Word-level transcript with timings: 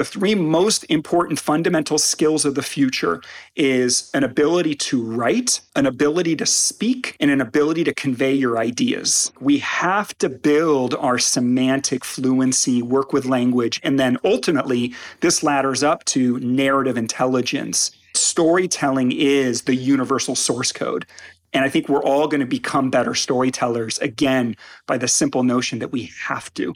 the 0.00 0.04
three 0.04 0.34
most 0.34 0.82
important 0.84 1.38
fundamental 1.38 1.98
skills 1.98 2.46
of 2.46 2.54
the 2.54 2.62
future 2.62 3.20
is 3.54 4.10
an 4.14 4.24
ability 4.24 4.74
to 4.74 5.04
write, 5.04 5.60
an 5.76 5.84
ability 5.84 6.34
to 6.34 6.46
speak, 6.46 7.14
and 7.20 7.30
an 7.30 7.42
ability 7.42 7.84
to 7.84 7.92
convey 7.92 8.32
your 8.32 8.56
ideas. 8.56 9.30
We 9.40 9.58
have 9.58 10.16
to 10.16 10.30
build 10.30 10.94
our 10.94 11.18
semantic 11.18 12.02
fluency, 12.02 12.80
work 12.80 13.12
with 13.12 13.26
language, 13.26 13.78
and 13.84 14.00
then 14.00 14.16
ultimately, 14.24 14.94
this 15.20 15.42
ladders 15.42 15.82
up 15.82 16.02
to 16.06 16.40
narrative 16.40 16.96
intelligence. 16.96 17.90
Storytelling 18.14 19.12
is 19.12 19.64
the 19.64 19.74
universal 19.74 20.34
source 20.34 20.72
code. 20.72 21.04
And 21.52 21.62
I 21.62 21.68
think 21.68 21.90
we're 21.90 22.02
all 22.02 22.26
going 22.26 22.40
to 22.40 22.46
become 22.46 22.88
better 22.88 23.14
storytellers 23.14 23.98
again 23.98 24.56
by 24.86 24.96
the 24.96 25.08
simple 25.08 25.42
notion 25.42 25.78
that 25.80 25.92
we 25.92 26.10
have 26.22 26.54
to. 26.54 26.72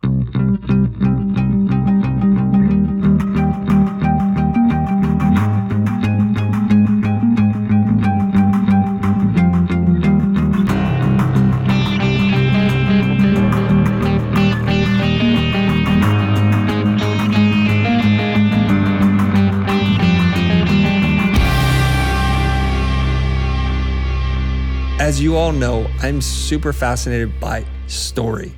You 25.35 25.41
all 25.41 25.51
know, 25.51 25.85
I'm 26.01 26.21
super 26.21 26.73
fascinated 26.73 27.41
by 27.41 27.67
story. 27.89 28.55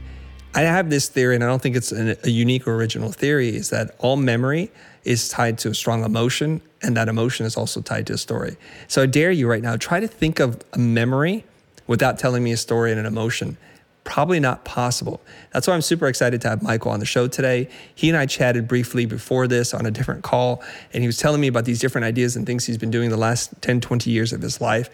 I 0.55 0.61
have 0.61 0.91
this 0.91 1.09
theory, 1.09 1.35
and 1.35 1.43
I 1.43 1.47
don't 1.47 1.63
think 1.63 1.75
it's 1.75 1.91
an, 1.91 2.17
a 2.23 2.29
unique 2.29 2.69
or 2.69 2.75
original 2.75 3.11
theory, 3.11 3.49
is 3.57 3.71
that 3.71 3.97
all 3.99 4.17
memory 4.17 4.71
is 5.03 5.31
tied 5.31 5.57
to 5.61 5.71
a 5.71 5.75
strong 5.75 6.05
emotion, 6.05 6.61
and 6.83 6.95
that 6.95 7.09
emotion 7.09 7.47
is 7.47 7.57
also 7.57 7.81
tied 7.81 8.07
to 8.09 8.13
a 8.13 8.19
story. 8.19 8.59
So 8.89 9.01
I 9.01 9.07
dare 9.07 9.31
you 9.31 9.49
right 9.49 9.63
now, 9.63 9.79
try 9.79 10.01
to 10.01 10.07
think 10.07 10.39
of 10.39 10.61
a 10.75 10.79
memory 10.79 11.47
without 11.87 12.19
telling 12.19 12.45
me 12.45 12.53
a 12.53 12.59
story 12.59 12.91
and 12.91 13.01
an 13.01 13.07
emotion. 13.07 13.57
Probably 14.05 14.39
not 14.39 14.67
possible. 14.67 15.23
That's 15.55 15.67
why 15.67 15.73
I'm 15.73 15.81
super 15.81 16.09
excited 16.09 16.43
to 16.43 16.51
have 16.51 16.63
Michael 16.63 16.91
on 16.91 17.01
the 17.01 17.07
show 17.07 17.27
today. 17.27 17.71
He 17.95 18.11
and 18.11 18.19
I 18.19 18.27
chatted 18.27 18.69
briefly 18.69 19.07
before 19.07 19.49
this 19.49 19.73
on 19.73 19.87
a 19.87 19.91
different 19.91 20.25
call, 20.25 20.63
and 20.93 21.03
he 21.03 21.07
was 21.07 21.17
telling 21.17 21.41
me 21.41 21.47
about 21.47 21.65
these 21.65 21.81
different 21.81 22.05
ideas 22.05 22.37
and 22.37 22.45
things 22.45 22.67
he's 22.67 22.77
been 22.77 22.91
doing 22.91 23.09
the 23.09 23.17
last 23.17 23.63
10, 23.63 23.81
20 23.81 24.11
years 24.11 24.35
of 24.35 24.43
his 24.43 24.61
life. 24.61 24.91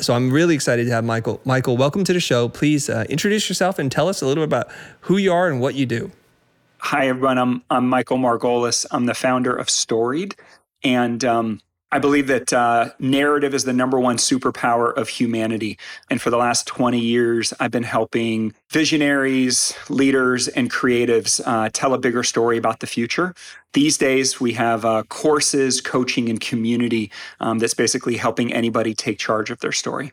So 0.00 0.14
I'm 0.14 0.30
really 0.30 0.54
excited 0.54 0.86
to 0.86 0.92
have 0.92 1.04
Michael. 1.04 1.40
Michael, 1.44 1.76
welcome 1.76 2.04
to 2.04 2.12
the 2.12 2.20
show. 2.20 2.48
Please 2.48 2.88
uh, 2.88 3.04
introduce 3.08 3.48
yourself 3.48 3.78
and 3.78 3.90
tell 3.90 4.08
us 4.08 4.22
a 4.22 4.26
little 4.26 4.42
bit 4.42 4.48
about 4.48 4.68
who 5.00 5.16
you 5.16 5.32
are 5.32 5.48
and 5.48 5.60
what 5.60 5.74
you 5.74 5.86
do. 5.86 6.10
Hi, 6.78 7.08
everyone. 7.08 7.38
I'm, 7.38 7.62
I'm 7.70 7.88
Michael 7.88 8.18
Margolis. 8.18 8.86
I'm 8.90 9.06
the 9.06 9.14
founder 9.14 9.54
of 9.54 9.68
Storied. 9.68 10.36
And 10.84 11.24
um, 11.24 11.60
I 11.90 11.98
believe 11.98 12.26
that 12.26 12.52
uh, 12.52 12.90
narrative 12.98 13.54
is 13.54 13.64
the 13.64 13.72
number 13.72 13.98
one 13.98 14.18
superpower 14.18 14.94
of 14.94 15.08
humanity. 15.08 15.78
And 16.10 16.20
for 16.20 16.28
the 16.28 16.36
last 16.36 16.66
20 16.66 16.98
years, 16.98 17.54
I've 17.60 17.70
been 17.70 17.82
helping 17.82 18.54
visionaries, 18.68 19.74
leaders, 19.88 20.48
and 20.48 20.70
creatives 20.70 21.40
uh, 21.46 21.70
tell 21.72 21.94
a 21.94 21.98
bigger 21.98 22.22
story 22.22 22.58
about 22.58 22.80
the 22.80 22.86
future. 22.86 23.34
These 23.72 23.96
days, 23.96 24.38
we 24.38 24.52
have 24.52 24.84
uh, 24.84 25.04
courses, 25.04 25.80
coaching, 25.80 26.28
and 26.28 26.40
community 26.40 27.10
um, 27.40 27.58
that's 27.58 27.74
basically 27.74 28.18
helping 28.18 28.52
anybody 28.52 28.92
take 28.92 29.18
charge 29.18 29.50
of 29.50 29.60
their 29.60 29.72
story. 29.72 30.12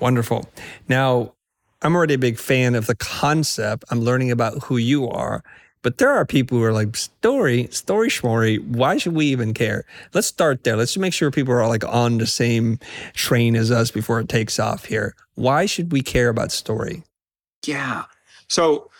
Wonderful. 0.00 0.46
Now, 0.88 1.32
I'm 1.80 1.94
already 1.96 2.14
a 2.14 2.18
big 2.18 2.38
fan 2.38 2.74
of 2.74 2.86
the 2.86 2.94
concept. 2.94 3.84
I'm 3.90 4.00
learning 4.00 4.30
about 4.30 4.64
who 4.64 4.76
you 4.76 5.08
are. 5.08 5.42
But 5.84 5.98
there 5.98 6.10
are 6.10 6.24
people 6.24 6.56
who 6.56 6.64
are 6.64 6.72
like, 6.72 6.96
story, 6.96 7.68
story 7.70 8.08
shmory, 8.08 8.58
why 8.66 8.96
should 8.96 9.14
we 9.14 9.26
even 9.26 9.52
care? 9.52 9.84
Let's 10.14 10.26
start 10.26 10.64
there. 10.64 10.76
Let's 10.76 10.96
make 10.96 11.12
sure 11.12 11.30
people 11.30 11.52
are 11.52 11.68
like 11.68 11.84
on 11.84 12.16
the 12.16 12.26
same 12.26 12.78
train 13.12 13.54
as 13.54 13.70
us 13.70 13.90
before 13.90 14.18
it 14.18 14.30
takes 14.30 14.58
off 14.58 14.86
here. 14.86 15.14
Why 15.34 15.66
should 15.66 15.92
we 15.92 16.00
care 16.00 16.30
about 16.30 16.52
story? 16.52 17.02
Yeah. 17.66 18.04
So, 18.48 18.90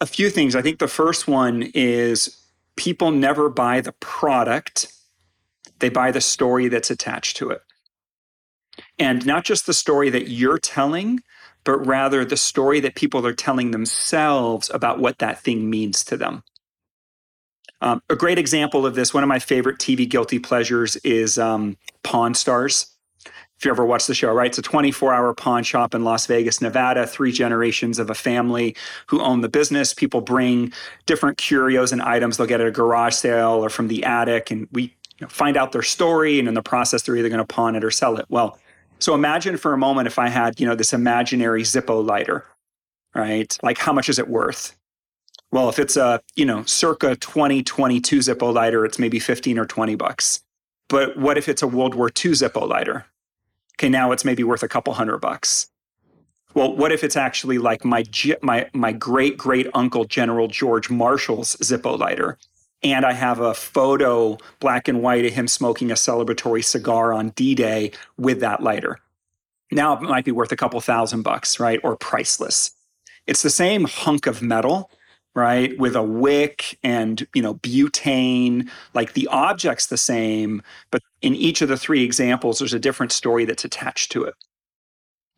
a 0.00 0.06
few 0.06 0.30
things. 0.30 0.56
I 0.56 0.62
think 0.62 0.80
the 0.80 0.88
first 0.88 1.28
one 1.28 1.70
is 1.74 2.36
people 2.74 3.12
never 3.12 3.48
buy 3.48 3.80
the 3.80 3.92
product, 3.92 4.92
they 5.78 5.90
buy 5.90 6.10
the 6.10 6.20
story 6.20 6.66
that's 6.66 6.90
attached 6.90 7.36
to 7.36 7.50
it. 7.50 7.62
And 8.98 9.24
not 9.24 9.44
just 9.44 9.66
the 9.66 9.74
story 9.74 10.10
that 10.10 10.28
you're 10.28 10.58
telling, 10.58 11.20
but 11.64 11.78
rather 11.86 12.24
the 12.24 12.36
story 12.36 12.80
that 12.80 12.94
people 12.94 13.26
are 13.26 13.32
telling 13.32 13.70
themselves 13.70 14.70
about 14.72 14.98
what 14.98 15.18
that 15.18 15.40
thing 15.40 15.68
means 15.70 16.04
to 16.04 16.16
them. 16.16 16.42
Um, 17.80 18.00
a 18.08 18.14
great 18.14 18.38
example 18.38 18.86
of 18.86 18.94
this, 18.94 19.12
one 19.12 19.24
of 19.24 19.28
my 19.28 19.40
favorite 19.40 19.78
TV 19.78 20.08
guilty 20.08 20.38
pleasures 20.38 20.96
is 20.96 21.36
um, 21.36 21.76
Pawn 22.04 22.34
Stars. 22.34 22.86
If 23.58 23.66
you 23.66 23.70
ever 23.70 23.84
watch 23.84 24.06
the 24.06 24.14
show, 24.14 24.32
right? 24.32 24.48
It's 24.48 24.58
a 24.58 24.62
24 24.62 25.14
hour 25.14 25.34
pawn 25.34 25.62
shop 25.62 25.94
in 25.94 26.02
Las 26.02 26.26
Vegas, 26.26 26.60
Nevada, 26.60 27.06
three 27.06 27.30
generations 27.30 28.00
of 28.00 28.10
a 28.10 28.14
family 28.14 28.74
who 29.06 29.20
own 29.20 29.40
the 29.40 29.48
business. 29.48 29.94
People 29.94 30.20
bring 30.20 30.72
different 31.06 31.38
curios 31.38 31.92
and 31.92 32.02
items 32.02 32.36
they'll 32.36 32.46
get 32.46 32.60
at 32.60 32.66
a 32.66 32.72
garage 32.72 33.14
sale 33.14 33.64
or 33.64 33.68
from 33.68 33.86
the 33.86 34.02
attic, 34.02 34.50
and 34.50 34.66
we 34.72 34.82
you 34.82 34.90
know, 35.20 35.28
find 35.28 35.56
out 35.56 35.70
their 35.70 35.82
story. 35.82 36.40
And 36.40 36.48
in 36.48 36.54
the 36.54 36.62
process, 36.62 37.02
they're 37.02 37.16
either 37.16 37.28
going 37.28 37.38
to 37.38 37.44
pawn 37.44 37.76
it 37.76 37.84
or 37.84 37.92
sell 37.92 38.16
it. 38.16 38.26
Well, 38.28 38.58
so 39.02 39.16
imagine 39.16 39.56
for 39.56 39.72
a 39.72 39.78
moment 39.78 40.06
if 40.06 40.16
I 40.16 40.28
had, 40.28 40.60
you 40.60 40.66
know, 40.66 40.76
this 40.76 40.92
imaginary 40.92 41.64
Zippo 41.64 42.06
lighter, 42.06 42.46
right? 43.16 43.58
Like 43.60 43.78
how 43.78 43.92
much 43.92 44.08
is 44.08 44.20
it 44.20 44.28
worth? 44.28 44.76
Well, 45.50 45.68
if 45.68 45.80
it's 45.80 45.96
a, 45.96 46.20
you 46.36 46.46
know, 46.46 46.62
circa 46.66 47.16
2022 47.16 48.20
Zippo 48.20 48.54
lighter, 48.54 48.84
it's 48.84 49.00
maybe 49.00 49.18
15 49.18 49.58
or 49.58 49.66
20 49.66 49.96
bucks. 49.96 50.44
But 50.88 51.16
what 51.16 51.36
if 51.36 51.48
it's 51.48 51.62
a 51.62 51.66
World 51.66 51.96
War 51.96 52.08
II 52.08 52.30
Zippo 52.30 52.68
lighter? 52.68 53.06
Okay, 53.76 53.88
now 53.88 54.12
it's 54.12 54.24
maybe 54.24 54.44
worth 54.44 54.62
a 54.62 54.68
couple 54.68 54.94
hundred 54.94 55.18
bucks. 55.18 55.68
Well, 56.54 56.76
what 56.76 56.92
if 56.92 57.02
it's 57.02 57.16
actually 57.16 57.58
like 57.58 57.84
my 57.84 58.04
my 58.40 58.70
my 58.72 58.92
great 58.92 59.36
great 59.36 59.66
uncle 59.74 60.04
General 60.04 60.46
George 60.46 60.90
Marshall's 60.90 61.56
Zippo 61.56 61.98
lighter? 61.98 62.38
And 62.82 63.04
I 63.04 63.12
have 63.12 63.40
a 63.40 63.54
photo, 63.54 64.38
black 64.60 64.88
and 64.88 65.02
white, 65.02 65.24
of 65.24 65.32
him 65.32 65.46
smoking 65.46 65.90
a 65.90 65.94
celebratory 65.94 66.64
cigar 66.64 67.12
on 67.12 67.30
D 67.30 67.54
Day 67.54 67.92
with 68.18 68.40
that 68.40 68.62
lighter. 68.62 68.98
Now 69.70 69.94
it 69.96 70.02
might 70.02 70.24
be 70.24 70.32
worth 70.32 70.52
a 70.52 70.56
couple 70.56 70.80
thousand 70.80 71.22
bucks, 71.22 71.60
right? 71.60 71.80
Or 71.82 71.96
priceless. 71.96 72.72
It's 73.26 73.42
the 73.42 73.50
same 73.50 73.84
hunk 73.84 74.26
of 74.26 74.42
metal, 74.42 74.90
right? 75.34 75.78
With 75.78 75.96
a 75.96 76.02
wick 76.02 76.78
and, 76.82 77.26
you 77.34 77.40
know, 77.40 77.54
butane. 77.54 78.68
Like 78.94 79.14
the 79.14 79.28
object's 79.28 79.86
the 79.86 79.96
same, 79.96 80.62
but 80.90 81.02
in 81.22 81.34
each 81.34 81.62
of 81.62 81.68
the 81.68 81.76
three 81.76 82.02
examples, 82.02 82.58
there's 82.58 82.74
a 82.74 82.80
different 82.80 83.12
story 83.12 83.44
that's 83.44 83.64
attached 83.64 84.12
to 84.12 84.24
it. 84.24 84.34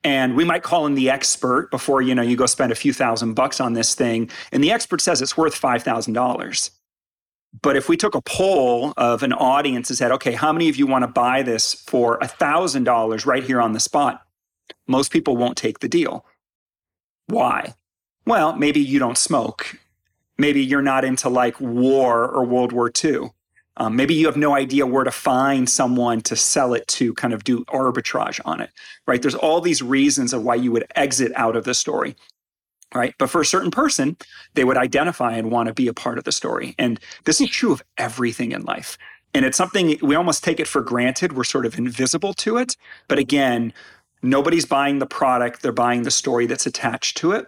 And 0.03 0.37
we 0.37 0.44
might 0.44 0.62
call 0.62 0.87
in 0.87 0.94
the 0.94 1.09
expert 1.09 1.71
before, 1.71 2.03
you 2.03 2.15
know, 2.15 2.22
you 2.22 2.37
go 2.37 2.47
spend 2.47 2.72
a 2.72 2.75
few 2.75 2.93
thousand 2.93 3.34
bucks 3.34 3.61
on 3.61 3.72
this 3.72 3.94
thing. 3.94 4.28
And 4.53 4.62
the 4.62 4.71
expert 4.71 5.00
says 5.00 5.22
it's 5.22 5.37
worth 5.37 5.59
$5,000 5.59 6.71
but 7.62 7.76
if 7.76 7.88
we 7.88 7.97
took 7.97 8.15
a 8.15 8.22
poll 8.22 8.92
of 8.97 9.22
an 9.22 9.32
audience 9.32 9.88
and 9.91 9.97
said, 9.97 10.12
okay, 10.12 10.32
how 10.32 10.53
many 10.53 10.69
of 10.69 10.76
you 10.76 10.87
want 10.87 11.03
to 11.03 11.09
buy 11.09 11.42
this 11.42 11.75
for 11.75 12.19
$1,000 12.19 13.26
right 13.26 13.44
here 13.44 13.60
on 13.60 13.72
the 13.72 13.81
spot? 13.81 14.22
Most 14.87 15.12
people 15.12 15.37
won't 15.37 15.56
take 15.56 15.78
the 15.78 15.88
deal. 15.88 16.25
Why? 17.26 17.75
Well, 18.26 18.56
maybe 18.56 18.81
you 18.81 18.98
don't 18.98 19.19
smoke. 19.19 19.78
Maybe 20.37 20.64
you're 20.64 20.82
not 20.82 21.04
into 21.04 21.28
like 21.28 21.60
war 21.60 22.28
or 22.28 22.44
World 22.44 22.72
War 22.72 22.91
II. 23.03 23.31
Um, 23.76 23.97
maybe 23.97 24.14
you 24.14 24.26
have 24.26 24.37
no 24.37 24.54
idea 24.54 24.87
where 24.87 25.04
to 25.04 25.10
find 25.10 25.69
someone 25.69 26.20
to 26.22 26.37
sell 26.37 26.75
it 26.75 26.87
to, 26.88 27.12
kind 27.14 27.34
of 27.34 27.43
do 27.43 27.64
arbitrage 27.66 28.41
on 28.44 28.60
it, 28.60 28.70
right? 29.06 29.20
There's 29.20 29.34
all 29.34 29.60
these 29.60 29.82
reasons 29.82 30.32
of 30.32 30.43
why 30.44 30.54
you 30.54 30.70
would 30.70 30.87
exit 30.94 31.32
out 31.34 31.56
of 31.56 31.64
the 31.64 31.75
story 31.75 32.14
right? 32.94 33.14
But 33.18 33.30
for 33.30 33.40
a 33.40 33.46
certain 33.46 33.70
person, 33.70 34.16
they 34.54 34.64
would 34.64 34.76
identify 34.76 35.32
and 35.32 35.50
want 35.50 35.68
to 35.68 35.74
be 35.74 35.88
a 35.88 35.94
part 35.94 36.18
of 36.18 36.24
the 36.24 36.32
story. 36.32 36.74
And 36.78 36.98
this 37.24 37.40
is 37.40 37.48
true 37.48 37.72
of 37.72 37.82
everything 37.98 38.52
in 38.52 38.62
life. 38.62 38.98
And 39.34 39.44
it's 39.44 39.56
something 39.56 39.98
we 40.00 40.14
almost 40.14 40.44
take 40.44 40.60
it 40.60 40.69
for 40.69 40.81
granted. 40.81 41.32
We're 41.32 41.44
sort 41.44 41.66
of 41.66 41.76
invisible 41.76 42.34
to 42.34 42.56
it. 42.56 42.76
But 43.08 43.19
again, 43.19 43.72
nobody's 44.22 44.64
buying 44.64 45.00
the 45.00 45.06
product, 45.06 45.62
they're 45.62 45.72
buying 45.72 46.04
the 46.04 46.10
story 46.10 46.46
that's 46.46 46.66
attached 46.66 47.16
to 47.19 47.32
it. 47.32 47.46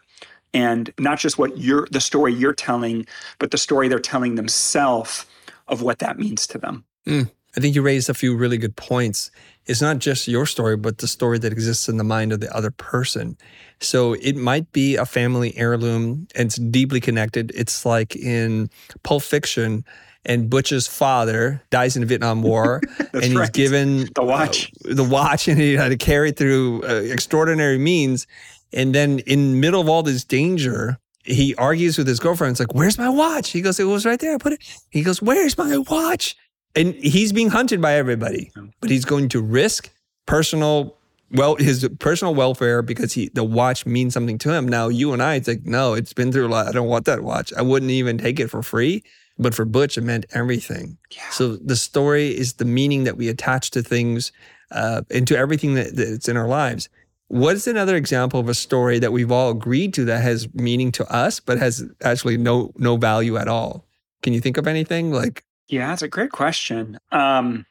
And 0.52 0.92
not 0.98 1.18
just 1.18 1.38
what 1.38 1.58
you're 1.58 1.86
the 1.90 2.00
story 2.00 2.32
you're 2.32 2.54
telling, 2.54 3.06
but 3.38 3.50
the 3.50 3.58
story 3.58 3.88
they're 3.88 3.98
telling 3.98 4.36
themselves 4.36 5.26
of 5.68 5.82
what 5.82 5.98
that 5.98 6.18
means 6.18 6.46
to 6.48 6.58
them. 6.58 6.84
Mm. 7.06 7.30
I 7.56 7.60
think 7.60 7.74
you 7.74 7.82
raised 7.82 8.10
a 8.10 8.14
few 8.14 8.36
really 8.36 8.58
good 8.58 8.76
points. 8.76 9.30
It's 9.66 9.80
not 9.80 9.98
just 9.98 10.28
your 10.28 10.46
story, 10.46 10.76
but 10.76 10.98
the 10.98 11.08
story 11.08 11.38
that 11.38 11.52
exists 11.52 11.88
in 11.88 11.96
the 11.96 12.04
mind 12.04 12.32
of 12.32 12.40
the 12.40 12.54
other 12.54 12.70
person. 12.70 13.36
So 13.80 14.12
it 14.14 14.36
might 14.36 14.70
be 14.72 14.96
a 14.96 15.06
family 15.06 15.56
heirloom 15.56 16.28
and 16.34 16.46
it's 16.46 16.56
deeply 16.56 17.00
connected. 17.00 17.52
It's 17.54 17.84
like 17.84 18.14
in 18.14 18.70
Pulp 19.02 19.22
Fiction, 19.22 19.84
and 20.26 20.50
Butch's 20.50 20.86
father 20.86 21.62
dies 21.70 21.96
in 21.96 22.00
the 22.00 22.06
Vietnam 22.06 22.42
War, 22.42 22.80
and 23.12 23.24
he's 23.24 23.34
right. 23.34 23.52
given 23.52 24.08
the 24.14 24.24
watch, 24.24 24.70
uh, 24.84 24.94
the 24.94 25.04
watch, 25.04 25.48
and 25.48 25.58
he 25.58 25.74
had 25.74 25.88
to 25.90 25.96
carry 25.96 26.30
it 26.30 26.36
through 26.36 26.82
uh, 26.82 26.94
extraordinary 26.94 27.78
means. 27.78 28.26
And 28.72 28.94
then, 28.94 29.20
in 29.20 29.52
the 29.52 29.58
middle 29.58 29.80
of 29.80 29.88
all 29.88 30.02
this 30.02 30.24
danger, 30.24 30.98
he 31.24 31.54
argues 31.54 31.96
with 31.96 32.08
his 32.08 32.18
girlfriend. 32.18 32.52
It's 32.52 32.60
like, 32.60 32.74
where's 32.74 32.98
my 32.98 33.08
watch? 33.08 33.50
He 33.50 33.60
goes, 33.60 33.78
it 33.78 33.84
was 33.84 34.04
right 34.04 34.18
there. 34.18 34.34
I 34.34 34.38
put 34.38 34.52
it. 34.52 34.60
He 34.90 35.02
goes, 35.02 35.22
where's 35.22 35.56
my 35.56 35.78
watch? 35.78 36.36
And 36.76 36.94
he's 36.94 37.32
being 37.32 37.48
hunted 37.48 37.80
by 37.80 37.94
everybody, 37.94 38.52
but 38.80 38.90
he's 38.90 39.04
going 39.04 39.28
to 39.30 39.40
risk 39.40 39.90
personal 40.26 40.96
well 41.32 41.56
his 41.56 41.88
personal 41.98 42.34
welfare 42.34 42.82
because 42.82 43.12
he 43.12 43.30
the 43.30 43.42
watch 43.42 43.86
means 43.86 44.14
something 44.14 44.38
to 44.38 44.52
him. 44.52 44.68
Now 44.68 44.88
you 44.88 45.12
and 45.12 45.22
I, 45.22 45.34
it's 45.36 45.48
like, 45.48 45.64
no, 45.64 45.94
it's 45.94 46.12
been 46.12 46.30
through 46.30 46.46
a 46.46 46.48
lot. 46.48 46.68
I 46.68 46.72
don't 46.72 46.88
want 46.88 47.06
that 47.06 47.22
watch. 47.22 47.52
I 47.54 47.62
wouldn't 47.62 47.90
even 47.90 48.18
take 48.18 48.38
it 48.38 48.48
for 48.48 48.62
free. 48.62 49.02
But 49.38 49.54
for 49.54 49.64
Butch, 49.64 49.98
it 49.98 50.02
meant 50.02 50.24
everything. 50.32 50.96
Yeah. 51.10 51.28
So 51.30 51.56
the 51.56 51.76
story 51.76 52.28
is 52.28 52.54
the 52.54 52.64
meaning 52.64 53.04
that 53.04 53.16
we 53.18 53.28
attach 53.28 53.70
to 53.72 53.82
things 53.82 54.32
uh, 54.70 55.02
and 55.10 55.28
to 55.28 55.36
everything 55.36 55.74
that, 55.74 55.94
that's 55.94 56.28
in 56.28 56.36
our 56.38 56.48
lives. 56.48 56.88
What 57.28 57.56
is 57.56 57.66
another 57.66 57.96
example 57.96 58.40
of 58.40 58.48
a 58.48 58.54
story 58.54 58.98
that 58.98 59.12
we've 59.12 59.32
all 59.32 59.50
agreed 59.50 59.92
to 59.94 60.04
that 60.06 60.22
has 60.22 60.52
meaning 60.54 60.92
to 60.92 61.12
us, 61.12 61.40
but 61.40 61.58
has 61.58 61.84
actually 62.02 62.38
no 62.38 62.72
no 62.76 62.96
value 62.96 63.36
at 63.36 63.48
all? 63.48 63.84
Can 64.22 64.32
you 64.32 64.40
think 64.40 64.56
of 64.56 64.66
anything 64.66 65.12
like? 65.12 65.44
Yeah, 65.68 65.88
that's 65.88 66.02
a 66.02 66.08
great 66.08 66.30
question. 66.30 66.98
Um, 67.10 67.66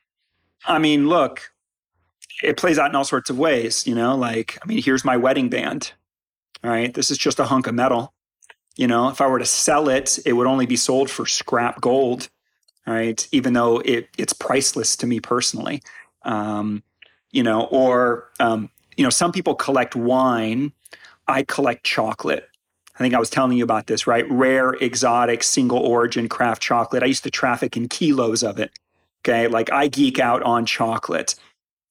I 0.66 0.80
mean, 0.80 1.08
look, 1.08 1.52
it 2.44 2.58
plays 2.58 2.78
out 2.78 2.90
in 2.90 2.96
all 2.96 3.06
sorts 3.06 3.30
of 3.30 3.38
ways. 3.38 3.88
You 3.88 3.96
know, 3.96 4.16
like 4.16 4.58
I 4.62 4.68
mean, 4.68 4.82
here's 4.82 5.06
my 5.06 5.18
wedding 5.18 5.50
band. 5.50 5.94
All 6.64 6.70
right, 6.70 6.94
this 6.94 7.12
is 7.12 7.18
just 7.18 7.40
a 7.40 7.46
hunk 7.46 7.68
of 7.68 7.76
metal. 7.76 8.14
You 8.76 8.88
know, 8.88 9.10
if 9.10 9.22
I 9.22 9.28
were 9.28 9.40
to 9.40 9.46
sell 9.46 9.88
it, 9.88 10.20
it 10.26 10.34
would 10.34 10.48
only 10.48 10.66
be 10.66 10.76
sold 10.76 11.10
for 11.10 11.26
scrap 11.26 11.80
gold. 11.82 12.30
Right, 12.86 13.28
even 13.32 13.54
though 13.54 13.80
it 13.80 14.10
it's 14.18 14.34
priceless 14.34 14.96
to 14.98 15.08
me 15.08 15.20
personally. 15.20 15.82
Um, 16.24 16.84
you 17.32 17.44
know, 17.44 17.64
or 17.66 18.30
um, 18.40 18.70
you 18.98 19.04
know, 19.04 19.10
some 19.10 19.32
people 19.32 19.56
collect 19.56 19.96
wine. 19.96 20.74
I 21.28 21.44
collect 21.44 21.84
chocolate. 21.84 22.48
I 22.96 23.00
think 23.00 23.14
I 23.14 23.20
was 23.20 23.30
telling 23.30 23.58
you 23.58 23.64
about 23.64 23.88
this, 23.88 24.08
right? 24.08 24.30
Rare, 24.30 24.74
exotic, 24.74 25.44
single 25.44 25.80
origin 25.80 26.30
craft 26.30 26.62
chocolate. 26.62 27.04
I 27.04 27.08
used 27.08 27.24
to 27.24 27.32
traffic 27.32 27.76
in 27.76 27.90
kilos 27.90 28.42
of 28.42 28.58
it. 28.58 28.72
Okay. 29.22 29.48
Like 29.48 29.72
I 29.72 29.88
geek 29.88 30.20
out 30.20 30.44
on 30.44 30.66
chocolate. 30.66 31.36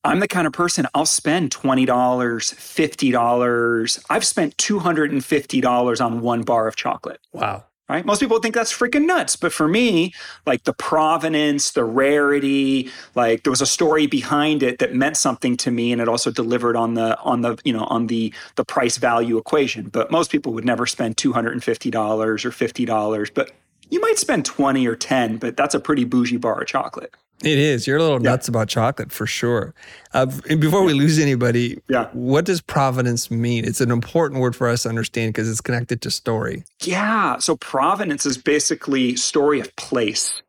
I'm 0.03 0.21
the 0.21 0.29
kind 0.29 0.47
of 0.47 0.53
person 0.53 0.87
I'll 0.95 1.06
spend 1.06 1.51
$20, 1.51 1.87
$50. 1.87 4.05
I've 4.11 4.25
spent 4.25 4.56
$250 4.59 6.05
on 6.05 6.21
one 6.21 6.43
bar 6.43 6.69
of 6.69 6.77
chocolate 6.77 7.21
Wow. 7.33 7.65
Right? 7.89 8.05
Most 8.05 8.21
people 8.21 8.39
think 8.41 8.55
that's 8.55 8.73
freaking 8.77 9.07
nuts, 9.07 9.37
but 9.37 9.53
for 9.53 9.69
me, 9.69 10.15
like 10.47 10.65
the 10.65 10.73
provenance, 10.73 11.73
the 11.73 11.85
rarity, 11.85 12.91
like 13.15 13.43
there 13.43 13.51
was 13.51 13.61
a 13.61 13.67
story 13.67 14.07
behind 14.07 14.63
it 14.63 14.79
that 14.79 14.95
meant 14.95 15.17
something 15.17 15.57
to 15.59 15.71
me, 15.71 15.93
and 15.93 16.01
it 16.01 16.09
also 16.09 16.31
delivered 16.31 16.77
on 16.77 16.95
the 16.95 17.19
on 17.21 17.43
the 17.43 17.59
you 17.65 17.73
know 17.73 17.85
on 17.85 18.07
the 18.07 18.33
the 18.57 18.65
price 18.65 18.97
value 18.97 19.37
equation. 19.39 19.89
But 19.89 20.11
most 20.11 20.31
people 20.31 20.53
would 20.55 20.65
never 20.65 20.87
spend 20.87 21.17
two 21.17 21.33
hundred 21.33 21.53
and 21.53 21.65
fifty 21.65 21.91
dollars 21.91 22.45
or 22.45 22.53
fifty 22.53 22.85
dollars, 22.85 23.31
but 23.31 23.51
you 23.91 24.01
might 24.01 24.19
spend 24.19 24.45
twenty 24.45 24.87
or 24.87 24.97
ten, 24.97 25.37
but 25.37 25.57
that's 25.57 25.75
a 25.75 25.81
pretty 25.81 26.05
bougie 26.05 26.39
bar 26.39 26.61
of 26.61 26.67
chocolate. 26.67 27.15
It 27.44 27.58
is. 27.58 27.87
You're 27.87 27.99
a 27.99 28.02
little 28.02 28.23
Yeah. 28.23 28.31
nuts 28.31 28.49
about 28.49 28.69
chocolate 28.69 29.12
for 29.12 29.26
sure. 29.26 29.75
Uh, 30.12 30.26
before 30.58 30.82
we 30.82 30.93
lose 30.93 31.19
anybody, 31.19 31.79
Yeah. 31.88 32.08
what 32.12 32.44
does 32.44 32.61
provenance 32.61 33.31
mean? 33.31 33.64
It's 33.64 33.81
an 33.81 33.91
important 33.91 34.41
word 34.41 34.56
for 34.56 34.69
us 34.69 34.82
to 34.85 34.88
understand 34.88 35.32
because 35.35 35.50
it's 35.50 35.61
connected 35.61 36.00
to 36.02 36.11
story. 36.11 36.64
Yeah. 36.82 37.38
So 37.38 37.56
provenance 37.56 38.25
is 38.26 38.38
basically 38.38 39.17
story 39.17 39.61
of 39.61 39.75
place, 39.76 40.43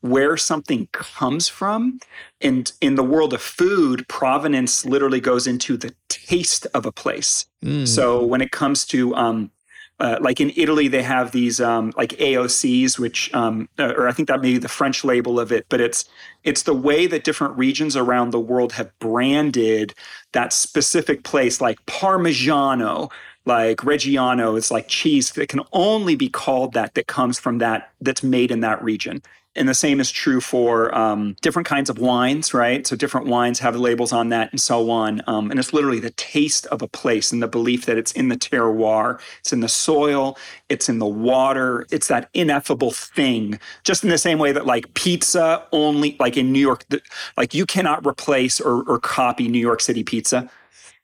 where 0.00 0.36
something 0.36 0.88
comes 0.92 1.48
from. 1.48 2.00
And 2.40 2.72
in 2.80 2.94
the 2.94 3.02
world 3.04 3.34
of 3.34 3.42
food, 3.42 4.08
provenance 4.08 4.86
literally 4.86 5.20
goes 5.20 5.46
into 5.46 5.76
the 5.76 5.92
taste 6.08 6.66
of 6.74 6.86
a 6.86 6.92
place. 6.92 7.46
Mm. 7.64 7.86
So 7.86 8.24
when 8.24 8.40
it 8.40 8.50
comes 8.50 8.86
to 8.86 9.14
um, 9.14 9.50
uh, 10.00 10.18
like 10.20 10.40
in 10.40 10.50
Italy, 10.56 10.88
they 10.88 11.02
have 11.02 11.32
these 11.32 11.60
um, 11.60 11.92
like 11.96 12.10
AOCs, 12.10 12.98
which 12.98 13.32
um, 13.34 13.68
uh, 13.78 13.92
or 13.96 14.08
I 14.08 14.12
think 14.12 14.28
that 14.28 14.40
may 14.40 14.52
be 14.52 14.58
the 14.58 14.68
French 14.68 15.04
label 15.04 15.38
of 15.38 15.52
it, 15.52 15.66
but 15.68 15.80
it's 15.80 16.06
it's 16.42 16.62
the 16.62 16.74
way 16.74 17.06
that 17.06 17.22
different 17.22 17.56
regions 17.58 17.96
around 17.96 18.30
the 18.30 18.40
world 18.40 18.72
have 18.72 18.98
branded 18.98 19.94
that 20.32 20.54
specific 20.54 21.22
place, 21.22 21.60
like 21.60 21.84
Parmigiano, 21.84 23.10
like 23.44 23.78
Reggiano. 23.78 24.56
It's 24.56 24.70
like 24.70 24.88
cheese 24.88 25.32
that 25.32 25.50
can 25.50 25.60
only 25.72 26.16
be 26.16 26.30
called 26.30 26.72
that 26.72 26.94
that 26.94 27.06
comes 27.06 27.38
from 27.38 27.58
that 27.58 27.92
that's 28.00 28.22
made 28.22 28.50
in 28.50 28.60
that 28.60 28.82
region. 28.82 29.22
And 29.60 29.68
the 29.68 29.74
same 29.74 30.00
is 30.00 30.10
true 30.10 30.40
for 30.40 30.92
um, 30.96 31.36
different 31.42 31.68
kinds 31.68 31.90
of 31.90 31.98
wines, 31.98 32.54
right? 32.54 32.86
So 32.86 32.96
different 32.96 33.26
wines 33.26 33.58
have 33.58 33.76
labels 33.76 34.10
on 34.10 34.30
that 34.30 34.50
and 34.52 34.58
so 34.58 34.90
on. 34.90 35.20
Um, 35.26 35.50
and 35.50 35.60
it's 35.60 35.74
literally 35.74 36.00
the 36.00 36.12
taste 36.12 36.64
of 36.68 36.80
a 36.80 36.88
place 36.88 37.30
and 37.30 37.42
the 37.42 37.46
belief 37.46 37.84
that 37.84 37.98
it's 37.98 38.10
in 38.12 38.30
the 38.30 38.36
terroir, 38.36 39.20
it's 39.40 39.52
in 39.52 39.60
the 39.60 39.68
soil, 39.68 40.38
it's 40.70 40.88
in 40.88 40.98
the 40.98 41.04
water, 41.04 41.86
it's 41.90 42.08
that 42.08 42.30
ineffable 42.32 42.90
thing. 42.90 43.60
Just 43.84 44.02
in 44.02 44.08
the 44.08 44.16
same 44.16 44.38
way 44.38 44.50
that 44.50 44.64
like 44.64 44.94
pizza 44.94 45.62
only, 45.72 46.16
like 46.18 46.38
in 46.38 46.52
New 46.52 46.58
York, 46.58 46.86
like 47.36 47.52
you 47.52 47.66
cannot 47.66 48.06
replace 48.06 48.62
or, 48.62 48.82
or 48.84 48.98
copy 48.98 49.46
New 49.46 49.58
York 49.58 49.82
City 49.82 50.02
pizza 50.02 50.48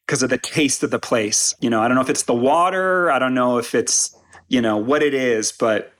because 0.06 0.22
of 0.22 0.30
the 0.30 0.38
taste 0.38 0.82
of 0.82 0.90
the 0.90 0.98
place. 0.98 1.54
You 1.60 1.68
know, 1.68 1.82
I 1.82 1.88
don't 1.88 1.94
know 1.94 2.00
if 2.00 2.08
it's 2.08 2.22
the 2.22 2.32
water, 2.32 3.10
I 3.10 3.18
don't 3.18 3.34
know 3.34 3.58
if 3.58 3.74
it's, 3.74 4.16
you 4.48 4.62
know, 4.62 4.78
what 4.78 5.02
it 5.02 5.12
is, 5.12 5.52
but 5.52 5.92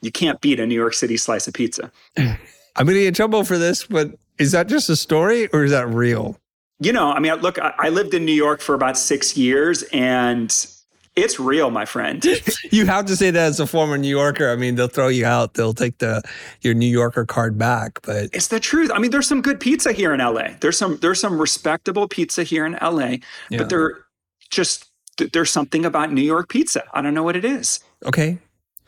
you 0.00 0.10
can't 0.12 0.40
beat 0.40 0.60
a 0.60 0.66
New 0.66 0.74
York 0.74 0.94
City 0.94 1.16
slice 1.16 1.48
of 1.48 1.54
pizza. 1.54 1.90
I'm 2.16 2.36
going 2.76 2.88
to 2.88 2.94
get 2.94 3.08
in 3.08 3.14
trouble 3.14 3.44
for 3.44 3.58
this, 3.58 3.84
but 3.84 4.12
is 4.38 4.52
that 4.52 4.68
just 4.68 4.88
a 4.88 4.96
story 4.96 5.48
or 5.48 5.64
is 5.64 5.70
that 5.72 5.88
real? 5.88 6.38
You 6.80 6.92
know, 6.92 7.10
I 7.10 7.18
mean, 7.18 7.34
look, 7.36 7.58
I, 7.58 7.74
I 7.78 7.88
lived 7.88 8.14
in 8.14 8.24
New 8.24 8.32
York 8.32 8.60
for 8.60 8.74
about 8.74 8.96
six 8.96 9.36
years 9.36 9.82
and 9.92 10.54
it's 11.16 11.40
real, 11.40 11.70
my 11.72 11.84
friend. 11.84 12.24
You 12.70 12.86
have 12.86 13.06
to 13.06 13.16
say 13.16 13.30
that 13.32 13.46
as 13.46 13.58
a 13.60 13.66
former 13.66 13.96
New 13.98 14.08
Yorker. 14.10 14.50
I 14.52 14.54
mean, 14.56 14.74
they'll 14.76 14.86
throw 14.88 15.08
you 15.08 15.24
out. 15.24 15.54
They'll 15.54 15.72
take 15.74 15.98
the 15.98 16.22
your 16.60 16.74
New 16.74 16.86
Yorker 16.86 17.24
card 17.24 17.56
back. 17.58 17.98
But 18.02 18.28
It's 18.32 18.48
the 18.48 18.60
truth. 18.60 18.90
I 18.94 18.98
mean, 18.98 19.10
there's 19.10 19.26
some 19.26 19.40
good 19.42 19.58
pizza 19.58 19.90
here 19.92 20.12
in 20.14 20.20
LA. 20.20 20.50
There's 20.60 20.76
some 20.78 20.98
there's 20.98 21.18
some 21.18 21.40
respectable 21.40 22.06
pizza 22.06 22.42
here 22.44 22.64
in 22.66 22.74
LA, 22.80 23.16
Yeah. 23.50 23.58
but 23.58 23.70
there 23.70 24.04
just 24.50 24.84
there's 25.32 25.50
something 25.50 25.84
about 25.84 26.12
New 26.12 26.22
York 26.22 26.48
pizza. 26.50 26.84
I 26.92 27.00
don't 27.02 27.14
know 27.14 27.24
what 27.24 27.34
it 27.36 27.44
is. 27.44 27.80
okay. 28.04 28.38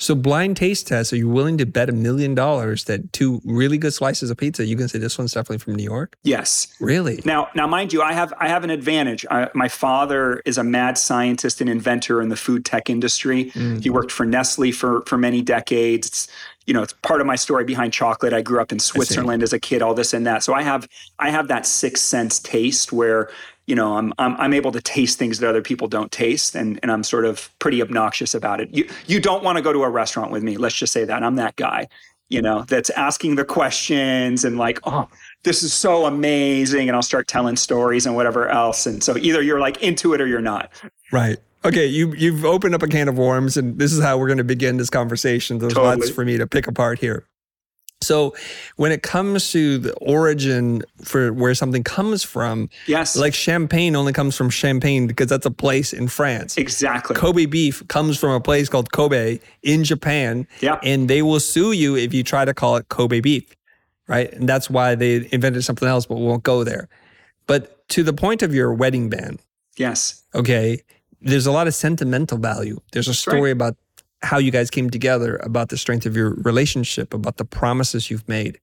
So 0.00 0.14
blind 0.14 0.56
taste 0.56 0.88
test. 0.88 1.12
Are 1.12 1.16
you 1.16 1.28
willing 1.28 1.58
to 1.58 1.66
bet 1.66 1.90
a 1.90 1.92
million 1.92 2.34
dollars 2.34 2.84
that 2.84 3.12
two 3.12 3.40
really 3.44 3.76
good 3.76 3.92
slices 3.92 4.30
of 4.30 4.38
pizza, 4.38 4.64
you 4.64 4.74
can 4.74 4.88
say 4.88 4.98
this 4.98 5.18
one's 5.18 5.32
definitely 5.32 5.58
from 5.58 5.74
New 5.74 5.84
York? 5.84 6.16
Yes. 6.22 6.68
Really? 6.80 7.20
Now, 7.26 7.48
now, 7.54 7.66
mind 7.66 7.92
you, 7.92 8.00
I 8.00 8.14
have 8.14 8.32
I 8.38 8.48
have 8.48 8.64
an 8.64 8.70
advantage. 8.70 9.26
I, 9.30 9.50
my 9.54 9.68
father 9.68 10.40
is 10.46 10.56
a 10.56 10.64
mad 10.64 10.96
scientist 10.96 11.60
and 11.60 11.68
inventor 11.68 12.22
in 12.22 12.30
the 12.30 12.36
food 12.36 12.64
tech 12.64 12.88
industry. 12.88 13.50
Mm. 13.50 13.82
He 13.82 13.90
worked 13.90 14.10
for 14.10 14.24
Nestle 14.24 14.72
for 14.72 15.02
for 15.02 15.18
many 15.18 15.42
decades. 15.42 16.08
It's, 16.08 16.28
you 16.66 16.72
know, 16.72 16.82
it's 16.82 16.94
part 17.02 17.20
of 17.20 17.26
my 17.26 17.36
story 17.36 17.64
behind 17.64 17.92
chocolate. 17.92 18.32
I 18.32 18.40
grew 18.40 18.60
up 18.60 18.72
in 18.72 18.78
Switzerland 18.78 19.42
as 19.42 19.52
a 19.52 19.60
kid, 19.60 19.82
all 19.82 19.92
this 19.92 20.14
and 20.14 20.26
that. 20.26 20.42
So 20.42 20.54
I 20.54 20.62
have 20.62 20.88
I 21.18 21.30
have 21.30 21.48
that 21.48 21.66
sixth 21.66 22.04
sense 22.04 22.38
taste 22.38 22.90
where 22.90 23.28
you 23.70 23.76
know 23.76 23.96
I'm 23.96 24.12
I'm, 24.18 24.36
I'm 24.36 24.52
able 24.52 24.72
to 24.72 24.80
taste 24.80 25.18
things 25.18 25.38
that 25.38 25.48
other 25.48 25.62
people 25.62 25.88
don't 25.88 26.10
taste, 26.10 26.54
and 26.54 26.78
and 26.82 26.90
I'm 26.90 27.04
sort 27.04 27.24
of 27.24 27.50
pretty 27.60 27.80
obnoxious 27.80 28.34
about 28.34 28.60
it. 28.60 28.68
You 28.72 28.88
you 29.06 29.20
don't 29.20 29.42
want 29.44 29.56
to 29.56 29.62
go 29.62 29.72
to 29.72 29.82
a 29.84 29.88
restaurant 29.88 30.30
with 30.30 30.42
me. 30.42 30.56
Let's 30.56 30.74
just 30.74 30.92
say 30.92 31.04
that 31.04 31.22
I'm 31.22 31.36
that 31.36 31.56
guy. 31.56 31.88
You 32.28 32.42
know, 32.42 32.62
that's 32.62 32.90
asking 32.90 33.34
the 33.36 33.44
questions 33.44 34.44
and 34.44 34.56
like, 34.56 34.78
oh, 34.84 35.08
this 35.42 35.62
is 35.62 35.72
so 35.72 36.04
amazing 36.04 36.88
and 36.88 36.94
i'll 36.94 37.02
start 37.02 37.26
telling 37.26 37.56
stories 37.56 38.04
and 38.04 38.14
whatever 38.14 38.48
else 38.48 38.84
and 38.86 39.02
so 39.02 39.16
either 39.16 39.40
you're 39.40 39.58
like 39.58 39.82
into 39.82 40.12
it 40.12 40.20
or 40.20 40.26
you're 40.26 40.40
not 40.40 40.70
Right. 41.12 41.38
Okay, 41.64 41.86
you 41.86 42.14
you've 42.14 42.44
opened 42.44 42.74
up 42.74 42.82
a 42.82 42.86
can 42.86 43.08
of 43.08 43.18
worms, 43.18 43.56
and 43.56 43.78
this 43.78 43.92
is 43.92 44.02
how 44.02 44.16
we're 44.16 44.28
going 44.28 44.38
to 44.38 44.44
begin 44.44 44.78
this 44.78 44.88
conversation. 44.88 45.58
There's 45.58 45.74
Totally. 45.74 45.96
lots 45.96 46.10
for 46.10 46.24
me 46.24 46.38
to 46.38 46.46
pick 46.46 46.66
apart 46.66 46.98
here. 46.98 47.26
So, 48.02 48.34
when 48.76 48.92
it 48.92 49.02
comes 49.02 49.52
to 49.52 49.76
the 49.76 49.92
origin 49.96 50.82
for 51.02 51.34
where 51.34 51.54
something 51.54 51.84
comes 51.84 52.22
from, 52.24 52.70
yes 52.86 53.14
like 53.14 53.34
champagne 53.34 53.94
only 53.94 54.14
comes 54.14 54.34
from 54.36 54.48
Champagne 54.48 55.06
because 55.06 55.26
that's 55.28 55.44
a 55.44 55.50
place 55.50 55.92
in 55.92 56.08
France. 56.08 56.56
exactly 56.56 57.14
Kobe 57.14 57.44
beef 57.44 57.86
comes 57.88 58.18
from 58.18 58.30
a 58.30 58.40
place 58.40 58.70
called 58.70 58.90
Kobe 58.92 59.38
in 59.62 59.84
Japan, 59.84 60.46
Yeah. 60.62 60.78
and 60.82 61.08
they 61.10 61.20
will 61.20 61.40
sue 61.40 61.72
you 61.72 61.94
if 61.94 62.14
you 62.14 62.22
try 62.22 62.46
to 62.46 62.54
call 62.54 62.76
it 62.76 62.88
Kobe 62.88 63.20
beef, 63.20 63.54
right? 64.08 64.32
And 64.32 64.48
that's 64.48 64.70
why 64.70 64.94
they 64.94 65.28
invented 65.30 65.62
something 65.64 65.86
else, 65.86 66.06
but 66.06 66.14
we 66.16 66.24
won't 66.24 66.42
go 66.42 66.64
there. 66.64 66.88
But 67.46 67.86
to 67.90 68.02
the 68.02 68.14
point 68.14 68.42
of 68.42 68.54
your 68.54 68.72
wedding 68.72 69.10
band, 69.10 69.40
yes 69.76 70.22
okay, 70.34 70.82
there's 71.20 71.46
a 71.46 71.52
lot 71.52 71.66
of 71.66 71.74
sentimental 71.74 72.38
value. 72.38 72.80
There's 72.92 73.08
a 73.08 73.14
story 73.14 73.42
right. 73.42 73.50
about 73.50 73.76
how 74.22 74.38
you 74.38 74.50
guys 74.50 74.70
came 74.70 74.90
together, 74.90 75.36
about 75.42 75.68
the 75.68 75.76
strength 75.76 76.06
of 76.06 76.16
your 76.16 76.30
relationship, 76.34 77.14
about 77.14 77.36
the 77.36 77.44
promises 77.44 78.10
you've 78.10 78.28
made. 78.28 78.60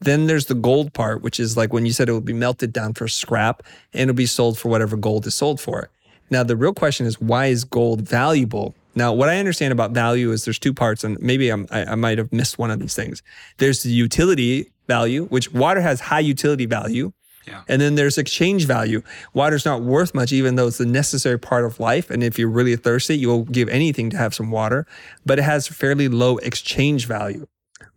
Then 0.00 0.26
there's 0.26 0.46
the 0.46 0.54
gold 0.54 0.92
part, 0.92 1.22
which 1.22 1.38
is 1.38 1.56
like 1.56 1.72
when 1.72 1.86
you 1.86 1.92
said 1.92 2.08
it 2.08 2.12
would 2.12 2.24
be 2.24 2.32
melted 2.32 2.72
down 2.72 2.94
for 2.94 3.06
scrap 3.06 3.62
and 3.92 4.02
it'll 4.02 4.14
be 4.14 4.26
sold 4.26 4.58
for 4.58 4.68
whatever 4.68 4.96
gold 4.96 5.26
is 5.26 5.34
sold 5.34 5.60
for. 5.60 5.90
Now, 6.30 6.42
the 6.42 6.56
real 6.56 6.72
question 6.72 7.06
is 7.06 7.20
why 7.20 7.46
is 7.46 7.64
gold 7.64 8.02
valuable? 8.02 8.74
Now, 8.94 9.12
what 9.12 9.28
I 9.28 9.38
understand 9.38 9.72
about 9.72 9.92
value 9.92 10.32
is 10.32 10.44
there's 10.44 10.58
two 10.58 10.74
parts, 10.74 11.04
and 11.04 11.20
maybe 11.20 11.52
I, 11.52 11.64
I 11.70 11.94
might 11.94 12.18
have 12.18 12.32
missed 12.32 12.58
one 12.58 12.70
of 12.70 12.80
these 12.80 12.94
things. 12.94 13.22
There's 13.58 13.82
the 13.82 13.90
utility 13.90 14.70
value, 14.88 15.26
which 15.26 15.52
water 15.52 15.80
has 15.80 16.00
high 16.00 16.20
utility 16.20 16.66
value. 16.66 17.12
Yeah. 17.50 17.62
And 17.68 17.82
then 17.82 17.96
there's 17.96 18.16
exchange 18.16 18.64
value. 18.66 19.02
Water's 19.34 19.64
not 19.64 19.82
worth 19.82 20.14
much, 20.14 20.32
even 20.32 20.54
though 20.54 20.68
it's 20.68 20.80
a 20.80 20.86
necessary 20.86 21.38
part 21.38 21.64
of 21.64 21.80
life. 21.80 22.10
And 22.10 22.22
if 22.22 22.38
you're 22.38 22.48
really 22.48 22.76
thirsty, 22.76 23.18
you'll 23.18 23.44
give 23.44 23.68
anything 23.68 24.08
to 24.10 24.16
have 24.16 24.34
some 24.34 24.50
water, 24.50 24.86
but 25.26 25.38
it 25.38 25.42
has 25.42 25.66
fairly 25.68 26.08
low 26.08 26.36
exchange 26.38 27.06
value. 27.06 27.46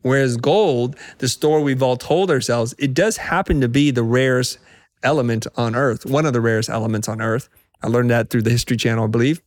Whereas 0.01 0.38
gold, 0.38 0.95
the 1.19 1.29
story 1.29 1.63
we've 1.63 1.83
all 1.83 1.98
told 1.98 2.29
ourselves, 2.31 2.74
it 2.77 2.93
does 2.93 3.17
happen 3.17 3.62
to 3.62 3.69
be 3.69 3.91
the 3.91 4.03
rarest 4.03 4.57
element 5.03 5.45
on 5.55 5.75
earth, 5.75 6.05
one 6.05 6.25
of 6.25 6.33
the 6.33 6.41
rarest 6.41 6.69
elements 6.69 7.07
on 7.07 7.22
earth. 7.22 7.48
I 7.81 7.88
learned 7.88 8.10
that 8.12 8.29
through 8.29 8.43
the 8.43 8.50
History 8.50 8.77
Channel, 8.77 9.03
I 9.05 9.07
believe. 9.07 9.41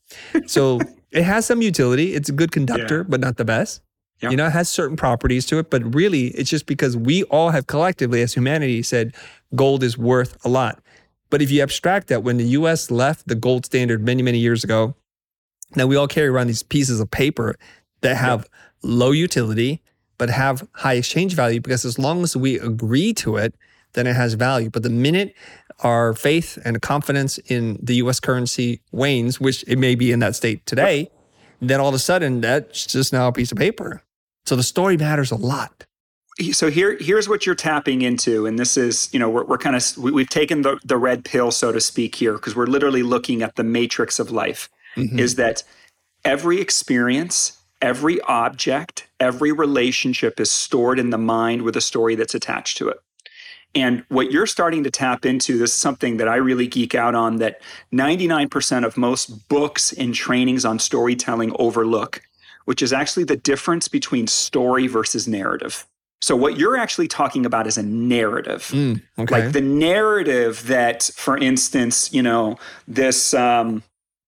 So 0.47 0.81
it 1.11 1.23
has 1.25 1.47
some 1.47 1.63
utility. 1.63 2.15
It's 2.15 2.29
a 2.29 2.33
good 2.33 2.53
conductor, 2.53 2.99
Yeah. 2.99 3.05
but 3.09 3.21
not 3.21 3.37
the 3.39 3.45
best. 3.45 3.81
Yeah. 4.21 4.31
You 4.31 4.37
know, 4.37 4.47
it 4.47 4.53
has 4.53 4.69
certain 4.69 4.97
properties 4.97 5.45
to 5.47 5.59
it, 5.59 5.71
but 5.71 5.95
really 5.95 6.29
it's 6.29 6.49
just 6.49 6.67
because 6.67 6.97
we 6.97 7.23
all 7.25 7.51
have 7.51 7.67
collectively 7.67 8.23
as 8.23 8.33
humanity 8.33 8.83
said 8.83 9.15
gold 9.55 9.83
is 9.83 9.99
worth 9.99 10.43
a 10.45 10.49
lot. 10.49 10.81
But 11.29 11.43
if 11.43 11.51
you 11.51 11.63
abstract 11.63 12.09
that, 12.09 12.23
when 12.23 12.37
the 12.37 12.45
US 12.45 12.91
left 12.91 13.29
the 13.29 13.35
gold 13.35 13.67
standard 13.67 14.03
many, 14.05 14.23
many 14.23 14.39
years 14.39 14.65
ago, 14.65 14.95
now 15.75 15.87
we 15.87 15.97
all 15.97 16.09
carry 16.09 16.29
around 16.29 16.47
these 16.47 16.63
pieces 16.63 17.01
of 17.01 17.11
paper 17.11 17.57
that 18.01 18.17
have 18.17 18.49
low 18.83 19.11
utility, 19.11 19.83
but 20.19 20.31
have 20.31 20.67
high 20.73 20.95
exchange 20.95 21.35
value 21.35 21.61
because 21.61 21.85
as 21.85 21.99
long 21.99 22.23
as 22.23 22.37
we 22.37 22.59
agree 22.59 23.13
to 23.15 23.37
it, 23.37 23.55
then 23.93 24.07
it 24.07 24.17
has 24.17 24.35
value. 24.35 24.71
But 24.71 24.83
the 24.83 24.91
minute 24.91 25.35
our 25.81 26.15
faith 26.15 26.59
and 26.65 26.81
confidence 26.81 27.39
in 27.39 27.79
the 27.83 27.97
US 27.97 28.21
currency 28.21 28.81
wanes, 28.93 29.41
which 29.41 29.65
it 29.67 29.77
may 29.79 29.95
be 29.95 30.13
in 30.13 30.21
that 30.21 30.37
state 30.37 30.65
today, 30.65 31.11
then 31.61 31.81
all 31.81 31.89
of 31.89 31.95
a 31.95 31.99
sudden 31.99 32.41
that's 32.41 32.87
just 32.87 33.13
now 33.13 33.29
a 33.29 33.33
piece 33.33 33.53
of 33.53 33.59
paper. 33.59 34.03
So 34.47 34.57
the 34.57 34.63
story 34.63 34.97
matters 34.97 35.31
a 35.31 35.37
lot. 35.37 35.85
so 36.53 36.71
here 36.71 36.97
here's 37.01 37.29
what 37.29 37.47
you're 37.47 37.55
tapping 37.55 38.03
into 38.03 38.45
and 38.47 38.59
this 38.59 38.77
is 38.77 39.09
you 39.13 39.19
know 39.19 39.29
we're, 39.31 39.45
we're 39.45 39.59
kind 39.59 39.75
of 39.75 39.97
we, 39.97 40.11
we've 40.13 40.29
taken 40.29 40.63
the, 40.63 40.79
the 40.85 40.97
red 40.99 41.25
pill 41.25 41.51
so 41.51 41.73
to 41.73 41.81
speak 41.81 42.15
here 42.15 42.35
because 42.35 42.55
we're 42.55 42.67
literally 42.67 43.03
looking 43.03 43.43
at 43.43 43.57
the 43.57 43.65
matrix 43.65 44.19
of 44.19 44.31
life 44.31 44.69
Mhm. 44.97 45.19
is 45.19 45.35
that 45.37 45.63
every 46.25 46.61
experience 46.61 47.59
every 47.81 48.21
object 48.23 49.07
every 49.19 49.51
relationship 49.51 50.39
is 50.39 50.51
stored 50.51 50.99
in 50.99 51.09
the 51.11 51.19
mind 51.19 51.63
with 51.63 51.75
a 51.77 51.81
story 51.81 52.15
that's 52.15 52.35
attached 52.35 52.77
to 52.79 52.89
it 52.89 52.99
and 53.75 54.05
what 54.09 54.31
you're 54.31 54.47
starting 54.47 54.85
to 54.85 54.91
tap 54.91 55.25
into 55.27 55.57
this 55.59 55.71
is 55.73 55.77
something 55.77 56.19
that 56.19 56.29
i 56.29 56.37
really 56.37 56.67
geek 56.67 56.95
out 56.95 57.15
on 57.15 57.37
that 57.37 57.61
99% 57.95 58.85
of 58.87 58.97
most 58.99 59.49
books 59.49 59.93
and 59.93 60.15
trainings 60.15 60.65
on 60.67 60.79
storytelling 60.79 61.53
overlook 61.59 62.21
which 62.67 62.83
is 62.83 62.93
actually 62.93 63.25
the 63.25 63.37
difference 63.37 63.89
between 63.89 64.27
story 64.27 64.87
versus 64.87 65.27
narrative 65.27 65.87
so 66.23 66.35
what 66.35 66.57
you're 66.57 66.77
actually 66.77 67.09
talking 67.09 67.45
about 67.45 67.67
is 67.67 67.77
a 67.77 67.83
narrative. 67.83 68.71
Mm, 68.73 69.03
okay. 69.19 69.43
Like 69.43 69.53
the 69.53 69.61
narrative 69.61 70.67
that, 70.67 71.05
for 71.15 71.37
instance, 71.37 72.13
you 72.13 72.23
know, 72.23 72.57
this 72.89 73.35
um, 73.35 73.83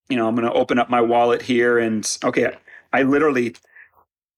you 0.08 0.16
know, 0.16 0.28
I'm 0.28 0.34
gonna 0.34 0.52
open 0.52 0.78
up 0.78 0.90
my 0.90 1.00
wallet 1.00 1.42
here 1.42 1.78
and 1.78 2.18
okay, 2.24 2.56
I 2.92 3.02
literally 3.02 3.56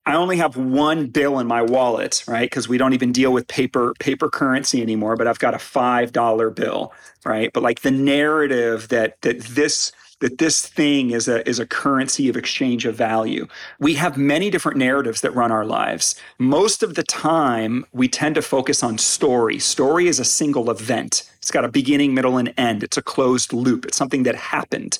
I 0.06 0.14
only 0.14 0.38
have 0.38 0.56
one 0.56 1.08
bill 1.08 1.38
in 1.38 1.46
my 1.46 1.62
wallet, 1.62 2.24
right? 2.26 2.48
Because 2.48 2.68
we 2.68 2.78
don't 2.78 2.94
even 2.94 3.12
deal 3.12 3.32
with 3.32 3.46
paper 3.48 3.94
paper 3.98 4.30
currency 4.30 4.80
anymore, 4.80 5.16
but 5.16 5.26
I've 5.26 5.38
got 5.38 5.54
a 5.54 5.58
five 5.58 6.12
dollar 6.12 6.50
bill, 6.50 6.92
right? 7.24 7.52
But 7.52 7.62
like 7.62 7.80
the 7.80 7.90
narrative 7.90 8.88
that 8.88 9.20
that 9.22 9.40
this 9.40 9.92
that 10.20 10.38
this 10.38 10.66
thing 10.66 11.10
is 11.10 11.28
a 11.28 11.46
is 11.48 11.58
a 11.58 11.66
currency 11.66 12.28
of 12.28 12.36
exchange 12.36 12.84
of 12.86 12.94
value. 12.94 13.46
We 13.78 13.94
have 13.94 14.16
many 14.16 14.50
different 14.50 14.78
narratives 14.78 15.20
that 15.22 15.34
run 15.34 15.50
our 15.50 15.64
lives. 15.64 16.14
Most 16.38 16.82
of 16.82 16.94
the 16.94 17.02
time, 17.02 17.84
we 17.92 18.08
tend 18.08 18.34
to 18.36 18.42
focus 18.42 18.82
on 18.82 18.98
story. 18.98 19.58
Story 19.58 20.08
is 20.08 20.20
a 20.20 20.24
single 20.24 20.70
event. 20.70 21.30
It's 21.38 21.50
got 21.50 21.64
a 21.64 21.68
beginning, 21.68 22.14
middle, 22.14 22.36
and 22.36 22.54
end. 22.56 22.82
It's 22.82 22.96
a 22.98 23.02
closed 23.02 23.52
loop. 23.52 23.84
It's 23.86 23.96
something 23.96 24.22
that 24.24 24.36
happened. 24.36 24.98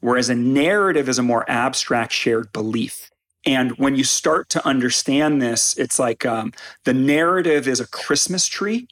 Whereas 0.00 0.28
a 0.28 0.34
narrative 0.34 1.08
is 1.08 1.18
a 1.18 1.22
more 1.22 1.48
abstract 1.48 2.12
shared 2.12 2.52
belief. 2.52 3.10
And 3.44 3.72
when 3.72 3.96
you 3.96 4.04
start 4.04 4.48
to 4.50 4.66
understand 4.66 5.42
this, 5.42 5.76
it's 5.76 5.98
like 5.98 6.24
um, 6.24 6.52
the 6.84 6.94
narrative 6.94 7.66
is 7.66 7.80
a 7.80 7.88
Christmas 7.88 8.46
tree, 8.46 8.86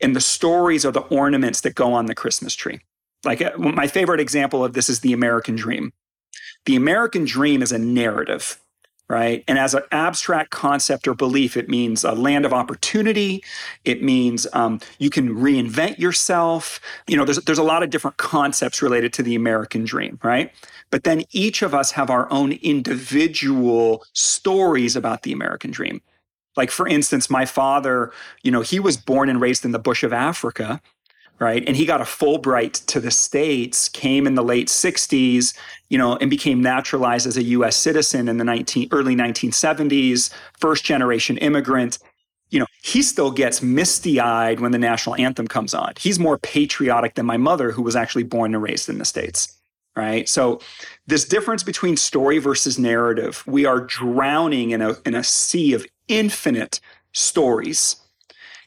and 0.00 0.16
the 0.16 0.20
stories 0.20 0.86
are 0.86 0.92
the 0.92 1.00
ornaments 1.00 1.60
that 1.62 1.74
go 1.74 1.92
on 1.92 2.06
the 2.06 2.14
Christmas 2.14 2.54
tree. 2.54 2.80
Like 3.24 3.42
uh, 3.42 3.52
my 3.58 3.86
favorite 3.86 4.20
example 4.20 4.64
of 4.64 4.72
this 4.72 4.88
is 4.88 5.00
the 5.00 5.12
American 5.12 5.56
dream. 5.56 5.92
The 6.66 6.76
American 6.76 7.24
dream 7.24 7.62
is 7.62 7.72
a 7.72 7.78
narrative, 7.78 8.60
right? 9.08 9.44
And 9.48 9.58
as 9.58 9.74
an 9.74 9.82
abstract 9.92 10.50
concept 10.50 11.08
or 11.08 11.14
belief, 11.14 11.56
it 11.56 11.68
means 11.68 12.04
a 12.04 12.12
land 12.12 12.44
of 12.44 12.52
opportunity. 12.52 13.42
It 13.84 14.02
means 14.02 14.46
um, 14.52 14.80
you 14.98 15.10
can 15.10 15.34
reinvent 15.34 15.98
yourself. 15.98 16.80
You 17.06 17.16
know, 17.16 17.24
there's, 17.24 17.38
there's 17.38 17.58
a 17.58 17.62
lot 17.62 17.82
of 17.82 17.90
different 17.90 18.18
concepts 18.18 18.82
related 18.82 19.12
to 19.14 19.22
the 19.22 19.34
American 19.34 19.84
dream, 19.84 20.18
right? 20.22 20.52
But 20.90 21.04
then 21.04 21.24
each 21.30 21.62
of 21.62 21.74
us 21.74 21.92
have 21.92 22.10
our 22.10 22.30
own 22.30 22.52
individual 22.52 24.04
stories 24.12 24.96
about 24.96 25.22
the 25.22 25.32
American 25.32 25.70
dream. 25.70 26.02
Like, 26.56 26.70
for 26.70 26.86
instance, 26.86 27.30
my 27.30 27.46
father, 27.46 28.12
you 28.42 28.50
know, 28.50 28.60
he 28.60 28.80
was 28.80 28.96
born 28.96 29.28
and 29.28 29.40
raised 29.40 29.64
in 29.64 29.72
the 29.72 29.78
bush 29.78 30.02
of 30.02 30.12
Africa 30.12 30.80
right? 31.40 31.64
And 31.66 31.74
he 31.74 31.86
got 31.86 32.02
a 32.02 32.04
Fulbright 32.04 32.84
to 32.86 33.00
the 33.00 33.10
States, 33.10 33.88
came 33.88 34.26
in 34.26 34.34
the 34.34 34.44
late 34.44 34.68
60s, 34.68 35.56
you 35.88 35.96
know, 35.96 36.16
and 36.16 36.28
became 36.28 36.62
naturalized 36.62 37.26
as 37.26 37.38
a 37.38 37.42
US 37.42 37.76
citizen 37.76 38.28
in 38.28 38.36
the 38.36 38.44
19, 38.44 38.88
early 38.92 39.16
1970s, 39.16 40.30
first 40.58 40.84
generation 40.84 41.38
immigrant. 41.38 41.98
You 42.50 42.60
know, 42.60 42.66
he 42.82 43.00
still 43.00 43.30
gets 43.30 43.62
misty 43.62 44.20
eyed 44.20 44.60
when 44.60 44.72
the 44.72 44.78
national 44.78 45.16
anthem 45.16 45.48
comes 45.48 45.72
on. 45.72 45.94
He's 45.98 46.18
more 46.18 46.38
patriotic 46.38 47.14
than 47.14 47.24
my 47.24 47.38
mother, 47.38 47.70
who 47.72 47.82
was 47.82 47.96
actually 47.96 48.24
born 48.24 48.54
and 48.54 48.62
raised 48.62 48.88
in 48.88 48.98
the 48.98 49.04
States, 49.04 49.56
right? 49.96 50.28
So, 50.28 50.60
this 51.06 51.24
difference 51.24 51.62
between 51.62 51.96
story 51.96 52.38
versus 52.38 52.78
narrative, 52.78 53.44
we 53.46 53.64
are 53.66 53.80
drowning 53.80 54.70
in 54.70 54.82
a, 54.82 54.96
in 55.06 55.14
a 55.14 55.24
sea 55.24 55.74
of 55.74 55.86
infinite 56.08 56.80
stories 57.12 57.96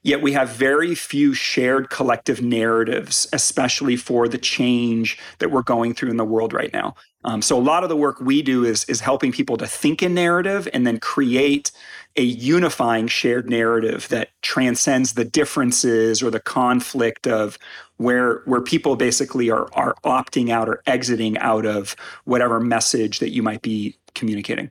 Yet 0.04 0.22
we 0.22 0.34
have 0.34 0.50
very 0.50 0.96
few 0.96 1.34
shared 1.34 1.90
collective 1.90 2.42
narratives, 2.42 3.28
especially 3.32 3.96
for 3.96 4.28
the 4.28 4.38
change 4.38 5.18
that 5.40 5.50
we're 5.50 5.64
going 5.64 5.94
through 5.94 6.10
in 6.10 6.18
the 6.18 6.26
world 6.26 6.52
right 6.52 6.72
now. 6.74 6.96
Um, 7.26 7.42
so 7.42 7.58
a 7.58 7.62
lot 7.62 7.84
of 7.84 7.90
the 7.90 7.96
work 7.96 8.20
we 8.20 8.42
do 8.42 8.66
is 8.66 8.84
is 8.86 9.00
helping 9.00 9.32
people 9.32 9.56
to 9.58 9.66
think 9.66 10.04
in 10.04 10.14
narrative 10.14 10.68
and 10.74 10.86
then 10.86 11.00
create 11.00 11.72
a 12.18 12.22
unifying 12.22 13.08
shared 13.08 13.50
narrative 13.50 14.10
that 14.10 14.30
transcends 14.42 15.14
the 15.14 15.26
differences 15.26 16.22
or 16.22 16.30
the 16.30 16.42
conflict 16.42 17.26
of 17.26 17.58
where 17.96 18.42
where 18.46 18.62
people 18.62 18.98
basically 18.98 19.50
are 19.50 19.70
are 19.74 19.96
opting 20.04 20.50
out 20.50 20.68
or 20.68 20.84
exiting 20.86 21.38
out 21.38 21.66
of 21.66 21.96
whatever 22.26 22.60
message 22.60 23.20
that 23.20 23.30
you 23.30 23.42
might 23.42 23.62
be 23.62 23.96
communicating. 24.16 24.70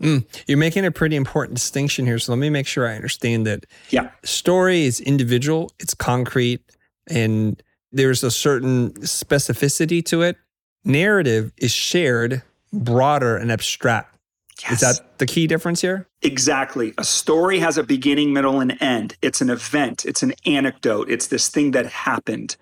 Mm, 0.00 0.24
you're 0.46 0.58
making 0.58 0.84
a 0.84 0.90
pretty 0.90 1.16
important 1.16 1.56
distinction 1.56 2.06
here. 2.06 2.18
So 2.18 2.32
let 2.32 2.38
me 2.38 2.50
make 2.50 2.66
sure 2.66 2.88
I 2.88 2.94
understand 2.94 3.46
that. 3.46 3.66
Yeah. 3.90 4.10
Story 4.24 4.84
is 4.84 5.00
individual, 5.00 5.70
it's 5.78 5.94
concrete, 5.94 6.62
and 7.08 7.62
there's 7.92 8.24
a 8.24 8.30
certain 8.30 8.92
specificity 8.94 10.04
to 10.06 10.22
it. 10.22 10.36
Narrative 10.84 11.52
is 11.58 11.72
shared, 11.72 12.42
broader, 12.72 13.36
and 13.36 13.52
abstract. 13.52 14.16
Yes. 14.62 14.72
Is 14.72 14.80
that 14.80 15.18
the 15.18 15.26
key 15.26 15.46
difference 15.46 15.80
here? 15.80 16.06
Exactly. 16.22 16.92
A 16.98 17.04
story 17.04 17.58
has 17.60 17.78
a 17.78 17.82
beginning, 17.82 18.32
middle, 18.32 18.60
and 18.60 18.80
end. 18.80 19.16
It's 19.22 19.40
an 19.40 19.50
event, 19.50 20.04
it's 20.04 20.22
an 20.22 20.34
anecdote, 20.44 21.10
it's 21.10 21.28
this 21.28 21.48
thing 21.48 21.70
that 21.70 21.86
happened, 21.86 22.56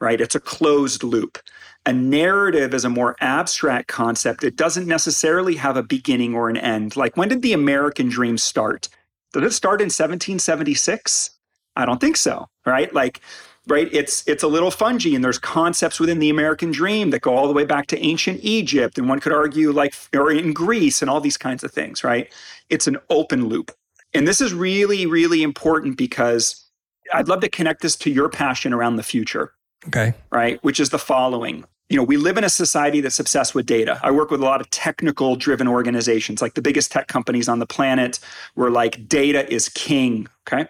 right? 0.00 0.20
It's 0.20 0.34
a 0.34 0.40
closed 0.40 1.04
loop. 1.04 1.38
A 1.86 1.92
narrative 1.92 2.72
is 2.72 2.84
a 2.84 2.90
more 2.90 3.14
abstract 3.20 3.88
concept. 3.88 4.42
It 4.42 4.56
doesn't 4.56 4.86
necessarily 4.86 5.56
have 5.56 5.76
a 5.76 5.82
beginning 5.82 6.34
or 6.34 6.48
an 6.48 6.56
end. 6.56 6.96
Like, 6.96 7.16
when 7.16 7.28
did 7.28 7.42
the 7.42 7.52
American 7.52 8.08
dream 8.08 8.38
start? 8.38 8.88
Did 9.34 9.44
it 9.44 9.52
start 9.52 9.80
in 9.80 9.86
1776? 9.86 11.30
I 11.76 11.84
don't 11.84 12.00
think 12.00 12.16
so, 12.16 12.48
right? 12.64 12.92
Like, 12.94 13.20
right 13.66 13.88
it's 13.92 14.26
it's 14.26 14.42
a 14.42 14.48
little 14.48 14.70
fungy 14.70 15.14
and 15.14 15.24
there's 15.24 15.38
concepts 15.38 15.98
within 15.98 16.18
the 16.18 16.28
american 16.28 16.70
dream 16.70 17.10
that 17.10 17.22
go 17.22 17.34
all 17.34 17.46
the 17.46 17.52
way 17.54 17.64
back 17.64 17.86
to 17.86 17.98
ancient 17.98 18.38
egypt 18.42 18.98
and 18.98 19.08
one 19.08 19.20
could 19.20 19.32
argue 19.32 19.72
like 19.72 19.94
or 20.14 20.30
in 20.30 20.52
greece 20.52 21.00
and 21.00 21.10
all 21.10 21.20
these 21.20 21.36
kinds 21.36 21.64
of 21.64 21.70
things 21.70 22.04
right 22.04 22.32
it's 22.68 22.86
an 22.86 22.98
open 23.10 23.46
loop 23.46 23.70
and 24.12 24.28
this 24.28 24.40
is 24.40 24.52
really 24.52 25.06
really 25.06 25.42
important 25.42 25.96
because 25.96 26.66
i'd 27.14 27.28
love 27.28 27.40
to 27.40 27.48
connect 27.48 27.80
this 27.80 27.96
to 27.96 28.10
your 28.10 28.28
passion 28.28 28.72
around 28.72 28.96
the 28.96 29.02
future 29.02 29.52
Okay. 29.86 30.14
right 30.30 30.62
which 30.62 30.78
is 30.80 30.90
the 30.90 30.98
following 30.98 31.64
you 31.88 31.96
know 31.96 32.02
we 32.02 32.16
live 32.16 32.38
in 32.38 32.44
a 32.44 32.48
society 32.48 33.00
that's 33.00 33.20
obsessed 33.20 33.54
with 33.54 33.66
data 33.66 34.00
i 34.02 34.10
work 34.10 34.30
with 34.30 34.40
a 34.40 34.44
lot 34.44 34.60
of 34.60 34.68
technical 34.70 35.36
driven 35.36 35.68
organizations 35.68 36.40
like 36.40 36.54
the 36.54 36.62
biggest 36.62 36.90
tech 36.90 37.08
companies 37.08 37.48
on 37.48 37.58
the 37.58 37.66
planet 37.66 38.18
where 38.54 38.70
like 38.70 39.06
data 39.08 39.50
is 39.52 39.68
king 39.70 40.26
okay 40.48 40.68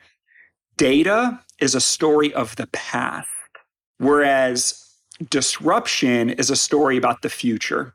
data 0.77 1.41
is 1.61 1.75
a 1.75 1.81
story 1.81 2.33
of 2.35 2.57
the 2.57 2.67
past, 2.69 3.29
whereas 3.99 4.81
disruption 5.31 6.31
is 6.31 6.51
a 6.51 6.57
story 6.57 6.97
about 6.97 7.23
the 7.23 7.31
future. 7.31 7.95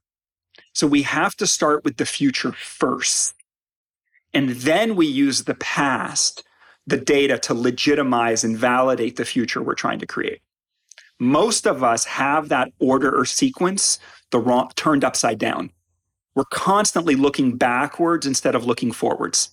So 0.73 0.87
we 0.87 1.01
have 1.03 1.35
to 1.37 1.47
start 1.47 1.83
with 1.83 1.97
the 1.97 2.05
future 2.05 2.53
first. 2.53 3.35
And 4.33 4.49
then 4.49 4.95
we 4.95 5.07
use 5.07 5.43
the 5.43 5.55
past, 5.55 6.43
the 6.85 6.97
data 6.97 7.37
to 7.39 7.53
legitimize 7.53 8.43
and 8.43 8.57
validate 8.57 9.15
the 9.17 9.25
future 9.25 9.61
we're 9.61 9.73
trying 9.73 9.99
to 9.99 10.07
create. 10.07 10.41
Most 11.19 11.67
of 11.67 11.83
us 11.83 12.05
have 12.05 12.49
that 12.49 12.71
order 12.79 13.15
or 13.15 13.25
sequence 13.25 13.99
the 14.31 14.39
wrong 14.39 14.69
turned 14.75 15.03
upside 15.03 15.37
down. 15.37 15.71
We're 16.35 16.45
constantly 16.45 17.15
looking 17.15 17.57
backwards 17.57 18.25
instead 18.25 18.55
of 18.55 18.65
looking 18.65 18.91
forwards. 18.91 19.51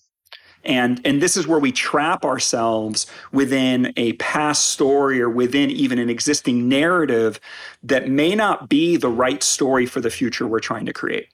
And, 0.65 1.01
and 1.05 1.23
this 1.23 1.37
is 1.37 1.47
where 1.47 1.61
we 1.61 1.71
trap 1.71 2.25
ourselves 2.25 3.07
within 3.33 3.93
a 3.97 4.15
past 4.15 4.67
story 4.67 5.21
or 5.21 5.31
within 5.31 5.71
even 5.71 5.99
an 5.99 6.11
existing 6.11 6.69
narrative 6.69 7.41
that 7.85 8.09
may 8.09 8.35
not 8.35 8.69
be 8.69 8.97
the 8.97 9.09
right 9.09 9.43
story 9.43 9.87
for 9.87 10.01
the 10.01 10.11
future 10.11 10.47
we're 10.47 10.59
trying 10.59 10.87
to 10.87 10.93
create. 10.93 11.29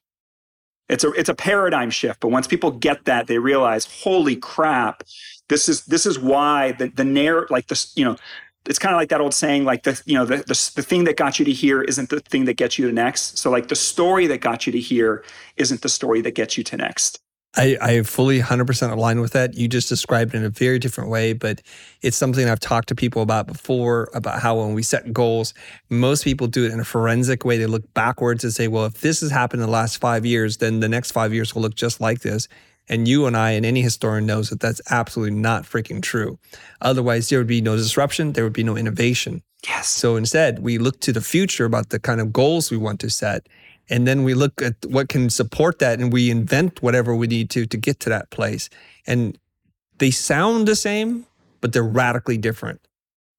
It's 0.88 1.04
a 1.04 1.12
it's 1.12 1.30
a 1.30 1.34
paradigm 1.34 1.88
shift, 1.88 2.20
but 2.20 2.28
once 2.28 2.46
people 2.46 2.70
get 2.70 3.06
that, 3.06 3.26
they 3.26 3.38
realize, 3.38 3.86
holy 4.02 4.36
crap, 4.36 5.02
this 5.48 5.66
is 5.66 5.86
this 5.86 6.04
is 6.04 6.18
why 6.18 6.72
the 6.72 6.88
the 6.88 7.04
narrative, 7.04 7.50
like 7.50 7.68
this, 7.68 7.96
you 7.96 8.04
know, 8.04 8.16
it's 8.66 8.78
kind 8.78 8.94
of 8.94 9.00
like 9.00 9.08
that 9.08 9.20
old 9.20 9.34
saying, 9.34 9.64
like 9.64 9.82
the 9.82 10.00
you 10.06 10.14
know 10.14 10.24
the, 10.24 10.38
the 10.38 10.72
the 10.76 10.82
thing 10.82 11.04
that 11.04 11.16
got 11.16 11.38
you 11.38 11.44
to 11.44 11.52
here 11.52 11.82
isn't 11.82 12.10
the 12.10 12.20
thing 12.20 12.44
that 12.46 12.54
gets 12.54 12.78
you 12.78 12.86
to 12.86 12.92
next. 12.92 13.38
So 13.38 13.50
like 13.50 13.68
the 13.68 13.76
story 13.76 14.26
that 14.28 14.40
got 14.40 14.66
you 14.66 14.72
to 14.72 14.80
here 14.80 15.24
isn't 15.56 15.82
the 15.82 15.88
story 15.88 16.20
that 16.22 16.34
gets 16.34 16.56
you 16.56 16.64
to 16.64 16.76
next. 16.76 17.18
I, 17.54 17.76
I 17.82 18.02
fully 18.02 18.40
100% 18.40 18.92
align 18.92 19.20
with 19.20 19.32
that. 19.32 19.54
You 19.54 19.68
just 19.68 19.88
described 19.90 20.34
it 20.34 20.38
in 20.38 20.44
a 20.44 20.48
very 20.48 20.78
different 20.78 21.10
way, 21.10 21.34
but 21.34 21.60
it's 22.00 22.16
something 22.16 22.48
I've 22.48 22.60
talked 22.60 22.88
to 22.88 22.94
people 22.94 23.20
about 23.20 23.46
before 23.46 24.08
about 24.14 24.40
how 24.40 24.58
when 24.58 24.72
we 24.72 24.82
set 24.82 25.12
goals, 25.12 25.52
most 25.90 26.24
people 26.24 26.46
do 26.46 26.64
it 26.64 26.72
in 26.72 26.80
a 26.80 26.84
forensic 26.84 27.44
way. 27.44 27.58
They 27.58 27.66
look 27.66 27.92
backwards 27.92 28.42
and 28.42 28.54
say, 28.54 28.68
well, 28.68 28.86
if 28.86 29.02
this 29.02 29.20
has 29.20 29.30
happened 29.30 29.60
in 29.60 29.66
the 29.66 29.72
last 29.72 29.98
five 29.98 30.24
years, 30.24 30.58
then 30.58 30.80
the 30.80 30.88
next 30.88 31.12
five 31.12 31.34
years 31.34 31.54
will 31.54 31.60
look 31.60 31.74
just 31.74 32.00
like 32.00 32.20
this. 32.20 32.48
And 32.88 33.06
you 33.06 33.26
and 33.26 33.36
I 33.36 33.52
and 33.52 33.64
any 33.64 33.80
historian 33.80 34.26
knows 34.26 34.50
that 34.50 34.60
that's 34.60 34.80
absolutely 34.90 35.38
not 35.38 35.62
freaking 35.62 36.02
true. 36.02 36.38
Otherwise, 36.80 37.28
there 37.28 37.38
would 37.38 37.46
be 37.46 37.60
no 37.60 37.76
disruption, 37.76 38.32
there 38.32 38.44
would 38.44 38.52
be 38.52 38.64
no 38.64 38.76
innovation. 38.76 39.42
Yes. 39.66 39.88
So 39.88 40.16
instead, 40.16 40.58
we 40.58 40.78
look 40.78 41.00
to 41.00 41.12
the 41.12 41.20
future 41.20 41.64
about 41.64 41.90
the 41.90 42.00
kind 42.00 42.20
of 42.20 42.32
goals 42.32 42.70
we 42.70 42.76
want 42.76 42.98
to 43.00 43.10
set 43.10 43.48
and 43.92 44.06
then 44.06 44.24
we 44.24 44.34
look 44.34 44.62
at 44.62 44.74
what 44.86 45.08
can 45.08 45.28
support 45.28 45.78
that 45.80 46.00
and 46.00 46.12
we 46.12 46.30
invent 46.30 46.82
whatever 46.82 47.14
we 47.14 47.26
need 47.26 47.50
to 47.50 47.66
to 47.66 47.76
get 47.76 48.00
to 48.00 48.08
that 48.08 48.30
place 48.30 48.68
and 49.06 49.38
they 49.98 50.10
sound 50.10 50.66
the 50.66 50.76
same 50.76 51.26
but 51.60 51.72
they're 51.72 51.82
radically 51.82 52.38
different 52.38 52.80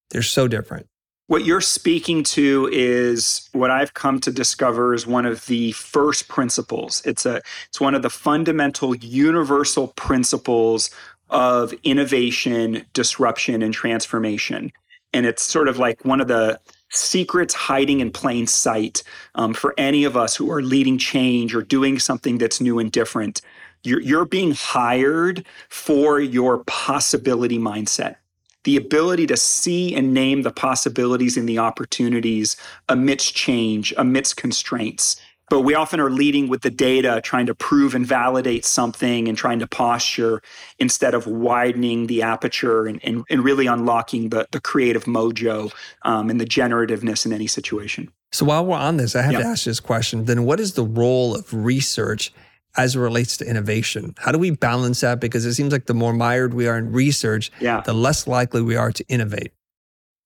they're 0.10 0.22
so 0.22 0.48
different 0.48 0.88
what 1.28 1.46
you're 1.46 1.62
speaking 1.62 2.24
to 2.24 2.70
is 2.72 3.50
what 3.54 3.72
I've 3.72 3.94
come 3.94 4.20
to 4.22 4.32
discover 4.32 4.94
is 4.94 5.08
one 5.08 5.26
of 5.26 5.46
the 5.46 5.72
first 5.72 6.28
principles. 6.28 7.02
It's 7.06 7.26
a 7.26 7.42
it's 7.70 7.80
one 7.80 7.96
of 7.96 8.02
the 8.02 8.10
fundamental 8.10 8.94
universal 8.96 9.88
principles 9.90 10.90
of 11.30 11.74
innovation, 11.84 12.86
disruption 12.94 13.62
and 13.62 13.74
transformation. 13.74 14.72
And 15.14 15.26
it's 15.26 15.44
sort 15.44 15.68
of 15.68 15.78
like 15.78 16.04
one 16.04 16.20
of 16.20 16.28
the 16.28 16.60
secrets 16.90 17.54
hiding 17.54 18.02
in 18.02 18.12
plain 18.12 18.46
sight 18.46 19.02
um, 19.36 19.54
for 19.54 19.74
any 19.78 20.04
of 20.04 20.18
us 20.18 20.36
who 20.36 20.52
are 20.52 20.62
leading 20.62 20.98
change 20.98 21.56
or 21.56 21.62
doing 21.64 21.98
something 22.00 22.38
that's 22.38 22.62
new 22.62 22.78
and 22.80 22.92
different. 22.92 23.42
You're, 23.84 24.02
you're 24.02 24.26
being 24.26 24.54
hired 24.54 25.46
for 25.70 26.20
your 26.20 26.64
possibility 26.66 27.58
mindset 27.58 28.18
the 28.64 28.78
ability 28.78 29.28
to 29.28 29.38
see 29.38 29.96
and 29.96 30.14
name 30.14 30.42
the 30.42 30.52
possibilities 30.52 31.38
and 31.38 31.48
the 31.48 31.60
opportunities 31.60 32.56
amidst 32.90 33.36
change, 33.36 33.94
amidst 33.98 34.38
constraints 34.38 35.22
but 35.54 35.62
we 35.62 35.76
often 35.76 36.00
are 36.00 36.10
leading 36.10 36.48
with 36.48 36.62
the 36.62 36.72
data, 36.72 37.22
trying 37.24 37.46
to 37.46 37.54
prove 37.54 37.94
and 37.94 38.08
validate 38.08 38.66
something 38.66 39.28
and 39.28 39.38
trying 39.38 39.60
to 39.60 39.68
posture 39.68 40.42
instead 40.80 41.14
of 41.14 41.28
widening 41.28 42.08
the 42.08 42.24
aperture 42.24 42.88
and, 42.88 43.00
and, 43.04 43.24
and 43.30 43.44
really 43.44 43.68
unlocking 43.68 44.30
the, 44.30 44.48
the 44.50 44.60
creative 44.60 45.04
mojo 45.04 45.72
um, 46.04 46.32
and 46.32 46.42
the 46.42 46.46
generativeness 46.46 47.26
in 47.26 47.34
any 47.34 47.46
situation. 47.46 48.12
So 48.32 48.46
while 48.46 48.66
we're 48.66 48.78
on 48.78 48.98
this, 48.98 49.16
I 49.16 49.22
have 49.22 49.34
to 49.34 49.46
ask 49.46 49.66
this 49.66 49.80
question. 49.80 50.26
Then 50.26 50.44
what 50.44 50.60
is 50.60 50.74
the 50.74 50.84
role 50.84 51.36
of 51.36 51.54
research 51.54 52.34
as 52.78 52.96
it 52.96 53.00
relates 53.00 53.38
to 53.38 53.46
innovation? 53.46 54.16
How 54.18 54.32
do 54.32 54.40
we 54.40 54.52
balance 54.52 55.02
that? 55.02 55.20
Because 55.20 55.46
it 55.46 55.54
seems 55.54 55.72
like 55.72 55.86
the 55.86 55.94
more 55.94 56.14
mired 56.14 56.54
we 56.54 56.68
are 56.68 56.78
in 56.78 56.92
research, 56.92 57.52
yeah. 57.60 57.82
the 57.82 57.94
less 57.94 58.28
likely 58.28 58.62
we 58.62 58.76
are 58.76 58.92
to 58.92 59.06
innovate. 59.08 59.52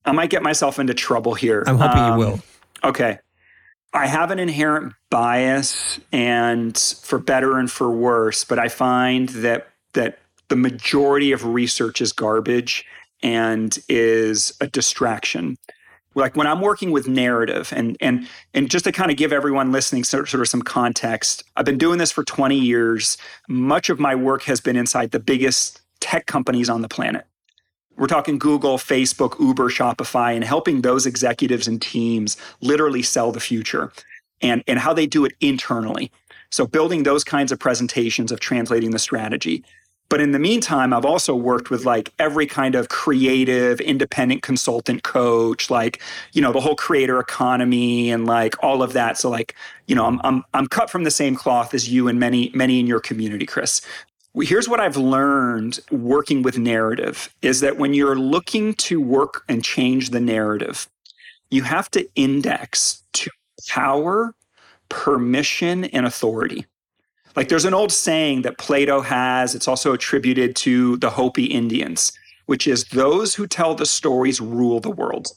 I 0.05 0.13
might 0.13 0.29
get 0.29 0.41
myself 0.41 0.79
into 0.79 0.93
trouble 0.93 1.33
here. 1.33 1.63
I'm 1.67 1.77
hoping 1.77 2.01
um, 2.01 2.13
you 2.13 2.25
will. 2.25 2.39
Okay. 2.83 3.19
I 3.93 4.07
have 4.07 4.31
an 4.31 4.39
inherent 4.39 4.93
bias 5.09 5.99
and 6.11 6.77
for 6.77 7.19
better 7.19 7.57
and 7.57 7.69
for 7.69 7.89
worse, 7.89 8.43
but 8.43 8.59
I 8.59 8.69
find 8.69 9.29
that 9.29 9.67
that 9.93 10.19
the 10.49 10.55
majority 10.55 11.31
of 11.31 11.45
research 11.45 12.01
is 12.01 12.13
garbage 12.13 12.85
and 13.23 13.77
is 13.89 14.53
a 14.61 14.67
distraction. 14.67 15.57
Like 16.17 16.35
when 16.35 16.47
I'm 16.47 16.61
working 16.61 16.89
with 16.89 17.07
narrative 17.07 17.71
and 17.75 17.95
and 18.01 18.27
and 18.55 18.71
just 18.71 18.85
to 18.85 18.91
kind 18.91 19.11
of 19.11 19.17
give 19.17 19.31
everyone 19.31 19.71
listening 19.71 20.03
sort, 20.03 20.27
sort 20.27 20.41
of 20.41 20.47
some 20.47 20.63
context, 20.63 21.43
I've 21.55 21.65
been 21.65 21.77
doing 21.77 21.99
this 21.99 22.11
for 22.11 22.23
20 22.23 22.57
years. 22.57 23.17
Much 23.47 23.89
of 23.91 23.99
my 23.99 24.15
work 24.15 24.41
has 24.43 24.59
been 24.59 24.75
inside 24.75 25.11
the 25.11 25.19
biggest 25.19 25.79
tech 25.99 26.25
companies 26.25 26.69
on 26.69 26.81
the 26.81 26.87
planet. 26.87 27.27
We're 27.97 28.07
talking 28.07 28.39
Google, 28.39 28.79
Facebook, 28.79 29.39
Uber, 29.39 29.69
Shopify, 29.69 30.33
and 30.33 30.43
helping 30.43 30.81
those 30.81 31.05
executives 31.05 31.67
and 31.67 31.79
teams 31.79 32.35
literally 32.61 33.03
sell 33.03 33.31
the 33.31 33.39
future 33.39 33.91
and, 34.41 34.63
and 34.67 34.79
how 34.79 34.93
they 34.93 35.05
do 35.05 35.23
it 35.23 35.33
internally. 35.39 36.11
So, 36.49 36.65
building 36.65 37.03
those 37.03 37.23
kinds 37.23 37.51
of 37.51 37.59
presentations 37.59 38.31
of 38.31 38.39
translating 38.39 38.89
the 38.89 38.99
strategy. 38.99 39.63
But 40.09 40.21
in 40.21 40.31
the 40.31 40.39
meantime, 40.39 40.93
I've 40.93 41.05
also 41.05 41.35
worked 41.35 41.69
with 41.69 41.83
like 41.85 42.13
every 42.17 42.47
kind 42.47 42.75
of 42.75 42.87
creative, 42.89 43.81
independent 43.81 44.41
consultant 44.41 45.03
coach, 45.03 45.69
like, 45.69 46.01
you 46.31 46.41
know, 46.41 46.53
the 46.53 46.61
whole 46.61 46.75
creator 46.75 47.19
economy 47.19 48.09
and 48.09 48.25
like 48.25 48.55
all 48.63 48.81
of 48.81 48.93
that. 48.93 49.17
So 49.17 49.29
like, 49.29 49.53
you 49.85 49.95
know, 49.95 50.05
I'm 50.05 50.21
I'm 50.23 50.43
I'm 50.53 50.67
cut 50.67 50.89
from 50.89 51.03
the 51.03 51.11
same 51.11 51.35
cloth 51.35 51.73
as 51.73 51.89
you 51.89 52.07
and 52.07 52.19
many, 52.19 52.51
many 52.53 52.79
in 52.79 52.87
your 52.87 52.99
community, 52.99 53.45
Chris 53.45 53.81
here's 54.43 54.69
what 54.69 54.79
I've 54.79 54.97
learned 54.97 55.79
working 55.91 56.41
with 56.41 56.57
narrative 56.57 57.33
is 57.41 57.61
that 57.61 57.77
when 57.77 57.93
you're 57.93 58.15
looking 58.15 58.73
to 58.75 59.01
work 59.01 59.43
and 59.47 59.63
change 59.63 60.11
the 60.11 60.19
narrative, 60.19 60.87
you 61.49 61.63
have 61.63 61.89
to 61.91 62.07
index 62.15 63.03
to 63.13 63.31
power, 63.67 64.35
permission, 64.89 65.85
and 65.85 66.05
authority. 66.05 66.65
Like 67.37 67.49
there's 67.49 67.65
an 67.65 67.75
old 67.75 67.91
saying 67.91 68.41
that 68.41 68.57
Plato 68.57 69.01
has, 69.01 69.53
it's 69.53 69.67
also 69.67 69.93
attributed 69.93 70.55
to 70.55 70.97
the 70.97 71.11
Hopi 71.11 71.45
Indians, 71.45 72.11
which 72.47 72.65
is 72.65 72.85
those 72.85 73.35
who 73.35 73.45
tell 73.45 73.75
the 73.75 73.85
stories 73.85 74.41
rule 74.41 74.79
the 74.79 74.89
world. 74.89 75.27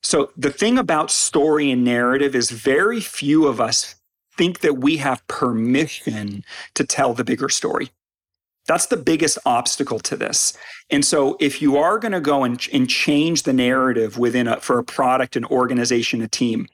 So 0.00 0.30
the 0.36 0.52
thing 0.52 0.78
about 0.78 1.10
story 1.10 1.72
and 1.72 1.84
narrative 1.84 2.36
is 2.36 2.52
very 2.52 3.00
few 3.00 3.48
of 3.48 3.60
us 3.60 3.96
think 4.38 4.60
that 4.60 4.78
we 4.78 4.98
have 4.98 5.26
permission 5.26 6.44
to 6.74 6.84
tell 6.84 7.14
the 7.14 7.24
bigger 7.24 7.48
story. 7.48 7.90
That's 8.68 8.86
the 8.86 8.96
biggest 8.96 9.36
obstacle 9.44 9.98
to 10.00 10.16
this. 10.16 10.56
And 10.88 11.04
so 11.04 11.36
if 11.40 11.60
you 11.60 11.76
are 11.76 11.98
going 11.98 12.12
to 12.12 12.20
go 12.20 12.44
and, 12.44 12.64
and 12.72 12.88
change 12.88 13.42
the 13.42 13.52
narrative 13.52 14.16
within 14.18 14.46
a, 14.46 14.60
for 14.60 14.78
a 14.78 14.84
product, 14.84 15.34
an 15.34 15.44
organization, 15.46 16.22
a 16.22 16.28
team, 16.28 16.68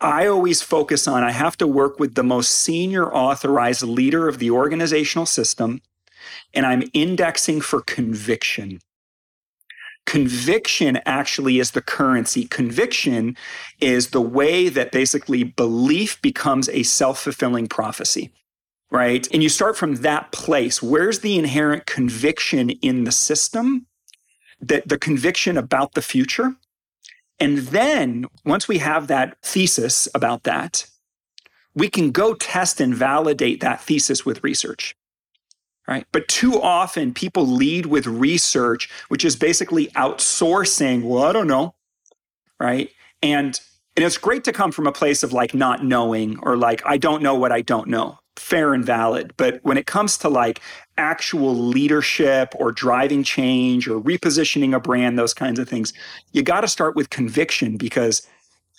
I 0.00 0.26
always 0.26 0.62
focus 0.62 1.08
on 1.08 1.24
I 1.24 1.32
have 1.32 1.56
to 1.58 1.66
work 1.66 1.98
with 1.98 2.14
the 2.14 2.22
most 2.22 2.52
senior 2.52 3.12
authorized 3.12 3.82
leader 3.82 4.28
of 4.28 4.38
the 4.38 4.50
organizational 4.50 5.26
system, 5.26 5.80
and 6.54 6.64
I'm 6.64 6.84
indexing 6.92 7.60
for 7.60 7.80
conviction. 7.80 8.80
Conviction 10.06 11.00
actually 11.04 11.58
is 11.58 11.72
the 11.72 11.82
currency. 11.82 12.44
Conviction 12.46 13.36
is 13.80 14.10
the 14.10 14.22
way 14.22 14.68
that 14.68 14.92
basically 14.92 15.42
belief 15.42 16.20
becomes 16.22 16.68
a 16.70 16.82
self 16.82 17.20
fulfilling 17.20 17.66
prophecy 17.66 18.32
right? 18.90 19.28
And 19.32 19.42
you 19.42 19.48
start 19.48 19.76
from 19.76 19.96
that 19.96 20.32
place. 20.32 20.82
Where's 20.82 21.20
the 21.20 21.38
inherent 21.38 21.86
conviction 21.86 22.70
in 22.70 23.04
the 23.04 23.12
system? 23.12 23.86
That 24.60 24.88
the 24.88 24.98
conviction 24.98 25.56
about 25.56 25.94
the 25.94 26.02
future. 26.02 26.56
And 27.40 27.58
then 27.58 28.26
once 28.44 28.66
we 28.66 28.78
have 28.78 29.06
that 29.06 29.36
thesis 29.42 30.08
about 30.14 30.42
that, 30.44 30.86
we 31.74 31.88
can 31.88 32.10
go 32.10 32.34
test 32.34 32.80
and 32.80 32.94
validate 32.94 33.60
that 33.60 33.80
thesis 33.80 34.26
with 34.26 34.42
research. 34.42 34.96
Right. 35.86 36.06
But 36.12 36.28
too 36.28 36.60
often 36.60 37.14
people 37.14 37.46
lead 37.46 37.86
with 37.86 38.06
research, 38.06 38.90
which 39.08 39.24
is 39.24 39.36
basically 39.36 39.86
outsourcing, 39.88 41.02
well, 41.02 41.24
I 41.24 41.32
don't 41.32 41.46
know. 41.46 41.74
Right. 42.60 42.90
And 43.22 43.58
and 43.96 44.04
it's 44.04 44.18
great 44.18 44.44
to 44.44 44.52
come 44.52 44.70
from 44.70 44.86
a 44.86 44.92
place 44.92 45.22
of 45.22 45.32
like 45.32 45.54
not 45.54 45.84
knowing 45.84 46.38
or 46.42 46.56
like, 46.56 46.82
I 46.84 46.98
don't 46.98 47.22
know 47.22 47.34
what 47.34 47.50
I 47.50 47.62
don't 47.62 47.88
know 47.88 48.18
fair 48.38 48.74
and 48.74 48.84
valid. 48.84 49.32
But 49.36 49.60
when 49.62 49.76
it 49.76 49.86
comes 49.86 50.16
to 50.18 50.28
like 50.28 50.60
actual 50.96 51.56
leadership 51.56 52.54
or 52.56 52.72
driving 52.72 53.22
change 53.22 53.88
or 53.88 54.00
repositioning 54.00 54.74
a 54.74 54.80
brand, 54.80 55.18
those 55.18 55.34
kinds 55.34 55.58
of 55.58 55.68
things, 55.68 55.92
you 56.32 56.42
got 56.42 56.62
to 56.62 56.68
start 56.68 56.96
with 56.96 57.10
conviction 57.10 57.76
because 57.76 58.26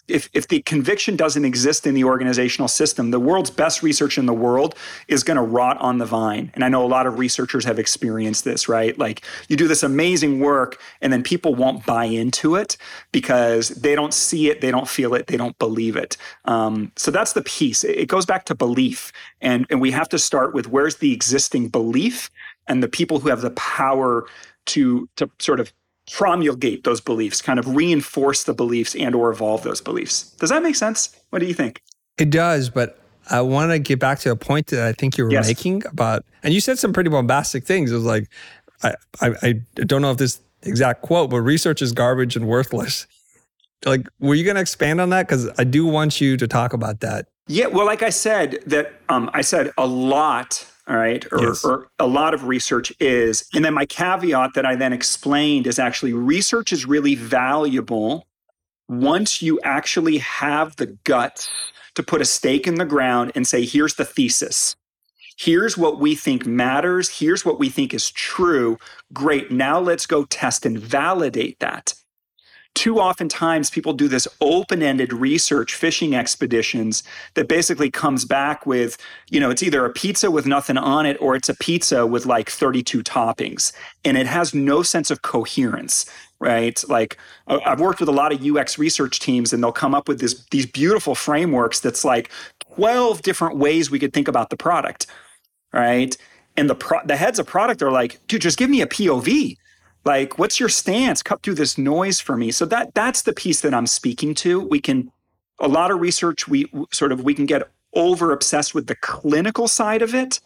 if, 0.10 0.30
if 0.34 0.48
the 0.48 0.62
conviction 0.62 1.15
doesn't 1.15 1.45
exist 1.45 1.86
in 1.88 1.93
the 1.93 2.04
organizational 2.04 2.67
system, 2.67 3.12
the 3.12 3.19
world's 3.19 3.50
best 3.50 3.84
research 3.84 4.17
in 4.17 4.26
the 4.26 4.34
world 4.34 4.76
is 5.08 5.24
going 5.24 5.38
to 5.38 5.43
rot 5.43 5.78
on 5.80 5.98
the 5.98 6.06
vine. 6.06 6.52
And 6.54 6.63
I 6.63 6.69
know 6.69 6.86
a 6.86 6.88
lot 6.88 7.08
of 7.08 7.19
researchers 7.19 7.65
have 7.65 7.80
experienced 7.80 8.43
this, 8.43 8.67
right? 8.67 8.98
Like 8.98 9.24
you 9.48 9.56
do 9.56 9.67
this 9.67 9.84
amazing 9.84 10.39
work 10.39 10.80
and 11.02 11.12
then 11.12 11.24
people 11.24 11.56
won't 11.56 11.86
buy 11.86 12.06
into 12.06 12.56
it 12.56 12.78
because 13.12 13.69
they 13.69 13.95
don't 13.95 14.13
see 14.13 14.50
it, 14.50 14.62
they 14.62 14.72
don't 14.72 14.88
feel 14.88 15.13
it, 15.13 15.28
they 15.28 15.38
don't 15.38 15.58
believe 15.60 15.95
it. 15.95 16.17
Um, 16.45 16.91
so 16.95 17.12
that's 17.12 17.34
the 17.34 17.43
piece. 17.43 17.84
It 17.84 18.08
goes 18.08 18.26
back 18.26 18.45
to 18.45 18.56
belief. 18.56 19.12
And, 19.41 19.65
and 19.69 19.82
we 19.82 19.91
have 19.91 20.10
to 20.10 20.19
start 20.19 20.54
with 20.54 20.67
where's 20.67 20.98
the 20.98 21.13
existing 21.13 21.69
belief 21.69 22.30
and 22.67 22.84
the 22.84 22.89
people 22.89 23.19
who 23.19 23.30
have 23.30 23.41
the 23.41 23.52
power 23.52 24.26
to, 24.67 25.10
to 25.17 25.30
sort 25.39 25.60
of 25.60 25.74
promulgate 26.12 26.84
those 26.84 27.02
beliefs, 27.02 27.41
kind 27.41 27.60
of 27.60 27.76
reinforce 27.76 28.43
the 28.43 28.54
beliefs 28.54 28.95
and 28.95 29.15
or 29.15 29.32
evolve 29.32 29.63
those 29.63 29.82
beliefs. 29.82 30.32
Does 30.39 30.50
that 30.50 30.63
make 30.63 30.76
sense? 30.76 31.15
What 31.30 31.39
do 31.39 31.45
you 31.45 31.54
think? 31.54 31.82
It 32.17 32.30
does, 32.30 32.69
but 32.69 33.00
I 33.30 33.41
want 33.41 33.72
to 33.72 33.80
get 33.80 34.00
back 34.00 34.19
to 34.19 34.32
a 34.32 34.36
point 34.36 34.67
that 34.67 34.88
I 34.88 34.93
think 34.93 35.17
you 35.17 35.26
were 35.26 35.32
yes. 35.32 35.48
making 35.48 35.84
about, 35.86 36.26
and 36.43 36.54
you 36.54 36.60
said 36.60 36.80
some 36.80 36.93
pretty 36.93 37.10
bombastic 37.10 37.63
things. 37.63 37.91
It 37.91 37.95
was 37.95 38.06
like, 38.06 38.28
I, 38.84 38.95
I, 39.22 39.34
I 39.43 39.54
don't 39.76 40.02
know 40.02 40.12
if 40.12 40.17
this 40.17 40.39
exact 40.63 41.02
quote, 41.02 41.30
but 41.30 41.41
research 41.41 41.82
is 41.82 41.91
garbage 41.91 42.36
and 42.36 42.48
worthless. 42.48 43.08
Like, 43.86 44.08
were 44.19 44.36
you 44.36 44.43
going 44.43 44.56
to 44.56 44.62
expand 44.62 45.00
on 45.00 45.10
that? 45.12 45.28
Because 45.28 45.50
I 45.58 45.63
do 45.63 45.86
want 45.86 46.19
you 46.19 46.38
to 46.38 46.48
talk 46.48 46.74
about 46.74 47.00
that. 47.02 47.28
Yeah, 47.48 47.67
well, 47.67 47.86
like 47.86 48.04
I 48.04 48.10
said, 48.10 48.60
that 48.65 48.93
um, 49.10 49.30
I 49.34 49.41
said 49.41 49.72
a 49.78 49.88
lot 49.88 50.68
all 50.89 50.97
right? 50.97 51.25
Or, 51.32 51.41
yes. 51.41 51.63
or, 51.63 51.89
a 51.99 52.08
lot 52.08 52.34
of 52.34 52.45
research 52.45 52.91
is. 52.99 53.47
And 53.54 53.63
then 53.63 53.73
my 53.73 53.86
caveat 53.86 54.52
that 54.56 54.65
i 54.65 54.75
then 54.75 54.93
explained 54.93 55.67
is 55.67 55.80
actually 55.80 56.13
research 56.13 56.73
is 56.73 56.86
really 56.86 57.15
valuable 57.15 58.25
once 58.88 59.41
you 59.41 59.60
actually 59.63 60.17
have 60.17 60.75
the 60.78 60.88
guts 61.04 61.49
to 61.95 62.04
put 62.04 62.21
a 62.21 62.25
stake 62.25 62.67
in 62.67 62.75
the 62.75 62.86
ground 62.86 63.32
and 63.36 63.47
say 63.47 63.63
here's 63.63 63.95
the 63.95 64.06
thesis. 64.06 64.75
Here's 65.38 65.78
what 65.78 65.99
we 65.99 66.15
think 66.15 66.45
matters. 66.45 67.19
Here's 67.19 67.45
what 67.45 67.60
we 67.60 67.69
think 67.69 67.93
is 67.93 68.12
true. 68.12 68.78
Great. 69.13 69.52
Now 69.52 69.80
let's 69.80 70.06
go 70.06 70.25
test 70.25 70.65
and 70.65 70.78
validate 70.78 71.60
that 71.60 71.93
too 72.75 72.99
often 72.99 73.27
times 73.27 73.69
people 73.69 73.93
do 73.93 74.08
this 74.08 74.27
open-ended 74.39 75.12
research 75.12 75.75
fishing 75.75 76.15
expeditions 76.15 77.03
that 77.34 77.47
basically 77.47 77.91
comes 77.91 78.25
back 78.25 78.65
with 78.65 78.97
you 79.29 79.39
know 79.39 79.49
it's 79.49 79.63
either 79.63 79.86
a 79.86 79.91
pizza 79.91 80.32
with 80.32 80.45
nothing 80.45 80.77
on 80.77 81.05
it 81.05 81.17
or 81.19 81.36
it's 81.36 81.49
a 81.49 81.55
pizza 81.55 82.05
with 82.08 82.25
like 82.25 82.49
32 82.49 83.03
toppings. 83.03 83.73
And 84.05 84.17
it 84.17 84.27
has 84.27 84.53
no 84.53 84.84
sense 84.84 85.12
of 85.12 85.21
coherence 85.21 86.05
right? 86.41 86.82
Like 86.88 87.17
i've 87.47 87.82
worked 87.82 87.99
with 87.99 88.10
a 88.10 88.13
lot 88.13 88.32
of 88.32 88.41
ux 88.45 88.77
research 88.77 89.19
teams 89.19 89.51
and 89.51 89.62
they'll 89.62 89.71
come 89.71 89.93
up 89.93 90.08
with 90.08 90.19
this 90.19 90.45
these 90.51 90.65
beautiful 90.65 91.15
frameworks 91.15 91.82
that's 91.82 92.05
like 92.05 92.32
12 92.75 93.21
different 93.21 93.58
ways 93.58 93.91
we 93.91 93.99
could 93.99 94.13
think 94.13 94.27
about 94.27 94.49
the 94.49 94.58
product 94.58 95.05
right? 95.73 96.15
And 96.58 96.69
the 96.69 96.75
pro- 96.75 97.05
the 97.05 97.15
heads 97.15 97.39
of 97.39 97.47
product 97.47 97.82
are 97.82 97.91
like 97.91 98.25
dude 98.27 98.41
just 98.41 98.58
give 98.58 98.69
me 98.69 98.82
a 98.82 98.88
pov 98.88 99.58
like 100.05 100.39
what's 100.39 100.59
your 100.59 100.69
stance? 100.69 101.21
Cut 101.21 101.43
through 101.43 101.55
this 101.55 101.77
noise 101.77 102.19
for 102.19 102.38
me. 102.38 102.51
So 102.51 102.65
that 102.65 102.93
that's 102.93 103.23
the 103.23 103.33
piece 103.33 103.62
that 103.62 103.73
i'm 103.73 103.88
speaking 103.88 104.33
to. 104.35 104.62
We 104.62 104.79
can 104.79 105.12
a 105.59 105.67
lot 105.67 105.91
of 105.91 105.99
research 105.99 106.47
we 106.47 106.71
sort 106.91 107.12
of 107.12 107.23
we 107.23 107.33
can 107.33 107.45
get 107.45 107.69
over 107.93 108.31
obsessed 108.31 108.75
with 108.75 108.88
the 108.88 108.95
clinical 108.95 109.67
side 109.67 110.01
of 110.01 110.13
it 110.13 110.39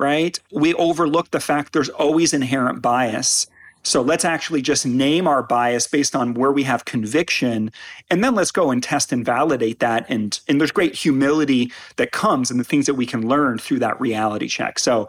right? 0.00 0.40
We 0.50 0.72
overlook 0.74 1.30
the 1.30 1.40
fact 1.40 1.74
there's 1.74 1.90
always 1.90 2.32
inherent 2.32 2.80
bias. 2.80 3.46
So 3.82 4.00
let's 4.00 4.24
actually 4.24 4.62
just 4.62 4.86
name 4.86 5.26
our 5.26 5.42
bias 5.42 5.86
based 5.86 6.16
on 6.16 6.32
where 6.34 6.52
we 6.52 6.62
have 6.64 6.86
conviction 6.86 7.70
and 8.10 8.24
then 8.24 8.34
let's 8.34 8.50
go 8.50 8.70
and 8.70 8.82
test 8.82 9.12
and 9.12 9.24
validate 9.24 9.78
that 9.78 10.06
and 10.08 10.38
and 10.48 10.60
there's 10.60 10.70
great 10.70 10.94
humility 10.94 11.72
that 11.96 12.12
comes 12.12 12.50
and 12.50 12.58
the 12.58 12.64
things 12.64 12.86
that 12.86 12.94
we 12.94 13.06
can 13.06 13.26
learn 13.26 13.58
through 13.58 13.78
that 13.78 14.00
reality 14.00 14.48
check. 14.48 14.78
So 14.78 15.08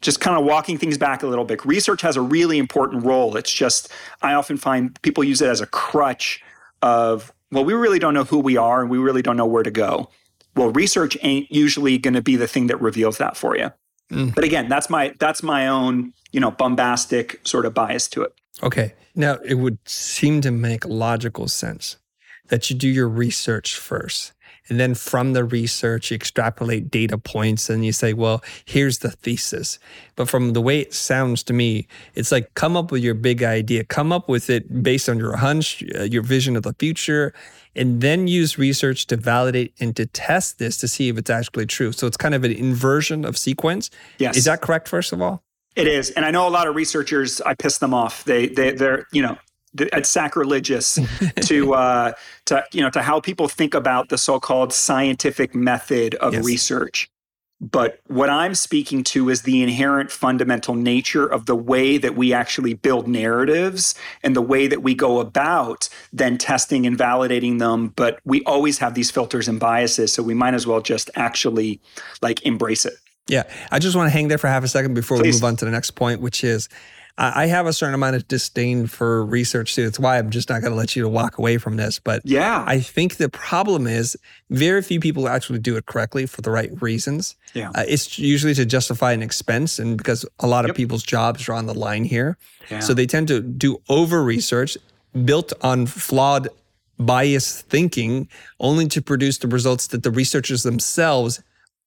just 0.00 0.20
kind 0.20 0.38
of 0.38 0.44
walking 0.44 0.78
things 0.78 0.96
back 0.96 1.22
a 1.22 1.26
little 1.26 1.44
bit. 1.44 1.64
Research 1.64 2.02
has 2.02 2.16
a 2.16 2.20
really 2.20 2.58
important 2.58 3.04
role. 3.04 3.36
It's 3.36 3.52
just, 3.52 3.92
I 4.22 4.34
often 4.34 4.56
find 4.56 5.00
people 5.02 5.22
use 5.24 5.42
it 5.42 5.48
as 5.48 5.60
a 5.60 5.66
crutch 5.66 6.42
of, 6.82 7.32
well, 7.50 7.64
we 7.64 7.74
really 7.74 7.98
don't 7.98 8.14
know 8.14 8.24
who 8.24 8.38
we 8.38 8.56
are 8.56 8.80
and 8.80 8.90
we 8.90 8.98
really 8.98 9.22
don't 9.22 9.36
know 9.36 9.46
where 9.46 9.62
to 9.62 9.70
go. 9.70 10.08
Well, 10.56 10.70
research 10.70 11.16
ain't 11.22 11.50
usually 11.50 11.98
going 11.98 12.14
to 12.14 12.22
be 12.22 12.36
the 12.36 12.48
thing 12.48 12.68
that 12.68 12.80
reveals 12.80 13.18
that 13.18 13.36
for 13.36 13.56
you. 13.56 13.70
Mm. 14.10 14.34
But 14.34 14.44
again, 14.44 14.68
that's 14.68 14.90
my 14.90 15.14
that's 15.20 15.42
my 15.42 15.68
own, 15.68 16.12
you 16.32 16.40
know, 16.40 16.50
bombastic 16.50 17.40
sort 17.46 17.66
of 17.66 17.74
bias 17.74 18.08
to 18.08 18.22
it. 18.22 18.34
Okay. 18.62 18.94
Now, 19.14 19.36
it 19.44 19.54
would 19.54 19.78
seem 19.88 20.40
to 20.40 20.50
make 20.50 20.84
logical 20.84 21.46
sense 21.48 21.96
that 22.48 22.70
you 22.70 22.76
do 22.76 22.88
your 22.88 23.08
research 23.08 23.76
first 23.76 24.32
and 24.70 24.78
then 24.78 24.94
from 24.94 25.32
the 25.32 25.42
research, 25.42 26.10
you 26.10 26.14
extrapolate 26.14 26.90
data 26.90 27.18
points 27.18 27.68
and 27.68 27.84
you 27.84 27.92
say, 27.92 28.12
well, 28.12 28.42
here's 28.64 28.98
the 28.98 29.10
thesis. 29.10 29.80
But 30.14 30.28
from 30.28 30.52
the 30.52 30.60
way 30.60 30.78
it 30.78 30.94
sounds 30.94 31.42
to 31.44 31.52
me, 31.52 31.88
it's 32.14 32.30
like 32.30 32.54
come 32.54 32.76
up 32.76 32.92
with 32.92 33.02
your 33.02 33.14
big 33.14 33.42
idea, 33.42 33.82
come 33.84 34.12
up 34.12 34.28
with 34.28 34.48
it 34.48 34.82
based 34.82 35.08
on 35.08 35.18
your 35.18 35.36
hunch, 35.36 35.82
uh, 35.98 36.04
your 36.04 36.22
vision 36.22 36.56
of 36.56 36.62
the 36.62 36.74
future, 36.78 37.34
and 37.74 38.00
then 38.00 38.28
use 38.28 38.58
research 38.58 39.06
to 39.08 39.16
validate 39.16 39.74
and 39.80 39.96
to 39.96 40.06
test 40.06 40.60
this 40.60 40.76
to 40.78 40.88
see 40.88 41.08
if 41.08 41.18
it's 41.18 41.30
actually 41.30 41.66
true. 41.66 41.90
So 41.90 42.06
it's 42.06 42.16
kind 42.16 42.34
of 42.34 42.44
an 42.44 42.52
inversion 42.52 43.24
of 43.24 43.36
sequence. 43.36 43.90
Yes. 44.18 44.36
Is 44.36 44.44
that 44.44 44.60
correct, 44.60 44.86
first 44.86 45.12
of 45.12 45.20
all? 45.20 45.42
It 45.76 45.86
is, 45.86 46.10
and 46.10 46.24
I 46.24 46.30
know 46.30 46.48
a 46.48 46.50
lot 46.50 46.66
of 46.66 46.74
researchers. 46.74 47.40
I 47.40 47.54
piss 47.54 47.78
them 47.78 47.94
off. 47.94 48.24
They 48.24 48.48
they 48.48 48.72
they're 48.72 49.06
you 49.12 49.22
know 49.22 49.38
it's 49.78 50.08
sacrilegious 50.08 50.98
to 51.42 51.74
uh, 51.74 52.12
to 52.46 52.64
you 52.72 52.80
know 52.80 52.90
to 52.90 53.02
how 53.02 53.20
people 53.20 53.48
think 53.48 53.74
about 53.74 54.08
the 54.08 54.18
so-called 54.18 54.72
scientific 54.72 55.54
method 55.54 56.14
of 56.16 56.34
yes. 56.34 56.44
research. 56.44 57.10
But 57.60 58.00
what 58.06 58.30
I'm 58.30 58.54
speaking 58.54 59.04
to 59.04 59.28
is 59.28 59.42
the 59.42 59.62
inherent 59.62 60.10
fundamental 60.10 60.74
nature 60.74 61.26
of 61.26 61.44
the 61.44 61.54
way 61.54 61.98
that 61.98 62.16
we 62.16 62.32
actually 62.32 62.72
build 62.72 63.06
narratives 63.06 63.94
and 64.22 64.34
the 64.34 64.40
way 64.40 64.66
that 64.66 64.82
we 64.82 64.94
go 64.94 65.20
about 65.20 65.90
then 66.10 66.38
testing 66.38 66.86
and 66.86 66.96
validating 66.96 67.58
them. 67.58 67.88
But 67.88 68.18
we 68.24 68.42
always 68.44 68.78
have 68.78 68.94
these 68.94 69.10
filters 69.10 69.46
and 69.46 69.60
biases. 69.60 70.10
So 70.10 70.22
we 70.22 70.32
might 70.32 70.54
as 70.54 70.66
well 70.66 70.80
just 70.80 71.10
actually 71.16 71.82
like 72.22 72.44
embrace 72.46 72.86
it. 72.86 72.94
Yeah. 73.28 73.42
I 73.70 73.78
just 73.78 73.94
want 73.94 74.06
to 74.06 74.10
hang 74.10 74.28
there 74.28 74.38
for 74.38 74.48
half 74.48 74.64
a 74.64 74.68
second 74.68 74.94
before 74.94 75.18
Please. 75.18 75.34
we 75.34 75.36
move 75.36 75.44
on 75.44 75.56
to 75.56 75.66
the 75.66 75.70
next 75.70 75.90
point, 75.90 76.22
which 76.22 76.42
is 76.42 76.70
I 77.18 77.46
have 77.46 77.66
a 77.66 77.72
certain 77.72 77.94
amount 77.94 78.16
of 78.16 78.26
disdain 78.28 78.86
for 78.86 79.24
research 79.24 79.74
too. 79.74 79.84
It's 79.84 79.98
why 79.98 80.18
I'm 80.18 80.30
just 80.30 80.48
not 80.48 80.62
going 80.62 80.72
to 80.72 80.76
let 80.76 80.96
you 80.96 81.08
walk 81.08 81.38
away 81.38 81.58
from 81.58 81.76
this. 81.76 81.98
But 81.98 82.22
yeah, 82.24 82.64
I 82.66 82.80
think 82.80 83.16
the 83.16 83.28
problem 83.28 83.86
is 83.86 84.16
very 84.48 84.80
few 84.82 85.00
people 85.00 85.28
actually 85.28 85.58
do 85.58 85.76
it 85.76 85.86
correctly 85.86 86.26
for 86.26 86.40
the 86.40 86.50
right 86.50 86.70
reasons. 86.80 87.36
Yeah, 87.52 87.70
uh, 87.74 87.84
it's 87.86 88.18
usually 88.18 88.54
to 88.54 88.64
justify 88.64 89.12
an 89.12 89.22
expense, 89.22 89.78
and 89.78 89.98
because 89.98 90.24
a 90.38 90.46
lot 90.46 90.64
of 90.64 90.70
yep. 90.70 90.76
people's 90.76 91.02
jobs 91.02 91.48
are 91.48 91.54
on 91.54 91.66
the 91.66 91.74
line 91.74 92.04
here, 92.04 92.38
yeah. 92.70 92.80
so 92.80 92.94
they 92.94 93.06
tend 93.06 93.28
to 93.28 93.40
do 93.40 93.82
over 93.88 94.22
research 94.24 94.78
built 95.24 95.52
on 95.62 95.86
flawed 95.86 96.48
biased 96.98 97.66
thinking 97.68 98.28
only 98.60 98.86
to 98.86 99.00
produce 99.00 99.38
the 99.38 99.48
results 99.48 99.86
that 99.88 100.02
the 100.02 100.10
researchers 100.10 100.62
themselves 100.62 101.42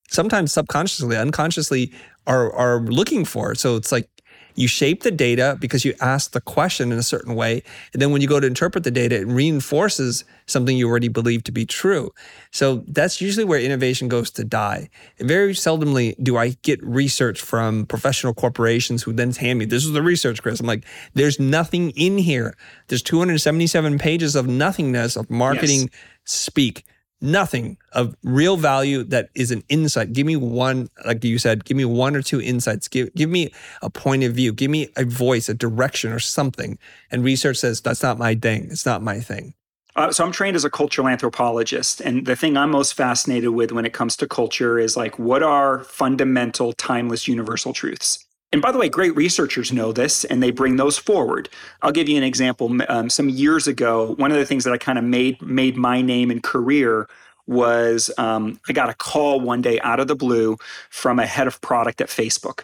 sometimes 0.09 0.51
subconsciously 0.51 1.15
unconsciously 1.15 1.91
are 2.25 2.51
are 2.53 2.79
looking 2.81 3.23
for 3.23 3.53
so 3.53 3.75
it's 3.75 3.91
like 3.91 4.09
you 4.55 4.67
shape 4.67 5.03
the 5.03 5.11
data 5.11 5.57
because 5.59 5.85
you 5.85 5.93
ask 6.01 6.31
the 6.31 6.41
question 6.41 6.91
in 6.91 6.97
a 6.97 7.03
certain 7.03 7.35
way. 7.35 7.63
And 7.93 8.01
then 8.01 8.11
when 8.11 8.21
you 8.21 8.27
go 8.27 8.39
to 8.39 8.47
interpret 8.47 8.83
the 8.83 8.91
data, 8.91 9.19
it 9.19 9.27
reinforces 9.27 10.23
something 10.45 10.75
you 10.75 10.89
already 10.89 11.07
believe 11.07 11.43
to 11.45 11.51
be 11.51 11.65
true. 11.65 12.13
So 12.51 12.83
that's 12.87 13.21
usually 13.21 13.45
where 13.45 13.59
innovation 13.59 14.07
goes 14.07 14.31
to 14.31 14.43
die. 14.43 14.89
And 15.19 15.27
very 15.27 15.53
seldomly 15.53 16.15
do 16.21 16.37
I 16.37 16.49
get 16.61 16.83
research 16.83 17.41
from 17.41 17.85
professional 17.85 18.33
corporations 18.33 19.03
who 19.03 19.13
then 19.13 19.31
hand 19.31 19.59
me, 19.59 19.65
this 19.65 19.85
is 19.85 19.91
the 19.91 20.03
research, 20.03 20.41
Chris. 20.41 20.59
I'm 20.59 20.67
like, 20.67 20.85
there's 21.13 21.39
nothing 21.39 21.91
in 21.91 22.17
here. 22.17 22.55
There's 22.87 23.03
277 23.03 23.97
pages 23.97 24.35
of 24.35 24.47
nothingness 24.47 25.15
of 25.15 25.29
marketing 25.29 25.81
yes. 25.81 25.89
speak 26.25 26.85
nothing 27.23 27.77
of 27.93 28.15
real 28.23 28.57
value 28.57 29.03
that 29.05 29.29
is 29.33 29.49
an 29.49 29.63
insight. 29.69 30.13
Give 30.13 30.27
me 30.27 30.35
one, 30.35 30.89
like 31.05 31.23
you 31.23 31.39
said, 31.39 31.65
give 31.65 31.77
me 31.77 31.85
one 31.85 32.15
or 32.15 32.21
two 32.21 32.41
insights. 32.41 32.87
Give 32.87 33.13
give 33.15 33.29
me 33.29 33.51
a 33.81 33.89
point 33.89 34.23
of 34.23 34.33
view. 34.33 34.53
Give 34.53 34.69
me 34.69 34.89
a 34.97 35.05
voice, 35.05 35.49
a 35.49 35.53
direction, 35.53 36.11
or 36.11 36.19
something. 36.19 36.77
And 37.09 37.23
research 37.23 37.57
says 37.57 37.81
that's 37.81 38.03
not 38.03 38.19
my 38.19 38.35
thing. 38.35 38.67
It's 38.69 38.85
not 38.85 39.01
my 39.01 39.19
thing. 39.19 39.53
Uh, 39.95 40.11
so 40.11 40.25
I'm 40.25 40.31
trained 40.31 40.55
as 40.55 40.65
a 40.65 40.71
cultural 40.71 41.07
anthropologist, 41.07 42.01
and 42.01 42.25
the 42.25 42.35
thing 42.35 42.57
I'm 42.57 42.71
most 42.71 42.95
fascinated 42.95 43.51
with 43.51 43.71
when 43.71 43.85
it 43.85 43.93
comes 43.93 44.15
to 44.17 44.27
culture 44.27 44.79
is 44.79 44.97
like 44.97 45.19
what 45.19 45.43
are 45.43 45.83
fundamental, 45.83 46.73
timeless, 46.73 47.27
universal 47.27 47.73
truths. 47.73 48.25
And 48.53 48.61
by 48.61 48.71
the 48.71 48.77
way, 48.77 48.87
great 48.87 49.15
researchers 49.15 49.73
know 49.73 49.91
this 49.91 50.23
and 50.23 50.41
they 50.41 50.51
bring 50.51 50.75
those 50.75 50.95
forward. 50.95 51.49
I'll 51.81 51.91
give 51.91 52.07
you 52.07 52.17
an 52.17 52.23
example. 52.23 52.71
Um, 52.87 53.09
some 53.09 53.27
years 53.27 53.67
ago, 53.67 54.13
one 54.17 54.31
of 54.31 54.37
the 54.37 54.45
things 54.45 54.63
that 54.63 54.71
I 54.71 54.77
kind 54.77 54.99
of 54.99 55.03
made 55.03 55.41
made 55.41 55.75
my 55.75 56.03
name 56.03 56.29
and 56.29 56.41
career 56.41 57.09
was 57.47 58.11
um, 58.19 58.59
I 58.69 58.73
got 58.73 58.89
a 58.89 58.93
call 58.93 59.41
one 59.41 59.63
day 59.63 59.79
out 59.81 59.99
of 59.99 60.07
the 60.07 60.15
blue 60.15 60.57
from 60.91 61.19
a 61.19 61.25
head 61.25 61.47
of 61.47 61.59
product 61.61 61.99
at 61.99 62.09
Facebook. 62.09 62.61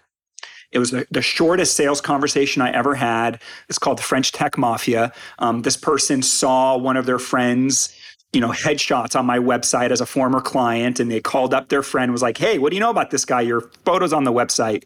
It 0.72 0.78
was 0.78 0.92
the, 0.92 1.08
the 1.10 1.24
shortest 1.24 1.76
sales 1.76 2.02
conversation 2.02 2.62
I 2.62 2.72
ever 2.72 2.94
had. 2.94 3.42
It's 3.68 3.80
called 3.80 3.98
the 3.98 4.04
French 4.04 4.32
Tech 4.32 4.60
Mafia. 4.60 5.12
Um, 5.40 5.64
this 5.64 5.76
person 5.76 6.22
saw 6.22 6.78
one 6.78 6.98
of 6.98 7.08
their 7.08 7.20
friends 7.20 7.94
you 8.32 8.40
know, 8.40 8.50
headshots 8.50 9.18
on 9.18 9.26
my 9.26 9.40
website 9.40 9.90
as 9.90 10.02
a 10.02 10.06
former 10.06 10.40
client. 10.40 11.00
And 11.00 11.10
they 11.10 11.20
called 11.20 11.52
up 11.52 11.70
their 11.70 11.82
friend, 11.82 12.12
was 12.12 12.22
like, 12.22 12.38
hey, 12.38 12.60
what 12.60 12.70
do 12.70 12.76
you 12.76 12.80
know 12.80 12.92
about 12.92 13.10
this 13.10 13.26
guy? 13.26 13.42
Your 13.42 13.62
photo's 13.86 14.14
on 14.14 14.24
the 14.24 14.32
website. 14.32 14.84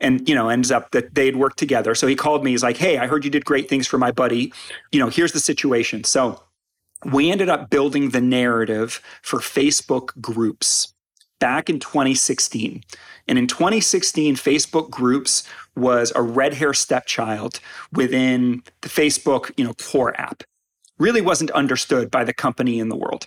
And, 0.00 0.28
you 0.28 0.34
know, 0.34 0.48
ends 0.48 0.70
up 0.70 0.90
that 0.90 1.14
they'd 1.14 1.36
worked 1.36 1.58
together. 1.58 1.94
So 1.94 2.06
he 2.06 2.16
called 2.16 2.44
me. 2.44 2.50
He's 2.50 2.62
like, 2.62 2.76
hey, 2.76 2.98
I 2.98 3.06
heard 3.06 3.24
you 3.24 3.30
did 3.30 3.44
great 3.44 3.68
things 3.68 3.86
for 3.86 3.96
my 3.96 4.10
buddy. 4.10 4.52
You 4.92 4.98
know, 4.98 5.08
here's 5.08 5.32
the 5.32 5.40
situation. 5.40 6.04
So 6.04 6.42
we 7.04 7.30
ended 7.30 7.48
up 7.48 7.70
building 7.70 8.10
the 8.10 8.20
narrative 8.20 9.00
for 9.22 9.38
Facebook 9.38 10.20
groups 10.20 10.94
back 11.38 11.68
in 11.68 11.78
2016. 11.78 12.82
And 13.28 13.38
in 13.38 13.46
2016, 13.46 14.36
Facebook 14.36 14.90
groups 14.90 15.48
was 15.76 16.12
a 16.14 16.22
red 16.22 16.54
hair 16.54 16.72
stepchild 16.72 17.60
within 17.92 18.62
the 18.80 18.88
Facebook, 18.88 19.50
you 19.56 19.64
know, 19.64 19.74
core 19.74 20.18
app. 20.20 20.42
Really 20.98 21.20
wasn't 21.20 21.50
understood 21.50 22.10
by 22.10 22.24
the 22.24 22.34
company 22.34 22.78
in 22.78 22.88
the 22.88 22.96
world. 22.96 23.26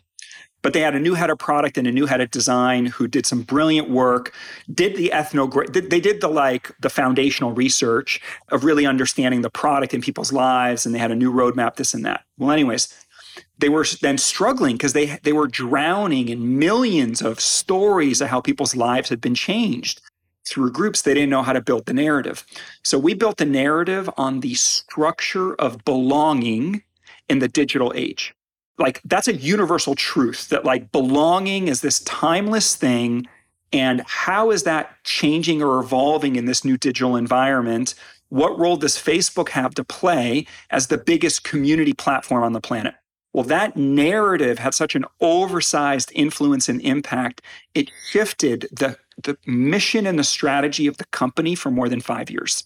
But 0.67 0.73
they 0.73 0.81
had 0.81 0.95
a 0.95 0.99
new 0.99 1.13
head 1.13 1.29
of 1.29 1.39
product 1.39 1.77
and 1.77 1.87
a 1.87 1.93
new 1.93 2.07
head 2.07 2.19
of 2.19 2.29
design 2.29 2.87
who 2.87 3.07
did 3.07 3.25
some 3.25 3.41
brilliant 3.41 3.89
work, 3.89 4.33
did 4.69 4.97
the 4.97 5.11
ethno, 5.13 5.49
they 5.89 6.01
did 6.01 6.19
the 6.19 6.27
like 6.27 6.75
the 6.81 6.89
foundational 6.89 7.53
research 7.53 8.19
of 8.49 8.65
really 8.65 8.85
understanding 8.85 9.43
the 9.43 9.49
product 9.49 9.93
in 9.93 10.01
people's 10.01 10.33
lives. 10.33 10.85
And 10.85 10.93
they 10.93 10.99
had 10.99 11.09
a 11.09 11.15
new 11.15 11.31
roadmap, 11.31 11.77
this 11.77 11.93
and 11.93 12.03
that. 12.03 12.25
Well, 12.37 12.51
anyways, 12.51 12.93
they 13.57 13.69
were 13.69 13.85
then 14.01 14.17
struggling 14.17 14.75
because 14.75 14.91
they 14.91 15.17
they 15.23 15.31
were 15.31 15.47
drowning 15.47 16.27
in 16.27 16.59
millions 16.59 17.21
of 17.21 17.39
stories 17.39 18.19
of 18.19 18.27
how 18.27 18.41
people's 18.41 18.75
lives 18.75 19.07
had 19.07 19.21
been 19.21 19.35
changed 19.35 20.01
through 20.45 20.73
groups 20.73 21.03
they 21.03 21.13
didn't 21.13 21.29
know 21.29 21.43
how 21.43 21.53
to 21.53 21.61
build 21.61 21.85
the 21.85 21.93
narrative 21.93 22.45
so 22.83 22.97
we 22.97 23.13
built 23.13 23.37
the 23.37 23.45
narrative 23.45 24.09
on 24.17 24.41
the 24.41 24.53
structure 24.55 25.55
of 25.55 25.83
belonging 25.85 26.83
in 27.29 27.39
the 27.39 27.47
digital 27.47 27.93
age 27.95 28.33
like 28.77 29.01
that's 29.05 29.27
a 29.27 29.35
universal 29.35 29.95
truth 29.95 30.49
that 30.49 30.65
like 30.65 30.91
belonging 30.91 31.67
is 31.67 31.81
this 31.81 31.99
timeless 32.01 32.75
thing 32.75 33.27
and 33.73 34.01
how 34.07 34.51
is 34.51 34.63
that 34.63 35.03
changing 35.03 35.61
or 35.61 35.79
evolving 35.79 36.35
in 36.35 36.45
this 36.45 36.63
new 36.63 36.77
digital 36.77 37.15
environment 37.15 37.95
what 38.29 38.57
role 38.57 38.77
does 38.77 38.95
facebook 38.95 39.49
have 39.49 39.73
to 39.73 39.83
play 39.83 40.45
as 40.69 40.87
the 40.87 40.97
biggest 40.97 41.43
community 41.43 41.93
platform 41.93 42.43
on 42.43 42.53
the 42.53 42.61
planet 42.61 42.95
well, 43.37 43.45
that 43.45 43.77
narrative 43.77 44.57
had 44.57 44.73
such 44.73 44.95
an 44.95 45.05
oversized 45.21 46.11
influence 46.15 46.67
and 46.69 46.81
impact, 46.81 47.43
it 47.75 47.91
shifted 48.09 48.67
the, 48.71 48.97
the 49.21 49.37
mission 49.45 50.07
and 50.07 50.17
the 50.17 50.23
strategy 50.23 50.87
of 50.87 50.97
the 50.97 51.05
company 51.05 51.53
for 51.53 51.69
more 51.69 51.87
than 51.87 52.01
five 52.01 52.31
years. 52.31 52.63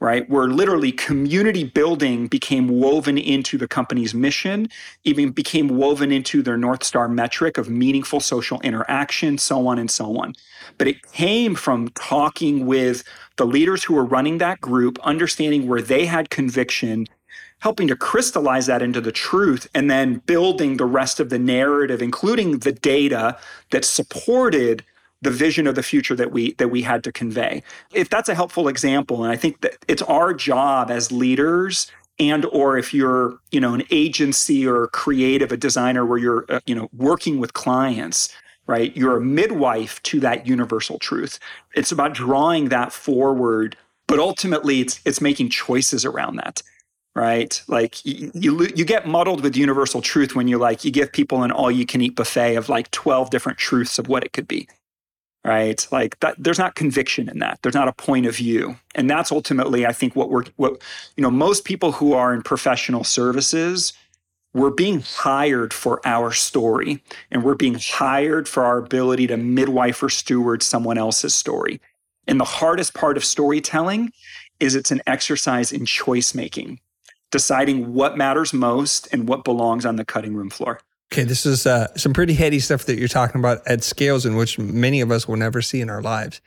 Right? 0.00 0.28
Where 0.30 0.48
literally 0.48 0.92
community 0.92 1.62
building 1.62 2.26
became 2.26 2.68
woven 2.68 3.18
into 3.18 3.58
the 3.58 3.68
company's 3.68 4.14
mission, 4.14 4.70
even 5.04 5.30
became 5.30 5.68
woven 5.68 6.10
into 6.10 6.42
their 6.42 6.56
North 6.56 6.82
Star 6.84 7.06
metric 7.06 7.58
of 7.58 7.68
meaningful 7.68 8.20
social 8.20 8.60
interaction, 8.62 9.36
so 9.36 9.66
on 9.66 9.78
and 9.78 9.90
so 9.90 10.16
on. 10.16 10.34
But 10.78 10.88
it 10.88 11.02
came 11.12 11.54
from 11.54 11.88
talking 11.90 12.64
with 12.64 13.04
the 13.36 13.44
leaders 13.44 13.84
who 13.84 13.92
were 13.92 14.04
running 14.04 14.38
that 14.38 14.62
group, 14.62 14.98
understanding 15.02 15.68
where 15.68 15.82
they 15.82 16.06
had 16.06 16.30
conviction 16.30 17.06
helping 17.60 17.88
to 17.88 17.96
crystallize 17.96 18.66
that 18.66 18.82
into 18.82 19.00
the 19.00 19.12
truth 19.12 19.68
and 19.74 19.90
then 19.90 20.16
building 20.26 20.76
the 20.76 20.84
rest 20.84 21.20
of 21.20 21.30
the 21.30 21.38
narrative 21.38 22.02
including 22.02 22.58
the 22.58 22.72
data 22.72 23.38
that 23.70 23.84
supported 23.84 24.84
the 25.22 25.30
vision 25.30 25.66
of 25.66 25.74
the 25.74 25.82
future 25.82 26.14
that 26.14 26.32
we 26.32 26.52
that 26.54 26.68
we 26.68 26.82
had 26.82 27.04
to 27.04 27.12
convey 27.12 27.62
if 27.92 28.08
that's 28.08 28.28
a 28.28 28.34
helpful 28.34 28.68
example 28.68 29.22
and 29.22 29.32
i 29.32 29.36
think 29.36 29.60
that 29.60 29.76
it's 29.88 30.02
our 30.02 30.32
job 30.32 30.90
as 30.90 31.12
leaders 31.12 31.90
and 32.18 32.44
or 32.46 32.76
if 32.76 32.92
you're 32.92 33.38
you 33.50 33.60
know 33.60 33.74
an 33.74 33.82
agency 33.90 34.66
or 34.66 34.86
creative 34.88 35.52
a 35.52 35.56
designer 35.56 36.04
where 36.04 36.18
you're 36.18 36.44
uh, 36.48 36.60
you 36.66 36.74
know 36.74 36.88
working 36.96 37.38
with 37.38 37.52
clients 37.52 38.34
right 38.66 38.96
you're 38.96 39.16
a 39.16 39.20
midwife 39.20 40.02
to 40.02 40.20
that 40.20 40.46
universal 40.46 40.98
truth 40.98 41.38
it's 41.74 41.92
about 41.92 42.14
drawing 42.14 42.68
that 42.68 42.92
forward 42.92 43.76
but 44.06 44.18
ultimately 44.18 44.80
it's 44.80 45.00
it's 45.04 45.20
making 45.20 45.48
choices 45.48 46.04
around 46.04 46.36
that 46.36 46.62
right? 47.14 47.62
Like 47.66 48.04
you, 48.04 48.30
you, 48.34 48.68
you 48.74 48.84
get 48.84 49.06
muddled 49.06 49.42
with 49.42 49.56
universal 49.56 50.00
truth 50.00 50.34
when 50.34 50.48
you 50.48 50.58
like 50.58 50.84
you 50.84 50.90
give 50.90 51.12
people 51.12 51.42
an 51.42 51.50
all 51.50 51.70
you 51.70 51.86
can 51.86 52.00
eat 52.00 52.14
buffet 52.14 52.56
of 52.56 52.68
like 52.68 52.90
12 52.92 53.30
different 53.30 53.58
truths 53.58 53.98
of 53.98 54.08
what 54.08 54.24
it 54.24 54.32
could 54.32 54.46
be. 54.46 54.68
Right? 55.50 55.84
Like 55.90 56.20
that 56.20 56.36
there's 56.38 56.60
not 56.60 56.76
conviction 56.76 57.28
in 57.28 57.40
that. 57.40 57.58
There's 57.62 57.74
not 57.74 57.88
a 57.88 57.92
point 57.92 58.26
of 58.26 58.36
view. 58.36 58.76
And 58.94 59.10
that's 59.10 59.32
ultimately 59.32 59.84
I 59.84 59.92
think 59.92 60.14
what 60.14 60.30
we're 60.30 60.44
what 60.54 60.80
you 61.16 61.22
know 61.22 61.30
most 61.30 61.64
people 61.64 61.90
who 61.90 62.12
are 62.12 62.32
in 62.32 62.42
professional 62.42 63.02
services 63.02 63.92
we're 64.54 64.70
being 64.70 65.00
hired 65.00 65.74
for 65.74 66.00
our 66.04 66.30
story 66.30 67.02
and 67.32 67.42
we're 67.42 67.56
being 67.56 67.78
hired 67.80 68.48
for 68.48 68.64
our 68.64 68.78
ability 68.78 69.26
to 69.26 69.36
midwife 69.36 70.00
or 70.04 70.08
steward 70.08 70.62
someone 70.62 70.98
else's 70.98 71.34
story. 71.34 71.80
And 72.28 72.38
the 72.38 72.44
hardest 72.44 72.94
part 72.94 73.16
of 73.16 73.24
storytelling 73.24 74.12
is 74.60 74.76
it's 74.76 74.92
an 74.92 75.02
exercise 75.04 75.72
in 75.72 75.84
choice 75.84 76.32
making 76.32 76.78
deciding 77.32 77.92
what 77.92 78.16
matters 78.16 78.52
most 78.52 79.08
and 79.12 79.28
what 79.28 79.44
belongs 79.44 79.84
on 79.84 79.96
the 79.96 80.04
cutting 80.04 80.34
room 80.34 80.50
floor. 80.50 80.80
Okay, 81.12 81.24
this 81.24 81.44
is 81.44 81.66
uh, 81.66 81.88
some 81.96 82.12
pretty 82.12 82.34
heady 82.34 82.60
stuff 82.60 82.84
that 82.84 82.96
you're 82.96 83.08
talking 83.08 83.40
about 83.40 83.66
at 83.66 83.82
scales 83.82 84.24
in 84.24 84.36
which 84.36 84.60
many 84.60 85.00
of 85.00 85.10
us 85.10 85.26
will 85.26 85.36
never 85.36 85.60
see 85.60 85.80
in 85.80 85.90
our 85.90 86.00
lives. 86.00 86.40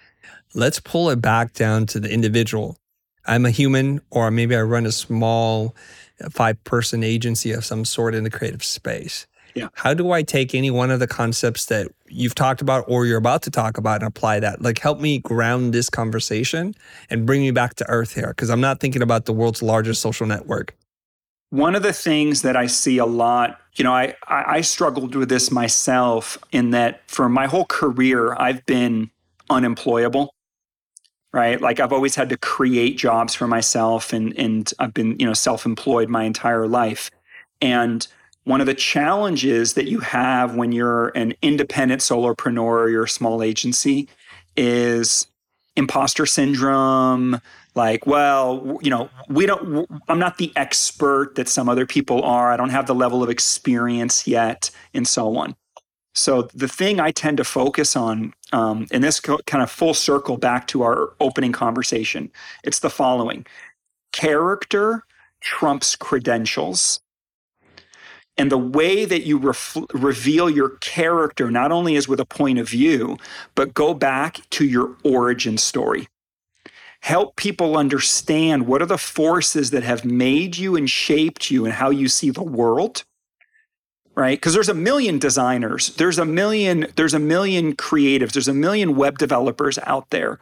Let's 0.54 0.80
pull 0.80 1.10
it 1.10 1.22
back 1.22 1.52
down 1.52 1.86
to 1.88 2.00
the 2.00 2.10
individual. 2.10 2.78
I'm 3.26 3.46
a 3.46 3.50
human, 3.50 4.00
or 4.10 4.32
maybe 4.32 4.56
I 4.56 4.62
run 4.62 4.86
a 4.86 4.92
small 4.94 5.76
uh, 6.24 6.30
five 6.30 6.64
person 6.64 7.04
agency 7.04 7.52
of 7.52 7.66
some 7.66 7.84
sort 7.84 8.16
in 8.16 8.24
the 8.24 8.30
creative 8.30 8.64
space. 8.64 9.28
Yeah. 9.54 9.68
How 9.74 9.94
do 9.94 10.12
I 10.12 10.24
take 10.24 10.56
any 10.56 10.72
one 10.72 10.92
of 10.92 11.02
the 11.02 11.08
concepts 11.08 11.66
that 11.66 11.88
you've 12.08 12.34
talked 12.34 12.62
about 12.62 12.86
or 12.88 13.06
you're 13.06 13.18
about 13.18 13.42
to 13.44 13.52
talk 13.52 13.78
about 13.78 14.02
and 14.02 14.08
apply 14.08 14.40
that? 14.40 14.62
Like, 14.62 14.80
help 14.80 15.02
me 15.02 15.20
ground 15.20 15.74
this 15.74 15.90
conversation 15.90 16.74
and 17.10 17.26
bring 17.26 17.42
me 17.42 17.52
back 17.52 17.76
to 17.76 17.90
earth 17.90 18.16
here 18.16 18.30
because 18.30 18.50
I'm 18.50 18.62
not 18.62 18.80
thinking 18.80 19.02
about 19.02 19.26
the 19.26 19.34
world's 19.34 19.62
largest 19.62 20.02
social 20.02 20.26
network. 20.26 20.74
One 21.54 21.76
of 21.76 21.84
the 21.84 21.94
things 21.94 22.42
that 22.42 22.58
I 22.58 22.66
see 22.66 22.98
a 22.98 23.06
lot, 23.06 23.60
you 23.76 23.84
know, 23.84 23.94
I, 23.94 24.16
I 24.28 24.62
struggled 24.62 25.14
with 25.14 25.30
this 25.30 25.52
myself 25.52 26.36
in 26.52 26.72
that 26.72 27.08
for 27.08 27.30
my 27.30 27.46
whole 27.46 27.66
career, 27.66 28.36
I've 28.40 28.66
been 28.66 29.12
unemployable 29.52 30.34
right? 31.32 31.60
Like 31.60 31.80
i've 31.80 31.92
always 31.92 32.16
had 32.16 32.30
to 32.30 32.38
create 32.38 32.96
jobs 32.96 33.34
for 33.34 33.48
myself 33.48 34.14
and 34.14 34.38
and 34.38 34.72
i've 34.78 34.94
been 34.94 35.18
you 35.20 35.26
know 35.26 35.34
self-employed 35.34 36.08
my 36.10 36.24
entire 36.24 36.68
life. 36.68 37.10
And 37.60 38.08
one 38.44 38.62
of 38.62 38.68
the 38.68 38.74
challenges 38.74 39.74
that 39.74 39.88
you 39.88 40.00
have 40.00 40.56
when 40.56 40.72
you're 40.72 41.10
an 41.10 41.34
independent 41.42 42.02
solopreneur 42.02 42.62
or 42.62 42.90
you're 42.90 43.06
a 43.06 43.10
small 43.10 43.42
agency 43.42 44.08
is 44.56 45.28
imposter 45.76 46.26
syndrome 46.26 47.42
like 47.76 48.06
well 48.06 48.78
you 48.82 48.90
know 48.90 49.10
we 49.30 49.46
don't 49.46 49.90
i'm 50.08 50.20
not 50.20 50.38
the 50.38 50.52
expert 50.56 51.36
that 51.36 51.48
some 51.48 51.70
other 51.70 51.86
people 51.86 52.24
are. 52.24 52.52
I 52.52 52.58
don't 52.58 52.70
have 52.70 52.88
the 52.88 52.96
level 52.96 53.24
of 53.24 53.30
experience 53.30 54.28
yet 54.28 54.70
and 54.94 55.08
so 55.08 55.36
on. 55.38 55.56
So 56.14 56.44
the 56.54 56.68
thing 56.68 57.00
i 57.00 57.12
tend 57.12 57.38
to 57.38 57.44
focus 57.44 57.96
on 57.96 58.34
um, 58.52 58.88
and 58.92 59.04
this 59.04 59.20
kind 59.20 59.64
of 59.64 59.72
full 59.72 59.94
circle 59.94 60.38
back 60.38 60.68
to 60.68 60.84
our 60.84 61.14
opening 61.20 61.52
conversation 61.52 62.32
it's 62.64 62.80
the 62.80 62.90
following. 62.90 63.46
Character 64.12 65.04
trumps 65.42 65.96
credentials. 65.96 67.00
And 68.36 68.52
the 68.52 68.58
way 68.58 69.06
that 69.06 69.28
you 69.28 69.38
ref- 69.38 69.78
reveal 69.94 70.50
your 70.50 70.70
character 70.78 71.52
not 71.52 71.72
only 71.72 71.96
is 71.96 72.08
with 72.08 72.20
a 72.20 72.26
point 72.26 72.58
of 72.58 72.68
view, 72.68 73.18
but 73.54 73.76
go 73.76 73.94
back 73.94 74.40
to 74.52 74.66
your 74.66 74.96
origin 75.04 75.58
story. 75.58 76.08
Help 77.04 77.36
people 77.36 77.78
understand 77.78 78.66
what 78.66 78.82
are 78.82 78.88
the 78.88 78.98
forces 78.98 79.72
that 79.72 79.84
have 79.84 80.06
made 80.06 80.58
you 80.58 80.76
and 80.76 80.90
shaped 80.90 81.52
you 81.52 81.66
and 81.66 81.74
how 81.74 81.90
you 81.90 82.08
see 82.08 82.30
the 82.30 82.44
world. 82.44 83.04
Right? 84.16 84.38
Because 84.38 84.54
there's 84.54 84.70
a 84.70 84.74
million 84.74 85.20
designers, 85.20 85.96
there's 85.96 86.20
a 86.20 86.26
million, 86.26 86.88
there's 86.96 87.16
a 87.16 87.20
million 87.20 87.76
creatives, 87.76 88.34
there's 88.34 88.48
a 88.48 88.54
million 88.54 88.96
web 88.96 89.18
developers 89.18 89.80
out 89.86 90.10
there 90.12 90.40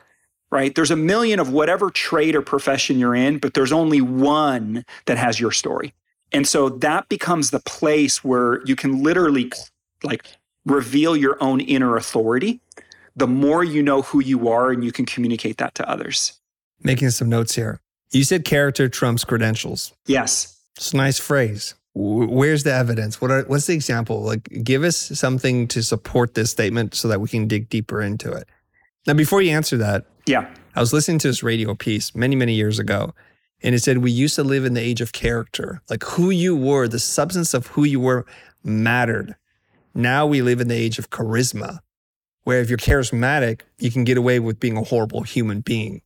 right? 0.51 0.75
There's 0.75 0.91
a 0.91 0.97
million 0.97 1.39
of 1.39 1.51
whatever 1.51 1.89
trade 1.89 2.35
or 2.35 2.41
profession 2.41 2.99
you're 2.99 3.15
in, 3.15 3.39
but 3.39 3.53
there's 3.53 3.71
only 3.71 4.01
one 4.01 4.85
that 5.05 5.17
has 5.17 5.39
your 5.39 5.51
story. 5.51 5.93
And 6.33 6.47
so 6.47 6.69
that 6.69 7.09
becomes 7.09 7.51
the 7.51 7.61
place 7.61 8.23
where 8.23 8.61
you 8.65 8.75
can 8.75 9.01
literally 9.01 9.51
like 10.03 10.25
reveal 10.65 11.15
your 11.15 11.41
own 11.41 11.61
inner 11.61 11.95
authority. 11.95 12.59
The 13.15 13.27
more 13.27 13.63
you 13.63 13.81
know 13.81 14.01
who 14.01 14.21
you 14.21 14.49
are 14.49 14.71
and 14.71 14.83
you 14.83 14.91
can 14.91 15.05
communicate 15.05 15.57
that 15.57 15.75
to 15.75 15.89
others. 15.89 16.40
Making 16.83 17.11
some 17.11 17.29
notes 17.29 17.55
here. 17.55 17.79
You 18.11 18.23
said 18.23 18.43
character 18.43 18.89
trumps 18.89 19.23
credentials. 19.23 19.93
Yes. 20.05 20.59
It's 20.75 20.93
a 20.93 20.97
nice 20.97 21.19
phrase. 21.19 21.75
Where's 21.93 22.63
the 22.63 22.73
evidence? 22.73 23.19
What 23.19 23.31
are, 23.31 23.43
what's 23.43 23.67
the 23.67 23.73
example? 23.73 24.21
Like, 24.21 24.47
give 24.63 24.83
us 24.83 24.97
something 24.97 25.67
to 25.69 25.83
support 25.83 26.33
this 26.33 26.49
statement 26.49 26.95
so 26.95 27.07
that 27.09 27.19
we 27.19 27.27
can 27.27 27.47
dig 27.47 27.69
deeper 27.69 28.01
into 28.01 28.31
it. 28.31 28.47
Now, 29.05 29.13
before 29.13 29.41
you 29.41 29.51
answer 29.51 29.77
that, 29.77 30.05
yeah, 30.25 30.53
I 30.75 30.79
was 30.79 30.93
listening 30.93 31.19
to 31.19 31.27
this 31.27 31.43
radio 31.43 31.75
piece 31.75 32.15
many, 32.15 32.35
many 32.35 32.53
years 32.53 32.79
ago, 32.79 33.13
and 33.61 33.75
it 33.75 33.79
said, 33.79 33.97
We 33.97 34.11
used 34.11 34.35
to 34.35 34.43
live 34.43 34.63
in 34.63 34.73
the 34.73 34.81
age 34.81 35.01
of 35.01 35.11
character, 35.11 35.81
like 35.89 36.03
who 36.03 36.29
you 36.29 36.55
were, 36.55 36.87
the 36.87 36.99
substance 36.99 37.53
of 37.53 37.67
who 37.67 37.83
you 37.83 37.99
were 37.99 38.25
mattered. 38.63 39.35
Now 39.93 40.25
we 40.25 40.41
live 40.41 40.61
in 40.61 40.69
the 40.69 40.75
age 40.75 40.97
of 40.99 41.09
charisma, 41.09 41.79
where 42.43 42.61
if 42.61 42.69
you're 42.69 42.77
charismatic, 42.77 43.61
you 43.79 43.91
can 43.91 44.03
get 44.03 44.17
away 44.17 44.39
with 44.39 44.59
being 44.59 44.77
a 44.77 44.83
horrible 44.83 45.23
human 45.23 45.59
being. 45.59 46.01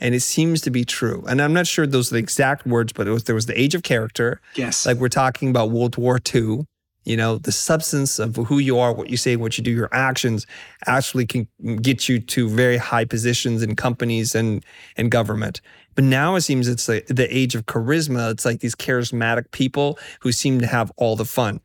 And 0.00 0.14
it 0.14 0.20
seems 0.20 0.60
to 0.62 0.70
be 0.70 0.84
true. 0.84 1.22
And 1.28 1.40
I'm 1.40 1.52
not 1.52 1.66
sure 1.66 1.86
those 1.86 2.10
are 2.10 2.14
the 2.14 2.20
exact 2.20 2.66
words, 2.66 2.92
but 2.92 3.06
was, 3.06 3.24
there 3.24 3.34
was 3.34 3.46
the 3.46 3.60
age 3.60 3.74
of 3.74 3.82
character. 3.82 4.40
Yes. 4.54 4.86
Like 4.86 4.96
we're 4.96 5.08
talking 5.08 5.50
about 5.50 5.70
World 5.70 5.96
War 5.96 6.18
II. 6.34 6.64
You 7.04 7.16
know, 7.16 7.38
the 7.38 7.52
substance 7.52 8.18
of 8.18 8.36
who 8.36 8.58
you 8.58 8.78
are, 8.78 8.92
what 8.92 9.08
you 9.08 9.16
say, 9.16 9.36
what 9.36 9.56
you 9.56 9.64
do, 9.64 9.70
your 9.70 9.88
actions 9.92 10.46
actually 10.86 11.26
can 11.26 11.48
get 11.80 12.08
you 12.08 12.18
to 12.20 12.48
very 12.48 12.76
high 12.76 13.06
positions 13.06 13.62
in 13.62 13.74
companies 13.74 14.34
and, 14.34 14.64
and 14.98 15.10
government. 15.10 15.62
But 15.94 16.04
now 16.04 16.34
it 16.36 16.42
seems 16.42 16.68
it's 16.68 16.88
like 16.88 17.06
the 17.06 17.34
age 17.34 17.54
of 17.54 17.66
charisma. 17.66 18.30
It's 18.30 18.44
like 18.44 18.60
these 18.60 18.74
charismatic 18.74 19.50
people 19.50 19.98
who 20.20 20.30
seem 20.30 20.60
to 20.60 20.66
have 20.66 20.92
all 20.96 21.16
the 21.16 21.24
fun. 21.24 21.60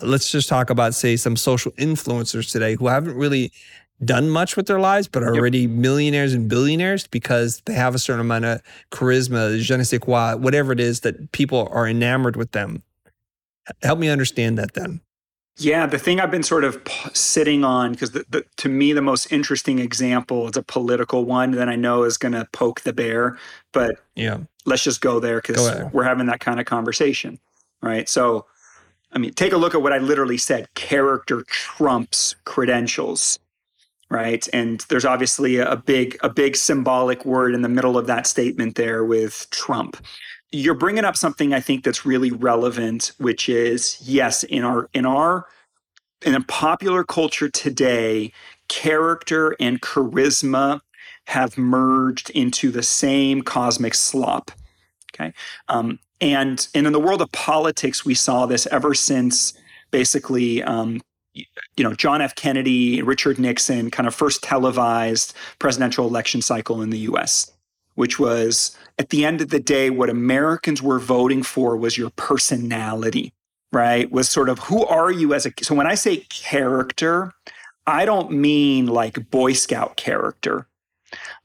Let's 0.00 0.30
just 0.30 0.48
talk 0.48 0.70
about, 0.70 0.94
say, 0.94 1.16
some 1.16 1.36
social 1.36 1.72
influencers 1.72 2.50
today 2.50 2.76
who 2.76 2.86
haven't 2.86 3.14
really 3.14 3.52
done 4.04 4.30
much 4.30 4.56
with 4.56 4.66
their 4.66 4.80
lives, 4.80 5.08
but 5.08 5.22
are 5.22 5.34
yep. 5.34 5.40
already 5.40 5.66
millionaires 5.66 6.34
and 6.34 6.48
billionaires 6.48 7.06
because 7.06 7.60
they 7.64 7.74
have 7.74 7.94
a 7.94 7.98
certain 7.98 8.20
amount 8.20 8.44
of 8.44 8.62
charisma, 8.92 9.58
je 9.58 9.76
ne 9.76 9.84
sais 9.84 9.98
quoi, 9.98 10.36
whatever 10.36 10.72
it 10.72 10.80
is 10.80 11.00
that 11.00 11.32
people 11.32 11.68
are 11.72 11.86
enamored 11.86 12.36
with 12.36 12.52
them. 12.52 12.82
Help 13.82 13.98
me 13.98 14.08
understand 14.08 14.58
that 14.58 14.74
then. 14.74 15.00
Yeah, 15.60 15.86
the 15.86 15.98
thing 15.98 16.20
I've 16.20 16.30
been 16.30 16.44
sort 16.44 16.62
of 16.62 16.80
sitting 17.12 17.64
on, 17.64 17.90
because 17.90 18.16
to 18.58 18.68
me, 18.68 18.92
the 18.92 19.02
most 19.02 19.32
interesting 19.32 19.80
example 19.80 20.48
is 20.48 20.56
a 20.56 20.62
political 20.62 21.24
one 21.24 21.50
that 21.52 21.68
I 21.68 21.74
know 21.74 22.04
is 22.04 22.16
going 22.16 22.32
to 22.32 22.46
poke 22.52 22.82
the 22.82 22.92
bear, 22.92 23.36
but 23.72 23.96
yeah, 24.14 24.38
let's 24.66 24.84
just 24.84 25.00
go 25.00 25.18
there 25.18 25.40
because 25.40 25.90
we're 25.92 26.04
having 26.04 26.26
that 26.26 26.38
kind 26.38 26.60
of 26.60 26.66
conversation, 26.66 27.40
right? 27.82 28.08
So, 28.08 28.46
I 29.10 29.18
mean, 29.18 29.32
take 29.32 29.52
a 29.52 29.56
look 29.56 29.74
at 29.74 29.82
what 29.82 29.92
I 29.92 29.98
literally 29.98 30.38
said 30.38 30.72
character 30.74 31.42
trumps 31.42 32.36
credentials 32.44 33.40
right 34.10 34.48
and 34.52 34.84
there's 34.88 35.04
obviously 35.04 35.58
a 35.58 35.76
big 35.76 36.18
a 36.22 36.28
big 36.28 36.56
symbolic 36.56 37.24
word 37.24 37.54
in 37.54 37.62
the 37.62 37.68
middle 37.68 37.98
of 37.98 38.06
that 38.06 38.26
statement 38.26 38.74
there 38.76 39.04
with 39.04 39.46
trump 39.50 39.96
you're 40.50 40.74
bringing 40.74 41.04
up 41.04 41.16
something 41.16 41.52
I 41.52 41.60
think 41.60 41.84
that's 41.84 42.06
really 42.06 42.30
relevant, 42.30 43.12
which 43.18 43.48
is 43.48 43.98
yes, 44.02 44.44
in 44.44 44.64
our 44.64 44.88
in 44.94 45.04
our 45.04 45.46
in 46.24 46.34
a 46.34 46.40
popular 46.42 47.04
culture 47.04 47.48
today, 47.48 48.32
character 48.68 49.54
and 49.60 49.80
charisma 49.80 50.80
have 51.26 51.58
merged 51.58 52.30
into 52.30 52.70
the 52.70 52.82
same 52.82 53.42
cosmic 53.42 53.94
slop. 53.94 54.50
Okay, 55.12 55.32
um, 55.68 55.98
and 56.20 56.66
and 56.74 56.86
in 56.86 56.92
the 56.92 57.00
world 57.00 57.20
of 57.20 57.30
politics, 57.32 58.04
we 58.04 58.14
saw 58.14 58.46
this 58.46 58.66
ever 58.68 58.94
since 58.94 59.54
basically. 59.90 60.62
Um, 60.62 61.00
you 61.76 61.84
know, 61.84 61.94
John 61.94 62.20
F. 62.20 62.34
Kennedy, 62.34 63.02
Richard 63.02 63.38
Nixon, 63.38 63.90
kind 63.90 64.06
of 64.06 64.14
first 64.14 64.42
televised 64.42 65.34
presidential 65.58 66.06
election 66.06 66.42
cycle 66.42 66.82
in 66.82 66.90
the 66.90 66.98
U.S 67.00 67.52
which 67.98 68.16
was 68.16 68.76
at 69.00 69.10
the 69.10 69.24
end 69.24 69.40
of 69.40 69.48
the 69.48 69.58
day, 69.58 69.90
what 69.90 70.08
Americans 70.08 70.80
were 70.80 71.00
voting 71.00 71.42
for 71.42 71.76
was 71.76 71.98
your 71.98 72.10
personality, 72.10 73.32
right? 73.72 74.08
Was 74.12 74.28
sort 74.28 74.48
of 74.48 74.60
who 74.60 74.86
are 74.86 75.10
you 75.10 75.34
as 75.34 75.46
a. 75.46 75.52
So 75.62 75.74
when 75.74 75.88
I 75.88 75.96
say 75.96 76.18
character, 76.30 77.32
I 77.88 78.04
don't 78.04 78.30
mean 78.30 78.86
like 78.86 79.28
Boy 79.32 79.52
Scout 79.52 79.96
character. 79.96 80.68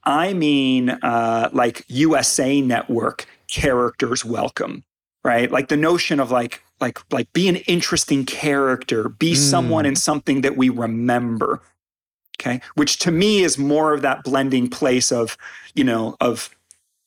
I 0.04 0.32
mean 0.32 0.90
uh, 0.90 1.50
like 1.52 1.84
USA 1.88 2.60
Network 2.60 3.26
characters 3.50 4.24
welcome, 4.24 4.84
right? 5.24 5.50
Like 5.50 5.66
the 5.66 5.76
notion 5.76 6.20
of 6.20 6.30
like 6.30 6.62
like 6.80 6.98
like 7.12 7.32
be 7.32 7.48
an 7.48 7.56
interesting 7.56 8.24
character, 8.24 9.08
be 9.08 9.32
mm. 9.32 9.36
someone 9.36 9.86
in 9.86 9.96
something 9.96 10.40
that 10.42 10.56
we 10.56 10.68
remember, 10.68 11.62
okay 12.40 12.60
which 12.74 12.98
to 12.98 13.10
me 13.10 13.42
is 13.42 13.58
more 13.58 13.92
of 13.92 14.02
that 14.02 14.22
blending 14.24 14.68
place 14.68 15.12
of 15.12 15.36
you 15.74 15.84
know 15.84 16.16
of 16.20 16.50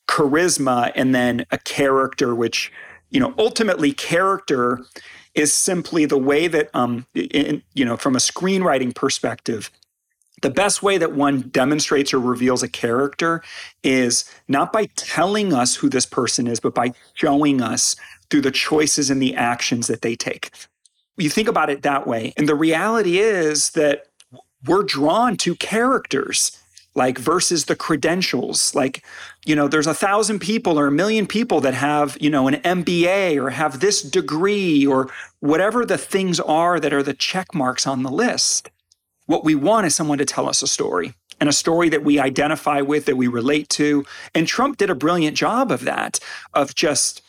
charisma 0.08 0.92
and 0.96 1.14
then 1.14 1.46
a 1.52 1.58
character 1.58 2.34
which 2.34 2.72
you 3.10 3.20
know 3.20 3.34
ultimately 3.38 3.92
character 3.92 4.80
is 5.36 5.54
simply 5.54 6.06
the 6.06 6.18
way 6.18 6.48
that 6.48 6.70
um 6.74 7.06
in, 7.14 7.62
you 7.74 7.86
know 7.86 7.98
from 7.98 8.16
a 8.16 8.20
screenwriting 8.20 8.94
perspective 8.94 9.72
the 10.44 10.50
best 10.52 10.84
way 10.84 11.00
that 11.00 11.14
one 11.14 11.42
demonstrates 11.50 12.14
or 12.14 12.20
reveals 12.20 12.62
a 12.62 12.68
character 12.70 13.42
is 13.84 14.24
not 14.48 14.72
by 14.72 14.86
telling 14.96 15.52
us 15.52 15.76
who 15.76 15.90
this 15.90 16.06
person 16.06 16.48
is 16.48 16.60
but 16.60 16.74
by 16.74 16.94
showing 17.16 17.62
us 17.62 17.96
through 18.30 18.42
the 18.42 18.52
choices 18.52 19.10
and 19.10 19.22
the 19.22 19.36
actions 19.36 19.88
that 19.88 20.02
they 20.02 20.16
take. 20.16 20.52
You 21.18 21.30
think 21.30 21.48
about 21.48 21.70
it 21.70 21.82
that 21.82 22.06
way 22.06 22.34
and 22.38 22.48
the 22.48 22.56
reality 22.56 23.20
is 23.20 23.72
that 23.72 24.08
we're 24.66 24.84
drawn 24.84 25.38
to 25.38 25.56
characters 25.56 26.58
like 26.98 27.20
versus 27.20 27.66
the 27.66 27.76
credentials. 27.76 28.74
Like 28.76 29.06
you 29.46 29.56
know 29.56 29.68
there's 29.68 29.88
a 29.88 29.94
thousand 29.94 30.40
people 30.40 30.78
or 30.78 30.88
a 30.88 30.92
million 30.92 31.28
people 31.28 31.62
that 31.62 31.76
have 31.76 32.18
you 32.20 32.30
know 32.30 32.48
an 32.48 32.56
mba 32.56 33.38
or 33.38 33.52
have 33.52 33.80
this 33.80 34.02
degree 34.02 34.86
or 34.86 35.10
whatever 35.40 35.86
the 35.86 35.98
things 35.98 36.40
are 36.40 36.80
that 36.80 36.94
are 36.94 37.04
the 37.04 37.14
check 37.14 37.54
marks 37.54 37.88
on 37.88 38.04
the 38.04 38.12
list. 38.12 38.70
What 39.28 39.46
we 39.46 39.56
want 39.56 39.86
is 39.86 39.96
someone 39.96 40.18
to 40.18 40.26
tell 40.26 40.50
us 40.50 40.62
a 40.62 40.68
story 40.68 41.14
and 41.40 41.48
a 41.48 41.54
story 41.54 41.88
that 41.90 42.04
we 42.04 42.20
identify 42.20 42.82
with 42.82 43.06
that 43.06 43.16
we 43.16 43.28
relate 43.28 43.70
to. 43.70 44.06
And 44.34 44.48
trump 44.48 44.78
did 44.78 44.90
a 44.90 44.96
brilliant 44.96 45.38
job 45.38 45.72
of 45.72 45.82
that 45.86 46.20
of 46.54 46.74
just 46.76 47.22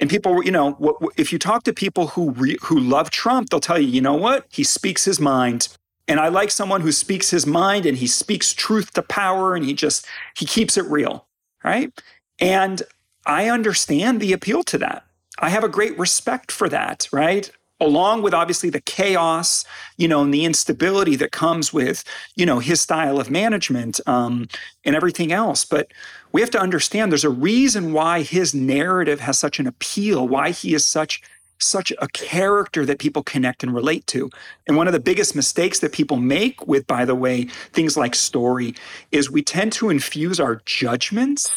and 0.00 0.08
people 0.08 0.42
you 0.44 0.50
know 0.50 0.76
if 1.16 1.32
you 1.32 1.38
talk 1.38 1.64
to 1.64 1.72
people 1.72 2.08
who 2.08 2.30
re, 2.32 2.56
who 2.62 2.78
love 2.78 3.10
trump 3.10 3.50
they'll 3.50 3.60
tell 3.60 3.78
you 3.78 3.88
you 3.88 4.00
know 4.00 4.14
what 4.14 4.46
he 4.50 4.64
speaks 4.64 5.04
his 5.04 5.20
mind 5.20 5.68
and 6.08 6.18
I 6.18 6.28
like 6.28 6.50
someone 6.50 6.80
who 6.80 6.90
speaks 6.90 7.30
his 7.30 7.46
mind 7.46 7.84
and 7.84 7.98
he 7.98 8.06
speaks 8.06 8.54
truth 8.54 8.94
to 8.94 9.02
power 9.02 9.54
and 9.54 9.64
he 9.64 9.74
just 9.74 10.06
he 10.34 10.46
keeps 10.46 10.78
it 10.78 10.86
real, 10.86 11.26
right? 11.62 11.92
And 12.40 12.82
I 13.26 13.50
understand 13.50 14.20
the 14.20 14.32
appeal 14.32 14.64
to 14.64 14.78
that. 14.78 15.04
I 15.38 15.50
have 15.50 15.64
a 15.64 15.68
great 15.68 15.96
respect 15.98 16.50
for 16.50 16.68
that, 16.70 17.08
right? 17.12 17.50
Along 17.78 18.22
with 18.22 18.34
obviously 18.34 18.70
the 18.70 18.80
chaos, 18.80 19.64
you 19.98 20.08
know, 20.08 20.22
and 20.22 20.32
the 20.32 20.46
instability 20.46 21.14
that 21.16 21.30
comes 21.30 21.72
with, 21.72 22.02
you 22.34 22.46
know, 22.46 22.58
his 22.58 22.80
style 22.80 23.20
of 23.20 23.30
management 23.30 24.00
um, 24.06 24.48
and 24.84 24.96
everything 24.96 25.30
else. 25.30 25.64
But 25.64 25.92
we 26.32 26.40
have 26.40 26.50
to 26.50 26.60
understand 26.60 27.10
there's 27.10 27.24
a 27.24 27.30
reason 27.30 27.92
why 27.92 28.22
his 28.22 28.54
narrative 28.54 29.20
has 29.20 29.38
such 29.38 29.58
an 29.58 29.66
appeal, 29.66 30.26
why 30.26 30.50
he 30.50 30.74
is 30.74 30.84
such 30.84 31.22
such 31.60 31.92
a 31.98 32.08
character 32.08 32.86
that 32.86 32.98
people 32.98 33.22
connect 33.22 33.62
and 33.62 33.74
relate 33.74 34.06
to. 34.06 34.30
And 34.66 34.76
one 34.76 34.86
of 34.86 34.92
the 34.92 35.00
biggest 35.00 35.34
mistakes 35.34 35.80
that 35.80 35.92
people 35.92 36.16
make 36.16 36.66
with, 36.66 36.86
by 36.86 37.04
the 37.04 37.14
way, 37.14 37.44
things 37.72 37.96
like 37.96 38.14
story 38.14 38.74
is 39.10 39.30
we 39.30 39.42
tend 39.42 39.72
to 39.72 39.90
infuse 39.90 40.38
our 40.38 40.62
judgments 40.66 41.50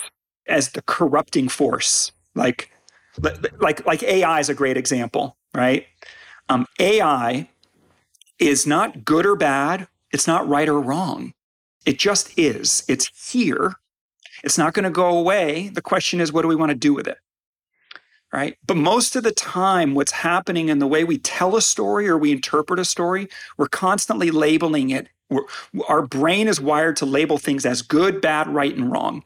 as 0.47 0.69
the 0.69 0.81
corrupting 0.81 1.49
force. 1.49 2.11
Like, 2.33 2.71
like, 3.59 3.85
like 3.85 4.03
AI 4.03 4.39
is 4.39 4.49
a 4.49 4.55
great 4.55 4.77
example, 4.77 5.37
right? 5.53 5.85
Um, 6.49 6.65
AI 6.79 7.49
is 8.39 8.65
not 8.65 9.05
good 9.05 9.25
or 9.25 9.35
bad. 9.35 9.87
It's 10.11 10.27
not 10.27 10.47
right 10.47 10.67
or 10.67 10.81
wrong. 10.81 11.33
It 11.85 11.99
just 11.99 12.37
is. 12.37 12.83
It's 12.87 13.31
here. 13.31 13.75
It's 14.43 14.57
not 14.57 14.73
going 14.73 14.85
to 14.85 14.89
go 14.89 15.17
away. 15.17 15.69
The 15.69 15.81
question 15.81 16.19
is, 16.19 16.31
what 16.31 16.41
do 16.41 16.47
we 16.47 16.55
want 16.55 16.71
to 16.71 16.77
do 16.77 16.93
with 16.93 17.07
it? 17.07 17.17
right? 18.31 18.57
But 18.65 18.77
most 18.77 19.15
of 19.15 19.23
the 19.23 19.31
time, 19.31 19.93
what's 19.93 20.11
happening 20.11 20.69
in 20.69 20.79
the 20.79 20.87
way 20.87 21.03
we 21.03 21.17
tell 21.17 21.55
a 21.55 21.61
story 21.61 22.07
or 22.07 22.17
we 22.17 22.31
interpret 22.31 22.79
a 22.79 22.85
story, 22.85 23.27
we're 23.57 23.67
constantly 23.67 24.31
labeling 24.31 24.89
it. 24.89 25.07
We're, 25.29 25.43
our 25.87 26.01
brain 26.01 26.47
is 26.47 26.59
wired 26.59 26.95
to 26.97 27.05
label 27.05 27.37
things 27.37 27.65
as 27.65 27.81
good, 27.81 28.21
bad, 28.21 28.47
right, 28.47 28.75
and 28.75 28.91
wrong. 28.91 29.23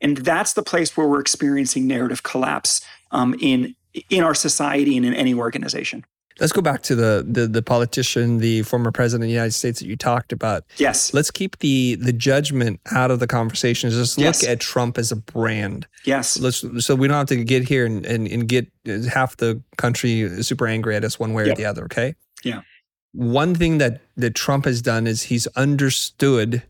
And 0.00 0.18
that's 0.18 0.52
the 0.52 0.62
place 0.62 0.96
where 0.96 1.08
we're 1.08 1.20
experiencing 1.20 1.86
narrative 1.86 2.22
collapse 2.22 2.80
um, 3.10 3.34
in, 3.40 3.74
in 4.10 4.22
our 4.22 4.34
society 4.34 4.96
and 4.96 5.06
in 5.06 5.14
any 5.14 5.34
organization. 5.34 6.04
Let's 6.38 6.52
go 6.52 6.60
back 6.60 6.82
to 6.82 6.94
the, 6.94 7.24
the 7.26 7.46
the 7.46 7.62
politician, 7.62 8.38
the 8.38 8.62
former 8.62 8.92
president 8.92 9.24
of 9.24 9.28
the 9.28 9.32
United 9.32 9.52
States 9.52 9.80
that 9.80 9.86
you 9.86 9.96
talked 9.96 10.32
about. 10.32 10.64
Yes. 10.76 11.14
Let's 11.14 11.30
keep 11.30 11.58
the 11.60 11.94
the 11.94 12.12
judgment 12.12 12.80
out 12.92 13.10
of 13.10 13.20
the 13.20 13.26
conversation. 13.26 13.88
Just 13.90 14.18
yes. 14.18 14.42
look 14.42 14.50
at 14.50 14.60
Trump 14.60 14.98
as 14.98 15.10
a 15.10 15.16
brand. 15.16 15.86
Yes. 16.04 16.38
Let's 16.38 16.64
so 16.84 16.94
we 16.94 17.08
don't 17.08 17.16
have 17.16 17.26
to 17.28 17.42
get 17.42 17.66
here 17.66 17.86
and, 17.86 18.04
and, 18.04 18.28
and 18.28 18.46
get 18.46 18.70
half 19.10 19.38
the 19.38 19.62
country 19.78 20.42
super 20.42 20.66
angry 20.66 20.94
at 20.94 21.04
us 21.04 21.18
one 21.18 21.32
way 21.32 21.46
yep. 21.46 21.54
or 21.54 21.56
the 21.56 21.64
other. 21.64 21.84
Okay. 21.84 22.14
Yeah. 22.44 22.60
One 23.12 23.54
thing 23.54 23.78
that 23.78 24.02
that 24.16 24.34
Trump 24.34 24.66
has 24.66 24.82
done 24.82 25.06
is 25.06 25.22
he's 25.22 25.46
understood 25.48 26.62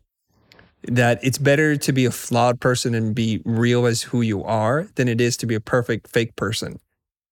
that 0.84 1.18
it's 1.22 1.38
better 1.38 1.76
to 1.76 1.92
be 1.92 2.04
a 2.04 2.12
flawed 2.12 2.60
person 2.60 2.94
and 2.94 3.14
be 3.14 3.42
real 3.44 3.86
as 3.86 4.02
who 4.02 4.20
you 4.20 4.44
are 4.44 4.86
than 4.94 5.08
it 5.08 5.20
is 5.20 5.36
to 5.38 5.46
be 5.46 5.56
a 5.56 5.60
perfect 5.60 6.08
fake 6.08 6.36
person 6.36 6.78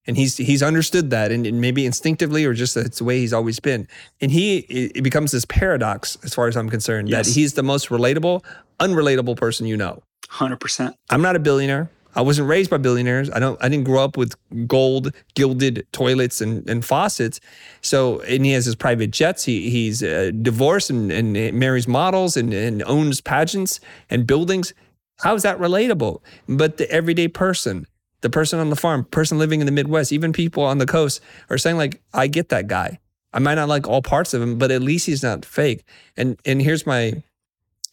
and 0.06 0.16
he's 0.16 0.36
he's 0.36 0.62
understood 0.62 1.10
that 1.10 1.32
and, 1.32 1.46
and, 1.46 1.60
maybe 1.60 1.86
instinctively 1.86 2.44
or 2.44 2.52
just 2.54 2.76
it's 2.76 2.98
the 2.98 3.04
way 3.04 3.18
he's 3.18 3.32
always 3.32 3.60
been 3.60 3.88
and 4.20 4.30
he 4.30 4.58
it 4.58 5.02
becomes 5.02 5.32
this 5.32 5.44
paradox 5.44 6.18
as 6.24 6.34
far 6.34 6.48
as 6.48 6.56
i'm 6.56 6.68
concerned 6.68 7.08
yes. 7.08 7.26
that 7.26 7.34
he's 7.34 7.54
the 7.54 7.62
most 7.62 7.88
relatable 7.88 8.44
unrelatable 8.80 9.36
person 9.36 9.66
you 9.66 9.76
know 9.76 10.02
100% 10.28 10.94
i'm 11.10 11.22
not 11.22 11.36
a 11.36 11.38
billionaire 11.38 11.90
I 12.16 12.20
wasn't 12.20 12.48
raised 12.48 12.70
by 12.70 12.76
billionaires. 12.76 13.30
I 13.30 13.38
don't 13.38 13.62
I 13.62 13.68
didn't 13.68 13.84
grow 13.84 14.04
up 14.04 14.16
with 14.16 14.36
gold 14.66 15.12
gilded 15.34 15.86
toilets 15.92 16.40
and, 16.40 16.68
and 16.68 16.84
faucets. 16.84 17.40
So 17.80 18.20
and 18.20 18.44
he 18.44 18.52
has 18.52 18.64
his 18.64 18.76
private 18.76 19.10
jets. 19.10 19.44
He 19.44 19.70
he's 19.70 20.02
uh, 20.02 20.30
divorced 20.40 20.90
and, 20.90 21.10
and 21.10 21.32
marries 21.54 21.88
models 21.88 22.36
and, 22.36 22.52
and 22.54 22.82
owns 22.84 23.20
pageants 23.20 23.80
and 24.10 24.26
buildings. 24.26 24.74
How 25.20 25.34
is 25.34 25.42
that 25.42 25.58
relatable? 25.58 26.20
But 26.48 26.76
the 26.76 26.90
everyday 26.90 27.28
person, 27.28 27.86
the 28.24 28.30
person 28.30 28.58
on 28.58 28.70
the 28.70 28.76
farm, 28.76 29.04
person 29.04 29.38
living 29.38 29.60
in 29.60 29.66
the 29.66 29.72
Midwest, 29.72 30.10
even 30.10 30.32
people 30.32 30.64
on 30.64 30.78
the 30.78 30.86
coast 30.86 31.20
are 31.50 31.58
saying 31.58 31.76
like, 31.76 32.00
I 32.14 32.26
get 32.26 32.48
that 32.48 32.68
guy. 32.68 32.98
I 33.34 33.38
might 33.38 33.56
not 33.56 33.68
like 33.68 33.86
all 33.86 34.00
parts 34.00 34.32
of 34.32 34.40
him, 34.40 34.56
but 34.56 34.70
at 34.70 34.80
least 34.80 35.04
he's 35.04 35.22
not 35.22 35.44
fake. 35.44 35.84
And 36.16 36.40
and 36.46 36.62
here's 36.62 36.86
my 36.86 37.22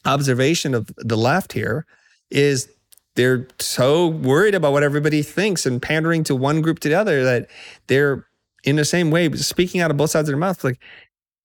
observation 0.05 0.73
of 0.73 0.89
the 0.95 1.17
left 1.17 1.51
here 1.51 1.86
is 2.29 2.69
they're 3.15 3.45
so 3.59 4.07
worried 4.07 4.55
about 4.55 4.71
what 4.71 4.84
everybody 4.84 5.21
thinks 5.21 5.65
and 5.65 5.82
pandering 5.82 6.23
to 6.23 6.34
one 6.34 6.61
group 6.61 6.79
to 6.79 6.88
the 6.88 6.95
other 6.95 7.25
that 7.25 7.49
they're 7.88 8.25
in 8.63 8.77
the 8.77 8.86
same 8.86 9.11
way 9.11 9.29
speaking 9.34 9.82
out 9.82 9.91
of 9.91 9.97
both 9.97 10.11
sides 10.11 10.29
of 10.29 10.32
their 10.32 10.38
mouth 10.38 10.63
like 10.63 10.79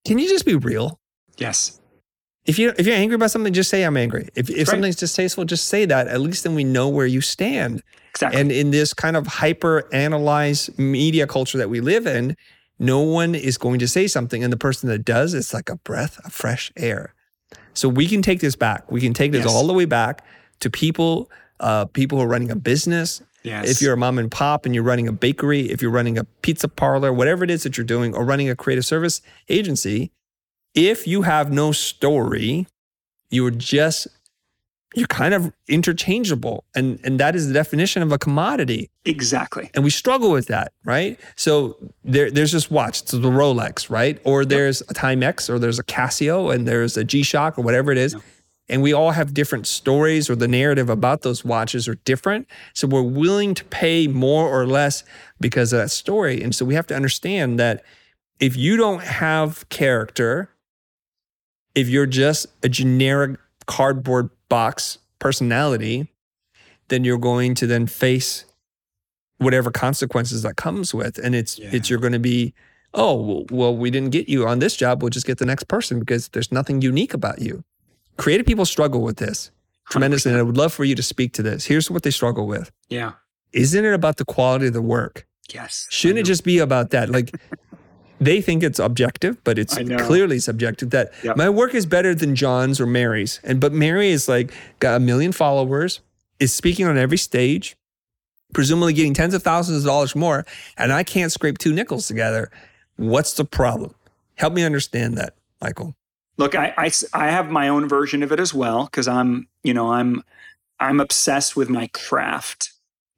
can 0.06 0.18
you 0.18 0.28
just 0.28 0.46
be 0.46 0.54
real 0.54 1.00
yes 1.38 1.80
if 2.44 2.58
you 2.58 2.72
if 2.78 2.86
you're 2.86 2.96
angry 2.96 3.14
about 3.14 3.30
something 3.30 3.52
just 3.52 3.70
say 3.70 3.82
i'm 3.82 3.96
angry 3.96 4.28
if, 4.34 4.48
if 4.48 4.58
right. 4.58 4.68
something's 4.68 4.96
distasteful 4.96 5.44
just 5.44 5.68
say 5.68 5.84
that 5.84 6.08
at 6.08 6.20
least 6.20 6.44
then 6.44 6.54
we 6.54 6.64
know 6.64 6.88
where 6.88 7.06
you 7.06 7.20
stand 7.20 7.82
exactly 8.16 8.40
and 8.40 8.52
in 8.52 8.70
this 8.70 8.92
kind 8.92 9.16
of 9.16 9.26
hyper 9.26 9.88
analyzed 9.92 10.78
media 10.78 11.26
culture 11.26 11.58
that 11.58 11.70
we 11.70 11.80
live 11.80 12.06
in 12.06 12.36
no 12.78 13.00
one 13.00 13.34
is 13.34 13.56
going 13.56 13.78
to 13.78 13.88
say 13.88 14.06
something 14.06 14.44
and 14.44 14.52
the 14.52 14.56
person 14.56 14.88
that 14.88 15.04
does 15.04 15.34
it's 15.34 15.54
like 15.54 15.68
a 15.68 15.76
breath 15.76 16.18
of 16.24 16.32
fresh 16.32 16.72
air 16.76 17.14
so 17.74 17.88
we 17.88 18.06
can 18.06 18.22
take 18.22 18.40
this 18.40 18.56
back 18.56 18.90
we 18.90 19.00
can 19.00 19.14
take 19.14 19.32
this 19.32 19.44
yes. 19.44 19.54
all 19.54 19.66
the 19.66 19.72
way 19.72 19.84
back 19.84 20.24
to 20.60 20.70
people 20.70 21.30
uh, 21.60 21.86
people 21.86 22.18
who 22.18 22.24
are 22.24 22.28
running 22.28 22.50
a 22.50 22.56
business. 22.56 23.22
Yes. 23.42 23.70
If 23.70 23.80
you're 23.80 23.94
a 23.94 23.96
mom 23.96 24.18
and 24.18 24.30
pop 24.30 24.66
and 24.66 24.74
you're 24.74 24.84
running 24.84 25.06
a 25.06 25.12
bakery, 25.12 25.70
if 25.70 25.80
you're 25.80 25.90
running 25.90 26.18
a 26.18 26.24
pizza 26.24 26.68
parlor, 26.68 27.12
whatever 27.12 27.44
it 27.44 27.50
is 27.50 27.62
that 27.62 27.76
you're 27.76 27.86
doing, 27.86 28.14
or 28.14 28.24
running 28.24 28.50
a 28.50 28.56
creative 28.56 28.84
service 28.84 29.22
agency, 29.48 30.10
if 30.74 31.06
you 31.06 31.22
have 31.22 31.52
no 31.52 31.72
story, 31.72 32.66
you're 33.30 33.52
just 33.52 34.08
you're 34.96 35.06
kind 35.06 35.34
of 35.34 35.52
interchangeable. 35.68 36.64
And 36.74 36.98
and 37.04 37.20
that 37.20 37.36
is 37.36 37.48
the 37.48 37.54
definition 37.54 38.02
of 38.02 38.12
a 38.12 38.18
commodity. 38.18 38.90
Exactly. 39.04 39.70
And 39.74 39.84
we 39.84 39.90
struggle 39.90 40.30
with 40.30 40.46
that 40.48 40.72
right? 40.84 41.20
So 41.36 41.76
there, 42.04 42.30
there's 42.30 42.52
this 42.52 42.70
watch. 42.70 43.02
It's 43.02 43.12
the 43.12 43.18
rolex 43.20 43.90
right? 43.90 44.20
Or 44.24 44.44
there's 44.44 44.80
a 44.82 44.94
timex 44.94 45.48
or 45.50 45.58
there's 45.58 45.78
a 45.78 45.84
casio 45.84 46.54
and 46.54 46.66
there's 46.66 46.96
a 46.96 47.04
g-shock 47.04 47.58
or 47.58 47.62
whatever 47.62 47.92
it 47.92 47.98
is. 47.98 48.16
And 48.68 48.82
we 48.82 48.92
all 48.92 49.12
have 49.12 49.32
different 49.32 49.68
stories 49.68 50.28
or 50.28 50.34
the 50.34 50.48
narrative 50.48 50.90
about 50.90 51.22
those 51.22 51.44
watches 51.44 51.86
are 51.86 51.94
different. 52.04 52.48
So 52.74 52.88
we're 52.88 53.02
willing 53.02 53.54
to 53.54 53.64
pay 53.66 54.08
more 54.08 54.48
or 54.48 54.66
less 54.66 55.04
because 55.40 55.72
of 55.72 55.78
that 55.78 55.90
story. 55.90 56.42
And 56.42 56.52
so 56.52 56.64
we 56.64 56.74
have 56.74 56.86
to 56.88 56.96
understand 56.96 57.60
that 57.60 57.84
if 58.40 58.56
you 58.56 58.76
don't 58.76 59.02
have 59.02 59.68
character 59.68 60.50
if 61.76 61.90
you're 61.90 62.06
just 62.06 62.46
a 62.64 62.68
generic 62.68 63.38
cardboard 63.66 64.30
box 64.48 64.98
personality 65.18 66.08
then 66.88 67.04
you're 67.04 67.18
going 67.18 67.54
to 67.54 67.66
then 67.66 67.86
face 67.86 68.44
whatever 69.38 69.70
consequences 69.70 70.42
that 70.42 70.56
comes 70.56 70.94
with 70.94 71.18
and 71.18 71.34
it's 71.34 71.58
yeah. 71.58 71.70
it's 71.72 71.90
you're 71.90 71.98
going 71.98 72.12
to 72.12 72.18
be 72.18 72.54
oh 72.94 73.44
well 73.50 73.76
we 73.76 73.90
didn't 73.90 74.10
get 74.10 74.28
you 74.28 74.46
on 74.46 74.58
this 74.58 74.76
job 74.76 75.02
we'll 75.02 75.10
just 75.10 75.26
get 75.26 75.38
the 75.38 75.46
next 75.46 75.64
person 75.64 75.98
because 75.98 76.28
there's 76.28 76.52
nothing 76.52 76.80
unique 76.80 77.12
about 77.12 77.40
you 77.40 77.64
Creative 78.16 78.46
people 78.46 78.64
struggle 78.64 79.02
with 79.02 79.16
this 79.16 79.50
tremendously. 79.90 80.30
100%. 80.30 80.34
And 80.34 80.40
I 80.40 80.42
would 80.42 80.56
love 80.56 80.72
for 80.72 80.84
you 80.84 80.94
to 80.94 81.02
speak 81.02 81.32
to 81.34 81.42
this. 81.42 81.64
Here's 81.66 81.90
what 81.90 82.02
they 82.02 82.10
struggle 82.10 82.46
with. 82.46 82.70
Yeah. 82.88 83.12
Isn't 83.52 83.84
it 83.84 83.92
about 83.92 84.16
the 84.16 84.24
quality 84.24 84.66
of 84.68 84.72
the 84.72 84.82
work? 84.82 85.26
Yes. 85.52 85.86
Shouldn't 85.90 86.20
it 86.20 86.24
just 86.24 86.44
be 86.44 86.58
about 86.58 86.90
that? 86.90 87.08
Like 87.10 87.30
they 88.20 88.40
think 88.40 88.62
it's 88.62 88.78
objective, 88.78 89.42
but 89.44 89.58
it's 89.58 89.74
clearly 89.74 90.38
subjective 90.38 90.90
that 90.90 91.12
yep. 91.22 91.36
my 91.36 91.50
work 91.50 91.74
is 91.74 91.86
better 91.86 92.14
than 92.14 92.34
John's 92.34 92.80
or 92.80 92.86
Mary's. 92.86 93.40
And 93.44 93.60
but 93.60 93.72
Mary 93.72 94.10
is 94.10 94.28
like 94.28 94.52
got 94.78 94.96
a 94.96 95.00
million 95.00 95.32
followers, 95.32 96.00
is 96.40 96.54
speaking 96.54 96.86
on 96.86 96.96
every 96.96 97.18
stage, 97.18 97.76
presumably 98.54 98.92
getting 98.92 99.14
tens 99.14 99.34
of 99.34 99.42
thousands 99.42 99.78
of 99.78 99.84
dollars 99.84 100.16
more, 100.16 100.46
and 100.76 100.92
I 100.92 101.02
can't 101.02 101.32
scrape 101.32 101.58
two 101.58 101.72
nickels 101.72 102.06
together. 102.06 102.50
What's 102.96 103.34
the 103.34 103.44
problem? 103.44 103.94
Help 104.36 104.54
me 104.54 104.62
understand 104.62 105.16
that, 105.18 105.34
Michael. 105.60 105.94
Look, 106.38 106.54
I, 106.54 106.74
I, 106.76 106.90
I 107.14 107.30
have 107.30 107.50
my 107.50 107.68
own 107.68 107.88
version 107.88 108.22
of 108.22 108.30
it 108.32 108.40
as 108.40 108.52
well 108.52 108.84
because 108.84 109.08
I'm, 109.08 109.48
you 109.62 109.72
know, 109.72 109.92
I'm 109.92 110.22
I'm 110.78 111.00
obsessed 111.00 111.56
with 111.56 111.68
my 111.68 111.88
craft. 111.88 112.72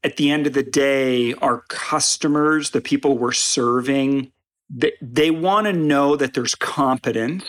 At 0.05 0.17
the 0.17 0.31
end 0.31 0.47
of 0.47 0.53
the 0.53 0.63
day, 0.63 1.35
our 1.35 1.63
customers, 1.69 2.71
the 2.71 2.81
people 2.81 3.19
we're 3.19 3.33
serving, 3.33 4.31
they, 4.71 4.93
they 5.01 5.31
want 5.31 5.67
to 5.67 5.73
know 5.73 6.17
that 6.17 6.35
there's 6.35 6.55
competence, 6.55 7.45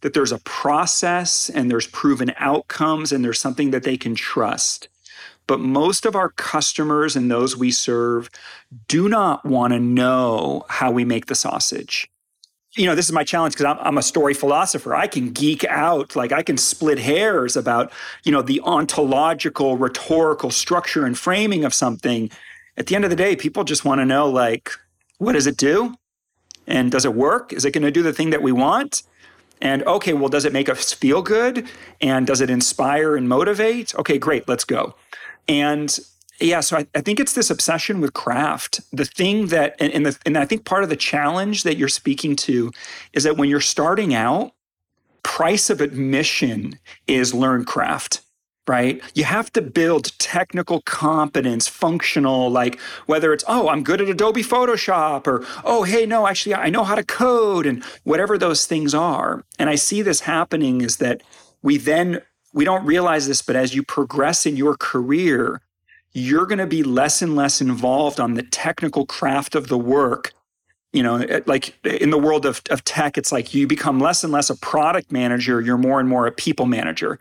that 0.00 0.14
there's 0.14 0.32
a 0.32 0.38
process 0.40 1.50
and 1.50 1.70
there's 1.70 1.86
proven 1.86 2.32
outcomes 2.36 3.12
and 3.12 3.24
there's 3.24 3.40
something 3.40 3.70
that 3.70 3.82
they 3.82 3.96
can 3.96 4.14
trust. 4.14 4.88
But 5.46 5.60
most 5.60 6.06
of 6.06 6.16
our 6.16 6.30
customers 6.30 7.16
and 7.16 7.30
those 7.30 7.56
we 7.56 7.70
serve 7.70 8.30
do 8.88 9.08
not 9.08 9.44
want 9.44 9.72
to 9.72 9.80
know 9.80 10.64
how 10.68 10.90
we 10.90 11.04
make 11.04 11.26
the 11.26 11.34
sausage 11.34 12.08
you 12.76 12.86
know, 12.86 12.94
this 12.94 13.06
is 13.06 13.12
my 13.12 13.24
challenge 13.24 13.54
because 13.54 13.66
I'm, 13.66 13.78
I'm, 13.80 13.98
a 13.98 14.02
story 14.02 14.34
philosopher. 14.34 14.94
I 14.94 15.06
can 15.06 15.30
geek 15.30 15.64
out, 15.64 16.16
like 16.16 16.32
I 16.32 16.42
can 16.42 16.56
split 16.56 16.98
hairs 16.98 17.56
about, 17.56 17.92
you 18.24 18.32
know, 18.32 18.42
the 18.42 18.60
ontological, 18.62 19.76
rhetorical 19.76 20.50
structure 20.50 21.06
and 21.06 21.16
framing 21.16 21.64
of 21.64 21.72
something. 21.72 22.30
At 22.76 22.86
the 22.86 22.96
end 22.96 23.04
of 23.04 23.10
the 23.10 23.16
day, 23.16 23.36
people 23.36 23.64
just 23.64 23.84
want 23.84 24.00
to 24.00 24.04
know, 24.04 24.28
like, 24.28 24.70
what 25.18 25.34
does 25.34 25.46
it 25.46 25.56
do? 25.56 25.94
And 26.66 26.90
does 26.90 27.04
it 27.04 27.14
work? 27.14 27.52
Is 27.52 27.64
it 27.64 27.72
going 27.72 27.82
to 27.82 27.90
do 27.90 28.02
the 28.02 28.12
thing 28.12 28.30
that 28.30 28.42
we 28.42 28.52
want? 28.52 29.02
And 29.60 29.82
okay, 29.84 30.12
well, 30.12 30.28
does 30.28 30.44
it 30.44 30.52
make 30.52 30.68
us 30.68 30.92
feel 30.92 31.22
good? 31.22 31.66
And 32.00 32.26
does 32.26 32.40
it 32.40 32.50
inspire 32.50 33.16
and 33.16 33.28
motivate? 33.28 33.94
Okay, 33.96 34.18
great, 34.18 34.48
let's 34.48 34.64
go. 34.64 34.94
And 35.48 35.98
yeah, 36.40 36.60
so 36.60 36.78
I, 36.78 36.86
I, 36.94 37.00
think 37.00 37.20
it's 37.20 37.34
this 37.34 37.50
obsession 37.50 38.00
with 38.00 38.12
craft. 38.12 38.80
The 38.92 39.04
thing 39.04 39.46
that, 39.48 39.76
and, 39.78 39.92
and, 39.92 40.06
the, 40.06 40.18
and 40.26 40.36
I 40.36 40.44
think 40.44 40.64
part 40.64 40.82
of 40.82 40.90
the 40.90 40.96
challenge 40.96 41.62
that 41.62 41.76
you're 41.76 41.88
speaking 41.88 42.34
to 42.36 42.72
is 43.12 43.22
that 43.22 43.36
when 43.36 43.48
you're 43.48 43.60
starting 43.60 44.14
out, 44.14 44.52
price 45.22 45.70
of 45.70 45.80
admission 45.80 46.78
is 47.06 47.32
learn 47.32 47.64
craft, 47.64 48.20
right? 48.66 49.02
You 49.14 49.24
have 49.24 49.52
to 49.52 49.62
build 49.62 50.18
technical 50.18 50.80
competence, 50.82 51.68
functional, 51.68 52.50
like 52.50 52.80
whether 53.06 53.32
it's, 53.32 53.44
oh, 53.46 53.68
I'm 53.68 53.82
good 53.82 54.00
at 54.00 54.08
Adobe 54.08 54.42
Photoshop, 54.42 55.26
or, 55.26 55.44
oh, 55.64 55.82
hey, 55.82 56.06
no, 56.06 56.26
actually, 56.26 56.54
I 56.54 56.70
know 56.70 56.84
how 56.84 56.94
to 56.94 57.04
code, 57.04 57.66
and 57.66 57.84
whatever 58.04 58.38
those 58.38 58.66
things 58.66 58.94
are. 58.94 59.44
And 59.58 59.68
I 59.68 59.74
see 59.74 60.02
this 60.02 60.20
happening 60.20 60.80
is 60.80 60.96
that 60.96 61.22
we 61.62 61.76
then, 61.76 62.22
we 62.52 62.64
don't 62.64 62.86
realize 62.86 63.26
this, 63.26 63.42
but 63.42 63.56
as 63.56 63.74
you 63.74 63.82
progress 63.82 64.46
in 64.46 64.56
your 64.56 64.76
career, 64.76 65.60
you're 66.12 66.46
going 66.46 66.58
to 66.58 66.66
be 66.66 66.82
less 66.82 67.20
and 67.20 67.34
less 67.34 67.60
involved 67.60 68.20
on 68.20 68.34
the 68.34 68.42
technical 68.44 69.04
craft 69.04 69.54
of 69.54 69.68
the 69.68 69.78
work. 69.78 70.32
You 70.92 71.02
know, 71.02 71.26
like 71.46 71.74
in 71.84 72.10
the 72.10 72.18
world 72.18 72.46
of, 72.46 72.62
of 72.70 72.84
tech, 72.84 73.18
it's 73.18 73.32
like 73.32 73.52
you 73.52 73.66
become 73.66 73.98
less 73.98 74.22
and 74.22 74.32
less 74.32 74.48
a 74.48 74.56
product 74.56 75.10
manager, 75.10 75.60
you're 75.60 75.76
more 75.76 75.98
and 75.98 76.08
more 76.08 76.28
a 76.28 76.32
people 76.32 76.66
manager. 76.66 77.18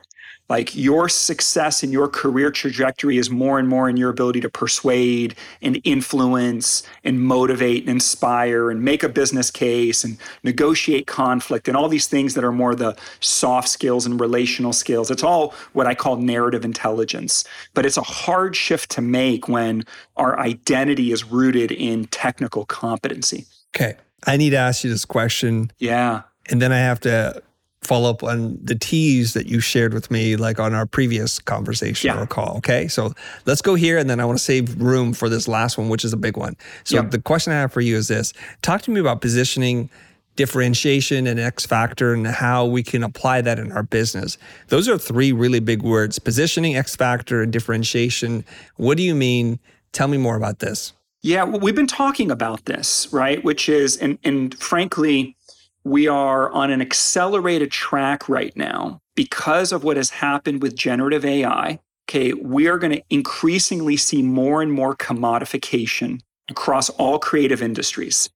Like 0.53 0.75
your 0.75 1.09
success 1.09 1.81
and 1.81 1.91
your 1.91 2.07
career 2.07 2.51
trajectory 2.51 3.17
is 3.17 3.31
more 3.31 3.57
and 3.57 3.67
more 3.67 3.89
in 3.89 3.97
your 3.97 4.11
ability 4.11 4.39
to 4.41 4.49
persuade 4.49 5.33
and 5.63 5.81
influence 5.83 6.83
and 7.03 7.19
motivate 7.23 7.79
and 7.79 7.89
inspire 7.89 8.69
and 8.69 8.83
make 8.83 9.01
a 9.01 9.09
business 9.09 9.49
case 9.49 10.03
and 10.03 10.15
negotiate 10.43 11.07
conflict 11.07 11.67
and 11.67 11.75
all 11.75 11.89
these 11.89 12.05
things 12.05 12.35
that 12.35 12.43
are 12.43 12.51
more 12.51 12.75
the 12.75 12.95
soft 13.19 13.67
skills 13.67 14.05
and 14.05 14.19
relational 14.19 14.73
skills. 14.73 15.09
It's 15.09 15.23
all 15.23 15.55
what 15.71 15.87
I 15.87 15.95
call 15.95 16.17
narrative 16.17 16.63
intelligence. 16.63 17.43
But 17.73 17.87
it's 17.87 17.97
a 17.97 18.03
hard 18.03 18.55
shift 18.55 18.91
to 18.91 19.01
make 19.01 19.47
when 19.47 19.83
our 20.17 20.39
identity 20.39 21.11
is 21.11 21.23
rooted 21.23 21.71
in 21.71 22.05
technical 22.05 22.63
competency. 22.67 23.47
Okay. 23.75 23.95
I 24.27 24.37
need 24.37 24.51
to 24.51 24.57
ask 24.57 24.83
you 24.83 24.91
this 24.91 25.03
question. 25.03 25.71
Yeah. 25.79 26.21
And 26.47 26.61
then 26.61 26.71
I 26.71 26.77
have 26.77 26.99
to 26.99 27.41
follow 27.85 28.09
up 28.09 28.23
on 28.23 28.57
the 28.63 28.75
tease 28.75 29.33
that 29.33 29.47
you 29.47 29.59
shared 29.59 29.93
with 29.93 30.09
me, 30.09 30.35
like 30.35 30.59
on 30.59 30.73
our 30.73 30.85
previous 30.85 31.39
conversation 31.39 32.07
yeah. 32.07 32.21
or 32.21 32.25
call. 32.25 32.57
Okay. 32.57 32.87
So 32.87 33.13
let's 33.45 33.61
go 33.61 33.75
here. 33.75 33.97
And 33.97 34.09
then 34.09 34.19
I 34.19 34.25
want 34.25 34.37
to 34.37 34.43
save 34.43 34.79
room 34.81 35.13
for 35.13 35.29
this 35.29 35.47
last 35.47 35.77
one, 35.77 35.89
which 35.89 36.05
is 36.05 36.13
a 36.13 36.17
big 36.17 36.37
one. 36.37 36.55
So 36.83 37.01
the 37.01 37.21
question 37.21 37.53
I 37.53 37.57
have 37.57 37.73
for 37.73 37.81
you 37.81 37.95
is 37.97 38.07
this 38.07 38.33
talk 38.61 38.81
to 38.83 38.91
me 38.91 38.99
about 38.99 39.21
positioning, 39.21 39.89
differentiation, 40.35 41.27
and 41.27 41.39
X 41.39 41.65
factor, 41.65 42.13
and 42.13 42.25
how 42.25 42.65
we 42.65 42.83
can 42.83 43.03
apply 43.03 43.41
that 43.41 43.59
in 43.59 43.71
our 43.71 43.83
business. 43.83 44.37
Those 44.69 44.89
are 44.89 44.97
three 44.97 45.31
really 45.31 45.59
big 45.59 45.81
words 45.81 46.19
positioning, 46.19 46.75
X 46.75 46.95
factor, 46.95 47.41
and 47.41 47.51
differentiation. 47.51 48.43
What 48.77 48.97
do 48.97 49.03
you 49.03 49.15
mean? 49.15 49.59
Tell 49.91 50.07
me 50.07 50.17
more 50.17 50.35
about 50.35 50.59
this. 50.59 50.93
Yeah, 51.21 51.43
well, 51.43 51.59
we've 51.59 51.75
been 51.75 51.87
talking 51.87 52.31
about 52.31 52.65
this, 52.65 53.07
right? 53.13 53.41
Which 53.43 53.69
is, 53.69 53.95
and, 53.95 54.17
and 54.25 54.53
frankly, 54.59 55.37
we 55.83 56.07
are 56.07 56.51
on 56.51 56.71
an 56.71 56.81
accelerated 56.81 57.71
track 57.71 58.29
right 58.29 58.55
now 58.55 58.99
because 59.15 59.71
of 59.71 59.83
what 59.83 59.97
has 59.97 60.09
happened 60.09 60.61
with 60.61 60.75
generative 60.75 61.25
AI 61.25 61.79
okay, 62.09 62.33
we 62.33 62.67
are 62.67 62.77
going 62.77 62.93
to 62.93 63.03
increasingly 63.09 63.97
see 63.97 64.21
more 64.21 64.61
and 64.61 64.71
more 64.71 64.95
commodification 64.95 66.19
across 66.49 66.89
all 66.91 67.17
creative 67.19 67.61
industries. 67.61 68.29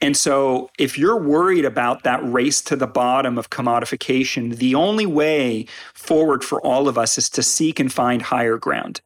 And 0.00 0.16
so, 0.16 0.70
if 0.78 0.98
you're 0.98 1.20
worried 1.20 1.64
about 1.64 2.02
that 2.02 2.20
race 2.24 2.60
to 2.62 2.76
the 2.76 2.86
bottom 2.86 3.38
of 3.38 3.50
commodification, 3.50 4.56
the 4.56 4.74
only 4.74 5.06
way 5.06 5.66
forward 5.94 6.42
for 6.42 6.60
all 6.62 6.88
of 6.88 6.98
us 6.98 7.18
is 7.18 7.28
to 7.30 7.42
seek 7.42 7.78
and 7.78 7.92
find 7.92 8.22
higher 8.22 8.56
ground. 8.56 9.00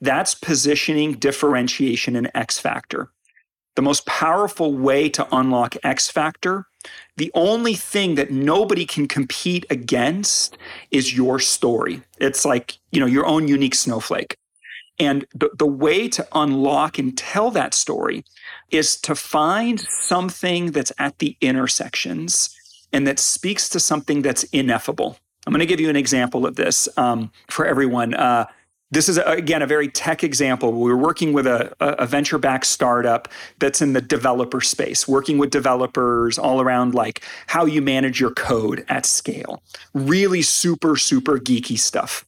That's 0.00 0.34
positioning, 0.34 1.14
differentiation, 1.14 2.16
and 2.16 2.30
X 2.34 2.58
factor. 2.58 3.10
The 3.76 3.82
most 3.82 4.06
powerful 4.06 4.74
way 4.74 5.08
to 5.10 5.26
unlock 5.34 5.76
X 5.84 6.10
factor, 6.10 6.66
the 7.16 7.30
only 7.34 7.74
thing 7.74 8.14
that 8.16 8.30
nobody 8.30 8.86
can 8.86 9.06
compete 9.08 9.66
against 9.70 10.56
is 10.90 11.16
your 11.16 11.38
story. 11.38 12.02
It's 12.18 12.44
like, 12.44 12.78
you 12.90 13.00
know, 13.00 13.06
your 13.06 13.26
own 13.26 13.48
unique 13.48 13.74
snowflake. 13.74 14.36
And 14.98 15.26
the, 15.34 15.50
the 15.58 15.66
way 15.66 16.08
to 16.08 16.26
unlock 16.32 16.98
and 16.98 17.16
tell 17.16 17.50
that 17.52 17.74
story 17.74 18.24
is 18.70 18.96
to 19.02 19.14
find 19.14 19.80
something 19.80 20.72
that's 20.72 20.92
at 20.98 21.18
the 21.18 21.36
intersections 21.40 22.54
and 22.92 23.06
that 23.06 23.18
speaks 23.18 23.68
to 23.70 23.80
something 23.80 24.22
that's 24.22 24.44
ineffable. 24.44 25.16
I'm 25.46 25.52
going 25.52 25.60
to 25.60 25.66
give 25.66 25.80
you 25.80 25.90
an 25.90 25.96
example 25.96 26.46
of 26.46 26.56
this 26.56 26.88
um, 26.96 27.32
for 27.48 27.66
everyone. 27.66 28.14
Uh, 28.14 28.46
this 28.92 29.08
is, 29.08 29.18
again, 29.18 29.62
a 29.62 29.66
very 29.66 29.88
tech 29.88 30.22
example. 30.22 30.72
We 30.72 30.90
were 30.90 30.98
working 30.98 31.32
with 31.32 31.46
a, 31.46 31.74
a 31.80 32.06
venture 32.06 32.38
backed 32.38 32.66
startup 32.66 33.26
that's 33.58 33.80
in 33.80 33.94
the 33.94 34.02
developer 34.02 34.60
space, 34.60 35.08
working 35.08 35.38
with 35.38 35.50
developers 35.50 36.38
all 36.38 36.60
around 36.60 36.94
like 36.94 37.22
how 37.46 37.64
you 37.64 37.80
manage 37.80 38.20
your 38.20 38.32
code 38.32 38.84
at 38.88 39.06
scale. 39.06 39.62
Really 39.94 40.42
super, 40.42 40.96
super 40.96 41.38
geeky 41.38 41.78
stuff. 41.78 42.26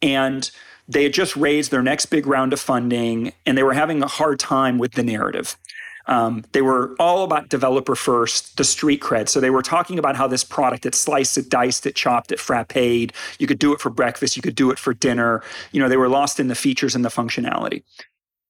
And 0.00 0.48
they 0.88 1.02
had 1.02 1.12
just 1.12 1.36
raised 1.36 1.72
their 1.72 1.82
next 1.82 2.06
big 2.06 2.26
round 2.26 2.52
of 2.52 2.60
funding 2.60 3.32
and 3.44 3.58
they 3.58 3.64
were 3.64 3.74
having 3.74 4.02
a 4.02 4.06
hard 4.06 4.38
time 4.38 4.78
with 4.78 4.92
the 4.92 5.02
narrative. 5.02 5.56
Um, 6.08 6.44
they 6.52 6.62
were 6.62 6.94
all 7.00 7.24
about 7.24 7.48
developer 7.48 7.96
first, 7.96 8.56
the 8.56 8.64
street 8.64 9.00
cred. 9.00 9.28
So 9.28 9.40
they 9.40 9.50
were 9.50 9.62
talking 9.62 9.98
about 9.98 10.16
how 10.16 10.28
this 10.28 10.44
product, 10.44 10.86
it 10.86 10.94
sliced, 10.94 11.36
it 11.36 11.50
diced, 11.50 11.86
it 11.86 11.96
chopped, 11.96 12.30
it 12.30 12.38
frapped. 12.38 13.12
You 13.38 13.46
could 13.46 13.58
do 13.58 13.72
it 13.72 13.80
for 13.80 13.90
breakfast, 13.90 14.36
you 14.36 14.42
could 14.42 14.54
do 14.54 14.70
it 14.70 14.78
for 14.78 14.94
dinner. 14.94 15.42
You 15.72 15.80
know, 15.80 15.88
they 15.88 15.96
were 15.96 16.08
lost 16.08 16.38
in 16.38 16.48
the 16.48 16.54
features 16.54 16.94
and 16.94 17.04
the 17.04 17.08
functionality. 17.08 17.82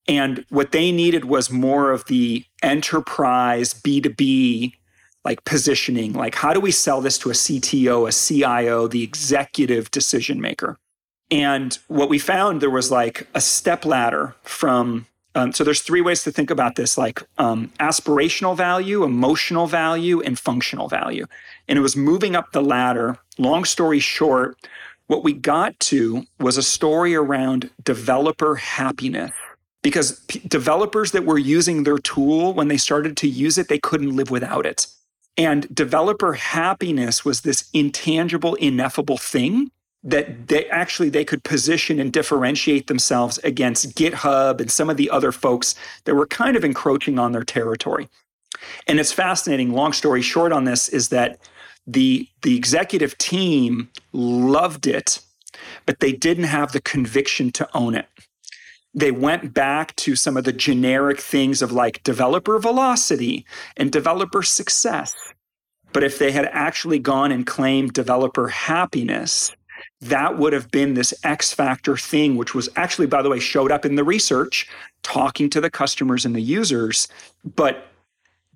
And 0.08 0.44
what 0.50 0.72
they 0.72 0.92
needed 0.92 1.24
was 1.24 1.50
more 1.50 1.90
of 1.90 2.04
the 2.04 2.44
enterprise 2.62 3.74
B2B 3.74 4.72
like 5.24 5.44
positioning. 5.44 6.12
Like, 6.12 6.36
how 6.36 6.52
do 6.52 6.60
we 6.60 6.70
sell 6.70 7.00
this 7.00 7.18
to 7.18 7.30
a 7.30 7.32
CTO, 7.32 8.08
a 8.08 8.12
CIO, 8.12 8.86
the 8.86 9.02
executive 9.02 9.90
decision 9.90 10.40
maker? 10.40 10.78
And 11.30 11.76
what 11.88 12.08
we 12.08 12.20
found 12.20 12.62
there 12.62 12.70
was 12.70 12.92
like 12.92 13.26
a 13.34 13.40
step 13.40 13.84
ladder 13.84 14.36
from 14.42 15.06
um, 15.36 15.52
so 15.52 15.64
there's 15.64 15.82
three 15.82 16.00
ways 16.00 16.24
to 16.24 16.32
think 16.32 16.50
about 16.50 16.76
this 16.76 16.96
like 16.96 17.22
um, 17.36 17.70
aspirational 17.78 18.56
value 18.56 19.04
emotional 19.04 19.66
value 19.66 20.20
and 20.22 20.38
functional 20.38 20.88
value. 20.88 21.26
And 21.68 21.78
it 21.78 21.82
was 21.82 21.94
moving 21.94 22.34
up 22.34 22.52
the 22.52 22.62
ladder. 22.62 23.18
Long 23.38 23.64
story 23.64 24.00
short 24.00 24.56
what 25.08 25.22
we 25.22 25.34
got 25.34 25.78
to 25.78 26.24
was 26.40 26.56
a 26.56 26.62
story 26.62 27.14
around 27.14 27.70
developer 27.84 28.56
happiness. 28.56 29.30
Because 29.82 30.18
p- 30.26 30.40
developers 30.48 31.12
that 31.12 31.24
were 31.24 31.38
using 31.38 31.84
their 31.84 31.98
tool 31.98 32.54
when 32.54 32.68
they 32.68 32.78
started 32.78 33.16
to 33.18 33.28
use 33.28 33.58
it 33.58 33.68
they 33.68 33.78
couldn't 33.78 34.16
live 34.16 34.30
without 34.30 34.64
it. 34.64 34.86
And 35.36 35.72
developer 35.74 36.32
happiness 36.32 37.26
was 37.26 37.42
this 37.42 37.68
intangible 37.74 38.54
ineffable 38.54 39.18
thing 39.18 39.70
that 40.06 40.46
they 40.46 40.66
actually 40.68 41.10
they 41.10 41.24
could 41.24 41.42
position 41.42 41.98
and 41.98 42.12
differentiate 42.12 42.86
themselves 42.86 43.38
against 43.38 43.96
GitHub 43.96 44.60
and 44.60 44.70
some 44.70 44.88
of 44.88 44.96
the 44.96 45.10
other 45.10 45.32
folks 45.32 45.74
that 46.04 46.14
were 46.14 46.28
kind 46.28 46.56
of 46.56 46.64
encroaching 46.64 47.18
on 47.18 47.32
their 47.32 47.42
territory. 47.42 48.08
And 48.86 49.00
it's 49.00 49.12
fascinating. 49.12 49.72
Long 49.72 49.92
story 49.92 50.22
short 50.22 50.52
on 50.52 50.64
this 50.64 50.88
is 50.88 51.08
that 51.08 51.38
the 51.86 52.28
the 52.42 52.56
executive 52.56 53.18
team 53.18 53.90
loved 54.12 54.86
it, 54.86 55.20
but 55.84 55.98
they 56.00 56.12
didn't 56.12 56.44
have 56.44 56.72
the 56.72 56.80
conviction 56.80 57.50
to 57.52 57.68
own 57.74 57.94
it. 57.94 58.06
They 58.94 59.10
went 59.10 59.52
back 59.52 59.94
to 59.96 60.16
some 60.16 60.36
of 60.36 60.44
the 60.44 60.52
generic 60.52 61.20
things 61.20 61.62
of 61.62 61.72
like 61.72 62.02
developer 62.02 62.58
velocity 62.58 63.44
and 63.76 63.92
developer 63.92 64.42
success. 64.42 65.14
But 65.92 66.04
if 66.04 66.18
they 66.18 66.30
had 66.30 66.48
actually 66.52 66.98
gone 66.98 67.32
and 67.32 67.46
claimed 67.46 67.92
developer 67.92 68.48
happiness, 68.48 69.54
that 70.00 70.38
would 70.38 70.52
have 70.52 70.70
been 70.70 70.94
this 70.94 71.14
X 71.24 71.52
factor 71.52 71.96
thing, 71.96 72.36
which 72.36 72.54
was 72.54 72.68
actually, 72.76 73.06
by 73.06 73.22
the 73.22 73.30
way, 73.30 73.38
showed 73.38 73.72
up 73.72 73.84
in 73.84 73.94
the 73.94 74.04
research, 74.04 74.68
talking 75.02 75.48
to 75.50 75.60
the 75.60 75.70
customers 75.70 76.24
and 76.24 76.34
the 76.34 76.40
users, 76.40 77.08
but 77.44 77.88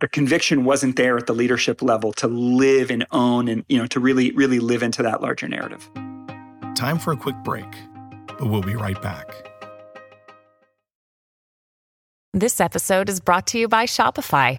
the 0.00 0.08
conviction 0.08 0.64
wasn't 0.64 0.96
there 0.96 1.16
at 1.16 1.26
the 1.26 1.34
leadership 1.34 1.82
level 1.82 2.12
to 2.14 2.26
live 2.26 2.90
and 2.90 3.06
own 3.10 3.48
and 3.48 3.64
you 3.68 3.78
know 3.78 3.86
to 3.86 4.00
really 4.00 4.30
really 4.32 4.58
live 4.58 4.82
into 4.82 5.02
that 5.02 5.20
larger 5.20 5.46
narrative. 5.46 5.88
Time 6.74 6.98
for 6.98 7.12
a 7.12 7.16
quick 7.16 7.36
break, 7.44 7.70
but 8.26 8.48
we'll 8.48 8.62
be 8.62 8.74
right 8.74 9.00
back. 9.02 9.30
This 12.32 12.60
episode 12.60 13.08
is 13.08 13.20
brought 13.20 13.48
to 13.48 13.58
you 13.58 13.68
by 13.68 13.86
Shopify. 13.86 14.58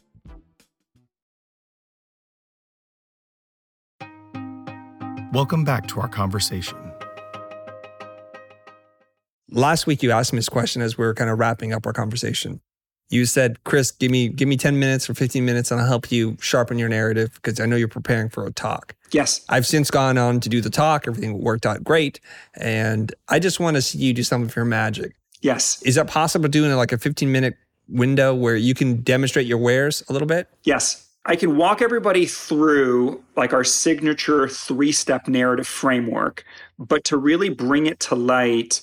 Welcome 5.33 5.63
back 5.63 5.87
to 5.87 6.01
our 6.01 6.09
conversation. 6.09 6.77
Last 9.49 9.87
week 9.87 10.03
you 10.03 10.11
asked 10.11 10.33
me 10.33 10.39
this 10.39 10.49
question 10.49 10.81
as 10.81 10.97
we 10.97 11.05
were 11.05 11.13
kind 11.13 11.29
of 11.29 11.39
wrapping 11.39 11.71
up 11.71 11.85
our 11.85 11.93
conversation. 11.93 12.59
You 13.09 13.25
said, 13.25 13.63
Chris, 13.63 13.91
give 13.91 14.11
me 14.11 14.27
give 14.27 14.49
me 14.49 14.57
10 14.57 14.77
minutes 14.77 15.09
or 15.09 15.13
15 15.13 15.45
minutes 15.45 15.71
and 15.71 15.79
I'll 15.79 15.87
help 15.87 16.11
you 16.11 16.35
sharpen 16.41 16.77
your 16.77 16.89
narrative 16.89 17.31
because 17.35 17.61
I 17.61 17.65
know 17.65 17.77
you're 17.77 17.87
preparing 17.87 18.27
for 18.27 18.45
a 18.45 18.51
talk. 18.51 18.93
Yes. 19.11 19.45
I've 19.47 19.65
since 19.65 19.89
gone 19.89 20.17
on 20.17 20.41
to 20.41 20.49
do 20.49 20.59
the 20.59 20.69
talk. 20.69 21.07
Everything 21.07 21.41
worked 21.41 21.65
out 21.65 21.81
great. 21.81 22.19
And 22.55 23.15
I 23.29 23.39
just 23.39 23.61
want 23.61 23.75
to 23.75 23.81
see 23.81 23.99
you 23.99 24.13
do 24.13 24.23
some 24.23 24.43
of 24.43 24.53
your 24.53 24.65
magic. 24.65 25.15
Yes. 25.39 25.81
Is 25.83 25.95
that 25.95 26.07
possible 26.07 26.49
doing 26.49 26.73
like 26.73 26.91
a 26.91 26.97
15 26.97 27.31
minute 27.31 27.55
window 27.87 28.35
where 28.35 28.57
you 28.57 28.73
can 28.73 29.01
demonstrate 29.01 29.47
your 29.47 29.59
wares 29.59 30.03
a 30.09 30.13
little 30.13 30.27
bit? 30.27 30.49
Yes. 30.65 31.07
I 31.25 31.35
can 31.35 31.55
walk 31.55 31.83
everybody 31.83 32.25
through 32.25 33.23
like 33.35 33.53
our 33.53 33.63
signature 33.63 34.47
three 34.47 34.91
step 34.91 35.27
narrative 35.27 35.67
framework, 35.67 36.43
but 36.79 37.03
to 37.05 37.17
really 37.17 37.49
bring 37.49 37.85
it 37.85 37.99
to 38.01 38.15
light, 38.15 38.81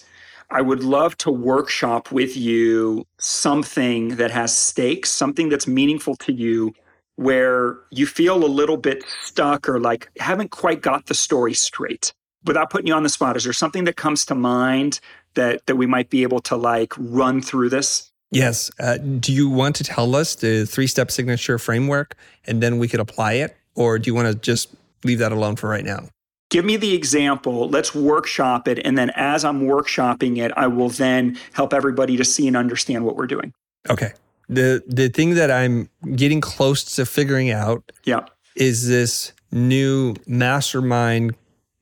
I 0.51 0.63
would 0.63 0.85
love 0.85 1.17
to 1.19 1.33
workshop 1.33 2.13
with 2.13 2.37
you 2.37 3.05
something 3.19 4.17
that 4.17 4.31
has 4.31 4.57
stakes, 4.57 5.11
something 5.11 5.49
that's 5.49 5.67
meaningful 5.67 6.15
to 6.17 6.33
you 6.33 6.75
where 7.17 7.79
you 7.91 8.07
feel 8.07 8.45
a 8.45 8.47
little 8.47 8.77
bit 8.77 9.03
stuck 9.21 9.69
or 9.69 9.81
like 9.81 10.09
haven't 10.21 10.53
quite 10.53 10.81
got 10.81 11.07
the 11.07 11.15
story 11.15 11.55
straight. 11.55 12.13
Without 12.45 12.71
putting 12.71 12.87
you 12.87 12.95
on 12.95 13.03
the 13.03 13.09
spot, 13.09 13.37
is 13.37 13.43
there 13.43 13.53
something 13.53 13.83
that 13.85 13.97
comes 13.97 14.25
to 14.27 14.37
mind 14.37 15.01
that 15.35 15.67
that 15.67 15.75
we 15.75 15.87
might 15.87 16.09
be 16.09 16.23
able 16.23 16.41
to 16.43 16.55
like 16.55 16.95
run 16.97 17.43
through 17.43 17.71
this? 17.71 18.13
Yes. 18.31 18.71
Uh, 18.79 18.99
do 18.99 19.33
you 19.33 19.49
want 19.49 19.77
to 19.77 19.85
tell 19.85 20.15
us 20.15 20.35
the 20.35 20.67
three 20.67 20.87
step 20.87 21.11
signature 21.11 21.59
framework 21.59 22.17
and 22.47 22.63
then 22.63 22.79
we 22.79 22.89
could 22.89 23.01
apply 23.01 23.35
it? 23.35 23.57
Or 23.75 23.99
do 23.99 24.11
you 24.11 24.15
want 24.15 24.29
to 24.29 24.35
just 24.35 24.75
leave 25.05 25.19
that 25.21 25.33
alone 25.33 25.57
for 25.57 25.69
right 25.69 25.85
now? 25.85 26.09
Give 26.51 26.65
me 26.65 26.77
the 26.77 26.95
example. 26.95 27.69
Let's 27.69 27.95
workshop 27.95 28.69
it. 28.69 28.79
And 28.85 28.97
then 28.97 29.11
as 29.15 29.45
I'm 29.45 29.63
workshopping 29.63 30.39
it, 30.39 30.51
I 30.57 30.67
will 30.67 30.89
then 30.89 31.39
help 31.53 31.73
everybody 31.75 32.17
to 32.17 32.25
see 32.25 32.47
and 32.49 32.57
understand 32.57 33.05
what 33.05 33.17
we're 33.17 33.27
doing. 33.27 33.53
Okay. 33.89 34.13
The 34.49 34.83
the 34.87 35.09
thing 35.11 35.35
that 35.35 35.51
I'm 35.51 35.91
getting 36.17 36.41
close 36.41 36.83
to 36.97 37.05
figuring 37.05 37.51
out 37.51 37.93
Yeah. 38.05 38.25
is 38.57 38.89
this 38.89 39.33
new 39.53 40.15
mastermind 40.27 41.35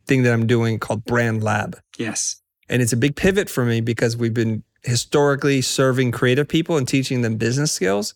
thing 0.06 0.22
that 0.24 0.32
I'm 0.32 0.46
doing 0.46 0.78
called 0.78 1.04
Brand 1.04 1.42
Lab. 1.44 1.78
Yes. 1.96 2.36
And 2.68 2.82
it's 2.82 2.92
a 2.92 2.96
big 2.96 3.14
pivot 3.16 3.48
for 3.48 3.64
me 3.64 3.80
because 3.80 4.16
we've 4.16 4.34
been 4.34 4.64
historically 4.86 5.60
serving 5.60 6.12
creative 6.12 6.48
people 6.48 6.76
and 6.76 6.86
teaching 6.86 7.22
them 7.22 7.36
business 7.36 7.72
skills. 7.72 8.14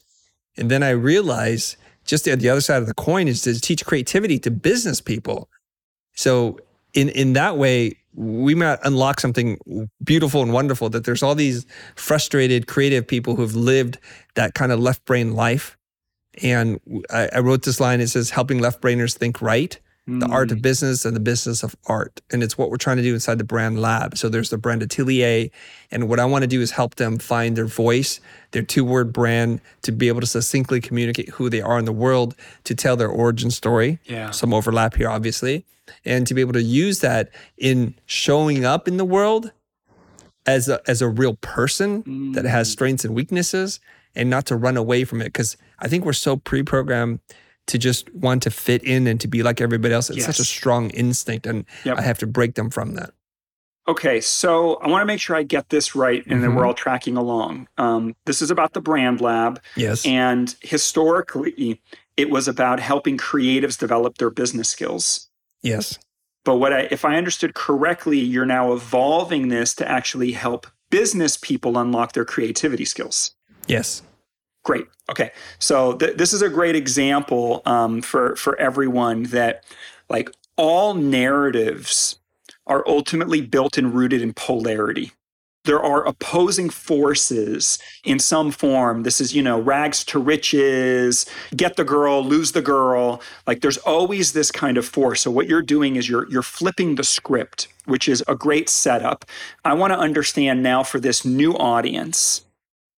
And 0.56 0.70
then 0.70 0.82
I 0.82 0.90
realized 0.90 1.76
just 2.04 2.24
the, 2.24 2.36
the 2.36 2.48
other 2.48 2.60
side 2.60 2.78
of 2.78 2.86
the 2.86 2.94
coin 2.94 3.28
is 3.28 3.42
to 3.42 3.60
teach 3.60 3.84
creativity 3.84 4.38
to 4.40 4.50
business 4.50 5.00
people. 5.00 5.48
So 6.14 6.58
in 6.94 7.08
in 7.10 7.34
that 7.34 7.56
way, 7.56 7.96
we 8.14 8.54
might 8.54 8.78
unlock 8.84 9.20
something 9.20 9.58
beautiful 10.02 10.42
and 10.42 10.52
wonderful 10.52 10.88
that 10.90 11.04
there's 11.04 11.22
all 11.22 11.34
these 11.34 11.66
frustrated 11.94 12.66
creative 12.66 13.06
people 13.06 13.36
who've 13.36 13.54
lived 13.54 13.98
that 14.34 14.54
kind 14.54 14.72
of 14.72 14.80
left 14.80 15.04
brain 15.04 15.34
life. 15.34 15.76
And 16.42 16.80
I, 17.10 17.28
I 17.34 17.38
wrote 17.40 17.64
this 17.64 17.80
line, 17.80 18.00
it 18.00 18.08
says 18.08 18.30
helping 18.30 18.58
left 18.58 18.80
brainers 18.80 19.16
think 19.16 19.42
right 19.42 19.78
the 20.18 20.26
art 20.26 20.50
of 20.50 20.58
mm. 20.58 20.62
business 20.62 21.04
and 21.04 21.14
the 21.14 21.20
business 21.20 21.62
of 21.62 21.76
art. 21.86 22.20
And 22.32 22.42
it's 22.42 22.58
what 22.58 22.70
we're 22.70 22.76
trying 22.76 22.96
to 22.96 23.02
do 23.02 23.14
inside 23.14 23.38
the 23.38 23.44
brand 23.44 23.80
lab. 23.80 24.16
So 24.16 24.28
there's 24.28 24.50
the 24.50 24.58
brand 24.58 24.82
atelier. 24.82 25.48
And 25.90 26.08
what 26.08 26.18
I 26.18 26.24
want 26.24 26.42
to 26.42 26.48
do 26.48 26.60
is 26.60 26.72
help 26.72 26.96
them 26.96 27.18
find 27.18 27.56
their 27.56 27.66
voice, 27.66 28.20
their 28.50 28.62
two 28.62 28.84
word 28.84 29.12
brand, 29.12 29.60
to 29.82 29.92
be 29.92 30.08
able 30.08 30.20
to 30.20 30.26
succinctly 30.26 30.80
communicate 30.80 31.28
who 31.30 31.48
they 31.48 31.60
are 31.60 31.78
in 31.78 31.84
the 31.84 31.92
world, 31.92 32.34
to 32.64 32.74
tell 32.74 32.96
their 32.96 33.08
origin 33.08 33.50
story. 33.50 33.98
Yeah. 34.04 34.30
Some 34.30 34.52
overlap 34.52 34.96
here, 34.96 35.08
obviously. 35.08 35.64
And 36.04 36.26
to 36.26 36.34
be 36.34 36.40
able 36.40 36.52
to 36.54 36.62
use 36.62 37.00
that 37.00 37.30
in 37.58 37.94
showing 38.06 38.64
up 38.64 38.88
in 38.88 38.96
the 38.96 39.04
world 39.04 39.52
as 40.46 40.68
a, 40.68 40.80
as 40.86 41.02
a 41.02 41.08
real 41.08 41.34
person 41.36 42.32
that 42.32 42.44
has 42.44 42.68
mm. 42.68 42.72
strengths 42.72 43.04
and 43.04 43.14
weaknesses 43.14 43.80
and 44.14 44.30
not 44.30 44.46
to 44.46 44.56
run 44.56 44.76
away 44.76 45.04
from 45.04 45.20
it. 45.20 45.26
Because 45.26 45.56
I 45.78 45.88
think 45.88 46.04
we're 46.04 46.12
so 46.12 46.36
pre 46.36 46.62
programmed 46.62 47.20
to 47.66 47.78
just 47.78 48.12
want 48.14 48.42
to 48.42 48.50
fit 48.50 48.82
in 48.84 49.06
and 49.06 49.20
to 49.20 49.28
be 49.28 49.42
like 49.42 49.60
everybody 49.60 49.94
else. 49.94 50.10
It's 50.10 50.24
such 50.24 50.40
a 50.40 50.44
strong 50.44 50.90
instinct, 50.90 51.46
and 51.46 51.64
Yep. 51.84 51.98
I 51.98 52.02
have 52.02 52.18
to 52.18 52.26
break 52.26 52.54
them 52.54 52.70
from 52.70 52.94
that. 52.94 53.10
Okay, 53.88 54.20
so 54.20 54.74
I 54.76 54.88
want 54.88 55.02
to 55.02 55.06
make 55.06 55.20
sure 55.20 55.34
I 55.34 55.42
get 55.42 55.70
this 55.70 55.96
right 55.96 56.24
and 56.26 56.44
then 56.44 56.54
we're 56.54 56.64
all 56.64 56.74
tracking 56.74 57.16
along. 57.16 57.66
Um, 57.76 58.14
this 58.24 58.40
is 58.40 58.50
about 58.50 58.72
the 58.72 58.80
brand 58.80 59.20
lab. 59.20 59.60
Yes. 59.74 60.06
And 60.06 60.54
historically, 60.60 61.80
it 62.16 62.30
was 62.30 62.46
about 62.46 62.78
helping 62.78 63.16
creatives 63.18 63.76
develop 63.78 64.18
their 64.18 64.30
business 64.30 64.68
skills. 64.68 65.28
yes. 65.62 65.98
But 66.44 66.56
what 66.56 66.72
I, 66.72 66.88
if 66.90 67.04
I 67.04 67.16
understood 67.16 67.54
correctly, 67.54 68.18
you're 68.18 68.46
now 68.46 68.72
evolving 68.72 69.48
this 69.48 69.74
to 69.74 69.86
actually 69.88 70.32
help 70.32 70.66
business 70.90 71.36
people 71.36 71.76
unlock 71.76 72.12
their 72.14 72.24
creativity 72.24 72.86
skills. 72.86 73.34
Yes. 73.66 74.02
Great. 74.62 74.86
Okay. 75.10 75.30
So 75.58 75.94
th- 75.94 76.16
this 76.16 76.32
is 76.32 76.42
a 76.42 76.48
great 76.48 76.76
example 76.76 77.62
um, 77.64 78.02
for 78.02 78.36
for 78.36 78.58
everyone 78.58 79.24
that 79.24 79.64
like 80.08 80.30
all 80.56 80.94
narratives 80.94 82.18
are 82.66 82.84
ultimately 82.86 83.40
built 83.40 83.78
and 83.78 83.94
rooted 83.94 84.20
in 84.22 84.34
polarity. 84.34 85.12
There 85.64 85.82
are 85.82 86.06
opposing 86.06 86.70
forces 86.70 87.78
in 88.02 88.18
some 88.18 88.50
form. 88.50 89.02
This 89.02 89.20
is, 89.20 89.34
you 89.34 89.42
know, 89.42 89.60
rags 89.60 90.04
to 90.06 90.18
riches, 90.18 91.26
get 91.54 91.76
the 91.76 91.84
girl, 91.84 92.24
lose 92.24 92.52
the 92.52 92.62
girl. 92.62 93.20
Like 93.46 93.60
there's 93.60 93.76
always 93.78 94.32
this 94.32 94.50
kind 94.50 94.78
of 94.78 94.86
force. 94.86 95.20
So 95.20 95.30
what 95.30 95.48
you're 95.48 95.62
doing 95.62 95.96
is 95.96 96.08
you're 96.08 96.28
you're 96.30 96.42
flipping 96.42 96.94
the 96.94 97.04
script, 97.04 97.68
which 97.84 98.08
is 98.08 98.24
a 98.26 98.34
great 98.34 98.68
setup. 98.68 99.24
I 99.64 99.74
want 99.74 99.92
to 99.92 99.98
understand 99.98 100.62
now 100.62 100.82
for 100.82 100.98
this 100.98 101.24
new 101.24 101.52
audience 101.54 102.42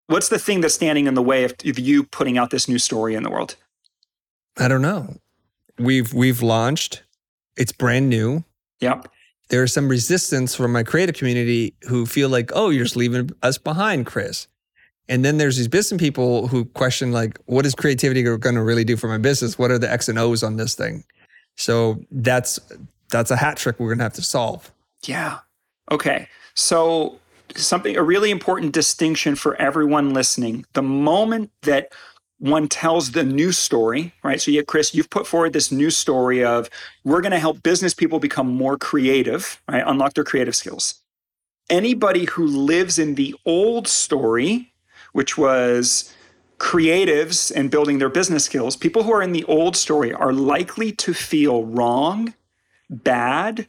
What's 0.07 0.29
the 0.29 0.39
thing 0.39 0.61
that's 0.61 0.75
standing 0.75 1.07
in 1.07 1.15
the 1.15 1.23
way 1.23 1.45
of, 1.45 1.55
of 1.65 1.79
you 1.79 2.05
putting 2.05 2.39
out 2.39 2.51
this 2.51 2.69
new 2.69 2.79
story 2.79 3.15
in 3.15 3.23
the 3.23 3.31
world? 3.31 3.57
I 4.59 4.69
don't 4.69 4.83
know. 4.83 5.17
We've 5.79 6.13
we've 6.13 6.43
launched. 6.43 7.03
It's 7.57 7.73
brand 7.73 8.09
new. 8.09 8.45
Yep. 8.81 9.09
There's 9.49 9.73
some 9.73 9.89
resistance 9.89 10.55
from 10.55 10.73
my 10.73 10.83
creative 10.83 11.15
community 11.15 11.75
who 11.83 12.07
feel 12.07 12.29
like, 12.29 12.51
oh, 12.55 12.71
you're 12.71 12.85
just 12.85 12.97
leaving 12.97 13.31
us 13.43 13.59
behind, 13.59 14.07
Chris. 14.07 14.49
And 15.09 15.25
then 15.25 15.37
there's 15.37 15.57
these 15.57 15.69
business 15.69 16.01
people 16.01 16.47
who 16.47 16.65
question, 16.65 17.13
like, 17.13 17.39
what 17.47 17.67
is 17.67 17.75
creativity 17.75 18.23
going 18.23 18.55
to 18.55 18.63
really 18.63 18.85
do 18.85 18.97
for 18.97 19.09
my 19.09 19.19
business? 19.19 19.59
What 19.59 19.71
are 19.71 19.79
the 19.79 19.91
X 19.91 20.09
and 20.09 20.19
O's 20.19 20.43
on 20.43 20.57
this 20.57 20.75
thing? 20.75 21.05
So 21.57 22.01
that's 22.11 22.59
that's 23.11 23.31
a 23.31 23.37
hat 23.37 23.59
trick 23.59 23.79
we're 23.79 23.89
going 23.89 23.99
to 23.99 24.05
have 24.05 24.15
to 24.15 24.23
solve. 24.23 24.73
Yeah. 25.05 25.41
Okay. 25.91 26.29
So 26.55 27.19
something 27.57 27.97
a 27.97 28.03
really 28.03 28.31
important 28.31 28.73
distinction 28.73 29.35
for 29.35 29.55
everyone 29.57 30.15
listening. 30.15 30.65
The 30.73 30.83
moment 30.83 31.51
that 31.63 31.93
one 32.39 32.67
tells 32.67 33.13
the 33.13 33.23
new 33.23 33.53
story, 33.53 34.13
right? 34.25 34.41
So 34.41 34.51
yeah, 34.51 34.63
Chris, 34.63 34.95
you've 34.95 35.11
put 35.11 35.29
forward 35.29 35.53
this 35.53 35.71
new 35.71 35.91
story 35.91 36.45
of 36.45 36.69
we're 37.05 37.21
going 37.21 37.33
to 37.33 37.39
help 37.39 37.63
business 37.63 37.95
people 37.95 38.19
become 38.19 38.49
more 38.49 38.77
creative, 38.77 39.63
right? 39.69 39.85
Unlock 39.87 40.15
their 40.15 40.25
creative 40.25 40.57
skills. 40.57 40.97
Anybody 41.71 42.25
who 42.25 42.45
lives 42.45 42.99
in 42.99 43.15
the 43.15 43.35
old 43.47 43.87
story, 43.87 44.73
which 45.13 45.39
was 45.39 46.13
creatives 46.59 47.53
and 47.55 47.71
building 47.71 47.99
their 47.99 48.09
business 48.09 48.45
skills, 48.45 48.77
people 48.77 49.05
who 49.05 49.13
are 49.13 49.23
in 49.23 49.33
the 49.33 49.45
old 49.45 49.77
story 49.77 50.13
are 50.13 50.33
likely 50.33 50.91
to 50.93 51.15
feel 51.15 51.65
wrong, 51.65 52.35
bad, 52.91 53.69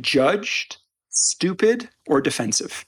judged, 0.00 0.76
stupid, 1.10 1.88
or 2.06 2.20
defensive. 2.20 2.84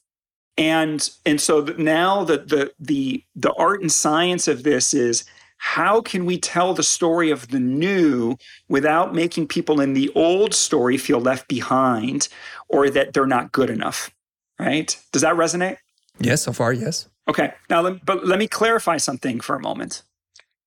And 0.59 1.09
and 1.27 1.41
so 1.41 1.61
now 1.79 2.25
the 2.25 2.39
the 2.39 2.73
the 2.79 3.25
the 3.35 3.53
art 3.55 3.83
and 3.83 3.93
science 3.93 4.49
of 4.49 4.63
this 4.63 4.95
is 4.95 5.25
how 5.59 6.01
can 6.01 6.27
we 6.27 6.39
tell 6.39 6.75
the 6.75 6.83
story 6.83 7.31
of 7.31 7.49
the 7.49 7.61
new 7.61 8.37
without 8.69 9.15
making 9.15 9.49
people 9.49 9.81
in 9.81 9.95
the 9.95 10.11
old 10.15 10.55
story 10.55 10.97
feel 10.97 11.21
left 11.21 11.49
behind 11.49 12.29
or 12.69 12.91
that 12.91 13.13
they're 13.13 13.27
not 13.27 13.53
good 13.53 13.71
enough, 13.71 14.11
right? 14.59 14.99
Does 15.13 15.23
that 15.23 15.35
resonate? 15.35 15.79
Yes, 16.19 16.43
so 16.43 16.53
far, 16.53 16.73
yes. 16.73 17.09
Okay. 17.29 17.53
Now, 17.69 17.81
let, 17.83 18.05
but 18.05 18.27
let 18.27 18.39
me 18.39 18.47
clarify 18.47 18.97
something 18.99 19.41
for 19.41 19.57
a 19.57 19.61
moment. 19.61 20.03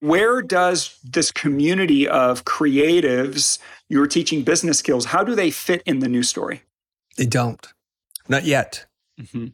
Where 0.02 0.42
does 0.42 0.98
this 1.04 1.32
community 1.32 2.08
of 2.08 2.46
creatives 2.46 3.60
you 3.90 4.02
are 4.02 4.08
teaching 4.08 4.44
business 4.44 4.80
skills? 4.80 5.06
How 5.06 5.24
do 5.24 5.36
they 5.36 5.52
fit 5.52 5.84
in 5.86 6.00
the 6.00 6.08
new 6.08 6.24
story? 6.24 6.64
They 7.18 7.26
don't. 7.26 7.66
Not 8.28 8.46
yet. 8.46 8.86
Mm-hmm. 9.20 9.48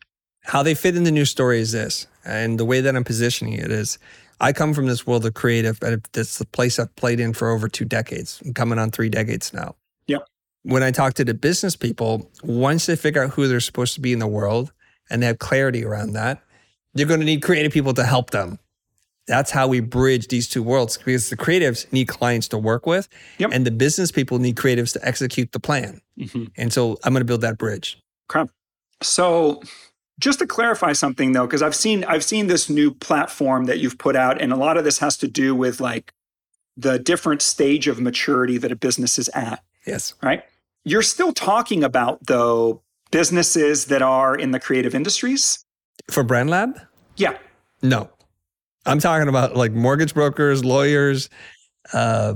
How 0.45 0.63
they 0.63 0.75
fit 0.75 0.95
in 0.95 1.03
the 1.03 1.11
new 1.11 1.25
story 1.25 1.59
is 1.59 1.71
this. 1.71 2.07
And 2.23 2.59
the 2.59 2.65
way 2.65 2.81
that 2.81 2.95
I'm 2.95 3.03
positioning 3.03 3.53
it 3.53 3.71
is 3.71 3.97
I 4.39 4.51
come 4.53 4.73
from 4.73 4.87
this 4.87 5.07
world 5.07 5.25
of 5.25 5.33
creative, 5.33 5.81
and 5.81 6.07
it's 6.13 6.37
the 6.37 6.45
place 6.45 6.77
I've 6.79 6.95
played 6.95 7.19
in 7.19 7.33
for 7.33 7.49
over 7.49 7.67
two 7.67 7.85
decades. 7.85 8.41
I'm 8.45 8.53
coming 8.53 8.77
on 8.79 8.91
three 8.91 9.09
decades 9.09 9.53
now. 9.53 9.75
Yep. 10.07 10.27
When 10.63 10.83
I 10.83 10.91
talk 10.91 11.13
to 11.15 11.25
the 11.25 11.33
business 11.33 11.75
people, 11.75 12.29
once 12.43 12.85
they 12.85 12.95
figure 12.95 13.23
out 13.23 13.31
who 13.31 13.47
they're 13.47 13.59
supposed 13.59 13.93
to 13.95 14.01
be 14.01 14.13
in 14.13 14.19
the 14.19 14.27
world 14.27 14.71
and 15.09 15.21
they 15.21 15.27
have 15.27 15.39
clarity 15.39 15.85
around 15.85 16.13
that, 16.13 16.41
they're 16.93 17.05
going 17.05 17.19
to 17.19 17.25
need 17.25 17.41
creative 17.41 17.71
people 17.71 17.93
to 17.93 18.03
help 18.03 18.31
them. 18.31 18.59
That's 19.27 19.51
how 19.51 19.67
we 19.67 19.79
bridge 19.79 20.27
these 20.27 20.47
two 20.47 20.61
worlds 20.61 20.97
because 20.97 21.29
the 21.29 21.37
creatives 21.37 21.91
need 21.91 22.07
clients 22.07 22.47
to 22.49 22.57
work 22.57 22.85
with, 22.85 23.09
Yep. 23.39 23.49
and 23.53 23.65
the 23.65 23.71
business 23.71 24.11
people 24.11 24.37
need 24.39 24.55
creatives 24.55 24.93
to 24.93 25.07
execute 25.07 25.51
the 25.51 25.59
plan. 25.59 26.01
Mm-hmm. 26.19 26.45
And 26.57 26.71
so 26.71 26.97
I'm 27.03 27.13
going 27.13 27.21
to 27.21 27.25
build 27.25 27.41
that 27.41 27.57
bridge. 27.57 27.99
Crap. 28.27 28.49
So 29.01 29.61
just 30.19 30.39
to 30.39 30.47
clarify 30.47 30.93
something 30.93 31.31
though, 31.33 31.45
because 31.45 31.61
I've 31.61 31.75
seen 31.75 32.03
I've 32.05 32.23
seen 32.23 32.47
this 32.47 32.69
new 32.69 32.91
platform 32.91 33.65
that 33.65 33.79
you've 33.79 33.97
put 33.97 34.15
out, 34.15 34.41
and 34.41 34.51
a 34.53 34.55
lot 34.55 34.77
of 34.77 34.83
this 34.83 34.99
has 34.99 35.17
to 35.17 35.27
do 35.27 35.53
with 35.55 35.79
like 35.79 36.13
the 36.77 36.99
different 36.99 37.41
stage 37.41 37.87
of 37.87 37.99
maturity 38.01 38.57
that 38.57 38.71
a 38.71 38.75
business 38.75 39.17
is 39.17 39.29
at, 39.29 39.63
Yes. 39.87 40.13
right? 40.21 40.43
You're 40.83 41.01
still 41.01 41.31
talking 41.33 41.83
about 41.83 42.25
though 42.27 42.81
businesses 43.11 43.85
that 43.85 44.01
are 44.01 44.35
in 44.35 44.51
the 44.51 44.59
creative 44.59 44.93
industries. 44.93 45.63
For 46.11 46.23
Brand 46.23 46.49
Lab? 46.49 46.77
Yeah. 47.15 47.37
No. 47.81 48.09
I'm 48.85 48.99
talking 48.99 49.27
about 49.29 49.55
like 49.55 49.71
mortgage 49.71 50.13
brokers, 50.13 50.63
lawyers, 50.65 51.29
uh, 51.93 52.35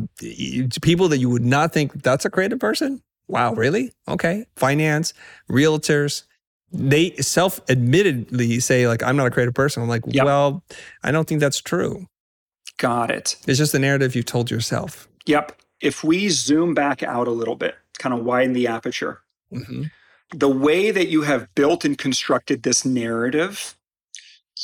people 0.81 1.09
that 1.09 1.17
you 1.17 1.29
would 1.29 1.45
not 1.45 1.73
think 1.73 2.01
that's 2.01 2.25
a 2.25 2.29
creative 2.29 2.59
person. 2.59 3.01
Wow, 3.27 3.53
really? 3.53 3.91
Okay. 4.07 4.45
Finance, 4.55 5.13
realtors. 5.49 6.23
They 6.71 7.11
self 7.17 7.59
admittedly 7.69 8.59
say, 8.59 8.87
like, 8.87 9.01
I'm 9.03 9.15
not 9.17 9.27
a 9.27 9.31
creative 9.31 9.53
person. 9.53 9.81
I'm 9.83 9.89
like, 9.89 10.03
Yep. 10.07 10.25
well, 10.25 10.63
I 11.03 11.11
don't 11.11 11.27
think 11.27 11.41
that's 11.41 11.59
true. 11.61 12.07
Got 12.77 13.11
it. 13.11 13.35
It's 13.47 13.57
just 13.57 13.73
a 13.73 13.79
narrative 13.79 14.15
you 14.15 14.23
told 14.23 14.49
yourself. 14.51 15.07
Yep. 15.25 15.59
If 15.81 16.03
we 16.03 16.29
zoom 16.29 16.73
back 16.73 17.03
out 17.03 17.27
a 17.27 17.31
little 17.31 17.55
bit, 17.55 17.75
kind 17.97 18.13
of 18.17 18.23
widen 18.23 18.53
the 18.53 18.67
aperture, 18.67 19.21
hmm 19.51 19.83
the 20.31 20.47
way 20.47 20.91
that 20.91 21.07
you 21.07 21.23
have 21.23 21.47
built 21.55 21.83
and 21.83 21.97
constructed 21.97 22.61
this 22.61 22.85
narrative 22.85 23.75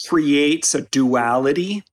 creates 0.08 0.76
a 0.76 0.82
duality 0.82 1.84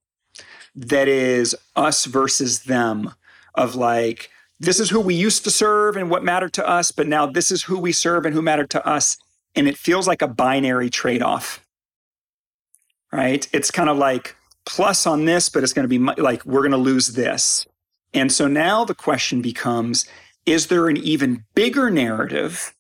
that 0.74 1.08
is 1.08 1.54
us 1.76 2.04
versus 2.04 2.64
them 2.64 3.14
of 3.54 3.74
like 3.74 4.28
this 4.60 4.78
is 4.78 4.90
who 4.90 5.00
we 5.00 5.14
used 5.14 5.44
to 5.44 5.50
serve 5.50 5.96
and 5.96 6.10
what 6.10 6.22
mattered 6.24 6.52
to 6.52 6.68
us 6.68 6.90
but 6.92 7.06
now 7.06 7.24
this 7.26 7.50
is 7.50 7.62
who 7.62 7.78
we 7.78 7.92
serve 7.92 8.26
and 8.26 8.34
who 8.34 8.42
mattered 8.42 8.68
to 8.70 8.86
us 8.86 9.16
and 9.54 9.68
it 9.68 9.76
feels 9.76 10.06
like 10.06 10.22
a 10.22 10.28
binary 10.28 10.90
trade-off 10.90 11.64
right 13.12 13.48
it's 13.52 13.70
kind 13.70 13.88
of 13.88 13.96
like 13.96 14.36
plus 14.64 15.06
on 15.06 15.24
this 15.24 15.48
but 15.48 15.62
it's 15.62 15.72
going 15.72 15.88
to 15.88 15.98
be 15.98 15.98
like 16.20 16.44
we're 16.44 16.60
going 16.60 16.70
to 16.70 16.76
lose 16.76 17.08
this 17.08 17.66
and 18.14 18.30
so 18.30 18.46
now 18.46 18.84
the 18.84 18.94
question 18.94 19.42
becomes 19.42 20.06
is 20.46 20.66
there 20.66 20.88
an 20.88 20.96
even 20.96 21.44
bigger 21.54 21.90
narrative 21.90 22.74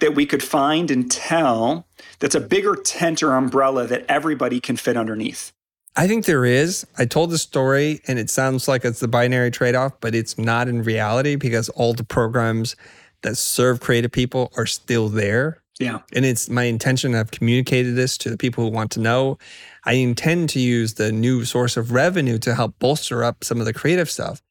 that 0.00 0.14
we 0.14 0.26
could 0.26 0.42
find 0.42 0.90
and 0.90 1.10
tell 1.10 1.86
that's 2.18 2.34
a 2.34 2.40
bigger 2.40 2.76
tent 2.76 3.22
or 3.22 3.34
umbrella 3.34 3.86
that 3.86 4.04
everybody 4.08 4.60
can 4.60 4.76
fit 4.76 4.96
underneath. 4.96 5.52
I 5.94 6.08
think 6.08 6.24
there 6.24 6.44
is. 6.44 6.86
I 6.96 7.04
told 7.04 7.30
the 7.30 7.38
story 7.38 8.00
and 8.06 8.18
it 8.18 8.30
sounds 8.30 8.66
like 8.66 8.84
it's 8.84 9.00
the 9.00 9.08
binary 9.08 9.50
trade 9.50 9.74
off, 9.74 9.92
but 10.00 10.14
it's 10.14 10.38
not 10.38 10.68
in 10.68 10.82
reality 10.82 11.36
because 11.36 11.68
all 11.70 11.92
the 11.92 12.04
programs 12.04 12.76
that 13.22 13.36
serve 13.36 13.80
creative 13.80 14.12
people 14.12 14.52
are 14.56 14.66
still 14.66 15.08
there. 15.08 15.62
Yeah. 15.80 16.00
And 16.14 16.24
it's 16.24 16.48
my 16.48 16.64
intention. 16.64 17.14
I've 17.14 17.30
communicated 17.30 17.96
this 17.96 18.18
to 18.18 18.30
the 18.30 18.36
people 18.36 18.64
who 18.64 18.70
want 18.70 18.90
to 18.92 19.00
know. 19.00 19.38
I 19.84 19.94
intend 19.94 20.50
to 20.50 20.60
use 20.60 20.94
the 20.94 21.10
new 21.10 21.44
source 21.44 21.76
of 21.76 21.92
revenue 21.92 22.38
to 22.38 22.54
help 22.54 22.78
bolster 22.78 23.24
up 23.24 23.42
some 23.42 23.58
of 23.58 23.66
the 23.66 23.72
creative 23.72 24.10
stuff. 24.10 24.42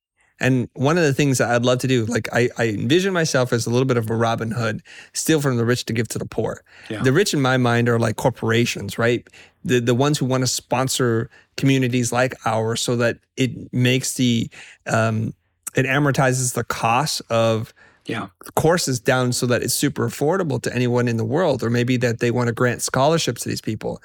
And 0.42 0.68
one 0.74 0.98
of 0.98 1.04
the 1.04 1.14
things 1.14 1.38
that 1.38 1.52
I'd 1.52 1.64
love 1.64 1.78
to 1.80 1.88
do, 1.88 2.06
like 2.06 2.28
I, 2.34 2.50
I 2.58 2.70
envision 2.70 3.14
myself 3.14 3.54
as 3.54 3.68
a 3.68 3.70
little 3.70 3.86
bit 3.86 3.98
of 3.98 4.10
a 4.10 4.16
Robin 4.16 4.50
Hood, 4.50 4.82
steal 5.14 5.40
from 5.40 5.58
the 5.58 5.64
rich 5.64 5.86
to 5.86 5.94
give 5.94 6.08
to 6.10 6.18
the 6.18 6.26
poor. 6.26 6.64
Yeah. 6.90 7.04
The 7.04 7.14
rich 7.14 7.36
in 7.36 7.42
my 7.42 7.58
mind 7.58 7.88
are 7.88 8.00
like 8.00 8.16
corporations, 8.16 8.98
right? 8.98 9.26
The 9.64 9.80
the 9.80 9.94
ones 9.94 10.18
who 10.18 10.26
want 10.26 10.42
to 10.42 10.48
sponsor 10.48 11.30
communities 11.58 12.12
like 12.12 12.34
ours 12.44 12.82
so 12.82 12.96
that 12.96 13.20
it 13.38 13.72
makes 13.72 14.16
the 14.16 14.50
um, 14.88 15.36
it 15.76 15.86
amortizes 15.86 16.56
the 16.56 16.64
cost 16.64 17.22
of 17.30 17.72
Yeah. 18.06 18.28
the 18.44 18.52
courses 18.54 19.00
down 19.00 19.32
so 19.32 19.46
that 19.46 19.62
it's 19.62 19.74
super 19.74 20.08
affordable 20.08 20.62
to 20.64 20.74
anyone 20.74 21.08
in 21.08 21.18
the 21.18 21.26
world, 21.26 21.64
or 21.64 21.70
maybe 21.70 21.98
that 21.98 22.20
they 22.20 22.32
want 22.32 22.48
to 22.48 22.54
grant 22.54 22.82
scholarships 22.82 23.44
to 23.44 23.50
these 23.50 23.62
people. 23.62 24.02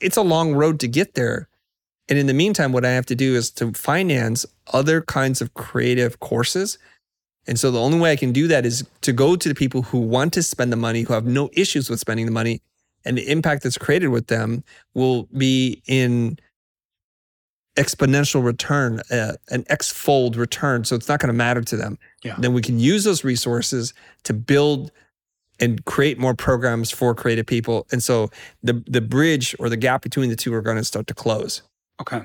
It's 0.00 0.16
a 0.16 0.22
long 0.22 0.54
road 0.54 0.80
to 0.80 0.88
get 0.88 1.14
there. 1.14 1.48
And 2.08 2.18
in 2.18 2.26
the 2.26 2.34
meantime, 2.34 2.72
what 2.72 2.84
I 2.84 2.90
have 2.90 3.06
to 3.06 3.14
do 3.14 3.34
is 3.34 3.50
to 3.52 3.72
finance 3.72 4.46
other 4.72 5.02
kinds 5.02 5.40
of 5.40 5.54
creative 5.54 6.20
courses. 6.20 6.78
And 7.46 7.58
so 7.58 7.70
the 7.70 7.80
only 7.80 7.98
way 7.98 8.12
I 8.12 8.16
can 8.16 8.32
do 8.32 8.48
that 8.48 8.64
is 8.64 8.84
to 9.02 9.12
go 9.12 9.36
to 9.36 9.48
the 9.48 9.54
people 9.54 9.82
who 9.82 9.98
want 9.98 10.32
to 10.34 10.42
spend 10.42 10.72
the 10.72 10.76
money, 10.76 11.02
who 11.02 11.14
have 11.14 11.26
no 11.26 11.50
issues 11.52 11.90
with 11.90 12.00
spending 12.00 12.26
the 12.26 12.32
money, 12.32 12.60
and 13.04 13.16
the 13.16 13.30
impact 13.30 13.62
that's 13.62 13.78
created 13.78 14.08
with 14.08 14.26
them 14.26 14.64
will 14.94 15.24
be 15.36 15.82
in 15.86 16.38
exponential 17.76 18.44
return, 18.44 19.00
uh, 19.10 19.34
an 19.50 19.64
X-fold 19.68 20.36
return. 20.36 20.84
So 20.84 20.96
it's 20.96 21.08
not 21.08 21.20
going 21.20 21.28
to 21.28 21.34
matter 21.34 21.62
to 21.62 21.76
them. 21.76 21.98
Yeah. 22.22 22.34
Then 22.38 22.52
we 22.52 22.62
can 22.62 22.78
use 22.78 23.04
those 23.04 23.24
resources 23.24 23.94
to 24.24 24.34
build 24.34 24.90
and 25.58 25.84
create 25.84 26.18
more 26.18 26.34
programs 26.34 26.90
for 26.90 27.14
creative 27.14 27.46
people. 27.46 27.86
And 27.92 28.02
so 28.02 28.30
the 28.62 28.84
the 28.86 29.00
bridge 29.00 29.54
or 29.58 29.68
the 29.68 29.76
gap 29.76 30.02
between 30.02 30.28
the 30.30 30.36
two 30.36 30.52
are 30.54 30.62
going 30.62 30.76
to 30.76 30.84
start 30.84 31.06
to 31.06 31.14
close. 31.14 31.62
Okay. 32.00 32.22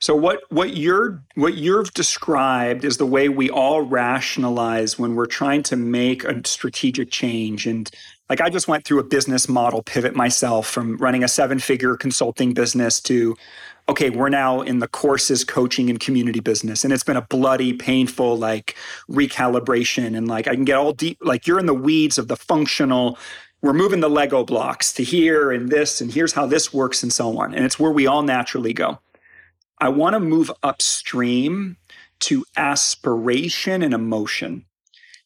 So 0.00 0.14
what 0.14 0.40
what 0.50 0.76
you're 0.76 1.22
what 1.34 1.54
you've 1.54 1.92
described 1.92 2.84
is 2.84 2.96
the 2.96 3.06
way 3.06 3.28
we 3.28 3.50
all 3.50 3.82
rationalize 3.82 4.98
when 4.98 5.14
we're 5.16 5.26
trying 5.26 5.62
to 5.64 5.76
make 5.76 6.24
a 6.24 6.46
strategic 6.46 7.10
change 7.10 7.66
and 7.66 7.90
like 8.30 8.40
I 8.40 8.50
just 8.50 8.68
went 8.68 8.84
through 8.84 9.00
a 9.00 9.04
business 9.04 9.48
model 9.48 9.82
pivot 9.82 10.14
myself 10.14 10.68
from 10.68 10.98
running 10.98 11.24
a 11.24 11.28
seven-figure 11.28 11.96
consulting 11.96 12.52
business 12.52 13.00
to 13.02 13.36
okay, 13.88 14.10
we're 14.10 14.28
now 14.28 14.60
in 14.60 14.80
the 14.80 14.88
courses, 14.88 15.44
coaching, 15.44 15.88
and 15.88 15.98
community 15.98 16.40
business. 16.40 16.84
And 16.84 16.92
it's 16.92 17.04
been 17.04 17.16
a 17.16 17.22
bloody, 17.22 17.72
painful 17.72 18.36
like 18.36 18.76
recalibration. 19.10 20.16
And 20.16 20.28
like 20.28 20.46
I 20.46 20.54
can 20.54 20.64
get 20.64 20.76
all 20.76 20.92
deep, 20.92 21.18
like 21.22 21.46
you're 21.46 21.58
in 21.58 21.66
the 21.66 21.74
weeds 21.74 22.18
of 22.18 22.28
the 22.28 22.36
functional, 22.36 23.18
we're 23.62 23.72
moving 23.72 24.00
the 24.00 24.10
Lego 24.10 24.44
blocks 24.44 24.92
to 24.94 25.02
here 25.02 25.50
and 25.50 25.70
this, 25.70 26.00
and 26.00 26.12
here's 26.12 26.32
how 26.32 26.46
this 26.46 26.72
works, 26.72 27.02
and 27.02 27.12
so 27.12 27.38
on. 27.40 27.54
And 27.54 27.64
it's 27.64 27.78
where 27.78 27.90
we 27.90 28.06
all 28.06 28.22
naturally 28.22 28.72
go. 28.72 29.00
I 29.78 29.88
want 29.88 30.14
to 30.14 30.20
move 30.20 30.50
upstream 30.62 31.76
to 32.20 32.44
aspiration 32.56 33.82
and 33.82 33.94
emotion. 33.94 34.64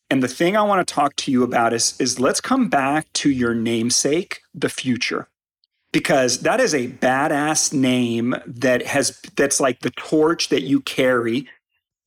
And 0.08 0.22
the 0.22 0.28
thing 0.28 0.56
I 0.56 0.62
want 0.62 0.86
to 0.86 0.94
talk 0.94 1.16
to 1.16 1.32
you 1.32 1.42
about 1.42 1.72
is, 1.72 1.98
is 1.98 2.20
let's 2.20 2.40
come 2.40 2.68
back 2.68 3.10
to 3.14 3.30
your 3.30 3.54
namesake, 3.54 4.40
the 4.54 4.68
Futur 4.68 5.28
because 5.92 6.40
that 6.40 6.60
is 6.60 6.74
a 6.74 6.88
badass 6.88 7.72
name 7.72 8.34
that 8.46 8.86
has 8.86 9.20
that's 9.36 9.60
like 9.60 9.80
the 9.80 9.90
torch 9.90 10.48
that 10.48 10.62
you 10.62 10.80
carry 10.80 11.46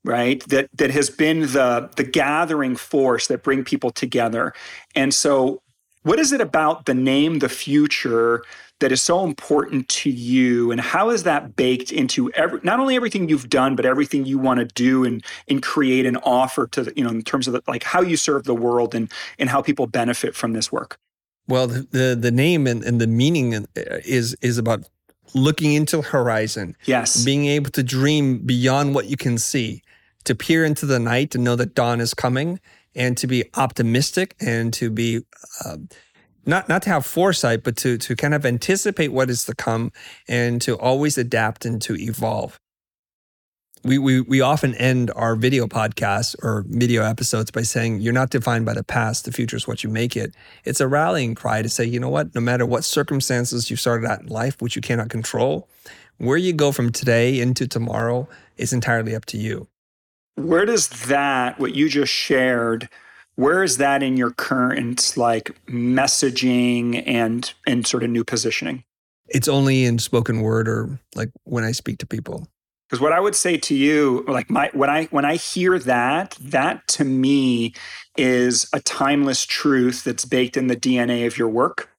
right? 0.05 0.47
That 0.47 0.69
that 0.75 0.91
has 0.91 1.09
been 1.09 1.41
the 1.41 1.89
the 1.97 2.03
gathering 2.03 2.75
force 2.75 3.27
that 3.27 3.43
bring 3.43 3.63
people 3.63 3.89
together. 3.89 4.53
And 4.93 5.13
so 5.13 5.61
what 6.03 6.19
is 6.19 6.31
it 6.31 6.39
about 6.39 6.85
the 6.85 6.93
name 6.93 7.39
the 7.39 7.49
Futur 7.49 8.43
that 8.79 8.91
is 8.91 9.01
so 9.01 9.23
important 9.23 9.89
to 9.89 10.11
you? 10.11 10.71
And 10.71 10.79
how 10.79 11.09
is 11.09 11.23
that 11.23 11.55
baked 11.55 11.91
into 11.91 12.31
every 12.33 12.59
not 12.63 12.79
only 12.79 12.95
everything 12.95 13.27
you've 13.27 13.49
done 13.49 13.75
but 13.75 13.85
everything 13.85 14.25
you 14.25 14.37
want 14.37 14.59
to 14.59 14.65
do 14.65 15.03
and 15.03 15.25
and 15.49 15.61
create 15.61 16.05
and 16.05 16.19
offer 16.23 16.67
to 16.67 16.83
the, 16.83 16.93
you 16.95 17.03
know 17.03 17.09
in 17.09 17.23
terms 17.23 17.47
of 17.47 17.53
the, 17.53 17.63
like 17.67 17.83
how 17.83 18.01
you 18.01 18.15
serve 18.15 18.43
the 18.43 18.55
world 18.55 18.93
and 18.93 19.11
and 19.39 19.49
how 19.49 19.61
people 19.61 19.87
benefit 19.87 20.35
from 20.35 20.53
this 20.53 20.71
work 20.71 20.99
Well, 21.47 21.67
the 21.67 21.87
the, 21.91 22.17
the 22.19 22.31
name 22.31 22.67
and, 22.67 22.83
and 22.83 22.99
the 22.99 23.07
meaning 23.07 23.65
is 23.75 24.35
is 24.41 24.57
about 24.57 24.87
looking 25.33 25.73
into 25.73 25.97
the 25.97 26.03
horizon, 26.03 26.75
yes 26.85 27.23
being 27.23 27.45
able 27.45 27.69
to 27.71 27.83
dream 27.83 28.39
beyond 28.39 28.95
what 28.95 29.07
you 29.07 29.17
can 29.17 29.37
see, 29.37 29.83
to 30.23 30.35
peer 30.35 30.63
into 30.65 30.85
the 30.85 30.99
night 30.99 31.35
and 31.35 31.43
know 31.43 31.55
that 31.55 31.75
dawn 31.75 32.01
is 32.01 32.13
coming, 32.13 32.59
and 32.95 33.17
to 33.17 33.27
be 33.27 33.43
optimistic 33.55 34.35
and 34.39 34.73
to 34.73 34.89
be 34.89 35.21
um, 35.65 35.89
not 36.45 36.69
not 36.69 36.81
to 36.83 36.89
have 36.89 37.05
foresight, 37.05 37.63
but 37.63 37.75
to 37.77 37.97
to 37.97 38.15
kind 38.15 38.33
of 38.33 38.45
anticipate 38.45 39.09
what 39.09 39.29
is 39.29 39.45
to 39.45 39.55
come 39.55 39.91
and 40.27 40.61
to 40.61 40.77
always 40.77 41.17
adapt 41.17 41.65
and 41.65 41.81
to 41.81 41.95
evolve. 41.95 42.59
We, 43.85 43.99
we, 43.99 44.21
we 44.21 44.41
often 44.41 44.73
end 44.75 45.11
our 45.15 45.35
video 45.35 45.67
podcasts 45.67 46.35
or 46.43 46.65
video 46.67 47.03
episodes 47.03 47.51
by 47.51 47.61
saying, 47.61 47.99
You're 47.99 48.13
not 48.13 48.31
defined 48.31 48.65
by 48.65 48.73
the 48.73 48.83
past. 48.83 49.25
The 49.25 49.31
future 49.31 49.55
is 49.55 49.67
what 49.67 49.83
you 49.83 49.91
make 49.91 50.17
it. 50.17 50.33
It's 50.63 50.81
a 50.81 50.87
rallying 50.87 51.35
cry 51.35 51.61
to 51.61 51.69
say, 51.69 51.85
you 51.85 51.99
know 51.99 52.09
what? 52.09 52.33
No 52.33 52.41
matter 52.41 52.65
what 52.65 52.83
circumstances 52.83 53.69
you 53.69 53.75
started 53.75 54.09
out 54.09 54.21
in 54.21 54.27
life, 54.27 54.59
which 54.59 54.75
you 54.75 54.81
cannot 54.81 55.09
control, 55.09 55.69
where 56.17 56.35
you 56.35 56.51
go 56.51 56.71
from 56.71 56.91
today 56.91 57.39
into 57.39 57.67
tomorrow 57.67 58.27
is 58.57 58.73
entirely 58.73 59.13
up 59.15 59.25
to 59.25 59.37
you. 59.37 59.67
where 60.35 60.65
does 60.65 60.89
that 61.05 61.59
what 61.59 61.75
you 61.75 61.87
just 61.87 62.11
shared 62.11 62.89
where 63.35 63.63
is 63.63 63.77
that 63.77 64.01
in 64.01 64.17
your 64.17 64.31
current 64.31 65.13
like 65.15 65.51
messaging 65.67 67.03
and 67.05 67.53
and 67.67 67.85
sort 67.85 68.01
of 68.03 68.09
new 68.09 68.23
positioning 68.23 68.83
It's 69.27 69.47
only 69.47 69.85
in 69.85 69.99
spoken 69.99 70.41
word 70.41 70.67
or 70.67 70.99
like 71.15 71.29
when 71.43 71.63
I 71.63 71.71
speak 71.71 71.99
to 71.99 72.07
people. 72.07 72.47
Because 72.89 73.01
what 73.01 73.13
i 73.13 73.19
would 73.19 73.35
say 73.35 73.57
to 73.57 73.75
you 73.75 74.23
like 74.27 74.49
my 74.49 74.69
when 74.73 74.89
i 74.89 75.05
when 75.05 75.25
i 75.25 75.35
hear 75.35 75.77
that 75.79 76.37
that 76.39 76.87
to 76.87 77.03
me 77.03 77.73
is 78.17 78.67
a 78.73 78.79
timeless 78.79 79.45
truth 79.45 80.03
that's 80.03 80.25
baked 80.25 80.57
in 80.57 80.67
the 80.67 80.75
dna 80.75 81.25
of 81.25 81.37
your 81.37 81.49
work 81.49 81.89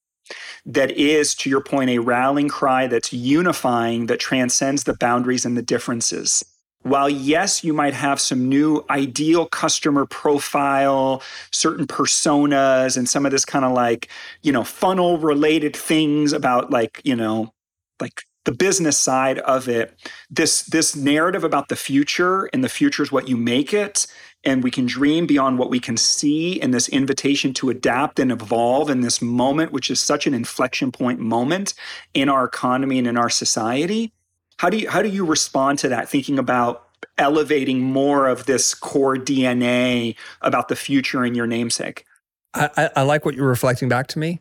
that 0.64 0.90
is 0.90 1.34
to 1.36 1.48
your 1.50 1.60
point 1.60 1.90
a 1.90 1.98
rallying 1.98 2.48
cry 2.48 2.86
that's 2.86 3.12
unifying 3.12 4.06
that 4.06 4.20
transcends 4.20 4.84
the 4.84 4.94
boundaries 4.94 5.44
and 5.44 5.56
the 5.56 5.62
differences. 5.62 6.44
While 6.82 7.08
yes 7.08 7.64
you 7.64 7.72
might 7.72 7.94
have 7.94 8.20
some 8.20 8.48
new 8.48 8.84
ideal 8.90 9.46
customer 9.46 10.06
profile 10.06 11.22
certain 11.50 11.86
personas 11.86 12.96
and 12.96 13.08
some 13.08 13.26
of 13.26 13.32
this 13.32 13.44
kind 13.44 13.64
of 13.64 13.72
like 13.72 14.08
you 14.42 14.52
know 14.52 14.62
funnel 14.62 15.18
related 15.18 15.74
things 15.74 16.32
about 16.32 16.70
like 16.70 17.00
you 17.04 17.16
know 17.16 17.52
like 18.00 18.22
the 18.46 18.52
business 18.52 18.96
side 18.96 19.38
of 19.40 19.68
it 19.68 19.92
this 20.30 20.62
this 20.62 20.96
narrative 20.96 21.44
about 21.44 21.68
the 21.68 21.76
future 21.76 22.44
and 22.52 22.64
the 22.64 22.68
future 22.68 23.02
is 23.02 23.12
what 23.12 23.28
you 23.28 23.36
make 23.36 23.74
it 23.74 24.06
and 24.44 24.62
we 24.62 24.70
can 24.70 24.86
dream 24.86 25.26
beyond 25.26 25.58
what 25.58 25.68
we 25.68 25.80
can 25.80 25.96
see 25.96 26.60
and 26.60 26.72
this 26.72 26.88
invitation 26.88 27.52
to 27.52 27.68
adapt 27.68 28.18
and 28.18 28.30
evolve 28.30 28.88
in 28.88 29.00
this 29.00 29.20
moment 29.20 29.72
which 29.72 29.90
is 29.90 30.00
such 30.00 30.26
an 30.26 30.32
inflection 30.32 30.90
point 30.90 31.18
moment 31.18 31.74
in 32.14 32.28
our 32.28 32.44
economy 32.44 32.98
and 32.98 33.06
in 33.06 33.18
our 33.18 33.28
society 33.28 34.12
how 34.58 34.70
do 34.70 34.78
you 34.78 34.88
how 34.88 35.02
do 35.02 35.08
you 35.08 35.24
respond 35.24 35.78
to 35.78 35.88
that 35.88 36.08
thinking 36.08 36.38
about 36.38 36.84
elevating 37.18 37.82
more 37.82 38.26
of 38.28 38.46
this 38.46 38.74
core 38.74 39.16
dna 39.16 40.14
about 40.40 40.68
the 40.68 40.76
future 40.76 41.24
in 41.24 41.34
your 41.34 41.46
namesake 41.46 42.06
I, 42.54 42.70
I, 42.76 42.90
I 42.96 43.02
like 43.02 43.24
what 43.24 43.34
you're 43.34 43.48
reflecting 43.48 43.88
back 43.88 44.06
to 44.08 44.18
me. 44.18 44.40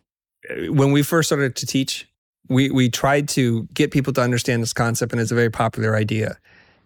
when 0.69 0.91
we 0.91 1.03
first 1.03 1.27
started 1.27 1.55
to 1.57 1.65
teach, 1.65 2.07
we 2.47 2.69
we 2.69 2.89
tried 2.89 3.27
to 3.29 3.63
get 3.73 3.91
people 3.91 4.13
to 4.13 4.21
understand 4.21 4.61
this 4.61 4.73
concept, 4.73 5.11
and 5.11 5.21
it's 5.21 5.31
a 5.31 5.35
very 5.35 5.51
popular 5.51 5.95
idea. 5.95 6.37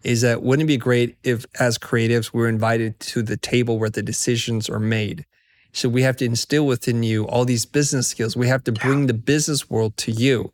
Is 0.03 0.21
that 0.21 0.43
wouldn't 0.43 0.67
it 0.67 0.73
be 0.73 0.77
great 0.77 1.17
if, 1.23 1.45
as 1.59 1.77
creatives, 1.77 2.31
we're 2.31 2.47
invited 2.47 2.99
to 3.01 3.21
the 3.21 3.35
table 3.35 3.77
where 3.77 3.89
the 3.89 4.01
decisions 4.01 4.69
are 4.69 4.79
made? 4.79 5.25
So 5.73 5.89
we 5.89 6.01
have 6.03 6.17
to 6.17 6.25
instill 6.25 6.65
within 6.65 7.03
you 7.03 7.27
all 7.27 7.45
these 7.45 7.65
business 7.65 8.07
skills. 8.07 8.35
We 8.35 8.47
have 8.47 8.63
to 8.63 8.71
bring 8.71 9.07
the 9.07 9.13
business 9.13 9.69
world 9.69 9.97
to 9.97 10.11
you. 10.11 10.51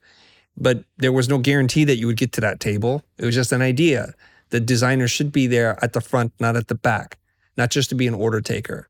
But 0.57 0.83
there 0.97 1.11
was 1.11 1.29
no 1.29 1.37
guarantee 1.37 1.83
that 1.85 1.97
you 1.97 2.07
would 2.07 2.17
get 2.17 2.31
to 2.33 2.41
that 2.41 2.59
table. 2.59 3.03
It 3.17 3.25
was 3.25 3.35
just 3.35 3.51
an 3.51 3.61
idea. 3.61 4.13
The 4.49 4.59
designer 4.59 5.07
should 5.07 5.31
be 5.31 5.47
there 5.47 5.77
at 5.83 5.93
the 5.93 6.01
front, 6.01 6.33
not 6.39 6.55
at 6.55 6.67
the 6.67 6.75
back, 6.75 7.17
not 7.57 7.71
just 7.71 7.89
to 7.89 7.95
be 7.95 8.07
an 8.07 8.13
order 8.13 8.41
taker. 8.41 8.89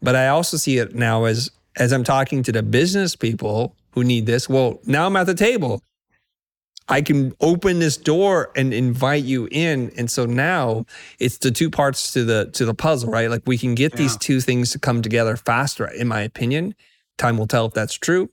But 0.00 0.16
I 0.16 0.28
also 0.28 0.56
see 0.56 0.78
it 0.78 0.94
now 0.94 1.24
as 1.24 1.50
as 1.76 1.92
I'm 1.92 2.04
talking 2.04 2.42
to 2.42 2.52
the 2.52 2.62
business 2.62 3.16
people 3.16 3.74
who 3.92 4.04
need 4.04 4.26
this. 4.26 4.48
Well, 4.48 4.80
now 4.86 5.06
I'm 5.06 5.16
at 5.16 5.26
the 5.26 5.34
table. 5.34 5.82
I 6.88 7.00
can 7.00 7.32
open 7.40 7.78
this 7.78 7.96
door 7.96 8.50
and 8.56 8.74
invite 8.74 9.24
you 9.24 9.48
in. 9.50 9.92
And 9.96 10.10
so 10.10 10.26
now 10.26 10.84
it's 11.18 11.38
the 11.38 11.50
two 11.50 11.70
parts 11.70 12.12
to 12.12 12.24
the 12.24 12.50
to 12.52 12.64
the 12.64 12.74
puzzle, 12.74 13.10
right? 13.10 13.30
Like 13.30 13.42
we 13.46 13.56
can 13.56 13.74
get 13.74 13.92
yeah. 13.92 13.98
these 13.98 14.16
two 14.16 14.40
things 14.40 14.72
to 14.72 14.78
come 14.78 15.00
together 15.02 15.36
faster, 15.36 15.86
in 15.86 16.08
my 16.08 16.20
opinion. 16.20 16.74
Time 17.18 17.38
will 17.38 17.46
tell 17.46 17.66
if 17.66 17.74
that's 17.74 17.94
true. 17.94 18.30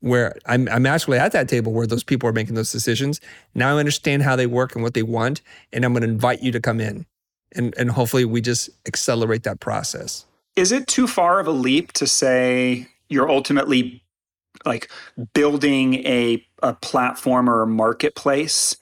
Where 0.00 0.36
I'm 0.46 0.68
I'm 0.68 0.86
actually 0.86 1.18
at 1.18 1.32
that 1.32 1.48
table 1.48 1.72
where 1.72 1.86
those 1.86 2.04
people 2.04 2.28
are 2.28 2.32
making 2.32 2.54
those 2.54 2.72
decisions. 2.72 3.20
Now 3.54 3.76
I 3.76 3.80
understand 3.80 4.22
how 4.22 4.36
they 4.36 4.46
work 4.46 4.74
and 4.74 4.82
what 4.82 4.94
they 4.94 5.02
want. 5.02 5.40
And 5.72 5.84
I'm 5.84 5.92
gonna 5.92 6.06
invite 6.06 6.42
you 6.42 6.52
to 6.52 6.60
come 6.60 6.80
in. 6.80 7.06
And 7.54 7.74
and 7.78 7.90
hopefully 7.90 8.24
we 8.24 8.40
just 8.40 8.70
accelerate 8.86 9.44
that 9.44 9.60
process. 9.60 10.26
Is 10.56 10.72
it 10.72 10.86
too 10.86 11.06
far 11.06 11.40
of 11.40 11.46
a 11.46 11.52
leap 11.52 11.92
to 11.92 12.06
say 12.06 12.88
you're 13.08 13.30
ultimately 13.30 14.02
like 14.64 14.90
building 15.34 15.94
a, 16.06 16.44
a 16.62 16.74
platform 16.74 17.48
or 17.48 17.62
a 17.62 17.66
marketplace 17.66 18.76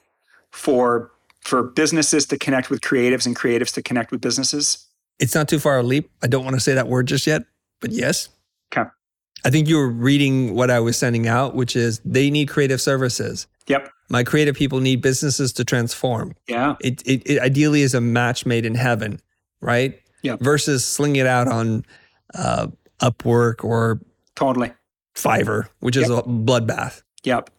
for 0.51 1.11
for 1.41 1.63
businesses 1.63 2.25
to 2.25 2.37
connect 2.37 2.69
with 2.69 2.81
creatives 2.81 3.25
and 3.25 3.35
creatives 3.35 3.73
to 3.73 3.81
connect 3.81 4.11
with 4.11 4.19
businesses? 4.19 4.85
It's 5.19 5.33
not 5.33 5.47
too 5.47 5.59
far 5.59 5.79
a 5.79 5.83
leap. 5.83 6.11
I 6.21 6.27
don't 6.27 6.43
want 6.43 6.55
to 6.55 6.59
say 6.59 6.73
that 6.73 6.87
word 6.87 7.07
just 7.07 7.25
yet, 7.25 7.43
but 7.79 7.91
yes. 7.91 8.29
Okay. 8.73 8.89
I 9.45 9.49
think 9.49 9.69
you 9.69 9.77
were 9.77 9.89
reading 9.89 10.55
what 10.55 10.69
I 10.69 10.79
was 10.79 10.97
sending 10.97 11.27
out, 11.27 11.55
which 11.55 11.75
is 11.75 12.01
they 12.03 12.29
need 12.29 12.49
creative 12.49 12.81
services. 12.81 13.47
Yep. 13.67 13.89
My 14.09 14.23
creative 14.23 14.55
people 14.55 14.79
need 14.79 15.01
businesses 15.01 15.53
to 15.53 15.63
transform. 15.63 16.35
Yeah. 16.47 16.75
It, 16.81 17.01
it, 17.05 17.21
it 17.25 17.39
ideally 17.39 17.81
is 17.81 17.93
a 17.93 18.01
match 18.01 18.45
made 18.45 18.65
in 18.65 18.75
heaven, 18.75 19.19
right? 19.61 19.99
Yeah. 20.23 20.37
Versus 20.39 20.85
sling 20.85 21.15
it 21.15 21.27
out 21.27 21.47
on 21.47 21.85
uh, 22.33 22.67
Upwork 23.01 23.63
or 23.63 24.01
totally 24.35 24.71
Fiverr, 25.17 25.67
which 25.79 25.97
is 25.97 26.09
yep. 26.09 26.25
a 26.25 26.29
bloodbath. 26.29 27.01
Yep. 27.23 27.49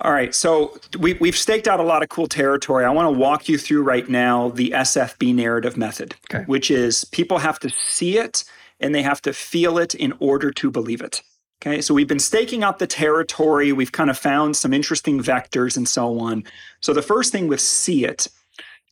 All 0.00 0.12
right. 0.12 0.32
So 0.34 0.78
we, 0.98 1.14
we've 1.14 1.36
staked 1.36 1.66
out 1.66 1.80
a 1.80 1.82
lot 1.82 2.02
of 2.02 2.08
cool 2.08 2.28
territory. 2.28 2.84
I 2.84 2.90
want 2.90 3.12
to 3.12 3.18
walk 3.18 3.48
you 3.48 3.58
through 3.58 3.82
right 3.82 4.08
now 4.08 4.50
the 4.50 4.70
SFB 4.70 5.34
narrative 5.34 5.76
method, 5.76 6.14
okay. 6.32 6.44
which 6.44 6.70
is 6.70 7.04
people 7.06 7.38
have 7.38 7.58
to 7.60 7.70
see 7.70 8.18
it 8.18 8.44
and 8.78 8.94
they 8.94 9.02
have 9.02 9.20
to 9.22 9.32
feel 9.32 9.76
it 9.76 9.94
in 9.94 10.14
order 10.20 10.52
to 10.52 10.70
believe 10.70 11.00
it. 11.00 11.22
Okay. 11.60 11.80
So 11.80 11.94
we've 11.94 12.06
been 12.06 12.20
staking 12.20 12.62
out 12.62 12.78
the 12.78 12.86
territory. 12.86 13.72
We've 13.72 13.90
kind 13.90 14.10
of 14.10 14.16
found 14.16 14.56
some 14.56 14.72
interesting 14.72 15.20
vectors 15.20 15.76
and 15.76 15.88
so 15.88 16.20
on. 16.20 16.44
So 16.80 16.92
the 16.92 17.02
first 17.02 17.32
thing 17.32 17.48
with 17.48 17.60
see 17.60 18.04
it, 18.04 18.28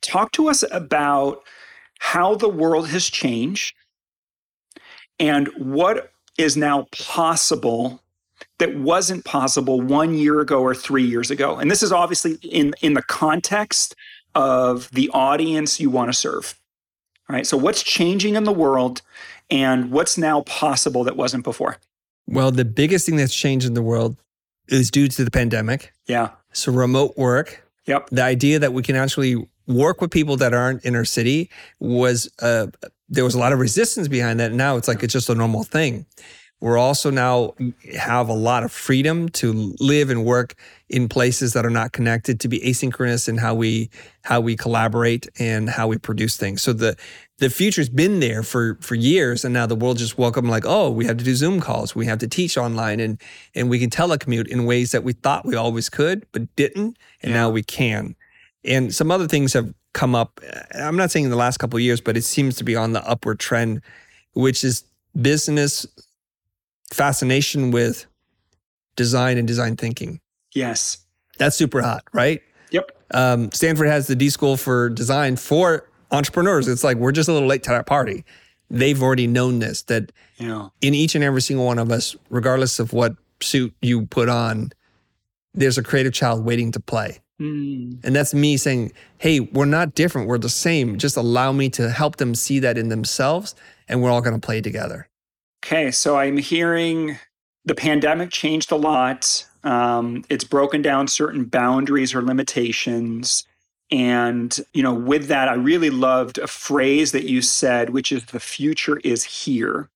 talk 0.03 0.33
to 0.33 0.49
us 0.49 0.65
about 0.73 1.45
how 2.01 2.35
the 2.35 2.49
world 2.49 2.89
has 2.89 3.09
changed 3.09 3.77
and 5.21 5.49
what 5.57 6.11
is 6.37 6.57
now 6.57 6.89
possible 6.91 8.03
that 8.59 8.77
wasn't 8.77 9.25
possible 9.25 9.81
one 9.81 10.15
year 10.15 10.41
ago 10.41 10.63
or 10.63 10.75
three 10.75 11.05
years 11.05 11.31
ago. 11.31 11.57
And 11.57 11.71
this 11.71 11.83
is 11.83 11.93
obviously 11.93 12.35
in, 12.43 12.75
in 12.81 12.95
the 12.95 13.03
context 13.03 13.95
of 14.35 14.91
the 14.91 15.11
audience 15.13 15.81
you 15.81 15.91
want 15.91 16.11
to 16.11 16.19
serve. 16.19 16.59
All 17.29 17.35
right. 17.35 17.47
So, 17.47 17.57
what's 17.57 17.83
changing 17.83 18.37
in 18.37 18.45
the 18.45 18.53
world 18.53 19.03
and 19.51 19.91
what's 19.91 20.17
now 20.17 20.43
possible 20.43 21.05
that 21.05 21.17
wasn't 21.17 21.45
before? 21.45 21.79
Well, 22.27 22.51
the 22.51 22.65
biggest 22.65 23.07
thing 23.07 23.17
that's 23.17 23.35
changed 23.35 23.67
in 23.67 23.75
the 23.75 23.83
world 23.83 24.17
is 24.69 24.91
due 24.91 25.09
to 25.09 25.25
the 25.25 25.31
pandemic. 25.31 25.93
Yeah. 26.07 26.31
So, 26.53 26.73
remote 26.73 27.17
work. 27.17 27.65
Yep. 27.87 28.11
The 28.11 28.23
idea 28.23 28.59
that 28.59 28.73
we 28.73 28.83
can 28.83 28.97
actually 28.97 29.49
work 29.67 30.01
with 30.01 30.11
people 30.11 30.37
that 30.37 30.55
aren't 30.55 30.85
in 30.85 30.95
our 30.95 31.05
city 31.05 31.51
was 31.81 32.31
uh, 32.41 32.69
there 33.09 33.25
was 33.25 33.35
a 33.35 33.39
lot 33.39 33.53
of 33.53 33.59
resistance 33.59 34.09
behind 34.09 34.41
that. 34.41 34.53
Now 34.53 34.77
it's 34.77 34.89
like 34.89 35.03
it's 35.03 35.13
just 35.13 35.29
a 35.29 35.35
normal 35.35 35.65
thing. 35.65 36.07
We're 36.61 36.79
also 36.79 37.11
now 37.11 37.55
have 37.99 38.31
a 38.31 38.35
lot 38.35 38.63
of 38.63 38.73
freedom 38.73 39.29
to 39.31 39.75
live 39.79 40.09
and 40.09 40.25
work 40.25 40.55
in 40.89 41.07
places 41.07 41.53
that 41.53 41.67
are 41.67 41.71
not 41.71 41.93
connected, 41.93 42.41
to 42.41 42.49
be 42.49 42.61
asynchronous 42.61 43.29
in 43.29 43.37
how 43.37 43.55
we 43.55 43.91
how 44.23 44.41
we 44.41 44.57
collaborate 44.57 45.29
and 45.39 45.69
how 45.69 45.87
we 45.87 45.99
produce 45.99 46.37
things. 46.39 46.63
So 46.63 46.73
the 46.73 46.97
the 47.39 47.51
future's 47.51 47.91
been 47.91 48.21
there 48.21 48.43
for 48.43 48.79
for 48.81 48.95
years, 48.95 49.45
and 49.45 49.53
now 49.53 49.67
the 49.67 49.75
world 49.75 49.99
just 49.99 50.17
welcome 50.17 50.49
like, 50.49 50.65
oh, 50.67 50.91
we 50.91 51.05
have 51.05 51.19
to 51.19 51.25
do 51.25 51.35
Zoom 51.35 51.61
calls, 51.61 51.95
we 51.95 52.07
have 52.07 52.19
to 52.21 52.29
teach 52.29 52.57
online, 52.57 53.01
and 53.01 53.21
and 53.55 53.69
we 53.69 53.79
can 53.79 53.91
telecommute 53.91 54.49
in 54.49 54.65
ways 54.65 54.93
that 54.93 55.05
we 55.05 55.13
thought 55.13 55.45
we 55.45 55.57
always 55.57 55.91
could 55.91 56.27
but 56.33 56.55
didn't, 56.57 56.97
and 57.23 57.33
yeah. 57.33 57.35
now 57.35 57.51
we 57.51 57.63
can. 57.63 58.17
And 58.65 58.95
some 58.95 59.11
other 59.11 59.29
things 59.29 59.53
have 59.53 59.75
come 59.93 60.15
up. 60.15 60.41
Uh, 60.43 60.61
I'm 60.75 60.97
not 60.97 61.11
saying 61.11 61.25
in 61.25 61.31
the 61.31 61.37
last 61.37 61.59
couple 61.59 61.77
of 61.77 61.83
years, 61.83 62.01
but 62.01 62.17
it 62.17 62.25
seems 62.25 62.57
to 62.57 62.65
be 62.65 62.75
on 62.75 62.93
the 62.95 63.07
upward 63.07 63.39
trend, 63.41 63.83
which 64.33 64.65
is 64.65 64.85
business 65.21 65.87
fascination 66.93 67.71
with 67.71 68.07
design 68.97 69.39
and 69.39 69.47
design 69.47 69.77
thinking. 69.77 70.21
Yes. 70.55 70.99
That's 71.39 71.57
super 71.57 71.83
hot, 71.83 72.05
right? 72.13 72.43
Yep. 72.71 72.91
Um, 73.13 73.53
Stanford 73.53 73.89
has 73.89 74.07
the 74.07 74.17
D 74.17 74.31
School 74.31 74.57
for 74.57 74.89
Design 74.89 75.37
for 75.37 75.89
entrepreneurs. 76.11 76.69
It's 76.69 76.85
like 76.85 76.97
we're 76.97 77.13
just 77.13 77.29
a 77.29 77.33
little 77.33 77.49
late 77.49 77.63
to 77.65 77.71
that 77.71 77.87
party. 77.87 78.25
They've 78.71 79.01
already 79.01 79.27
known 79.27 79.59
this 79.61 79.83
that 79.83 80.11
yeah. 80.39 80.69
in 80.81 80.95
each 80.95 81.15
and 81.15 81.23
every 81.23 81.43
single 81.43 81.67
one 81.67 81.79
of 81.79 81.91
us, 81.91 82.17
regardless 82.31 82.79
of 82.79 82.93
what 82.93 83.15
suit 83.41 83.75
you 83.81 84.07
put 84.07 84.29
on, 84.29 84.73
there's 85.55 85.79
a 85.79 85.83
creative 85.83 86.13
child 86.13 86.45
waiting 86.45 86.73
to 86.73 86.81
play. 86.81 87.21
Mm. 87.41 88.05
And 88.05 88.17
that's 88.17 88.33
me 88.35 88.57
saying, 88.57 88.93
hey, 89.19 89.41
we're 89.41 89.67
not 89.67 89.95
different. 89.95 90.27
We're 90.27 90.39
the 90.39 90.49
same. 90.49 90.99
Just 90.99 91.17
allow 91.17 91.53
me 91.53 91.69
to 91.71 91.91
help 91.91 92.17
them 92.17 92.35
see 92.35 92.59
that 92.61 92.79
in 92.79 92.89
themselves, 92.89 93.55
and 93.89 94.03
we're 94.03 94.11
all 94.11 94.23
going 94.23 94.39
to 94.39 94.45
play 94.45 94.61
together. 94.61 95.09
Okay, 95.67 95.91
so 95.91 96.17
I'm 96.17 96.37
hearing 96.37 97.19
the 97.65 97.75
pandemic 97.75 98.31
changed 98.31 98.71
a 98.71 98.77
lot. 98.77 99.45
Um, 99.65 100.25
it's 100.29 100.45
broken 100.45 100.81
down 100.81 101.09
certain 101.09 101.47
boundaries 101.47 102.15
or 102.15 102.23
limitations. 102.23 103.43
And, 103.91 104.57
you 104.75 104.85
know, 104.85 104.95
with 104.95 105.27
that, 105.27 105.49
I 105.49 105.55
really 105.55 105.91
loved 105.91 106.39
a 106.39 106.47
phrase 106.47 107.11
that 107.11 107.25
you 107.25 107.43
said, 107.43 107.91
which 107.91 108.13
is 108.13 108.27
the 108.27 108.39
future 108.39 108.99
is 108.99 109.25
here. 109.25 109.89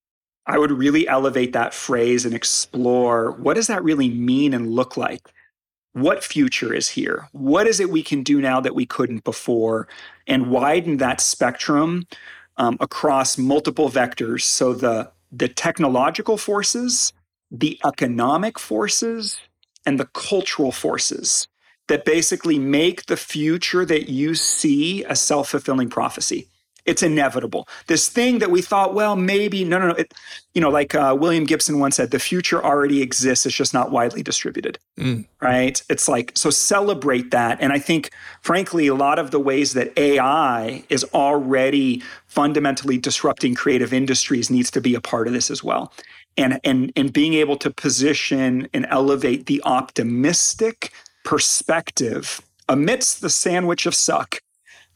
I 0.44 0.58
would 0.58 0.72
really 0.72 1.06
elevate 1.06 1.52
that 1.52 1.72
phrase 1.72 2.26
and 2.26 2.34
explore 2.34 3.30
what 3.30 3.54
does 3.54 3.68
that 3.68 3.84
really 3.84 4.08
mean 4.08 4.52
and 4.52 4.72
look 4.72 4.96
like? 4.96 5.22
What 5.92 6.24
future 6.24 6.74
is 6.74 6.88
here? 6.88 7.28
What 7.30 7.68
is 7.68 7.78
it 7.78 7.90
we 7.90 8.02
can 8.02 8.24
do 8.24 8.40
now 8.40 8.60
that 8.60 8.74
we 8.74 8.86
couldn't 8.86 9.22
before? 9.22 9.86
And 10.26 10.50
widen 10.50 10.96
that 10.96 11.20
spectrum 11.20 12.08
um, 12.56 12.76
across 12.80 13.38
multiple 13.38 13.88
vectors. 13.88 14.42
So 14.42 14.72
the 14.74 15.12
the 15.32 15.48
technological 15.48 16.36
forces, 16.36 17.12
the 17.50 17.78
economic 17.84 18.58
forces, 18.58 19.40
and 19.86 19.98
the 19.98 20.06
cultural 20.06 20.72
forces 20.72 21.48
that 21.88 22.04
basically 22.04 22.58
make 22.58 23.06
the 23.06 23.16
future 23.16 23.84
that 23.84 24.08
you 24.08 24.34
see 24.34 25.02
a 25.04 25.16
self 25.16 25.50
fulfilling 25.50 25.88
prophecy. 25.88 26.48
It's 26.84 27.02
inevitable. 27.02 27.68
This 27.86 28.08
thing 28.08 28.38
that 28.38 28.50
we 28.50 28.62
thought, 28.62 28.94
well, 28.94 29.16
maybe, 29.16 29.64
no, 29.64 29.78
no, 29.78 29.88
no. 29.88 29.94
It, 29.94 30.14
you 30.54 30.60
know, 30.60 30.70
like 30.70 30.94
uh, 30.94 31.16
William 31.18 31.44
Gibson 31.44 31.78
once 31.78 31.96
said, 31.96 32.10
the 32.10 32.18
future 32.18 32.64
already 32.64 33.02
exists. 33.02 33.46
It's 33.46 33.54
just 33.54 33.72
not 33.72 33.90
widely 33.90 34.22
distributed. 34.22 34.78
Mm. 34.98 35.26
Right. 35.40 35.82
It's 35.88 36.08
like, 36.08 36.32
so 36.36 36.50
celebrate 36.50 37.30
that. 37.30 37.60
And 37.60 37.72
I 37.72 37.78
think, 37.78 38.10
frankly, 38.42 38.86
a 38.86 38.94
lot 38.94 39.18
of 39.18 39.30
the 39.30 39.38
ways 39.38 39.74
that 39.74 39.96
AI 39.96 40.82
is 40.88 41.04
already 41.14 42.02
fundamentally 42.26 42.98
disrupting 42.98 43.54
creative 43.54 43.92
industries 43.92 44.50
needs 44.50 44.70
to 44.72 44.80
be 44.80 44.94
a 44.94 45.00
part 45.00 45.26
of 45.26 45.32
this 45.32 45.50
as 45.50 45.62
well. 45.62 45.92
And, 46.36 46.60
and, 46.64 46.92
and 46.96 47.12
being 47.12 47.34
able 47.34 47.56
to 47.58 47.70
position 47.70 48.68
and 48.72 48.86
elevate 48.88 49.46
the 49.46 49.62
optimistic 49.64 50.92
perspective 51.24 52.40
amidst 52.68 53.20
the 53.20 53.30
sandwich 53.30 53.84
of 53.84 53.94
suck 53.94 54.40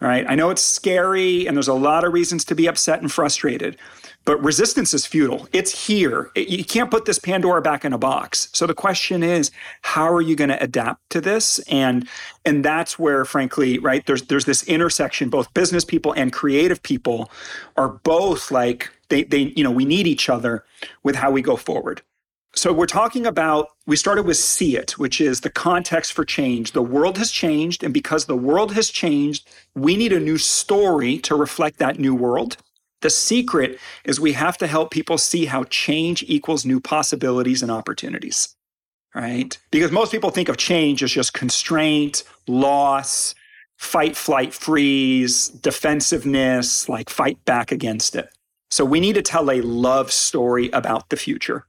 right? 0.01 0.25
I 0.29 0.35
know 0.35 0.51
it's 0.51 0.63
scary 0.63 1.47
and 1.47 1.57
there's 1.57 1.69
a 1.69 1.75
lot 1.75 2.05
of 2.05 2.13
reasons 2.13 2.45
to 2.47 2.55
be 2.55 2.67
upset 2.67 3.01
and 3.01 3.11
frustrated, 3.11 3.77
but 4.25 4.43
resistance 4.43 4.95
is 4.95 5.07
futile. 5.07 5.49
It's 5.53 5.87
here. 5.87 6.31
It, 6.35 6.49
you 6.49 6.65
can't 6.65 6.91
put 6.91 7.05
this 7.05 7.19
Pandora 7.19 7.61
back 7.61 7.85
in 7.85 7.93
a 7.93 7.99
box. 7.99 8.49
So 8.53 8.67
the 8.67 8.75
question 8.75 9.23
is, 9.23 9.51
how 9.83 10.11
are 10.13 10.23
you 10.23 10.35
going 10.35 10.51
to 10.51 10.63
adapt 10.63 11.11
to 11.11 11.21
this? 11.21 11.59
And 11.71 12.09
and 12.45 12.65
that's 12.65 12.99
where, 12.99 13.25
frankly, 13.25 13.79
right 13.79 14.05
there's 14.07 14.23
there's 14.23 14.47
this 14.47 14.63
intersection. 14.65 15.29
Both 15.29 15.53
business 15.55 15.85
people 15.85 16.13
and 16.13 16.33
creative 16.33 16.83
people 16.83 17.31
are 17.77 17.89
both 17.89 18.51
like 18.51 18.91
they 19.09 19.25
they 19.25 19.53
you 19.57 19.65
know 19.65 19.71
we 19.71 19.85
need 19.85 20.07
each 20.07 20.29
other 20.29 20.65
with 21.03 21.17
how 21.17 21.31
we 21.31 21.43
go 21.43 21.57
forward. 21.57 22.03
So 22.57 22.73
we're 22.73 22.87
talking 22.87 23.27
about, 23.27 23.71
we 23.87 23.97
started 23.97 24.27
with 24.27 24.37
see 24.37 24.77
it, 24.77 24.93
which 24.93 25.21
is 25.21 25.41
the 25.41 25.51
context 25.51 26.13
for 26.13 26.25
change. 26.25 26.73
The 26.73 26.83
world 26.83 27.19
has 27.19 27.31
changed. 27.31 27.83
And 27.83 27.93
because 27.93 28.27
the 28.27 28.37
world 28.37 28.73
has 28.75 28.91
changed, 28.91 29.49
we 29.75 29.97
need 29.97 30.13
a 30.13 30.21
new 30.21 30.39
story 30.39 31.19
to 31.19 31.35
reflect 31.35 31.79
that 31.79 31.99
new 31.99 32.15
world. 32.15 32.57
The 33.03 33.11
secret 33.11 33.79
is 34.05 34.21
we 34.21 34.33
have 34.33 34.57
to 34.59 34.67
help 34.67 34.91
people 34.91 35.19
see 35.19 35.47
how 35.47 35.65
change 35.65 36.23
equals 36.27 36.65
new 36.65 36.81
possibilities 36.81 37.61
and 37.61 37.71
opportunities, 37.71 38.55
right? 39.15 39.59
Because 39.71 39.91
most 39.91 40.11
people 40.11 40.31
think 40.31 40.49
of 40.49 40.57
change 40.57 41.03
as 41.03 41.11
just 41.11 41.35
constraint, 41.35 42.23
loss, 42.47 43.35
fight, 43.77 44.17
flight, 44.17 44.55
freeze, 44.55 45.49
defensiveness, 45.49 46.89
like 46.89 47.11
fight 47.11 47.45
back 47.45 47.73
against 47.73 48.15
it. 48.15 48.31
So 48.71 48.85
we 48.85 49.01
need 49.01 49.17
to 49.17 49.23
tell 49.23 49.51
a 49.51 49.61
love 49.61 50.11
story 50.11 50.71
about 50.71 51.11
the 51.11 51.17
future 51.17 51.67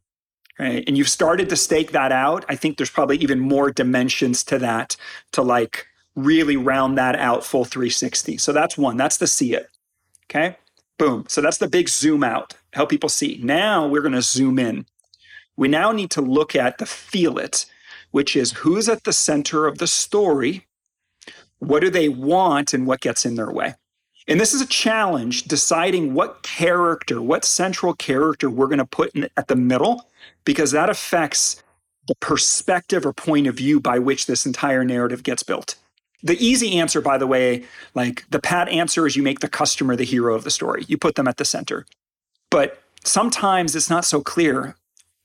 right? 0.59 0.83
And 0.87 0.97
you've 0.97 1.09
started 1.09 1.49
to 1.49 1.55
stake 1.55 1.91
that 1.91 2.11
out. 2.11 2.45
I 2.49 2.55
think 2.55 2.77
there's 2.77 2.89
probably 2.89 3.17
even 3.17 3.39
more 3.39 3.71
dimensions 3.71 4.43
to 4.45 4.59
that 4.59 4.95
to 5.33 5.41
like 5.41 5.87
really 6.15 6.57
round 6.57 6.97
that 6.97 7.15
out 7.15 7.43
full 7.43 7.65
360. 7.65 8.37
So 8.37 8.53
that's 8.53 8.77
one. 8.77 8.97
That's 8.97 9.17
the 9.17 9.27
see 9.27 9.53
it. 9.53 9.69
Okay. 10.25 10.57
Boom. 10.97 11.25
So 11.27 11.41
that's 11.41 11.57
the 11.57 11.67
big 11.67 11.89
zoom 11.89 12.23
out, 12.23 12.53
help 12.71 12.89
people 12.89 13.09
see. 13.09 13.39
Now 13.43 13.85
we're 13.85 14.01
going 14.01 14.13
to 14.13 14.21
zoom 14.21 14.57
in. 14.57 14.85
We 15.57 15.67
now 15.67 15.91
need 15.91 16.11
to 16.11 16.21
look 16.21 16.55
at 16.55 16.77
the 16.77 16.85
feel 16.85 17.37
it, 17.37 17.65
which 18.11 18.35
is 18.35 18.53
who's 18.53 18.87
at 18.87 19.03
the 19.03 19.13
center 19.13 19.67
of 19.67 19.77
the 19.77 19.87
story, 19.87 20.65
what 21.59 21.81
do 21.81 21.89
they 21.89 22.09
want, 22.09 22.73
and 22.73 22.87
what 22.87 23.01
gets 23.01 23.25
in 23.25 23.35
their 23.35 23.51
way. 23.51 23.75
And 24.27 24.39
this 24.39 24.53
is 24.53 24.61
a 24.61 24.67
challenge 24.67 25.43
deciding 25.43 26.13
what 26.13 26.43
character, 26.43 27.21
what 27.21 27.45
central 27.45 27.93
character 27.93 28.49
we're 28.49 28.67
going 28.67 28.79
to 28.79 28.85
put 28.85 29.11
in, 29.15 29.29
at 29.37 29.47
the 29.47 29.55
middle, 29.55 30.09
because 30.45 30.71
that 30.71 30.89
affects 30.89 31.61
the 32.07 32.15
perspective 32.15 33.05
or 33.05 33.13
point 33.13 33.47
of 33.47 33.55
view 33.55 33.79
by 33.79 33.99
which 33.99 34.27
this 34.27 34.45
entire 34.45 34.83
narrative 34.83 35.23
gets 35.23 35.43
built. 35.43 35.75
The 36.23 36.37
easy 36.43 36.77
answer, 36.77 37.01
by 37.01 37.17
the 37.17 37.27
way, 37.27 37.65
like 37.93 38.25
the 38.29 38.39
pat 38.39 38.69
answer 38.69 39.05
is 39.05 39.15
you 39.15 39.23
make 39.23 39.39
the 39.39 39.49
customer 39.49 39.95
the 39.95 40.05
hero 40.05 40.35
of 40.35 40.43
the 40.43 40.51
story, 40.51 40.85
you 40.87 40.97
put 40.97 41.15
them 41.15 41.27
at 41.27 41.37
the 41.37 41.45
center. 41.45 41.85
But 42.49 42.81
sometimes 43.03 43.75
it's 43.75 43.89
not 43.89 44.05
so 44.05 44.21
clear 44.21 44.75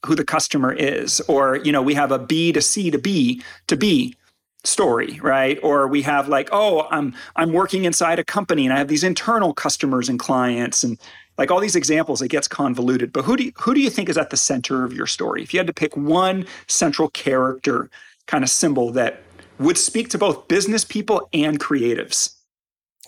who 0.05 0.15
the 0.15 0.25
customer 0.25 0.73
is, 0.73 1.21
or, 1.23 1.57
you 1.57 1.73
know, 1.73 1.83
we 1.83 1.95
have 1.95 2.11
a 2.11 2.19
B 2.19 2.53
to 2.53 2.63
C 2.63 2.91
to 2.91 2.99
B 2.99 3.43
to 3.67 3.77
B 3.77 4.17
story 4.65 5.19
right 5.23 5.59
or 5.63 5.89
we 5.89 6.03
have 6.03 6.29
like 6.29 6.47
oh 6.53 6.87
i'm 6.91 7.15
i'm 7.37 7.51
working 7.51 7.87
inside 7.87 8.19
a 8.19 8.25
company 8.25 8.67
and 8.67 8.75
i 8.75 8.79
have 8.79 8.89
these 8.89 9.03
internal 9.03 9.55
customers 9.55 10.07
and 10.07 10.19
clients 10.19 10.85
and 10.85 10.99
like 11.41 11.51
all 11.51 11.59
these 11.59 11.75
examples 11.75 12.23
it 12.23 12.29
gets 12.29 12.47
convoluted 12.47 13.13
but 13.13 13.25
who 13.25 13.37
do 13.37 13.45
you, 13.45 13.53
who 13.59 13.75
do 13.75 13.81
you 13.81 13.91
think 13.91 14.09
is 14.09 14.19
at 14.19 14.31
the 14.31 14.37
center 14.37 14.85
of 14.85 14.93
your 14.93 15.07
story? 15.07 15.43
If 15.43 15.53
you 15.53 15.59
had 15.59 15.67
to 15.67 15.73
pick 15.73 15.97
one 15.97 16.47
central 16.69 17.09
character 17.09 17.91
kind 18.27 18.45
of 18.45 18.51
symbol 18.51 18.93
that 18.93 19.23
would 19.59 19.77
speak 19.77 20.11
to 20.11 20.19
both 20.19 20.47
business 20.47 20.85
people 20.85 21.29
and 21.33 21.59
creatives. 21.59 22.37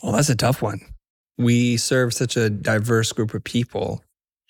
Well 0.02 0.12
that's 0.12 0.30
a 0.30 0.34
tough 0.34 0.62
one. 0.62 0.80
We 1.38 1.76
serve 1.76 2.12
such 2.14 2.36
a 2.36 2.50
diverse 2.50 3.12
group 3.12 3.34
of 3.34 3.44
people. 3.44 4.02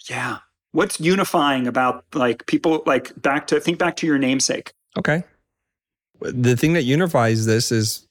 Yeah. 0.09 0.39
What's 0.70 0.99
unifying 1.01 1.66
about 1.66 2.05
like 2.14 2.47
people 2.47 2.83
like 2.87 3.20
back 3.20 3.47
to 3.49 3.61
think 3.61 3.78
back 3.78 3.97
to 3.97 4.07
your 4.07 4.18
namesake. 4.18 4.72
Okay. 4.97 5.24
The 6.20 6.57
thing 6.57 6.72
that 6.74 6.85
unifies 6.85 7.47
this 7.47 7.72
is 7.72 8.07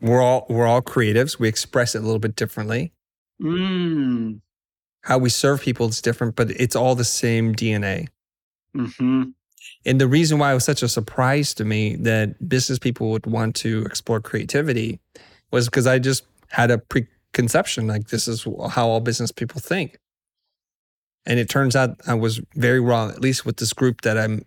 we're 0.00 0.22
all 0.22 0.46
we're 0.48 0.66
all 0.66 0.82
creatives. 0.82 1.38
We 1.38 1.48
express 1.48 1.94
it 1.94 1.98
a 1.98 2.02
little 2.02 2.18
bit 2.18 2.34
differently. 2.34 2.92
Mm. 3.40 4.40
How 5.06 5.18
we 5.18 5.28
serve 5.28 5.60
people 5.60 5.88
is 5.88 6.00
different, 6.00 6.36
but 6.36 6.50
it's 6.50 6.76
all 6.76 6.94
the 6.94 7.04
same 7.04 7.54
DNA. 7.54 8.08
Mm-hmm. 8.76 9.30
And 9.84 10.00
the 10.00 10.08
reason 10.08 10.38
why 10.38 10.50
it 10.50 10.54
was 10.54 10.64
such 10.64 10.82
a 10.82 10.88
surprise 10.88 11.54
to 11.54 11.64
me 11.64 11.96
that 11.96 12.48
business 12.48 12.78
people 12.78 13.10
would 13.10 13.26
want 13.26 13.54
to 13.56 13.82
explore 13.84 14.20
creativity 14.20 15.00
was 15.50 15.66
because 15.66 15.86
I 15.86 15.98
just 15.98 16.24
had 16.48 16.70
a 16.70 16.78
preconception 16.78 17.86
like 17.86 18.08
this 18.08 18.26
is 18.26 18.46
how 18.70 18.88
all 18.88 19.00
business 19.00 19.32
people 19.32 19.60
think. 19.60 19.98
And 21.24 21.38
it 21.38 21.48
turns 21.48 21.74
out 21.74 22.00
I 22.06 22.14
was 22.14 22.40
very 22.54 22.80
wrong, 22.80 23.10
at 23.10 23.20
least 23.20 23.46
with 23.46 23.56
this 23.56 23.72
group 23.72 24.02
that 24.02 24.18
I'm 24.18 24.44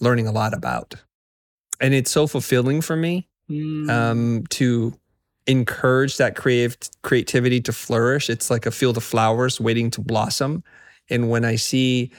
learning 0.00 0.26
a 0.26 0.32
lot 0.32 0.54
about 0.54 0.94
and 1.82 1.92
it's 1.92 2.10
so 2.10 2.26
fulfilling 2.26 2.80
for 2.80 2.96
me 2.96 3.28
mm. 3.50 3.90
um, 3.90 4.44
to 4.50 4.94
encourage 5.46 6.16
that 6.16 6.36
creative 6.36 6.76
creativity 7.02 7.60
to 7.60 7.72
flourish. 7.72 8.30
It's 8.30 8.50
like 8.50 8.66
a 8.66 8.70
field 8.70 8.96
of 8.96 9.04
flowers 9.04 9.60
waiting 9.60 9.90
to 9.92 10.00
blossom. 10.00 10.62
And 11.10 11.30
when 11.30 11.44
I 11.44 11.56
see, 11.56 12.10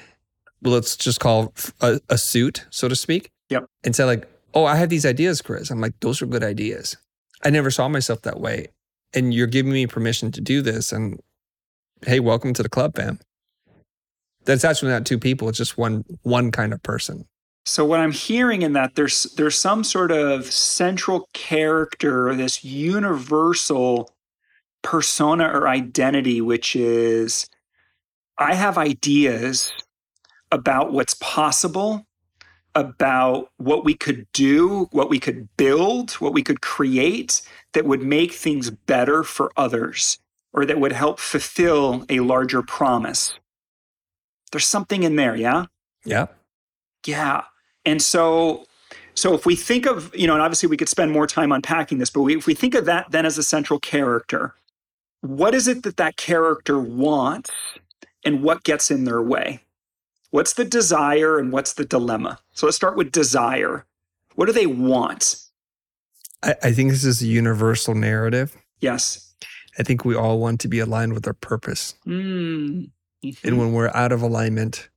let's 0.62 0.96
just 0.96 1.20
call 1.20 1.54
a, 1.82 2.00
a 2.10 2.18
suit, 2.18 2.66
so 2.70 2.88
to 2.88 2.96
speak, 2.96 3.32
yep. 3.50 3.66
and 3.84 3.96
say 3.96 4.04
like, 4.04 4.28
"Oh, 4.54 4.66
I 4.66 4.76
have 4.76 4.90
these 4.90 5.06
ideas, 5.06 5.42
Chris." 5.42 5.70
I'm 5.72 5.82
like, 5.82 6.00
"Those 6.00 6.22
are 6.22 6.26
good 6.26 6.44
ideas." 6.44 6.98
I 7.44 7.50
never 7.50 7.72
saw 7.72 7.88
myself 7.88 8.22
that 8.22 8.40
way, 8.40 8.68
and 9.14 9.34
you're 9.34 9.48
giving 9.48 9.74
me 9.74 9.88
permission 9.88 10.32
to 10.32 10.42
do 10.42 10.62
this. 10.62 10.92
And 10.92 11.20
hey, 12.06 12.20
welcome 12.20 12.54
to 12.54 12.64
the 12.64 12.70
club, 12.70 12.96
fam. 12.96 13.20
That's 14.46 14.66
actually 14.66 14.92
not 14.92 15.06
two 15.06 15.20
people; 15.20 15.50
it's 15.50 15.58
just 15.58 15.78
one 15.78 16.04
one 16.24 16.52
kind 16.52 16.74
of 16.74 16.84
person. 16.84 17.26
So 17.66 17.86
what 17.86 18.02
I'm 18.02 18.12
hearing 18.12 18.62
in 18.62 18.74
that 18.74 18.96
there's 18.96 19.24
there's 19.38 19.58
some 19.58 19.84
sort 19.84 20.12
of 20.12 20.46
central 20.46 21.30
character, 21.34 22.36
this 22.36 22.64
universal 22.64 24.12
persona 24.82 25.46
or 25.46 25.68
identity, 25.68 26.42
which 26.42 26.76
is 26.76 27.48
I 28.38 28.56
have 28.56 28.78
ideas 28.78 29.72
about 30.52 30.92
what's 30.92 31.16
possible, 31.16 32.06
about 32.76 33.50
what 33.58 33.86
we 33.86 33.94
could 33.94 34.28
do, 34.34 34.88
what 34.92 35.10
we 35.10 35.20
could 35.20 35.48
build, 35.56 36.12
what 36.14 36.34
we 36.34 36.44
could 36.44 36.62
create 36.62 37.42
that 37.74 37.86
would 37.86 38.04
make 38.04 38.34
things 38.34 38.70
better 38.70 39.24
for 39.24 39.52
others 39.56 40.20
or 40.52 40.66
that 40.66 40.80
would 40.80 40.92
help 40.92 41.20
fulfill 41.20 42.06
a 42.10 42.20
larger 42.20 42.62
promise. 42.62 43.34
There's 44.52 44.68
something 44.68 45.04
in 45.04 45.16
there, 45.16 45.36
yeah? 45.36 45.66
Yeah. 46.06 46.28
Yeah. 47.06 47.44
And 47.86 48.02
so, 48.02 48.66
so 49.16 49.34
if 49.34 49.46
we 49.46 49.56
think 49.56 49.86
of, 49.86 50.14
you 50.16 50.28
know, 50.28 50.34
and 50.34 50.42
obviously 50.42 50.70
we 50.70 50.78
could 50.78 50.90
spend 50.90 51.12
more 51.12 51.28
time 51.28 51.52
unpacking 51.52 51.98
this, 51.98 52.10
but 52.10 52.22
we, 52.22 52.36
if 52.36 52.48
we 52.48 52.54
think 52.54 52.76
of 52.76 52.86
that 52.86 53.12
then 53.12 53.26
as 53.26 53.38
a 53.38 53.44
central 53.44 53.80
character, 53.80 54.56
what 55.22 55.54
is 55.54 55.68
it 55.68 55.84
that 55.84 55.98
that 55.98 56.18
character 56.18 56.80
wants 56.80 57.52
and 58.26 58.44
what 58.44 58.64
gets 58.64 58.92
in 58.92 59.06
their 59.06 59.22
way? 59.22 59.62
What's 60.32 60.54
the 60.54 60.66
desire 60.66 61.38
and 61.38 61.52
what's 61.52 61.74
the 61.74 61.86
dilemma? 61.86 62.40
So 62.54 62.66
let's 62.66 62.76
start 62.76 62.98
with 62.98 63.12
desire. 63.12 63.86
What 64.36 64.48
do 64.48 64.52
they 64.52 64.66
want? 64.66 65.36
I, 66.42 66.56
I 66.64 66.72
think 66.72 66.92
this 66.92 67.04
is 67.04 67.22
a 67.22 67.28
universal 67.28 67.94
narrative. 67.94 68.58
Yes. 68.80 69.34
I 69.78 69.84
think 69.84 70.06
we 70.06 70.16
all 70.16 70.40
want 70.40 70.60
to 70.62 70.68
be 70.68 70.80
aligned 70.80 71.14
with 71.14 71.28
our 71.28 71.34
purpose. 71.34 71.96
Mm. 72.06 72.90
Mm-hmm. 73.24 73.48
And 73.48 73.58
when 73.58 73.74
we're 73.74 73.92
out 73.94 74.12
of 74.12 74.22
alignment, 74.22 74.90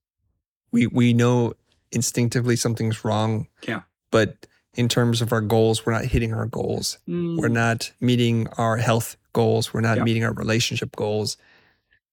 we 0.73 0.87
we 0.87 1.13
know 1.13 1.55
instinctively 1.97 2.55
something's 2.57 3.05
wrong. 3.05 3.49
Yeah. 3.67 3.83
But 4.13 4.47
in 4.75 4.89
terms 4.89 5.21
of 5.23 5.33
our 5.33 5.41
goals, 5.41 5.85
we're 5.85 5.93
not 5.95 6.05
hitting 6.05 6.33
our 6.33 6.47
goals. 6.47 6.99
Mm. 7.09 7.39
We're 7.39 7.49
not 7.49 7.91
meeting 8.01 8.47
our 8.59 8.77
health 8.77 9.17
goals. 9.33 9.73
We're 9.75 9.81
not 9.81 9.97
Yeah. 9.99 10.05
meeting 10.05 10.23
our 10.25 10.33
relationship 10.33 10.95
goals. 10.95 11.37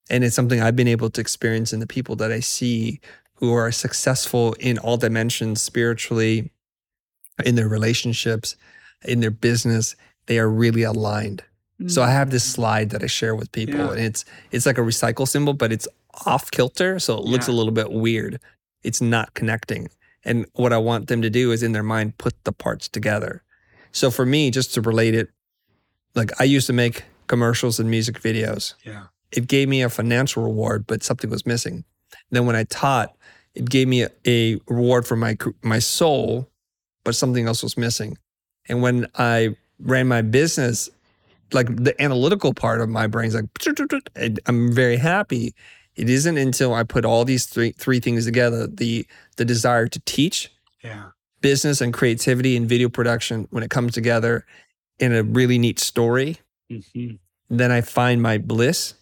And 0.10 0.24
it's 0.24 0.36
something 0.36 0.62
I've 0.62 0.76
been 0.76 0.88
able 0.88 1.10
to 1.12 1.22
experience 1.22 1.74
in 1.74 1.80
the 1.80 1.88
people 1.88 2.16
that 2.18 2.32
I 2.32 2.40
see 2.40 3.00
who 3.36 3.54
are 3.54 3.72
successful 3.72 4.54
in 4.60 4.78
all 4.78 4.98
dimensions 4.98 5.62
spiritually, 5.62 6.52
in 7.46 7.56
their 7.56 7.68
relationships, 7.68 8.56
in 9.06 9.20
their 9.20 9.32
business. 9.32 9.96
They 10.28 10.40
are 10.40 10.50
really 10.50 10.84
aligned. 10.84 11.44
So 11.88 12.02
I 12.02 12.12
have 12.12 12.30
this 12.30 12.46
slide 12.46 12.92
that 12.92 13.04
I 13.04 13.08
share 13.08 13.36
with 13.36 13.52
people, 13.52 13.80
Yeah. 13.80 13.92
and 13.92 14.00
it's 14.00 14.24
it's 14.52 14.66
like 14.66 14.78
a 14.78 14.82
recycle 14.82 15.28
symbol, 15.28 15.54
but 15.54 15.74
it's 15.74 15.88
off 16.26 16.50
kilter, 16.52 16.98
so 17.00 17.18
it 17.18 17.26
looks 17.26 17.48
Yeah. 17.48 17.54
a 17.54 17.58
little 17.60 17.74
bit 17.74 17.92
weird. 17.92 18.40
It's 18.84 19.02
not 19.02 19.34
connecting. 19.34 19.90
And 20.26 20.46
what 20.54 20.74
I 20.74 20.78
want 20.78 21.08
them 21.08 21.22
to 21.22 21.30
do 21.30 21.52
is 21.52 21.64
in 21.64 21.74
their 21.74 21.84
mind 21.84 22.18
put 22.18 22.34
the 22.44 22.52
parts 22.52 22.88
together. 22.88 23.44
So 23.92 24.10
for 24.10 24.26
me, 24.26 24.52
just 24.52 24.74
to 24.74 24.82
relate 24.82 25.16
it, 25.16 25.30
like 26.16 26.32
I 26.40 26.46
used 26.46 26.68
to 26.68 26.74
make 26.74 27.04
commercials 27.28 27.80
and 27.80 27.90
music 27.90 28.22
videos. 28.22 28.74
Yeah. 28.84 29.06
It 29.32 29.48
gave 29.48 29.68
me 29.68 29.82
a 29.82 29.90
financial 29.90 30.44
reward, 30.44 30.86
but 30.88 31.04
something 31.04 31.30
was 31.30 31.46
missing. 31.46 31.84
then 32.32 32.46
when 32.46 32.56
I 32.56 32.64
taught, 32.66 33.16
it 33.56 33.70
gave 33.70 33.88
me 33.88 34.04
a, 34.04 34.10
a 34.26 34.60
reward 34.68 35.06
for 35.06 35.16
my 35.16 35.38
my 35.62 35.80
soul, 35.80 36.50
but 37.04 37.16
something 37.16 37.48
else 37.48 37.62
was 37.64 37.78
missing. 37.78 38.18
And 38.68 38.82
when 38.82 39.08
I 39.16 39.56
ran 39.80 40.08
my 40.08 40.22
business, 40.22 40.90
like 41.52 41.68
the 41.76 42.00
analytical 42.02 42.54
part 42.54 42.82
of 42.82 42.90
my 42.90 43.08
brain's 43.08 43.36
like, 43.36 43.46
I'm 44.46 44.72
very 44.72 44.98
happy. 44.98 45.54
It 45.96 46.10
isn't 46.10 46.38
until 46.38 46.74
I 46.74 46.84
put 46.84 47.06
all 47.06 47.24
these 47.26 47.46
three 47.46 47.72
three 47.72 48.00
things 48.00 48.26
together, 48.26 48.68
the 48.68 49.06
the 49.38 49.46
desire 49.46 49.88
to 49.88 50.00
teach, 50.06 50.52
Yeah. 50.84 51.06
business 51.42 51.82
and 51.82 51.94
creativity 51.94 52.56
and 52.56 52.68
video 52.68 52.90
production, 52.90 53.48
when 53.52 53.64
it 53.64 53.70
comes 53.70 53.94
together 53.94 54.46
in 55.00 55.14
a 55.14 55.24
really 55.24 55.58
neat 55.58 55.80
story, 55.80 56.40
Mhm. 56.72 57.20
then 57.50 57.72
I 57.72 57.82
find 57.82 58.22
my 58.22 58.38
bliss. 58.38 58.94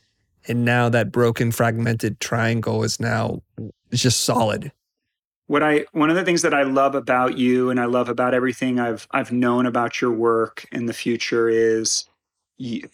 And 0.47 0.65
now 0.65 0.89
that 0.89 1.11
broken, 1.11 1.51
fragmented 1.51 2.19
triangle 2.19 2.83
is 2.83 2.99
now 2.99 3.41
just 3.93 4.21
solid. 4.21 4.71
what 5.47 5.61
I 5.61 5.85
one 5.91 6.09
of 6.09 6.15
the 6.15 6.23
things 6.23 6.43
that 6.43 6.53
I 6.53 6.63
love 6.63 6.95
about 6.95 7.37
you 7.37 7.69
and 7.69 7.77
I 7.77 7.83
love 7.85 8.07
about 8.07 8.33
everything 8.33 8.79
I've 8.79 9.05
I've 9.11 9.33
known 9.33 9.65
about 9.65 9.99
your 9.99 10.11
work 10.11 10.65
in 10.71 10.85
the 10.85 10.93
Futur 10.93 11.49
is 11.49 12.05
you, 12.57 12.87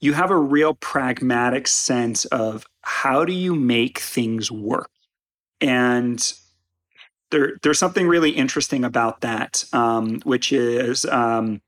you 0.00 0.12
have 0.12 0.30
a 0.30 0.36
real 0.36 0.74
pragmatic 0.74 1.66
sense 1.66 2.24
of 2.26 2.64
how 2.82 3.24
do 3.24 3.32
you 3.32 3.54
make 3.54 3.98
things 3.98 4.50
work 4.50 4.90
and 5.60 6.32
there, 7.30 7.56
there's 7.62 7.78
something 7.78 8.06
really 8.06 8.30
interesting 8.30 8.84
about 8.84 9.20
that, 9.22 9.64
um, 9.72 10.20
which 10.20 10.52
is 10.52 11.04
um, 11.06 11.60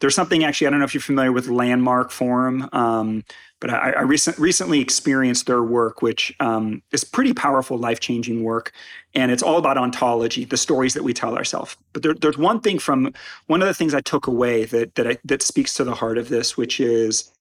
there's 0.00 0.14
something 0.14 0.44
actually. 0.44 0.66
I 0.66 0.70
don't 0.70 0.80
know 0.80 0.84
if 0.84 0.94
you're 0.94 1.00
familiar 1.00 1.32
with 1.32 1.48
Landmark 1.48 2.10
Forum, 2.10 2.68
um, 2.72 3.24
but 3.60 3.70
I, 3.70 3.92
I 3.92 4.00
recent, 4.02 4.38
recently 4.38 4.80
experienced 4.80 5.46
their 5.46 5.62
work, 5.62 6.02
which 6.02 6.34
um, 6.40 6.82
is 6.92 7.04
pretty 7.04 7.32
powerful, 7.32 7.78
life 7.78 8.00
changing 8.00 8.44
work, 8.44 8.72
and 9.14 9.32
it's 9.32 9.42
all 9.42 9.56
about 9.56 9.78
ontology, 9.78 10.44
the 10.44 10.58
stories 10.58 10.92
that 10.92 11.02
we 11.02 11.14
tell 11.14 11.36
ourselves. 11.36 11.76
But 11.94 12.02
there, 12.02 12.14
there's 12.14 12.36
one 12.36 12.60
thing 12.60 12.78
from 12.78 13.14
one 13.46 13.62
of 13.62 13.68
the 13.68 13.74
things 13.74 13.94
I 13.94 14.02
took 14.02 14.26
away 14.26 14.66
that 14.66 14.94
that 14.96 15.06
I, 15.06 15.18
that 15.24 15.40
speaks 15.40 15.72
to 15.74 15.84
the 15.84 15.94
heart 15.94 16.18
of 16.18 16.28
this, 16.28 16.56
which 16.56 16.80
is 16.80 17.32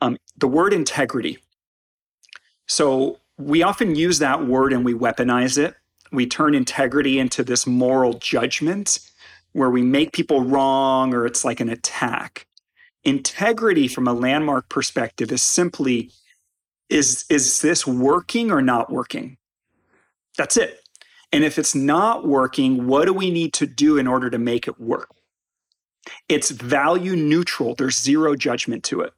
um, 0.00 0.16
the 0.36 0.48
word 0.48 0.72
integrity. 0.72 1.38
So 2.66 3.20
we 3.38 3.62
often 3.62 3.94
use 3.94 4.18
that 4.20 4.46
word 4.46 4.72
and 4.72 4.84
we 4.84 4.94
weaponize 4.94 5.58
it 5.58 5.74
we 6.14 6.26
turn 6.26 6.54
integrity 6.54 7.18
into 7.18 7.42
this 7.42 7.66
moral 7.66 8.14
judgment 8.14 8.98
where 9.52 9.70
we 9.70 9.82
make 9.82 10.12
people 10.12 10.42
wrong 10.42 11.14
or 11.14 11.26
it's 11.26 11.44
like 11.44 11.60
an 11.60 11.68
attack. 11.68 12.46
Integrity 13.04 13.88
from 13.88 14.06
a 14.08 14.12
landmark 14.12 14.68
perspective 14.68 15.30
is 15.30 15.42
simply 15.42 16.10
is 16.88 17.24
is 17.28 17.60
this 17.60 17.86
working 17.86 18.50
or 18.50 18.62
not 18.62 18.90
working? 18.90 19.36
That's 20.36 20.56
it. 20.56 20.80
And 21.32 21.42
if 21.44 21.58
it's 21.58 21.74
not 21.74 22.26
working, 22.26 22.86
what 22.86 23.06
do 23.06 23.12
we 23.12 23.30
need 23.30 23.52
to 23.54 23.66
do 23.66 23.96
in 23.96 24.06
order 24.06 24.30
to 24.30 24.38
make 24.38 24.68
it 24.68 24.80
work? 24.80 25.10
It's 26.28 26.50
value 26.50 27.16
neutral. 27.16 27.74
There's 27.74 27.98
zero 27.98 28.36
judgment 28.36 28.84
to 28.84 29.00
it. 29.00 29.12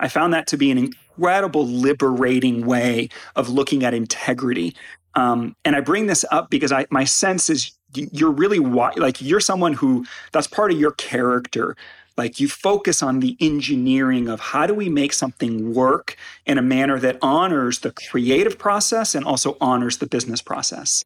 I 0.00 0.08
found 0.08 0.34
that 0.34 0.48
to 0.48 0.56
be 0.56 0.70
an 0.70 0.78
incredible 0.78 1.66
liberating 1.66 2.66
way 2.66 3.08
of 3.36 3.48
looking 3.48 3.84
at 3.84 3.94
integrity 3.94 4.74
um, 5.14 5.56
and 5.64 5.74
I 5.74 5.80
bring 5.80 6.06
this 6.06 6.24
up 6.30 6.50
because 6.50 6.72
I 6.72 6.86
my 6.90 7.04
sense 7.04 7.50
is 7.50 7.72
you're 7.94 8.30
really 8.30 8.58
like 8.58 9.20
you're 9.20 9.40
someone 9.40 9.72
who 9.72 10.06
that's 10.32 10.46
part 10.46 10.70
of 10.70 10.78
your 10.78 10.92
character. 10.92 11.76
Like 12.16 12.38
you 12.38 12.48
focus 12.48 13.02
on 13.02 13.20
the 13.20 13.36
engineering 13.40 14.28
of 14.28 14.40
how 14.40 14.66
do 14.66 14.74
we 14.74 14.88
make 14.88 15.12
something 15.12 15.74
work 15.74 16.16
in 16.44 16.58
a 16.58 16.62
manner 16.62 16.98
that 16.98 17.18
honors 17.22 17.78
the 17.78 17.92
creative 17.92 18.58
process 18.58 19.14
and 19.14 19.24
also 19.24 19.56
honors 19.60 19.98
the 19.98 20.06
business 20.06 20.42
process. 20.42 21.04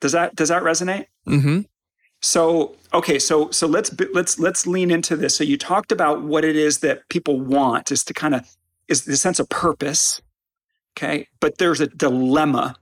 Does 0.00 0.12
that 0.12 0.34
does 0.34 0.48
that 0.48 0.62
resonate? 0.62 1.06
Mm-hmm. 1.26 1.60
So 2.20 2.76
okay, 2.92 3.18
so 3.18 3.50
so 3.50 3.66
let's 3.66 3.94
let's 4.12 4.38
let's 4.38 4.66
lean 4.66 4.90
into 4.90 5.16
this. 5.16 5.36
So 5.36 5.44
you 5.44 5.56
talked 5.56 5.92
about 5.92 6.22
what 6.22 6.44
it 6.44 6.56
is 6.56 6.78
that 6.78 7.08
people 7.08 7.40
want 7.40 7.92
is 7.92 8.04
to 8.04 8.14
kind 8.14 8.34
of 8.34 8.56
is 8.88 9.04
the 9.04 9.16
sense 9.16 9.38
of 9.38 9.48
purpose. 9.48 10.20
Okay, 10.96 11.28
but 11.40 11.58
there's 11.58 11.80
a 11.80 11.86
dilemma 11.86 12.74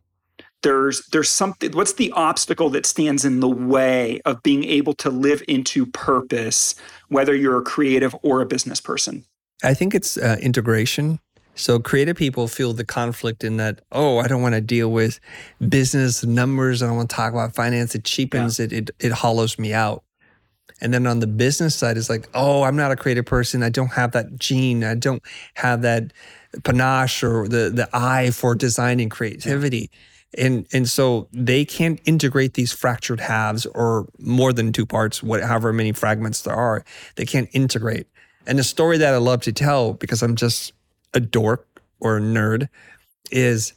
there's 0.63 1.07
there's 1.09 1.31
something 1.31 1.71
what's 1.73 1.95
the 1.95 2.11
obstacle 2.13 2.71
that 2.71 2.87
stands 2.87 3.25
in 3.25 3.41
the 3.41 3.49
way 3.49 4.21
of 4.25 4.43
being 4.43 4.65
able 4.65 4.93
to 4.95 5.11
live 5.11 5.43
into 5.47 5.87
purpose 5.87 6.75
whether 7.09 7.35
you're 7.35 7.59
a 7.59 7.63
creative 7.63 8.17
or 8.23 8.41
a 8.41 8.47
business 8.47 8.81
person 8.81 9.25
i 9.63 9.73
think 9.73 9.95
it's 9.95 10.17
uh, 10.17 10.37
integration 10.41 11.21
so 11.57 11.79
creative 11.79 12.17
people 12.17 12.47
feel 12.47 12.73
the 12.73 12.85
conflict 12.85 13.43
in 13.43 13.57
that 13.57 13.81
oh 13.93 14.19
i 14.19 14.29
don't 14.29 14.43
want 14.43 14.55
to 14.55 14.61
deal 14.61 14.91
with 14.91 15.19
business 15.69 16.25
numbers. 16.25 16.83
I 16.83 16.87
don't 16.87 16.97
want 16.97 17.11
to 17.11 17.17
talk 17.17 17.33
about 17.33 17.55
finance. 17.55 17.95
It 17.95 18.05
cheapens 18.05 18.59
yeah. 18.59 18.67
it, 18.67 18.73
it 18.73 18.91
it 19.01 19.13
hollows 19.13 19.59
me 19.59 19.73
out. 19.73 20.03
And 20.81 20.93
then 20.93 21.07
on 21.07 21.21
the 21.21 21.27
business 21.27 21.75
side 21.75 21.97
it's 21.97 22.11
like 22.11 22.29
oh 22.35 22.63
i'm 22.63 22.77
not 22.77 22.93
a 22.93 22.97
creative 22.97 23.27
person. 23.27 23.63
I 23.63 23.71
don't 23.71 23.93
have 23.93 24.13
that 24.13 24.37
gene. 24.37 24.85
I 24.85 24.95
don't 24.95 25.23
have 25.55 25.83
that 25.83 26.13
panache 26.65 27.23
or 27.23 27.49
the 27.49 27.71
the 27.71 27.89
eye 27.93 28.31
for 28.31 28.55
design 28.55 29.01
and 29.01 29.11
creativity. 29.11 29.91
Yeah. 29.91 30.45
And 30.47 30.67
and 30.73 30.89
so 30.89 31.29
they 31.33 31.65
can't 31.65 32.01
integrate 32.05 32.55
these 32.55 32.73
fractured 32.73 33.21
halves 33.21 33.65
or 33.67 34.09
more 34.19 34.53
than 34.53 34.73
two 34.73 34.85
parts 34.85 35.23
whatever 35.23 35.73
many 35.73 35.93
fragments 35.93 36.43
there 36.43 36.55
are. 36.55 36.85
They 37.15 37.25
can't 37.25 37.49
integrate. 37.53 38.07
And 38.47 38.59
the 38.59 38.65
story 38.65 38.99
that 38.99 39.15
i 39.15 39.17
love 39.17 39.43
to 39.43 39.53
tell 39.53 39.95
because 39.95 40.23
i'm 40.23 40.37
just 40.37 40.73
a 41.17 41.21
dork 41.21 41.67
or 42.01 42.19
a 42.19 42.21
nerd 42.21 42.69
is 43.31 43.73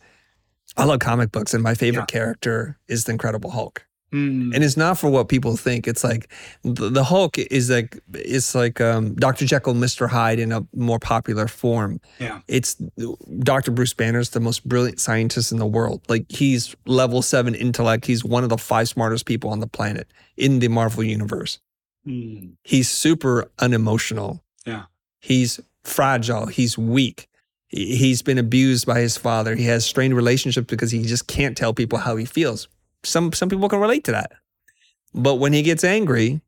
i 0.77 0.83
love 0.83 0.99
comic 0.99 1.31
books 1.31 1.53
and 1.53 1.63
my 1.63 1.73
favorite 1.73 2.01
yeah. 2.01 2.19
character 2.19 2.77
is 2.87 3.05
the 3.05 3.11
incredible 3.11 3.51
hulk 3.51 3.85
Mm. 4.11 4.55
And 4.55 4.63
it's 4.63 4.75
not 4.75 4.97
for 4.97 5.09
what 5.09 5.29
people 5.29 5.55
think. 5.55 5.87
It's 5.87 6.03
like 6.03 6.31
the, 6.63 6.89
the 6.89 7.03
Hulk 7.03 7.37
is 7.37 7.69
like 7.69 7.99
it's 8.13 8.55
like 8.55 8.81
um, 8.81 9.13
Dr. 9.15 9.45
Jekyll, 9.45 9.75
Mr. 9.75 10.09
Hyde 10.09 10.39
in 10.39 10.51
a 10.51 10.65
more 10.73 10.99
popular 10.99 11.47
form. 11.47 12.01
Yeah, 12.19 12.41
it's 12.47 12.75
Dr. 13.39 13.71
Bruce 13.71 13.93
Banner 13.93 14.19
is 14.19 14.31
the 14.31 14.39
most 14.39 14.67
brilliant 14.67 14.99
scientist 14.99 15.51
in 15.51 15.59
the 15.59 15.67
world. 15.67 16.01
Like 16.09 16.25
he's 16.29 16.75
level 16.87 17.21
seven 17.21 17.53
intellect. 17.53 18.05
He's 18.05 18.25
one 18.25 18.43
of 18.43 18.49
the 18.49 18.57
five 18.57 18.89
smartest 18.89 19.25
people 19.25 19.51
on 19.51 19.59
the 19.59 19.67
planet 19.67 20.07
in 20.37 20.59
the 20.59 20.69
Marvel 20.69 21.03
universe. 21.03 21.59
Mm. 22.07 22.53
He's 22.63 22.89
super 22.89 23.51
unemotional. 23.59 24.43
Yeah, 24.65 24.85
he's 25.19 25.59
fragile. 25.89 26.45
He's 26.45 26.77
weak. 26.77 27.27
He's 27.67 28.21
been 28.21 28.37
abused 28.37 28.85
by 28.85 28.99
his 28.99 29.17
father. 29.17 29.55
He 29.55 29.65
has 29.65 29.85
strained 29.85 30.15
relationships 30.15 30.67
because 30.67 30.91
he 30.91 31.03
just 31.03 31.27
can't 31.27 31.55
tell 31.55 31.73
people 31.73 31.99
how 31.99 32.15
he 32.15 32.25
feels 32.25 32.67
some 33.03 33.31
some 33.33 33.49
people 33.49 33.69
can 33.69 33.79
relate 33.79 34.03
to 34.05 34.11
that. 34.11 34.33
But 35.13 35.35
when 35.35 35.53
he 35.53 35.61
gets 35.61 35.83
angry, 35.83 36.41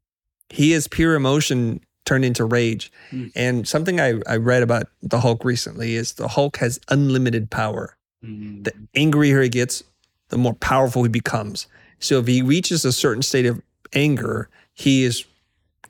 he 0.49 0.73
is 0.73 0.87
pure 0.87 1.15
emotion 1.15 1.81
turned 2.05 2.25
into 2.25 2.45
rage. 2.45 2.91
Mm. 3.11 3.31
And 3.35 3.67
something 3.67 3.99
I, 3.99 4.15
I 4.27 4.37
read 4.37 4.63
about 4.63 4.87
the 5.01 5.19
Hulk 5.19 5.45
recently 5.45 5.95
is 5.95 6.13
the 6.13 6.27
Hulk 6.27 6.57
has 6.57 6.79
unlimited 6.89 7.49
power. 7.49 7.97
Mm. 8.23 8.63
The 8.63 8.73
angrier 8.95 9.41
he 9.41 9.49
gets, 9.49 9.83
the 10.29 10.37
more 10.37 10.53
powerful 10.55 11.03
he 11.03 11.09
becomes. 11.09 11.67
So 11.99 12.19
if 12.19 12.27
he 12.27 12.41
reaches 12.41 12.83
a 12.85 12.91
certain 12.91 13.21
state 13.21 13.45
of 13.45 13.61
anger, 13.93 14.49
he 14.73 15.03
is 15.03 15.25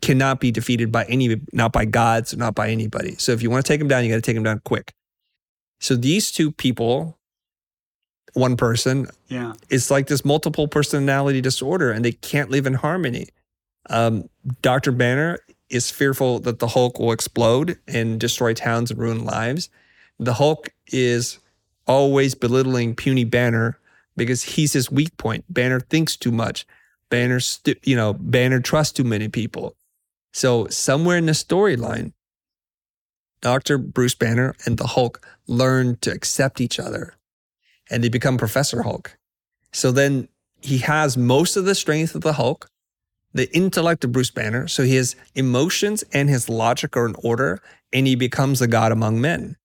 cannot 0.02 0.40
be 0.40 0.52
defeated 0.52 0.92
by 0.92 1.06
any 1.06 1.40
not 1.54 1.72
by 1.72 1.86
gods, 1.86 2.36
not 2.36 2.56
by 2.56 2.70
anybody. 2.70 3.16
So 3.18 3.32
if 3.32 3.42
you 3.42 3.50
want 3.50 3.66
to 3.66 3.72
take 3.72 3.80
him 3.80 3.88
down, 3.88 4.04
you 4.04 4.10
got 4.10 4.16
to 4.16 4.22
take 4.22 4.36
him 4.36 4.44
down 4.44 4.62
quick. 4.64 4.94
So 5.80 5.96
these 5.96 6.32
two 6.32 6.52
people 6.52 7.18
one 8.34 8.58
person. 8.58 9.08
Yeah. 9.28 9.54
It's 9.70 9.92
like 9.92 10.08
this 10.08 10.24
multiple 10.24 10.68
personality 10.68 11.42
disorder 11.42 11.92
and 11.92 12.04
they 12.04 12.14
can't 12.14 12.50
live 12.50 12.66
in 12.66 12.76
harmony. 12.76 13.28
Um, 13.90 14.30
Dr. 14.62 14.92
Banner 14.92 15.40
is 15.70 15.90
fearful 15.90 16.40
that 16.40 16.60
the 16.60 16.68
Hulk 16.68 17.00
will 17.00 17.12
explode 17.12 17.78
and 17.88 18.20
destroy 18.20 18.54
towns 18.54 18.92
and 18.92 19.00
ruin 19.00 19.26
lives. 19.26 19.70
The 20.20 20.34
Hulk 20.34 20.70
is 20.88 21.40
always 21.88 22.36
belittling 22.36 22.96
puny 22.96 23.24
Banner 23.24 23.80
because 24.16 24.44
he's 24.44 24.74
his 24.74 24.92
weak 24.92 25.16
point. 25.18 25.46
Banner 25.50 25.80
thinks 25.80 26.16
too 26.16 26.32
much. 26.32 26.66
Banner, 27.10 27.40
stu- 27.40 27.76
you 27.84 27.96
know, 27.96 28.14
Banner 28.14 28.60
trusts 28.60 28.94
too 28.94 29.04
many 29.04 29.28
people. 29.28 29.76
So 30.34 30.68
somewhere 30.68 31.18
in 31.18 31.26
the 31.26 31.34
storyline, 31.34 32.14
Dr. 33.42 33.78
Bruce 33.78 34.16
Banner 34.16 34.56
and 34.66 34.78
the 34.78 34.88
Hulk 34.88 35.26
learn 35.48 35.98
to 36.02 36.12
accept 36.12 36.62
each 36.62 36.80
other 36.80 37.16
and 37.92 38.04
they 38.04 38.10
become 38.10 38.38
Professor 38.38 38.84
Hulk. 38.84 39.18
So 39.74 39.92
then 39.92 40.30
he 40.62 40.80
has 40.80 41.18
most 41.18 41.58
of 41.58 41.66
the 41.66 41.76
strength 41.76 42.16
of 42.16 42.22
the 42.22 42.34
Hulk, 42.34 42.70
the 43.34 43.54
intellect 43.56 44.04
of 44.04 44.12
Bruce 44.12 44.32
Banner. 44.32 44.68
So 44.68 44.84
his 44.84 45.16
emotions 45.36 46.04
and 46.14 46.30
his 46.30 46.50
logic 46.50 46.96
are 46.96 47.06
in 47.06 47.16
order, 47.24 47.62
and 47.92 48.08
he 48.08 48.16
becomes 48.16 48.62
a 48.62 48.68
god 48.68 48.92
among 48.92 49.20
men. 49.20 49.58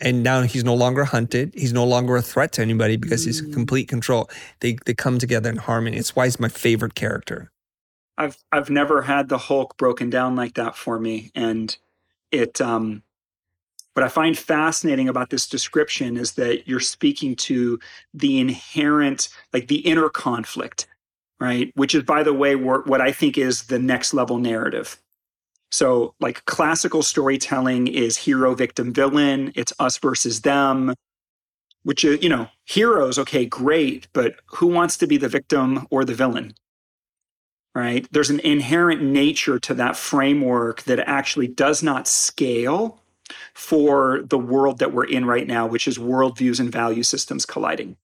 And 0.00 0.22
now 0.22 0.42
he's 0.42 0.64
no 0.64 0.74
longer 0.74 1.04
hunted. 1.04 1.52
He's 1.54 1.74
no 1.74 1.84
longer 1.84 2.16
a 2.16 2.22
threat 2.22 2.52
to 2.52 2.62
anybody 2.62 2.96
because 2.96 3.24
he's 3.24 3.40
in 3.40 3.50
mm. 3.50 3.52
complete 3.52 3.86
control. 3.86 4.30
They 4.60 4.78
they 4.86 4.94
come 4.94 5.18
together 5.18 5.50
in 5.50 5.56
harmony. 5.56 5.98
It's 5.98 6.16
why 6.16 6.24
he's 6.24 6.40
my 6.40 6.48
favorite 6.48 6.94
character. 6.94 7.50
I've 8.20 8.36
I've 8.52 8.68
never 8.68 9.00
had 9.00 9.30
the 9.30 9.38
Hulk 9.38 9.78
broken 9.78 10.10
down 10.10 10.36
like 10.36 10.54
that 10.54 10.76
for 10.76 11.00
me, 11.00 11.30
and 11.34 11.74
it 12.30 12.60
um 12.60 13.02
what 13.94 14.04
I 14.04 14.08
find 14.08 14.38
fascinating 14.38 15.08
about 15.08 15.30
this 15.30 15.48
description 15.48 16.16
is 16.16 16.32
that 16.32 16.68
you're 16.68 16.80
speaking 16.80 17.34
to 17.36 17.80
the 18.14 18.38
inherent, 18.38 19.30
like 19.52 19.68
the 19.68 19.78
inner 19.78 20.08
conflict, 20.08 20.86
right? 21.40 21.72
Which 21.74 21.94
is, 21.94 22.04
by 22.04 22.22
the 22.22 22.32
way, 22.32 22.54
what 22.54 23.00
I 23.00 23.10
think 23.10 23.36
is 23.36 23.64
the 23.64 23.80
next 23.80 24.14
level 24.14 24.38
narrative. 24.38 24.96
So, 25.72 26.14
like 26.20 26.44
classical 26.44 27.02
storytelling 27.02 27.88
is 27.88 28.16
hero, 28.16 28.54
victim, 28.54 28.92
villain, 28.92 29.52
it's 29.56 29.72
us 29.78 29.98
versus 29.98 30.42
them, 30.42 30.94
which 31.84 32.04
you 32.04 32.28
know, 32.28 32.48
heroes, 32.66 33.18
okay, 33.18 33.46
great, 33.46 34.08
but 34.12 34.36
who 34.46 34.66
wants 34.66 34.96
to 34.98 35.06
be 35.06 35.16
the 35.16 35.28
victim 35.28 35.86
or 35.90 36.04
the 36.04 36.14
villain? 36.14 36.54
Right? 37.74 38.06
There's 38.12 38.30
an 38.30 38.40
inherent 38.40 39.02
nature 39.02 39.58
to 39.60 39.74
that 39.74 39.96
framework 39.96 40.82
that 40.84 40.98
actually 41.00 41.48
does 41.48 41.82
not 41.82 42.08
scale 42.08 43.00
for 43.54 44.22
the 44.24 44.38
world 44.38 44.78
that 44.80 44.92
we're 44.92 45.04
in 45.04 45.24
right 45.26 45.46
now, 45.46 45.66
which 45.66 45.88
is 45.88 45.98
worldviews 45.98 46.60
and 46.60 46.72
value 46.72 47.02
systems 47.04 47.46
colliding. 47.46 47.96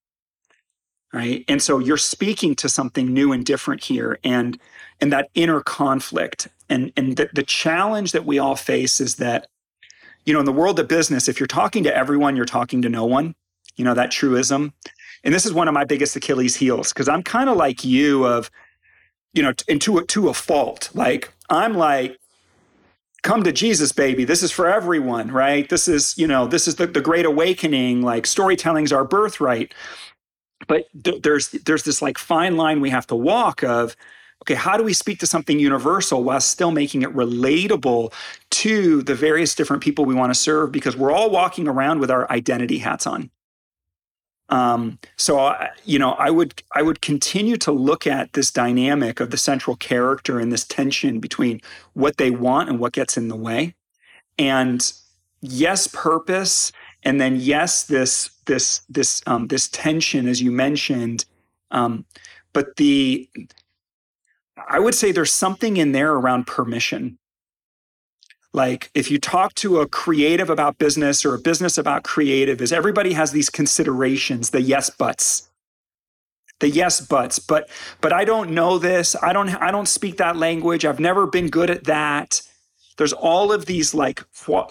right? 1.13 1.45
And 1.49 1.63
so 1.63 1.79
you're 1.79 1.97
speaking 1.97 2.55
to 2.57 2.69
something 2.69 3.13
new 3.13 3.33
and 3.33 3.45
different 3.45 3.85
here, 3.85 4.19
and 4.25 4.59
and 5.01 5.13
that 5.13 5.31
inner 5.35 5.61
conflict, 5.63 6.49
and 6.69 6.93
and 6.97 7.17
the, 7.17 7.31
the 7.35 7.43
challenge 7.43 8.13
that 8.13 8.27
we 8.27 8.39
all 8.39 8.57
face 8.57 9.01
is 9.01 9.17
that, 9.17 9.49
you 10.27 10.35
know, 10.35 10.41
in 10.41 10.47
the 10.47 10.53
world 10.53 10.79
of 10.79 10.89
business, 10.89 11.29
if 11.29 11.41
you're 11.41 11.47
talking 11.47 11.85
to 11.85 11.97
everyone, 11.97 12.37
you're 12.37 12.47
talking 12.47 12.83
to 12.83 12.89
no 12.89 13.05
one. 13.07 13.35
You 13.77 13.85
know 13.85 13.95
that 13.95 14.11
truism, 14.11 14.73
and 15.25 15.35
this 15.35 15.47
is 15.47 15.53
one 15.53 15.69
of 15.69 15.75
my 15.75 15.85
biggest 15.85 16.17
Achilles 16.17 16.57
heels 16.57 16.93
because 16.93 17.09
I'm 17.09 17.23
kind 17.23 17.51
of 17.51 17.57
like 17.57 17.85
you 17.85 18.25
of, 18.27 18.51
you 19.37 19.43
know, 19.43 19.53
into 19.69 19.99
a, 19.99 20.05
to 20.07 20.29
a 20.29 20.35
fault. 20.35 20.91
Like 20.95 21.33
I'm 21.51 21.75
like 21.75 22.19
come 23.23 23.43
to 23.43 23.53
Jesus, 23.53 23.91
baby. 23.91 24.25
This 24.25 24.45
is 24.45 24.53
for 24.53 24.69
everyone, 24.69 25.33
right? 25.33 25.69
This 25.69 25.89
is, 25.89 26.17
you 26.17 26.29
know, 26.29 26.47
this 26.47 26.69
is 26.69 26.77
the, 26.77 26.87
the 26.87 27.01
great 27.01 27.27
awakening. 27.27 28.03
Like 28.03 28.25
storytelling's 28.25 28.93
our 28.93 29.05
birthright. 29.05 29.75
But 30.69 30.87
th- 31.03 31.23
there's 31.23 31.49
there's 31.49 31.83
this 31.83 32.01
like 32.01 32.19
fine 32.19 32.57
line 32.57 32.81
we 32.81 32.91
have 32.91 33.07
to 33.09 33.17
walk 33.17 33.63
of, 33.63 33.97
okay, 34.43 34.55
how 34.55 34.77
do 34.77 34.85
we 34.85 34.93
speak 34.93 35.19
to 35.21 35.27
something 35.27 35.59
universal 35.59 36.23
while 36.23 36.41
still 36.41 36.71
making 36.71 37.03
it 37.03 37.13
relatable 37.15 38.13
to 38.51 39.03
the 39.03 39.15
various 39.15 39.55
different 39.55 39.83
people 39.83 40.05
we 40.05 40.15
want 40.15 40.33
to 40.33 40.39
serve? 40.39 40.71
Because 40.71 40.97
we're 40.97 41.13
all 41.13 41.29
walking 41.31 41.67
around 41.69 41.99
with 41.99 42.11
our 42.11 42.31
identity 42.31 42.79
hats 42.79 43.07
on. 43.07 43.31
Um, 44.49 44.99
so 45.17 45.41
I, 45.41 45.71
you 45.85 45.99
know, 45.99 46.13
I 46.13 46.31
would 46.31 46.63
I 46.75 46.83
would 46.83 47.01
continue 47.01 47.57
to 47.59 47.73
look 47.73 48.07
at 48.07 48.33
this 48.35 48.51
dynamic 48.51 49.21
of 49.21 49.31
the 49.31 49.37
central 49.37 49.77
character 49.77 50.39
and 50.39 50.53
this 50.53 50.65
tension 50.65 51.19
between 51.19 51.61
what 51.95 52.17
they 52.17 52.31
want 52.31 52.69
and 52.69 52.79
what 52.79 52.93
gets 52.93 53.17
in 53.17 53.29
the 53.29 53.37
way. 53.37 53.75
And 54.39 54.93
yes, 55.41 55.89
purpose, 55.89 56.71
and 57.03 57.21
then 57.21 57.37
yes, 57.37 57.85
this 57.85 58.31
this 58.47 58.83
this 58.89 59.23
um, 59.27 59.49
this 59.49 59.69
tension, 59.69 60.29
as 60.29 60.41
you 60.41 60.53
mentioned. 60.53 61.25
Um, 61.73 62.05
but 62.53 62.77
the 62.77 63.29
I 64.69 64.79
would 64.79 64.95
say 64.95 65.13
there's 65.13 65.33
something 65.33 65.77
in 65.77 65.93
there 65.93 66.13
around 66.13 66.47
permission 66.47 67.19
like 68.57 68.91
if 68.95 69.11
you 69.11 69.19
talk 69.19 69.55
to 69.57 69.81
a 69.81 69.87
creative 69.87 70.49
about 70.49 70.79
business 70.79 71.25
or 71.25 71.35
a 71.35 71.39
business 71.39 71.77
about 71.77 72.03
creative 72.03 72.63
is 72.63 72.73
everybody 72.73 73.13
has 73.13 73.31
these 73.31 73.51
considerations 73.51 74.51
the 74.51 74.63
yes 74.63 74.91
buts. 74.91 75.49
The 76.61 76.71
yes 76.71 77.03
buts 77.03 77.39
but 77.39 77.69
but 78.01 78.13
i 78.15 78.25
don't 78.25 78.51
know 78.51 78.79
this. 78.79 79.15
I 79.23 79.33
don't 79.35 79.51
i 79.51 79.71
don't 79.71 79.87
speak 79.87 80.17
that 80.17 80.37
language. 80.37 80.85
I've 80.85 80.99
never 80.99 81.27
been 81.27 81.49
good 81.49 81.71
at 81.71 81.85
that. 81.85 82.41
There's 82.97 83.13
all 83.13 83.53
of 83.53 83.67
these 83.67 83.93
like 83.95 84.25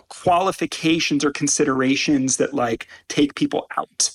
qualifications 0.09 1.23
or 1.23 1.31
considerations 1.31 2.37
that 2.37 2.55
like 2.55 2.87
take 3.07 3.35
people 3.35 3.67
out. 3.77 4.09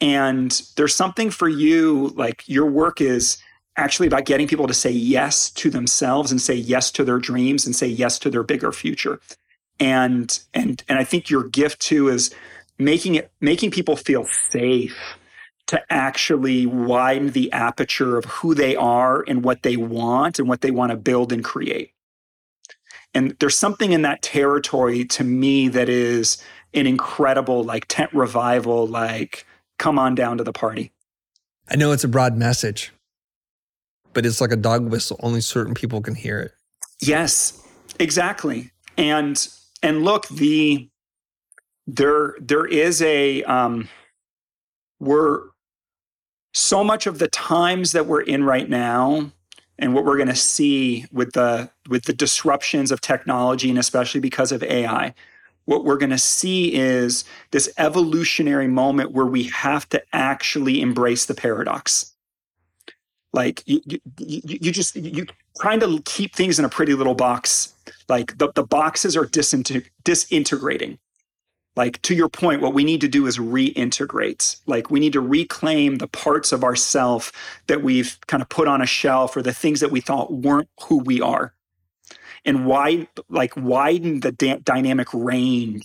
And 0.00 0.62
there's 0.76 0.94
something 0.94 1.30
for 1.30 1.48
you 1.48 2.12
like 2.14 2.48
your 2.48 2.66
work 2.66 3.00
is 3.00 3.38
actually 3.78 4.08
about 4.08 4.24
getting 4.24 4.46
people 4.46 4.66
to 4.66 4.74
say 4.74 4.90
yes 4.90 5.50
to 5.50 5.70
themselves 5.70 6.30
and 6.30 6.42
say 6.42 6.54
yes 6.54 6.90
to 6.92 7.04
their 7.04 7.18
dreams 7.18 7.64
and 7.64 7.74
say 7.74 7.86
yes 7.86 8.18
to 8.18 8.30
their 8.30 8.42
bigger 8.42 8.72
future. 8.72 9.20
And 9.80 10.38
and 10.52 10.82
and 10.88 10.98
I 10.98 11.04
think 11.04 11.30
your 11.30 11.44
gift 11.44 11.80
too 11.80 12.08
is 12.08 12.34
making 12.78 13.14
it 13.14 13.30
making 13.40 13.70
people 13.70 13.96
feel 13.96 14.24
safe 14.24 14.98
to 15.68 15.80
actually 15.90 16.66
widen 16.66 17.30
the 17.30 17.52
aperture 17.52 18.16
of 18.16 18.24
who 18.24 18.54
they 18.54 18.74
are 18.74 19.24
and 19.28 19.44
what 19.44 19.62
they 19.62 19.76
want 19.76 20.38
and 20.38 20.48
what 20.48 20.62
they 20.62 20.70
want 20.70 20.90
to 20.90 20.96
build 20.96 21.32
and 21.32 21.44
create. 21.44 21.92
And 23.14 23.36
there's 23.38 23.56
something 23.56 23.92
in 23.92 24.02
that 24.02 24.22
territory 24.22 25.04
to 25.06 25.24
me 25.24 25.68
that 25.68 25.88
is 25.88 26.42
an 26.74 26.86
incredible 26.86 27.64
like 27.64 27.86
tent 27.88 28.12
revival 28.12 28.86
like 28.86 29.46
come 29.78 29.98
on 29.98 30.14
down 30.14 30.38
to 30.38 30.44
the 30.44 30.52
party. 30.52 30.92
I 31.70 31.76
know 31.76 31.92
it's 31.92 32.04
a 32.04 32.08
broad 32.08 32.36
message, 32.36 32.92
but 34.12 34.26
it's 34.26 34.40
like 34.40 34.52
a 34.52 34.56
dog 34.56 34.90
whistle. 34.90 35.18
Only 35.22 35.40
certain 35.40 35.74
people 35.74 36.00
can 36.00 36.14
hear 36.14 36.40
it. 36.40 36.52
Yes, 37.00 37.62
exactly. 37.98 38.70
And 38.96 39.46
and 39.82 40.04
look, 40.04 40.28
the 40.28 40.88
there 41.86 42.36
there 42.40 42.66
is 42.66 43.02
a 43.02 43.42
um, 43.44 43.88
we're 45.00 45.42
so 46.52 46.82
much 46.82 47.06
of 47.06 47.18
the 47.18 47.28
times 47.28 47.92
that 47.92 48.06
we're 48.06 48.22
in 48.22 48.44
right 48.44 48.68
now 48.68 49.30
and 49.78 49.94
what 49.94 50.04
we're 50.04 50.16
going 50.16 50.28
to 50.28 50.34
see 50.34 51.06
with 51.12 51.32
the 51.32 51.70
with 51.88 52.04
the 52.04 52.12
disruptions 52.12 52.90
of 52.90 53.00
technology 53.00 53.70
and 53.70 53.78
especially 53.78 54.20
because 54.20 54.50
of 54.50 54.62
AI 54.62 55.14
what 55.68 55.84
we're 55.84 55.98
going 55.98 56.08
to 56.08 56.16
see 56.16 56.72
is 56.74 57.26
this 57.50 57.70
evolutionary 57.76 58.66
moment 58.66 59.12
where 59.12 59.26
we 59.26 59.44
have 59.44 59.86
to 59.90 60.02
actually 60.14 60.80
embrace 60.80 61.26
the 61.26 61.34
paradox 61.34 62.14
like 63.32 63.62
you, 63.66 63.80
you, 63.86 64.00
you 64.18 64.72
just 64.72 64.96
you 64.96 65.26
trying 65.60 65.80
to 65.80 66.00
keep 66.04 66.34
things 66.34 66.58
in 66.58 66.64
a 66.64 66.68
pretty 66.68 66.94
little 66.94 67.14
box. 67.14 67.74
Like 68.08 68.38
the, 68.38 68.52
the 68.54 68.62
boxes 68.62 69.16
are 69.16 69.26
disintegrating. 69.26 70.98
Like 71.76 72.02
to 72.02 72.14
your 72.14 72.28
point 72.28 72.60
what 72.60 72.74
we 72.74 72.84
need 72.84 73.00
to 73.02 73.08
do 73.08 73.26
is 73.26 73.38
reintegrate. 73.38 74.60
Like 74.66 74.90
we 74.90 74.98
need 74.98 75.12
to 75.12 75.20
reclaim 75.20 75.98
the 75.98 76.08
parts 76.08 76.52
of 76.52 76.64
ourself 76.64 77.32
that 77.66 77.82
we've 77.82 78.18
kind 78.26 78.42
of 78.42 78.48
put 78.48 78.66
on 78.66 78.82
a 78.82 78.86
shelf 78.86 79.36
or 79.36 79.42
the 79.42 79.52
things 79.52 79.80
that 79.80 79.90
we 79.90 80.00
thought 80.00 80.32
weren't 80.32 80.68
who 80.82 80.98
we 80.98 81.20
are. 81.20 81.52
And 82.44 82.66
wide 82.66 83.08
like 83.28 83.56
widen 83.56 84.20
the 84.20 84.32
da- 84.32 84.60
dynamic 84.62 85.08
range 85.12 85.84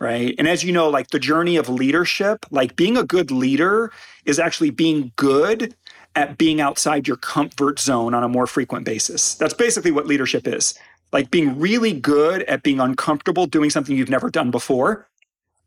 right? 0.00 0.36
And 0.38 0.46
as 0.48 0.62
you 0.62 0.72
know 0.72 0.88
like 0.88 1.08
the 1.08 1.18
journey 1.18 1.56
of 1.56 1.68
leadership 1.68 2.46
like 2.50 2.76
being 2.76 2.96
a 2.96 3.04
good 3.04 3.30
leader 3.30 3.92
is 4.24 4.38
actually 4.38 4.70
being 4.70 5.12
good 5.16 5.74
at 6.14 6.38
being 6.38 6.60
outside 6.60 7.06
your 7.06 7.16
comfort 7.16 7.78
zone 7.78 8.14
on 8.14 8.24
a 8.24 8.28
more 8.28 8.46
frequent 8.46 8.84
basis. 8.84 9.34
That's 9.34 9.54
basically 9.54 9.90
what 9.90 10.06
leadership 10.06 10.46
is 10.46 10.74
like 11.12 11.30
being 11.30 11.58
really 11.58 11.92
good 11.92 12.42
at 12.42 12.62
being 12.62 12.80
uncomfortable 12.80 13.46
doing 13.46 13.70
something 13.70 13.96
you've 13.96 14.10
never 14.10 14.30
done 14.30 14.50
before 14.50 15.08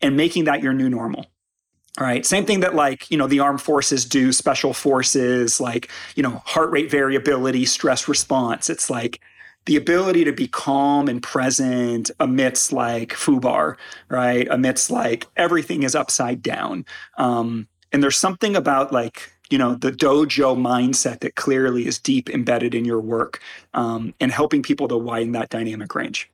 and 0.02 0.16
making 0.18 0.46
that 0.46 0.62
your 0.62 0.74
new 0.74 0.90
normal. 0.90 1.26
All 2.00 2.06
right. 2.06 2.26
Same 2.26 2.46
thing 2.46 2.62
that 2.62 2.74
like, 2.74 3.12
you 3.12 3.18
know, 3.18 3.28
the 3.28 3.40
armed 3.40 3.62
forces 3.62 4.06
do, 4.06 4.32
special 4.32 4.74
forces, 4.74 5.60
like, 5.60 5.90
you 6.16 6.24
know, 6.24 6.42
heart 6.46 6.72
rate 6.72 6.90
variability, 6.90 7.66
stress 7.66 8.08
response. 8.08 8.70
It's 8.70 8.90
like 8.90 9.20
the 9.66 9.76
ability 9.76 10.24
to 10.24 10.32
be 10.32 10.48
calm 10.48 11.10
and 11.10 11.22
present 11.22 12.10
amidst 12.20 12.72
like 12.72 13.10
FUBAR, 13.10 13.76
right? 14.10 14.48
Amidst 14.50 14.90
like 14.90 15.28
everything 15.36 15.84
is 15.84 15.94
upside 15.94 16.42
down. 16.42 16.86
Um, 17.18 17.68
and 17.92 18.02
there's 18.02 18.18
something 18.18 18.56
about 18.56 18.94
like 18.94 19.34
you 19.52 19.58
know 19.58 19.76
the 19.76 19.92
dojo 19.92 20.58
mindset 20.58 21.20
that 21.20 21.36
clearly 21.36 21.86
is 21.86 22.00
deep 22.00 22.30
embedded 22.30 22.74
in 22.74 22.86
your 22.86 23.00
work 23.00 23.40
um, 23.74 24.14
and 24.20 24.32
helping 24.32 24.64
people 24.64 24.88
to 24.88 24.98
widen 24.98 25.34
that 25.34 25.50
dynamic 25.50 25.94
range. 25.94 26.30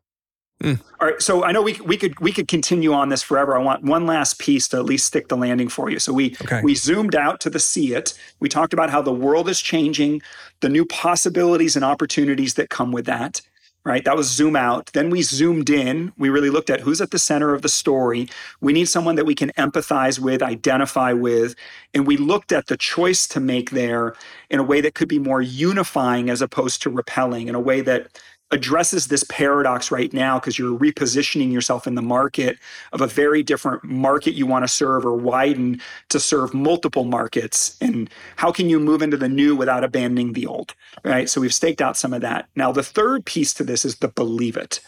Mm. 0.64 0.82
all 1.00 1.08
right 1.08 1.22
so 1.22 1.44
i 1.44 1.52
know 1.52 1.62
we, 1.62 1.74
we 1.86 1.96
could 1.98 2.20
we 2.20 2.32
could 2.32 2.48
continue 2.48 2.92
on 2.92 3.10
this 3.10 3.22
forever. 3.22 3.56
I 3.56 3.62
want 3.62 3.84
one 3.84 4.08
last 4.08 4.40
piece 4.40 4.68
to 4.70 4.78
at 4.78 4.86
least 4.86 5.06
stick 5.06 5.28
the 5.28 5.38
landing 5.38 5.70
for 5.70 5.92
you. 5.92 6.00
So 6.00 6.12
we 6.12 6.36
okay. 6.42 6.62
we 6.64 6.74
zoomed 6.74 7.14
out 7.14 7.40
to 7.42 7.52
the 7.52 7.60
see 7.60 7.94
it. 7.94 8.18
We 8.40 8.50
talked 8.50 8.74
about 8.74 8.90
how 8.90 9.04
the 9.04 9.14
world 9.14 9.50
is 9.50 9.62
changing 9.62 10.24
the 10.62 10.70
new 10.70 10.84
possibilities 10.84 11.76
and 11.76 11.86
opportunities 11.86 12.56
that 12.56 12.72
come 12.72 12.92
with 12.92 13.06
that 13.06 13.42
right? 13.88 14.04
That 14.04 14.18
was 14.18 14.30
zoom 14.30 14.56
out. 14.56 14.88
Then 14.94 15.10
we 15.10 15.22
zoomed 15.22 15.70
in. 15.70 16.12
We 16.18 16.30
really 16.30 16.50
looked 16.50 16.70
at 16.70 16.82
who's 16.82 17.00
at 17.00 17.12
the 17.12 17.20
center 17.20 17.54
of 17.54 17.62
the 17.62 17.70
story. 17.70 18.28
We 18.60 18.74
need 18.74 18.90
someone 18.90 19.16
that 19.16 19.26
we 19.26 19.34
can 19.34 19.52
empathize 19.52 20.20
with, 20.20 20.44
identify 20.44 21.14
with. 21.14 21.56
And 21.94 22.06
we 22.06 22.18
looked 22.18 22.52
at 22.52 22.68
the 22.68 22.76
choice 22.76 23.28
to 23.30 23.40
make 23.40 23.72
there 23.72 24.14
in 24.50 24.60
a 24.60 24.64
way 24.64 24.82
that 24.82 24.94
could 24.94 25.08
be 25.08 25.20
more 25.20 25.42
unifying 25.42 26.30
as 26.30 26.42
opposed 26.42 26.82
to 26.82 26.90
repelling, 26.90 27.48
in 27.48 27.56
a 27.56 27.60
way 27.62 27.80
that 27.82 28.22
addresses 28.52 29.08
this 29.08 29.26
paradox 29.26 29.92
right 29.92 30.14
now 30.14 30.40
because 30.40 30.58
you're 30.58 30.78
repositioning 30.78 31.52
yourself 31.52 31.86
in 31.86 31.96
the 31.96 32.02
market 32.02 32.58
of 32.94 33.02
a 33.02 33.08
very 33.08 33.44
different 33.44 33.84
market 33.84 34.36
you 34.36 34.46
want 34.46 34.64
to 34.64 34.68
serve 34.70 35.06
or 35.06 35.16
widen 35.16 35.82
to 36.08 36.20
serve 36.20 36.54
multiple 36.54 37.04
markets 37.04 37.76
and 37.82 38.10
how 38.38 38.52
can 38.52 38.70
you 38.70 38.80
move 38.80 39.02
into 39.02 39.18
the 39.18 39.28
new 39.28 39.56
without 39.56 39.84
abandoning 39.84 40.34
the 40.34 40.46
old 40.46 40.74
right? 41.04 41.30
So 41.30 41.42
we've 41.42 41.54
staked 41.54 41.82
out 41.82 41.98
some 41.98 42.14
of 42.14 42.22
that. 42.22 42.48
Now 42.56 42.72
the 42.72 42.84
third 42.84 43.26
piece 43.26 43.54
to 43.56 43.64
this 43.64 43.84
is 43.84 43.98
the 43.98 44.08
believe 44.08 44.56
it. 44.56 44.80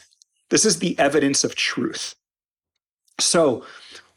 This 0.49 0.65
is 0.65 0.79
the 0.79 0.97
evidence 0.97 1.43
of 1.43 1.55
truth. 1.55 2.15
So 3.19 3.65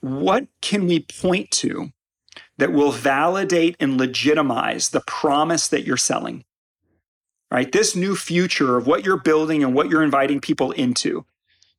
what 0.01 0.47
can 0.61 0.87
we 0.87 1.01
point 1.01 1.51
to 1.53 1.91
that 2.59 2.73
will 2.73 2.93
validate 2.93 3.77
and 3.81 3.99
legitimize 3.99 4.91
the 4.91 5.01
promise 5.01 5.67
that 5.69 5.85
you're 5.85 5.97
selling 5.97 6.45
right? 7.53 7.71
This 7.71 7.95
new 7.95 8.17
future 8.17 8.79
of 8.79 8.87
what 8.87 9.05
you're 9.05 9.19
building 9.21 9.63
and 9.63 9.75
what 9.75 9.91
you're 9.91 10.03
inviting 10.03 10.41
people 10.41 10.73
into. 10.73 11.25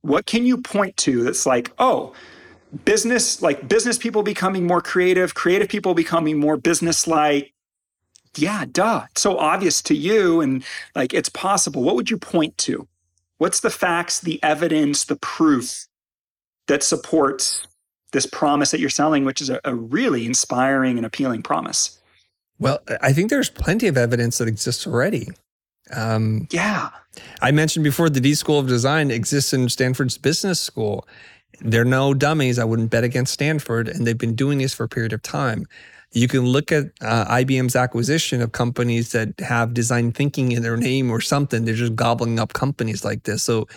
What 0.01 0.25
can 0.25 0.45
you 0.45 0.57
point 0.57 0.95
to 0.97 1.23
that's 1.23 1.45
like, 1.45 1.71
oh, 1.79 2.13
business, 2.85 3.41
like 3.41 3.67
business 3.67 3.97
people 3.97 4.23
becoming 4.23 4.67
more 4.67 4.81
creative, 4.81 5.33
creative 5.33 5.69
people 5.69 5.93
becoming 5.93 6.39
more 6.39 6.57
business 6.57 7.07
like? 7.07 7.53
Yeah, 8.35 8.65
duh. 8.71 9.05
It's 9.11 9.21
so 9.21 9.37
obvious 9.37 9.81
to 9.83 9.95
you 9.95 10.41
and 10.41 10.63
like 10.95 11.13
it's 11.13 11.29
possible. 11.29 11.83
What 11.83 11.95
would 11.95 12.09
you 12.09 12.17
point 12.17 12.57
to? 12.59 12.87
What's 13.37 13.59
the 13.59 13.69
facts, 13.69 14.19
the 14.19 14.41
evidence, 14.43 15.05
the 15.05 15.15
proof 15.17 15.87
that 16.67 16.83
supports 16.83 17.67
this 18.13 18.25
promise 18.25 18.71
that 18.71 18.79
you're 18.79 18.89
selling, 18.89 19.25
which 19.25 19.41
is 19.41 19.49
a, 19.49 19.59
a 19.65 19.75
really 19.75 20.25
inspiring 20.25 20.97
and 20.97 21.05
appealing 21.05 21.43
promise. 21.43 21.99
Well, 22.59 22.79
I 23.01 23.11
think 23.11 23.29
there's 23.29 23.49
plenty 23.49 23.87
of 23.87 23.97
evidence 23.97 24.37
that 24.37 24.47
exists 24.47 24.87
already. 24.87 25.29
Um, 25.91 26.47
yeah. 26.51 26.89
I 27.41 27.51
mentioned 27.51 27.83
before 27.83 28.09
the 28.09 28.21
D 28.21 28.35
School 28.35 28.59
of 28.59 28.67
Design 28.67 29.11
exists 29.11 29.53
in 29.53 29.69
Stanford's 29.69 30.17
business 30.17 30.59
school. 30.59 31.07
They're 31.61 31.85
no 31.85 32.13
dummies. 32.13 32.59
I 32.59 32.63
wouldn't 32.63 32.89
bet 32.89 33.03
against 33.03 33.33
Stanford, 33.33 33.87
and 33.87 34.07
they've 34.07 34.17
been 34.17 34.35
doing 34.35 34.57
this 34.57 34.73
for 34.73 34.85
a 34.85 34.89
period 34.89 35.13
of 35.13 35.21
time. 35.21 35.65
You 36.11 36.27
can 36.27 36.41
look 36.41 36.71
at 36.71 36.85
uh, 37.01 37.25
IBM's 37.25 37.75
acquisition 37.75 38.41
of 38.41 38.51
companies 38.51 39.11
that 39.13 39.39
have 39.39 39.73
design 39.73 40.11
thinking 40.11 40.51
in 40.51 40.61
their 40.61 40.77
name 40.77 41.09
or 41.09 41.21
something. 41.21 41.65
They're 41.65 41.73
just 41.73 41.95
gobbling 41.95 42.39
up 42.39 42.53
companies 42.53 43.03
like 43.03 43.23
this. 43.23 43.43
So 43.43 43.67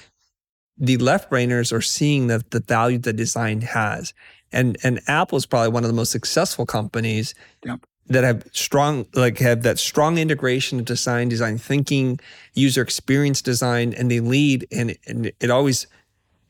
the 0.77 0.99
left 0.99 1.31
brainers 1.31 1.73
are 1.73 1.81
seeing 1.81 2.27
that 2.27 2.51
the 2.51 2.61
value 2.61 2.99
that 2.99 3.15
design 3.15 3.63
has. 3.63 4.13
And 4.53 4.77
and 4.83 5.01
Apple 5.07 5.39
is 5.39 5.47
probably 5.47 5.71
one 5.71 5.83
of 5.85 5.89
the 5.89 5.95
most 5.95 6.13
successful 6.13 6.67
companies 6.67 7.35
yep. 7.65 7.81
That 8.09 8.25
have 8.25 8.47
strong 8.53 9.07
like 9.15 9.39
have 9.39 9.63
that 9.63 9.79
strong 9.79 10.19
integration 10.19 10.79
of 10.79 10.85
design, 10.85 11.29
design 11.29 11.59
thinking, 11.59 12.21
user 12.55 12.83
experience 12.83 13.43
design, 13.43 13.95
and 13.95 14.11
they 14.11 14.21
lead. 14.21 14.67
And, 14.71 14.97
and 15.07 15.33
it 15.41 15.51
always 15.51 15.87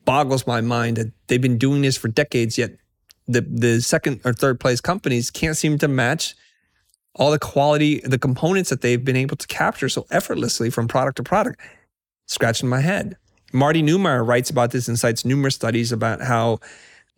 boggles 0.05 0.47
my 0.47 0.61
mind 0.61 0.97
that 0.97 1.11
they've 1.27 1.41
been 1.41 1.57
doing 1.57 1.81
this 1.81 1.97
for 1.97 2.07
decades, 2.07 2.57
yet 2.57 2.71
the 3.27 3.41
the 3.41 3.81
second 3.81 4.21
or 4.23 4.33
third 4.33 4.59
place 4.59 4.81
companies 4.81 5.31
can't 5.31 5.57
seem 5.57 5.77
to 5.79 5.87
match 5.87 6.35
all 7.15 7.31
the 7.31 7.39
quality, 7.39 7.99
the 8.01 8.19
components 8.19 8.69
that 8.69 8.81
they've 8.81 9.03
been 9.03 9.15
able 9.15 9.35
to 9.35 9.47
capture 9.47 9.89
so 9.89 10.05
effortlessly 10.11 10.69
from 10.69 10.87
product 10.87 11.17
to 11.17 11.23
product. 11.23 11.59
Scratching 12.27 12.69
my 12.69 12.81
head. 12.81 13.17
Marty 13.53 13.81
Neumeier 13.81 14.27
writes 14.27 14.49
about 14.49 14.71
this 14.71 14.87
and 14.87 14.99
cites 14.99 15.23
numerous 15.23 15.55
studies 15.55 15.91
about 15.91 16.21
how 16.21 16.59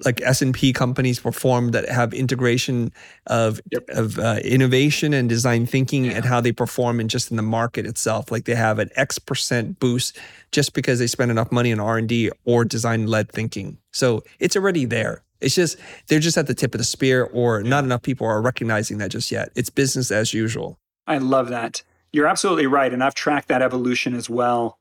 like 0.06 0.22
S&P 0.22 0.72
companies 0.72 1.20
perform 1.20 1.72
that 1.72 1.90
have 1.90 2.14
integration 2.14 2.92
of 3.28 3.60
yep. 3.72 3.84
of 3.90 4.18
uh, 4.18 4.40
innovation 4.44 5.14
and 5.14 5.28
design 5.28 5.66
thinking 5.66 6.06
yeah. 6.06 6.14
and 6.14 6.26
how 6.26 6.40
they 6.40 6.52
perform 6.52 7.00
in 7.00 7.08
just 7.08 7.32
in 7.32 7.38
the 7.38 7.44
market 7.44 7.86
itself. 7.86 8.32
Like 8.32 8.46
they 8.46 8.56
have 8.56 8.80
an 8.80 8.90
X 8.96 9.20
percent 9.20 9.80
boost 9.80 10.18
just 10.52 10.74
because 10.74 11.00
they 11.00 11.08
spend 11.08 11.32
enough 11.32 11.52
money 11.52 11.72
on 11.74 11.80
R&D 11.80 12.32
or 12.46 12.66
design 12.66 13.08
led 13.08 13.32
thinking. 13.32 13.78
So 13.92 14.24
it's 14.40 14.56
already 14.56 14.86
there. 14.86 15.24
It's 15.42 15.56
just 15.56 15.78
they're 16.08 16.20
just 16.20 16.38
at 16.38 16.48
the 16.48 16.54
tip 16.54 16.74
of 16.74 16.80
the 16.80 16.86
spear 16.86 17.26
or 17.26 17.62
not 17.64 17.84
enough 17.84 18.02
people 18.02 18.28
are 18.28 18.42
recognizing 18.42 18.98
that 19.00 19.12
just 19.12 19.32
yet. 19.32 19.52
It's 19.56 19.70
business 19.70 20.12
as 20.12 20.34
usual. 20.34 20.80
I 21.08 21.18
love 21.18 21.50
that. 21.50 21.84
You're 22.12 22.28
absolutely 22.28 22.68
right 22.68 22.92
and 22.92 23.04
I've 23.04 23.16
tracked 23.16 23.50
that 23.50 23.62
evolution 23.62 24.16
as 24.16 24.30
well 24.30 24.79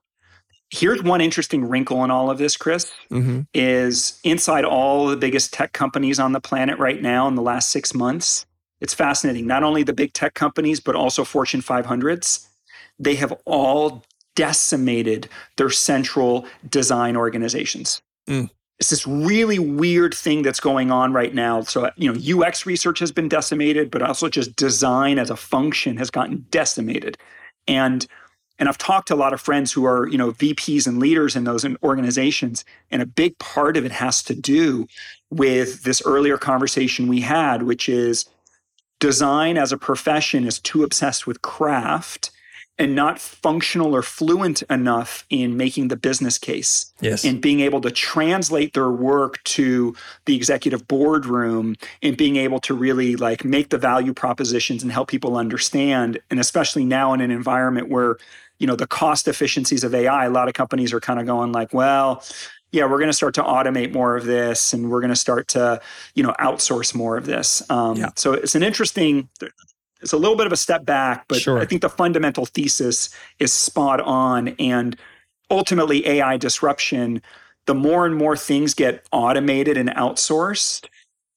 Here's 0.71 1.03
one 1.03 1.21
interesting 1.21 1.67
wrinkle 1.67 2.05
in 2.05 2.11
all 2.11 2.31
of 2.31 2.39
this, 2.39 2.57
Chris, 2.57 2.93
mm-hmm. 3.11 3.43
is 3.55 4.21
inside 4.23 4.65
all 4.65 5.07
the 5.07 5.17
biggest 5.17 5.53
tech 5.53 5.73
companies 5.73 6.19
on 6.19 6.33
the 6.33 6.41
planet 6.41 6.79
right 6.79 7.01
now 7.01 7.27
in 7.27 7.37
the 7.37 7.43
last 7.43 7.71
six 7.71 7.95
months. 7.95 8.45
It's 8.81 8.95
fascinating. 8.95 9.47
Not 9.47 9.63
only 9.63 9.83
the 9.83 9.95
big 9.95 10.13
tech 10.13 10.35
companies, 10.35 10.79
but 10.79 10.95
also 10.95 11.25
Fortune 11.25 11.63
500s, 11.63 12.47
they 12.99 13.15
have 13.15 13.33
all 13.45 14.05
decimated 14.37 15.29
their 15.57 15.71
central 15.71 16.47
design 16.69 17.17
organizations. 17.17 18.03
Mm. 18.29 18.51
It's 18.79 18.91
this 18.91 19.07
really 19.07 19.59
weird 19.59 20.15
thing 20.15 20.43
that's 20.43 20.61
going 20.61 20.93
on 20.93 21.13
right 21.13 21.35
now. 21.35 21.63
So, 21.63 21.91
you 21.97 22.13
know, 22.13 22.45
UX 22.45 22.65
research 22.65 23.01
has 23.01 23.11
been 23.11 23.29
decimated, 23.29 23.91
but 23.91 24.03
also 24.03 24.29
just 24.29 24.55
design 24.55 25.19
as 25.19 25.31
a 25.31 25.37
function 25.37 25.97
has 25.97 26.11
gotten 26.11 26.47
decimated. 26.51 27.19
And 27.67 28.07
and 28.59 28.69
I've 28.69 28.79
talked 28.79 29.09
to 29.09 29.15
a 29.15 29.17
lot 29.17 29.33
of 29.33 29.41
friends 29.41 29.73
who 29.73 29.85
are, 29.85 30.09
you 30.09 30.19
know, 30.19 30.33
VPs 30.33 30.87
and 30.87 30.99
leaders 30.99 31.37
in 31.37 31.45
those 31.45 31.65
organizations. 31.83 32.65
And 32.91 33.01
a 33.01 33.07
big 33.07 33.39
part 33.39 33.77
of 33.77 33.85
it 33.85 33.93
has 33.93 34.23
to 34.25 34.35
do 34.35 34.89
with 35.31 35.85
this 35.85 36.03
earlier 36.05 36.39
conversation 36.39 37.07
we 37.07 37.21
had, 37.21 37.63
which 37.63 37.89
is 37.89 38.27
design 38.99 39.57
as 39.57 39.71
a 39.71 39.79
profession 39.79 40.45
is 40.45 40.59
too 40.59 40.83
obsessed 40.83 41.27
with 41.27 41.43
craft 41.43 42.31
and 42.81 42.95
not 42.95 43.19
functional 43.19 43.95
or 43.95 44.03
fluent 44.03 44.63
enough 44.63 45.27
in 45.31 45.57
making 45.57 45.89
the 45.89 45.97
business 45.97 46.39
case 46.39 46.93
yes. 47.01 47.25
and 47.25 47.41
being 47.41 47.61
able 47.61 47.81
to 47.81 47.91
translate 47.91 48.73
their 48.73 48.91
work 48.91 49.43
to 49.43 49.95
the 50.27 50.37
executive 50.37 50.87
boardroom 50.87 51.75
and 52.03 52.17
being 52.17 52.37
able 52.37 52.61
to 52.61 52.75
really 52.75 53.17
like 53.17 53.45
make 53.45 53.71
the 53.71 53.79
value 53.79 54.15
propositions 54.15 54.83
and 54.83 54.93
help 54.93 55.09
people 55.09 55.37
understand 55.37 56.21
and 56.31 56.39
especially 56.39 56.85
now 56.85 57.13
in 57.13 57.21
an 57.21 57.33
environment 57.33 57.89
where 57.89 58.17
you 58.59 58.67
know 58.67 58.77
the 58.77 58.87
cost 58.87 59.29
efficiencies 59.29 59.85
of 59.85 59.95
AI, 59.95 60.27
a 60.27 60.31
lot 60.31 60.49
of 60.49 60.55
companies 60.55 60.93
are 60.93 61.01
kind 61.01 61.21
of 61.21 61.27
going 61.27 61.53
like, 61.53 61.73
well, 61.73 62.23
yeah, 62.73 62.85
we're 62.85 62.99
going 62.99 63.09
to 63.09 63.15
start 63.15 63.35
to 63.35 63.43
automate 63.43 63.93
more 63.93 64.17
of 64.17 64.25
this, 64.25 64.73
and 64.73 64.91
we're 64.91 65.01
going 65.01 65.11
to 65.11 65.17
start 65.17 65.49
to 65.49 65.81
you 66.15 66.23
know 66.23 66.35
outsource 66.41 66.95
more 66.95 67.17
of 67.17 67.27
this. 67.27 67.63
Um, 67.71 67.97
yeah. 67.97 68.11
So 68.17 68.33
it's 68.33 68.55
an 68.55 68.63
interesting. 68.63 69.29
It's 70.01 70.13
a 70.13 70.17
little 70.17 70.37
bit 70.37 70.47
of 70.47 70.53
a 70.53 70.57
step 70.57 70.85
back, 70.85 71.25
but 71.27 71.41
sure. 71.41 71.59
I 71.59 71.65
think 71.65 71.83
the 71.83 71.89
fundamental 71.89 72.47
thesis 72.47 73.11
is 73.41 73.53
spot 73.53 74.01
on, 74.01 74.49
and 74.59 74.97
ultimately 75.51 76.07
AI 76.07 76.37
disruption. 76.37 77.23
The 77.67 77.75
more 77.75 78.07
and 78.07 78.17
more 78.17 78.37
things 78.37 78.73
get 78.73 79.07
automated 79.13 79.77
and 79.77 79.91
outsourced, 79.91 80.89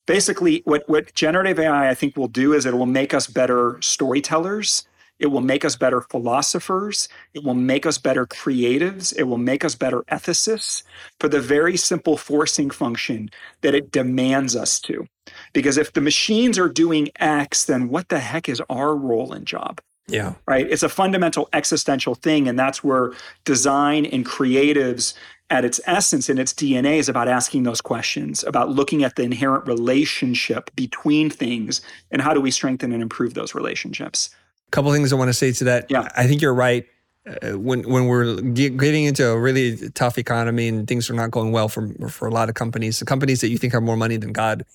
basically 0.06 0.62
what 0.66 0.88
what 0.88 1.14
generative 1.14 1.60
AI 1.60 1.90
I 1.90 1.94
think 1.94 2.18
will 2.18 2.28
do 2.28 2.54
is 2.54 2.66
it 2.66 2.74
will 2.74 2.86
make 2.86 3.14
us 3.14 3.28
better 3.28 3.78
storytellers 3.82 4.86
it 5.22 5.28
will 5.28 5.42
make 5.42 5.64
us 5.64 5.76
better 5.76 6.02
philosophers. 6.02 7.08
It 7.36 7.44
will 7.44 7.54
make 7.54 7.86
us 7.86 8.00
better 8.00 8.26
creatives. 8.26 9.16
It 9.16 9.24
will 9.24 9.38
make 9.38 9.64
us 9.64 9.76
better 9.76 10.02
ethicists 10.12 10.82
for 11.20 11.30
the 11.30 11.40
very 11.40 11.78
simple 11.78 12.18
forcing 12.18 12.72
function 12.72 13.30
that 13.62 13.76
it 13.76 13.92
demands 13.92 14.56
us 14.56 14.80
to. 14.82 15.06
Because 15.54 15.78
if 15.78 15.94
the 15.94 16.02
machines 16.02 16.58
are 16.58 16.68
doing 16.68 17.10
X, 17.18 17.66
then 17.66 17.90
what 17.90 18.10
the 18.10 18.20
heck 18.20 18.50
is 18.50 18.64
our 18.68 18.96
role 18.96 19.32
and 19.32 19.46
job? 19.46 19.80
Yeah. 20.08 20.34
Right. 20.48 20.68
It's 20.68 20.82
a 20.82 20.90
fundamental 20.90 21.48
existential 21.54 22.16
thing. 22.16 22.48
And 22.48 22.58
that's 22.58 22.84
where 22.84 23.14
design 23.46 24.08
and 24.08 24.26
creatives 24.26 25.14
at 25.52 25.66
its 25.66 25.80
essence 25.86 26.30
and 26.30 26.40
its 26.40 26.52
DNA 26.52 26.98
is 26.98 27.10
about 27.10 27.28
asking 27.28 27.62
those 27.62 27.82
questions, 27.82 28.44
about 28.44 28.72
looking 28.72 29.04
at 29.04 29.18
the 29.18 29.24
inherent 29.24 29.68
relationship 29.68 30.72
between 30.76 31.30
things 31.30 31.82
and 32.10 32.24
how 32.24 32.34
do 32.34 32.42
we 32.42 32.50
strengthen 32.50 32.92
and 32.92 33.04
improve 33.04 33.36
those 33.36 33.54
relationships 33.54 34.32
couple 34.72 34.92
things 34.94 35.14
I 35.14 35.16
want 35.16 35.30
to 35.30 35.34
say 35.34 35.52
to 35.52 35.64
that. 35.66 35.90
Yeah. 35.90 36.08
I 36.16 36.28
think 36.28 36.42
you're 36.42 36.54
right. 36.54 36.86
Uh, 37.28 37.60
when 37.60 37.84
when 37.84 38.08
we're 38.08 38.42
getting 38.42 39.04
into 39.04 39.28
a 39.28 39.40
really 39.40 39.90
tough 39.92 40.18
economy 40.18 40.68
and 40.68 40.88
things 40.88 41.08
are 41.10 41.14
not 41.14 41.30
going 41.30 41.52
well 41.52 41.68
for 41.68 41.88
for 42.10 42.28
a 42.28 42.32
lot 42.32 42.50
of 42.50 42.56
companies, 42.56 42.98
the 42.98 43.06
companies 43.06 43.42
that 43.42 43.50
you 43.50 43.60
think 43.60 43.74
have 43.74 43.84
more 43.84 43.98
money 43.98 44.18
than 44.18 44.32
God, 44.34 44.66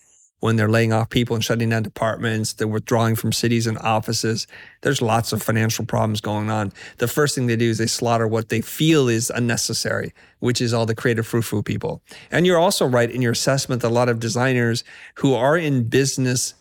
when 0.40 0.54
they're 0.54 0.68
laying 0.68 0.92
off 0.92 1.10
people 1.10 1.34
and 1.34 1.42
shutting 1.42 1.70
down 1.70 1.82
departments, 1.82 2.52
they're 2.52 2.68
withdrawing 2.68 3.16
from 3.16 3.32
cities 3.32 3.66
and 3.66 3.78
offices. 3.78 4.46
There's 4.82 5.02
lots 5.02 5.32
of 5.32 5.42
financial 5.42 5.84
problems 5.86 6.20
going 6.20 6.50
on. 6.50 6.72
The 6.98 7.08
first 7.08 7.34
thing 7.34 7.46
they 7.46 7.56
do 7.56 7.70
is 7.70 7.78
they 7.78 7.86
slaughter 7.86 8.28
what 8.28 8.48
they 8.48 8.60
feel 8.60 9.08
is 9.08 9.30
unnecessary, 9.30 10.12
which 10.40 10.60
is 10.60 10.72
all 10.72 10.86
the 10.86 10.94
creative 10.94 11.26
frou-frou 11.26 11.62
people. 11.62 12.02
And 12.30 12.46
you're 12.46 12.60
also 12.60 12.86
right 12.86 13.10
in 13.10 13.22
your 13.22 13.32
assessment 13.32 13.82
that 13.82 13.88
a 13.88 13.94
lot 13.94 14.08
of 14.08 14.20
designers 14.20 14.84
who 15.16 15.34
are 15.34 15.56
in 15.56 15.88
business 15.88 16.54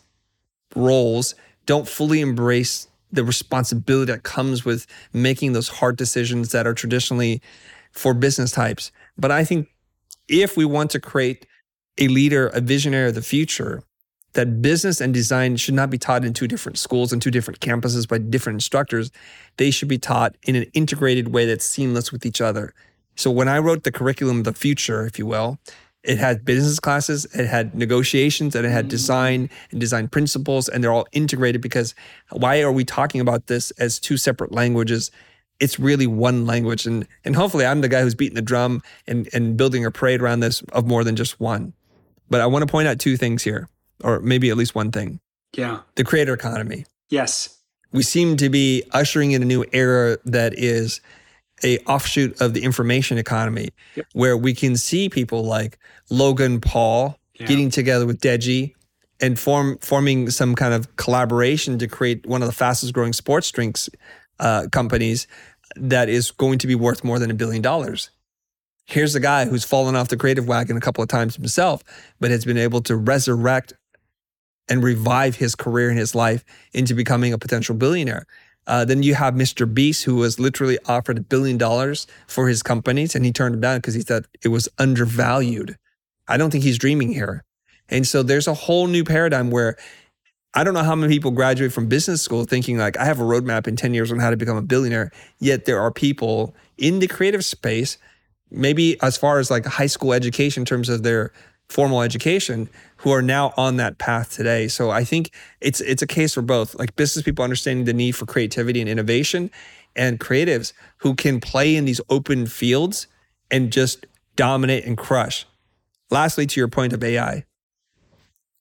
roles 0.74 1.34
don't 1.66 1.86
fully 1.86 2.20
embrace 2.20 2.88
the 3.12 3.24
responsibility 3.24 4.12
that 4.12 4.22
comes 4.22 4.64
with 4.64 4.86
making 5.12 5.52
those 5.52 5.68
hard 5.68 5.96
decisions 5.96 6.52
that 6.52 6.66
are 6.66 6.74
traditionally 6.74 7.40
for 7.92 8.14
business 8.14 8.50
types. 8.50 8.92
But 9.16 9.30
I 9.30 9.44
think 9.44 9.68
if 10.28 10.56
we 10.56 10.64
want 10.64 10.90
to 10.90 11.00
create 11.00 11.46
a 11.98 12.08
leader, 12.08 12.48
a 12.48 12.60
visionary 12.60 13.08
of 13.08 13.14
the 13.14 13.22
future, 13.22 13.82
that 14.34 14.60
business 14.60 15.00
and 15.00 15.14
design 15.14 15.56
should 15.56 15.74
not 15.74 15.88
be 15.88 15.98
taught 15.98 16.24
in 16.24 16.34
two 16.34 16.46
different 16.46 16.78
schools 16.78 17.12
and 17.12 17.22
two 17.22 17.30
different 17.30 17.60
campuses 17.60 18.06
by 18.06 18.18
different 18.18 18.56
instructors. 18.56 19.10
They 19.56 19.70
should 19.70 19.88
be 19.88 19.98
taught 19.98 20.36
in 20.42 20.56
an 20.56 20.64
integrated 20.74 21.32
way 21.32 21.46
that's 21.46 21.64
seamless 21.64 22.12
with 22.12 22.26
each 22.26 22.40
other. 22.40 22.74
So 23.14 23.30
when 23.30 23.48
I 23.48 23.58
wrote 23.58 23.84
the 23.84 23.92
curriculum 23.92 24.38
of 24.38 24.44
the 24.44 24.52
future, 24.52 25.06
if 25.06 25.18
you 25.18 25.24
will, 25.24 25.58
it 26.06 26.18
had 26.18 26.44
business 26.44 26.78
classes, 26.78 27.24
it 27.34 27.46
had 27.46 27.74
negotiations, 27.74 28.54
and 28.54 28.64
it 28.64 28.70
had 28.70 28.86
mm. 28.86 28.90
design 28.90 29.50
and 29.70 29.80
design 29.80 30.08
principles, 30.08 30.68
and 30.68 30.82
they're 30.82 30.92
all 30.92 31.06
integrated 31.12 31.60
because 31.60 31.94
why 32.30 32.60
are 32.62 32.72
we 32.72 32.84
talking 32.84 33.20
about 33.20 33.48
this 33.48 33.72
as 33.72 33.98
two 33.98 34.16
separate 34.16 34.52
languages? 34.52 35.10
It's 35.58 35.78
really 35.78 36.06
one 36.06 36.46
language. 36.46 36.86
And 36.86 37.06
and 37.24 37.34
hopefully 37.34 37.66
I'm 37.66 37.80
the 37.80 37.88
guy 37.88 38.02
who's 38.02 38.14
beating 38.14 38.36
the 38.36 38.42
drum 38.42 38.82
and, 39.06 39.28
and 39.32 39.56
building 39.56 39.84
a 39.84 39.90
parade 39.90 40.22
around 40.22 40.40
this 40.40 40.62
of 40.72 40.86
more 40.86 41.02
than 41.02 41.16
just 41.16 41.40
one. 41.40 41.72
But 42.30 42.40
I 42.40 42.46
want 42.46 42.62
to 42.62 42.70
point 42.70 42.88
out 42.88 42.98
two 42.98 43.16
things 43.16 43.42
here, 43.42 43.68
or 44.02 44.20
maybe 44.20 44.50
at 44.50 44.56
least 44.56 44.74
one 44.74 44.92
thing. 44.92 45.20
Yeah. 45.54 45.80
The 45.94 46.04
creator 46.04 46.34
economy. 46.34 46.84
Yes. 47.08 47.58
We 47.92 48.02
seem 48.02 48.36
to 48.36 48.48
be 48.50 48.82
ushering 48.92 49.32
in 49.32 49.42
a 49.42 49.46
new 49.46 49.64
era 49.72 50.18
that 50.24 50.54
is 50.58 51.00
a 51.64 51.78
offshoot 51.80 52.40
of 52.40 52.54
the 52.54 52.62
information 52.62 53.18
economy 53.18 53.70
yep. 53.94 54.06
where 54.12 54.36
we 54.36 54.54
can 54.54 54.76
see 54.76 55.08
people 55.08 55.44
like 55.44 55.78
Logan 56.10 56.60
Paul 56.60 57.18
yeah. 57.34 57.46
getting 57.46 57.70
together 57.70 58.06
with 58.06 58.20
Deji 58.20 58.74
and 59.20 59.38
form 59.38 59.78
forming 59.78 60.30
some 60.30 60.54
kind 60.54 60.74
of 60.74 60.94
collaboration 60.96 61.78
to 61.78 61.88
create 61.88 62.26
one 62.26 62.42
of 62.42 62.48
the 62.48 62.54
fastest 62.54 62.92
growing 62.92 63.12
sports 63.12 63.50
drinks 63.50 63.88
uh, 64.38 64.66
companies 64.70 65.26
that 65.76 66.08
is 66.08 66.30
going 66.30 66.58
to 66.58 66.66
be 66.66 66.74
worth 66.74 67.02
more 67.02 67.18
than 67.18 67.30
a 67.30 67.34
billion 67.34 67.62
dollars. 67.62 68.10
Here's 68.84 69.14
a 69.14 69.20
guy 69.20 69.46
who's 69.46 69.64
fallen 69.64 69.96
off 69.96 70.08
the 70.08 70.16
creative 70.16 70.46
wagon 70.46 70.76
a 70.76 70.80
couple 70.80 71.02
of 71.02 71.08
times 71.08 71.34
himself, 71.34 71.82
but 72.20 72.30
has 72.30 72.44
been 72.44 72.58
able 72.58 72.82
to 72.82 72.96
resurrect 72.96 73.72
and 74.68 74.82
revive 74.82 75.36
his 75.36 75.54
career 75.54 75.90
and 75.90 75.98
his 75.98 76.14
life 76.14 76.44
into 76.72 76.94
becoming 76.94 77.32
a 77.32 77.38
potential 77.38 77.74
billionaire. 77.74 78.26
Uh, 78.66 78.84
then 78.84 79.02
you 79.02 79.14
have 79.14 79.34
Mr. 79.34 79.72
Beast, 79.72 80.04
who 80.04 80.16
was 80.16 80.40
literally 80.40 80.78
offered 80.86 81.18
a 81.18 81.22
billion 81.22 81.56
dollars 81.56 82.06
for 82.26 82.48
his 82.48 82.62
companies, 82.62 83.14
and 83.14 83.24
he 83.24 83.32
turned 83.32 83.54
it 83.54 83.60
down 83.60 83.78
because 83.78 83.94
he 83.94 84.02
thought 84.02 84.26
it 84.42 84.48
was 84.48 84.68
undervalued. 84.78 85.76
I 86.28 86.36
don't 86.36 86.50
think 86.50 86.64
he's 86.64 86.78
dreaming 86.78 87.12
here. 87.12 87.44
And 87.88 88.06
so 88.06 88.22
there's 88.22 88.48
a 88.48 88.54
whole 88.54 88.88
new 88.88 89.04
paradigm 89.04 89.50
where 89.50 89.76
I 90.54 90.64
don't 90.64 90.74
know 90.74 90.82
how 90.82 90.96
many 90.96 91.14
people 91.14 91.30
graduate 91.30 91.72
from 91.72 91.86
business 91.86 92.22
school 92.22 92.44
thinking 92.44 92.78
like 92.78 92.96
I 92.96 93.04
have 93.04 93.20
a 93.20 93.24
roadmap 93.24 93.68
in 93.68 93.76
10 93.76 93.94
years 93.94 94.10
on 94.10 94.18
how 94.18 94.30
to 94.30 94.36
become 94.36 94.56
a 94.56 94.62
billionaire. 94.62 95.12
Yet 95.38 95.66
there 95.66 95.80
are 95.80 95.92
people 95.92 96.56
in 96.78 96.98
the 96.98 97.06
creative 97.06 97.44
space, 97.44 97.98
maybe 98.50 99.00
as 99.02 99.16
far 99.16 99.38
as 99.38 99.50
like 99.50 99.66
high 99.66 99.86
school 99.86 100.12
education 100.12 100.62
in 100.62 100.64
terms 100.64 100.88
of 100.88 101.02
their 101.02 101.32
formal 101.68 102.02
education, 102.02 102.68
who 102.98 103.10
are 103.10 103.22
now 103.22 103.52
on 103.56 103.76
that 103.76 103.98
path 103.98 104.32
today. 104.34 104.68
So 104.68 104.90
I 104.90 105.04
think 105.04 105.30
it's 105.60 105.80
it's 105.80 106.02
a 106.02 106.06
case 106.06 106.34
for 106.34 106.42
both, 106.42 106.74
like 106.76 106.96
business 106.96 107.24
people 107.24 107.44
understanding 107.44 107.84
the 107.84 107.92
need 107.92 108.12
for 108.12 108.26
creativity 108.26 108.80
and 108.80 108.88
innovation, 108.88 109.50
and 109.94 110.20
creatives 110.20 110.72
who 110.98 111.14
can 111.14 111.40
play 111.40 111.76
in 111.76 111.84
these 111.84 112.00
open 112.08 112.46
fields 112.46 113.06
and 113.50 113.72
just 113.72 114.06
dominate 114.36 114.84
and 114.84 114.96
crush. 114.96 115.46
Lastly, 116.10 116.46
to 116.46 116.60
your 116.60 116.68
point 116.68 116.92
of 116.92 117.02
AI, 117.02 117.44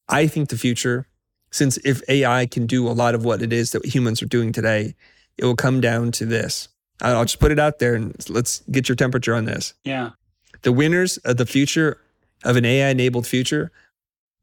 I 0.08 0.28
think 0.28 0.50
the 0.50 0.58
future 0.58 1.08
since 1.56 1.78
if 1.86 2.02
AI 2.10 2.46
can 2.46 2.66
do 2.68 2.88
a 2.88 2.92
lot 2.92 3.16
of 3.16 3.24
what 3.24 3.42
it 3.42 3.54
is 3.54 3.72
that 3.72 3.86
humans 3.86 4.22
are 4.22 4.28
doing 4.28 4.52
today, 4.52 4.94
it 5.38 5.46
will 5.46 5.56
come 5.56 5.80
down 5.80 6.12
to 6.12 6.26
this. 6.26 6.68
I'll 7.02 7.24
just 7.24 7.40
put 7.40 7.52
it 7.52 7.60
out 7.60 7.80
there 7.80 7.96
and 7.96 8.14
let's 8.30 8.62
get 8.72 8.90
your 8.90 8.96
temperature 8.96 9.34
on 9.34 9.46
this. 9.46 9.74
Yeah. 9.84 10.12
The 10.64 10.74
winners 10.74 11.18
of 11.18 11.38
the 11.38 11.46
future 11.46 12.00
of 12.46 12.56
an 12.56 12.66
AI 12.66 12.90
enabled 12.90 13.28
future 13.28 13.72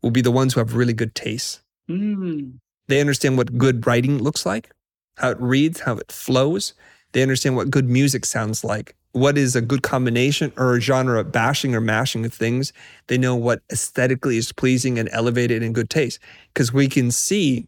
will 0.02 0.10
be 0.10 0.20
the 0.20 0.30
ones 0.30 0.52
who 0.52 0.60
have 0.60 0.74
really 0.74 0.92
good 0.92 1.14
taste. 1.14 1.60
Mm. 1.88 2.58
They 2.88 3.00
understand 3.00 3.38
what 3.38 3.56
good 3.56 3.86
writing 3.86 4.18
looks 4.22 4.44
like, 4.44 4.70
how 5.16 5.30
it 5.30 5.40
reads, 5.40 5.80
how 5.80 5.96
it 5.96 6.12
flows. 6.12 6.74
They 7.12 7.22
understand 7.22 7.56
what 7.56 7.70
good 7.70 7.88
music 7.88 8.26
sounds 8.26 8.64
like 8.64 8.96
what 9.12 9.36
is 9.36 9.54
a 9.54 9.60
good 9.60 9.82
combination 9.82 10.52
or 10.56 10.76
a 10.76 10.80
genre 10.80 11.20
of 11.20 11.30
bashing 11.30 11.74
or 11.74 11.80
mashing 11.80 12.24
of 12.24 12.32
things. 12.32 12.72
They 13.06 13.18
know 13.18 13.36
what 13.36 13.62
aesthetically 13.70 14.38
is 14.38 14.52
pleasing 14.52 14.98
and 14.98 15.08
elevated 15.12 15.62
in 15.62 15.72
good 15.72 15.90
taste. 15.90 16.18
Because 16.52 16.72
we 16.72 16.88
can 16.88 17.10
see 17.10 17.66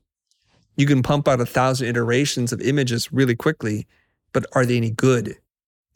you 0.77 0.87
can 0.87 1.03
pump 1.03 1.29
out 1.29 1.41
a 1.41 1.47
thousand 1.47 1.89
iterations 1.89 2.53
of 2.53 2.61
images 2.61 3.13
really 3.13 3.37
quickly, 3.37 3.87
but 4.33 4.47
are 4.53 4.67
they 4.67 4.77
any 4.77 4.91
good? 4.91 5.37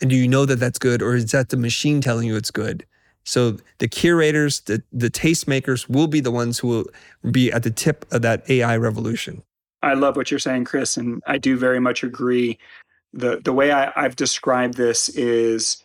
And 0.00 0.10
do 0.10 0.16
you 0.16 0.28
know 0.28 0.46
that 0.46 0.60
that's 0.60 0.78
good, 0.78 1.02
or 1.02 1.16
is 1.16 1.32
that 1.32 1.48
the 1.48 1.56
machine 1.56 2.00
telling 2.00 2.28
you 2.28 2.36
it's 2.36 2.52
good? 2.52 2.86
So 3.24 3.58
the 3.78 3.88
curators, 3.88 4.60
the, 4.60 4.82
the 4.92 5.10
tastemakers 5.10 5.88
will 5.88 6.06
be 6.06 6.20
the 6.20 6.30
ones 6.30 6.58
who 6.58 6.68
will 6.68 6.84
be 7.30 7.52
at 7.52 7.62
the 7.62 7.70
tip 7.70 8.06
of 8.10 8.22
that 8.22 8.48
AI 8.48 8.76
revolution. 8.76 9.42
I 9.82 9.94
love 9.94 10.16
what 10.16 10.30
you're 10.30 10.40
saying, 10.40 10.64
Chris, 10.64 10.96
and 10.96 11.22
I 11.26 11.38
do 11.38 11.56
very 11.56 11.78
much 11.78 12.02
agree 12.02 12.58
the 13.12 13.40
the 13.42 13.52
way 13.52 13.72
I, 13.72 13.92
I've 13.96 14.16
described 14.16 14.74
this 14.74 15.08
is 15.10 15.84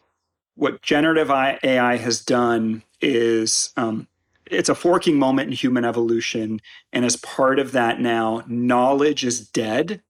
what 0.55 0.81
generative 0.81 1.31
AI 1.31 1.95
has 1.97 2.21
done 2.21 2.83
is 3.01 3.71
um, 3.75 4.07
it's 4.45 4.69
a 4.69 4.75
forking 4.75 5.17
moment 5.17 5.49
in 5.49 5.55
human 5.55 5.85
evolution, 5.85 6.59
and 6.91 7.05
as 7.05 7.15
part 7.17 7.59
of 7.59 7.71
that, 7.71 7.99
now 7.99 8.43
knowledge 8.47 9.23
is 9.23 9.47
dead, 9.47 10.01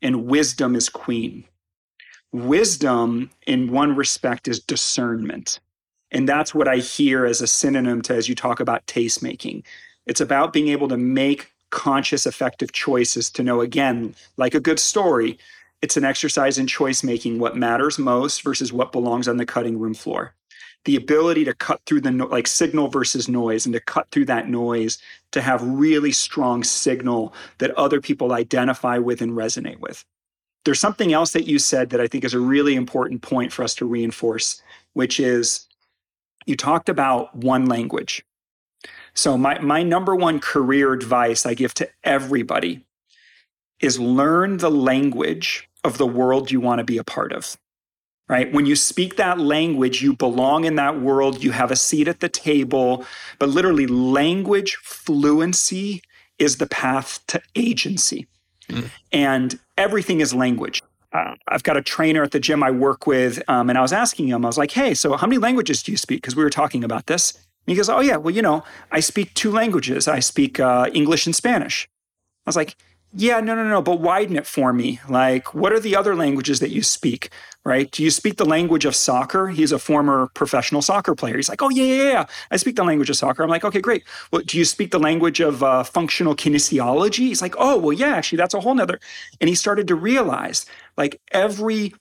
and 0.00 0.26
wisdom 0.26 0.74
is 0.74 0.88
queen. 0.88 1.44
Wisdom, 2.32 3.30
in 3.46 3.70
one 3.70 3.96
respect, 3.96 4.48
is 4.48 4.60
discernment. 4.60 5.60
And 6.10 6.28
that's 6.28 6.54
what 6.54 6.68
I 6.68 6.76
hear 6.76 7.26
as 7.26 7.40
a 7.40 7.46
synonym 7.46 8.02
to 8.02 8.14
as 8.14 8.28
you 8.28 8.34
talk 8.34 8.60
about 8.60 8.86
taste 8.86 9.22
making. 9.22 9.64
It's 10.06 10.20
about 10.20 10.52
being 10.52 10.68
able 10.68 10.88
to 10.88 10.96
make 10.96 11.52
conscious, 11.70 12.26
effective 12.26 12.72
choices 12.72 13.28
to 13.30 13.42
know, 13.42 13.60
again, 13.60 14.14
like 14.36 14.54
a 14.54 14.60
good 14.60 14.78
story, 14.78 15.38
it's 15.82 15.96
an 15.96 16.04
exercise 16.04 16.58
in 16.58 16.66
choice 16.66 17.02
making 17.02 17.38
what 17.38 17.56
matters 17.56 17.98
most 17.98 18.42
versus 18.42 18.72
what 18.72 18.92
belongs 18.92 19.28
on 19.28 19.36
the 19.36 19.46
cutting 19.46 19.78
room 19.78 19.94
floor. 19.94 20.34
The 20.84 20.96
ability 20.96 21.44
to 21.44 21.54
cut 21.54 21.80
through 21.84 22.00
the 22.02 22.10
no- 22.10 22.26
like 22.26 22.46
signal 22.46 22.88
versus 22.88 23.28
noise 23.28 23.66
and 23.66 23.72
to 23.74 23.80
cut 23.80 24.08
through 24.10 24.26
that 24.26 24.48
noise 24.48 24.98
to 25.32 25.42
have 25.42 25.62
really 25.62 26.12
strong 26.12 26.64
signal 26.64 27.34
that 27.58 27.72
other 27.72 28.00
people 28.00 28.32
identify 28.32 28.98
with 28.98 29.20
and 29.20 29.32
resonate 29.32 29.80
with. 29.80 30.04
There's 30.64 30.80
something 30.80 31.12
else 31.12 31.32
that 31.32 31.46
you 31.46 31.58
said 31.58 31.90
that 31.90 32.00
I 32.00 32.06
think 32.06 32.24
is 32.24 32.34
a 32.34 32.40
really 32.40 32.74
important 32.74 33.22
point 33.22 33.52
for 33.52 33.62
us 33.62 33.74
to 33.76 33.84
reinforce, 33.84 34.62
which 34.94 35.20
is 35.20 35.65
you 36.46 36.56
talked 36.56 36.88
about 36.88 37.34
one 37.34 37.66
language. 37.66 38.24
So 39.14 39.36
my 39.36 39.58
my 39.58 39.82
number 39.82 40.14
one 40.14 40.40
career 40.40 40.92
advice 40.92 41.44
I 41.44 41.54
give 41.54 41.74
to 41.74 41.88
everybody 42.04 42.84
is 43.80 43.98
learn 43.98 44.58
the 44.58 44.70
language 44.70 45.68
of 45.84 45.98
the 45.98 46.06
world 46.06 46.50
you 46.50 46.60
want 46.60 46.78
to 46.78 46.84
be 46.84 46.98
a 46.98 47.04
part 47.04 47.32
of. 47.32 47.56
Right? 48.28 48.52
When 48.52 48.66
you 48.66 48.74
speak 48.74 49.16
that 49.16 49.38
language, 49.38 50.02
you 50.02 50.12
belong 50.12 50.64
in 50.64 50.74
that 50.76 51.00
world, 51.00 51.44
you 51.44 51.52
have 51.52 51.70
a 51.70 51.76
seat 51.76 52.08
at 52.08 52.18
the 52.18 52.28
table, 52.28 53.06
but 53.38 53.48
literally, 53.48 53.86
language 53.86 54.76
fluency 54.82 56.02
is 56.36 56.56
the 56.56 56.66
path 56.66 57.20
to 57.28 57.40
agency. 57.54 58.26
Mm. 58.68 58.90
And 59.12 59.60
everything 59.78 60.20
is 60.20 60.34
language. 60.34 60.82
Uh, 61.16 61.34
I've 61.48 61.62
got 61.62 61.78
a 61.78 61.82
trainer 61.82 62.22
at 62.22 62.32
the 62.32 62.40
gym 62.40 62.62
I 62.62 62.70
work 62.70 63.06
with, 63.06 63.42
um, 63.48 63.70
and 63.70 63.78
I 63.78 63.80
was 63.80 63.92
asking 63.92 64.28
him, 64.28 64.44
I 64.44 64.48
was 64.48 64.58
like, 64.58 64.72
hey, 64.72 64.92
so 64.92 65.16
how 65.16 65.26
many 65.26 65.38
languages 65.38 65.82
do 65.82 65.90
you 65.90 65.96
speak? 65.96 66.20
Because 66.20 66.36
we 66.36 66.44
were 66.44 66.50
talking 66.50 66.84
about 66.84 67.06
this. 67.06 67.32
And 67.32 67.72
he 67.72 67.74
goes, 67.74 67.88
oh, 67.88 68.00
yeah, 68.00 68.16
well, 68.16 68.34
you 68.34 68.42
know, 68.42 68.62
I 68.92 69.00
speak 69.00 69.32
two 69.32 69.50
languages. 69.50 70.08
I 70.08 70.20
speak 70.20 70.60
uh, 70.60 70.90
English 70.92 71.24
and 71.24 71.34
Spanish. 71.34 71.88
I 72.44 72.50
was 72.50 72.56
like, 72.56 72.76
yeah, 73.18 73.40
no, 73.40 73.54
no, 73.54 73.66
no, 73.66 73.80
but 73.80 74.00
widen 74.00 74.36
it 74.36 74.46
for 74.46 74.74
me. 74.74 75.00
Like, 75.08 75.54
what 75.54 75.72
are 75.72 75.80
the 75.80 75.96
other 75.96 76.14
languages 76.14 76.60
that 76.60 76.68
you 76.68 76.82
speak, 76.82 77.30
right? 77.64 77.90
Do 77.90 78.02
you 78.02 78.10
speak 78.10 78.36
the 78.36 78.44
language 78.44 78.84
of 78.84 78.94
soccer? 78.94 79.48
He's 79.48 79.72
a 79.72 79.78
former 79.78 80.28
professional 80.34 80.82
soccer 80.82 81.14
player. 81.14 81.36
He's 81.36 81.48
like, 81.48 81.62
oh, 81.62 81.70
yeah, 81.70 81.84
yeah, 81.84 82.02
yeah. 82.02 82.26
I 82.50 82.58
speak 82.58 82.76
the 82.76 82.84
language 82.84 83.08
of 83.08 83.16
soccer. 83.16 83.42
I'm 83.42 83.48
like, 83.48 83.64
okay, 83.64 83.80
great. 83.80 84.04
Well, 84.30 84.42
do 84.44 84.58
you 84.58 84.66
speak 84.66 84.90
the 84.90 84.98
language 84.98 85.40
of 85.40 85.62
uh, 85.62 85.82
functional 85.82 86.36
kinesiology? 86.36 87.20
He's 87.20 87.40
like, 87.40 87.54
oh, 87.56 87.78
well, 87.78 87.94
yeah, 87.94 88.14
actually, 88.16 88.36
that's 88.36 88.52
a 88.52 88.60
whole 88.60 88.74
nother. 88.74 89.00
And 89.40 89.48
he 89.48 89.54
started 89.54 89.88
to 89.88 89.94
realize 89.94 90.66
like 90.98 91.18
every 91.32 91.94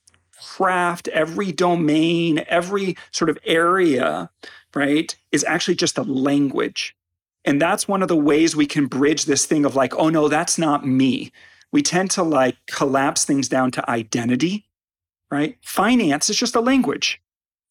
craft, 0.43 1.07
every 1.07 1.53
domain, 1.53 2.43
every 2.49 2.97
sort 3.11 3.29
of 3.29 3.39
area, 3.45 4.29
right, 4.73 5.15
is 5.31 5.45
actually 5.45 5.75
just 5.75 5.97
a 5.97 6.03
language. 6.03 6.93
And 7.45 7.61
that's 7.61 7.87
one 7.87 8.01
of 8.01 8.07
the 8.07 8.15
ways 8.15 8.55
we 8.55 8.65
can 8.65 8.87
bridge 8.87 9.25
this 9.25 9.45
thing 9.45 9.65
of 9.65 9.75
like, 9.75 9.95
oh 9.95 10.09
no, 10.09 10.27
that's 10.27 10.57
not 10.57 10.85
me. 10.85 11.31
We 11.71 11.81
tend 11.81 12.11
to 12.11 12.23
like 12.23 12.57
collapse 12.67 13.25
things 13.25 13.47
down 13.47 13.71
to 13.71 13.89
identity, 13.89 14.65
right? 15.29 15.57
Finance 15.61 16.29
is 16.29 16.37
just 16.37 16.55
a 16.55 16.61
language, 16.61 17.21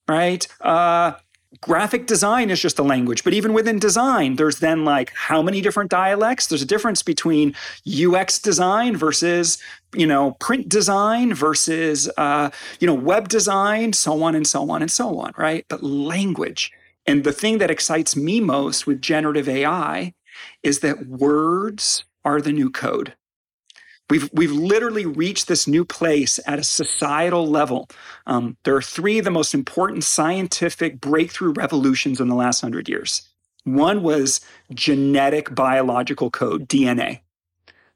right? 0.09 0.47
Uh, 0.61 1.15
graphic 1.61 2.07
design 2.07 2.51
is 2.51 2.61
just 2.61 2.79
a 2.79 2.83
language. 2.83 3.25
But 3.25 3.35
even 3.35 3.53
within 3.53 3.79
design, 3.79 4.37
there's 4.37 4.59
then 4.59 4.85
like 4.85 5.13
how 5.15 5.43
many 5.43 5.61
different 5.61 5.91
dialects? 5.91 6.47
There's 6.47 6.63
a 6.63 6.67
difference 6.67 7.03
between 7.03 7.55
UX 7.87 8.39
design 8.39 8.97
versus, 8.97 9.59
you 9.95 10.07
know, 10.07 10.33
print 10.33 10.69
design 10.69 11.35
versus, 11.35 12.09
uh, 12.17 12.51
you 12.81 12.87
know, 12.87 12.95
web 12.95 13.29
design, 13.29 13.93
so 13.93 14.23
on 14.23 14.35
and 14.35 14.47
so 14.47 14.71
on 14.71 14.83
and 14.83 14.91
so 14.91 15.19
on, 15.19 15.33
right? 15.37 15.65
But 15.69 15.83
language 15.83 16.73
and 17.07 17.25
the 17.25 17.33
thing 17.33 17.59
that 17.59 17.71
excites 17.71 18.17
me 18.17 18.41
most 18.41 18.87
with 18.87 19.03
generative 19.03 19.49
AI 19.49 20.15
is 20.63 20.81
that 20.81 21.07
words 21.07 22.05
are 22.25 22.41
the 22.41 22.53
new 22.53 22.71
code. 22.71 23.15
We've, 24.11 24.29
we've 24.35 24.53
literally 24.53 25.07
reached 25.07 25.49
this 25.49 25.67
new 25.67 25.85
place 25.85 26.39
at 26.47 26.59
a 26.59 26.65
societal 26.65 27.47
level. 27.47 27.89
Um, 28.27 28.57
there 28.65 28.77
are 28.77 28.83
three 28.83 29.19
of 29.19 29.25
the 29.25 29.31
most 29.31 29.55
important 29.55 30.05
scientific 30.05 31.01
breakthrough 31.01 31.53
revolutions 31.53 32.21
in 32.21 32.29
the 32.29 32.35
last 32.35 32.61
hundred 32.61 32.89
years. 32.89 33.29
One 33.65 34.03
was 34.03 34.41
genetic 34.75 35.55
biological 35.55 36.31
code, 36.31 36.69
DNA, 36.69 37.21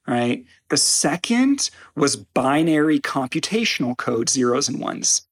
right? 0.06 0.44
The 0.70 0.78
second 0.78 1.68
was 1.94 2.16
binary 2.16 3.00
computational 3.00 3.96
code, 3.96 4.30
zeros 4.30 4.68
and 4.68 4.80
ones. 4.80 5.27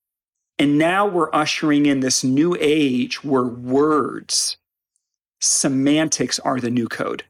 And 0.58 0.78
now 0.78 1.06
we're 1.06 1.34
ushering 1.34 1.86
in 1.86 2.00
this 2.00 2.24
new 2.24 2.56
age 2.58 3.22
where 3.22 3.44
words, 3.44 4.56
semantics 5.40 6.38
are 6.38 6.60
the 6.60 6.70
new 6.70 6.88
code. 6.88 7.24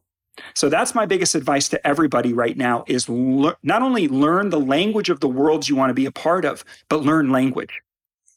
So 0.54 0.68
that's 0.68 0.94
my 0.94 1.06
biggest 1.06 1.34
advice 1.34 1.68
to 1.70 1.86
everybody 1.86 2.32
right 2.32 2.56
now 2.56 2.84
is 2.86 3.08
le- 3.08 3.56
not 3.62 3.82
only 3.82 4.06
learn 4.06 4.50
the 4.50 4.60
language 4.60 5.08
of 5.08 5.20
the 5.20 5.28
worlds 5.28 5.68
you 5.68 5.76
want 5.76 5.90
to 5.90 5.94
be 5.94 6.06
a 6.06 6.12
part 6.12 6.44
of, 6.44 6.64
but 6.88 7.02
learn 7.02 7.30
language. 7.30 7.80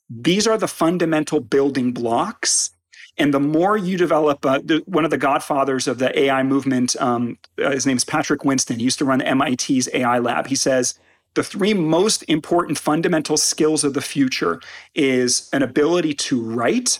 These 0.09 0.47
are 0.47 0.57
the 0.57 0.67
fundamental 0.67 1.39
building 1.39 1.91
blocks. 1.91 2.71
And 3.17 3.33
the 3.33 3.39
more 3.39 3.77
you 3.77 3.97
develop, 3.97 4.45
uh, 4.45 4.61
the, 4.63 4.81
one 4.85 5.03
of 5.03 5.11
the 5.11 5.17
godfathers 5.17 5.87
of 5.87 5.99
the 5.99 6.17
AI 6.17 6.41
movement, 6.41 6.95
um, 7.01 7.37
uh, 7.61 7.71
his 7.71 7.85
name 7.85 7.97
is 7.97 8.05
Patrick 8.05 8.45
Winston. 8.45 8.77
He 8.77 8.85
used 8.85 8.99
to 8.99 9.05
run 9.05 9.19
MIT's 9.19 9.89
AI 9.93 10.19
lab. 10.19 10.47
He 10.47 10.55
says, 10.55 10.97
the 11.35 11.43
three 11.43 11.73
most 11.73 12.23
important 12.23 12.77
fundamental 12.77 13.37
skills 13.37 13.83
of 13.83 13.93
the 13.93 14.01
future 14.01 14.59
is 14.95 15.49
an 15.53 15.63
ability 15.63 16.13
to 16.13 16.41
write, 16.41 16.99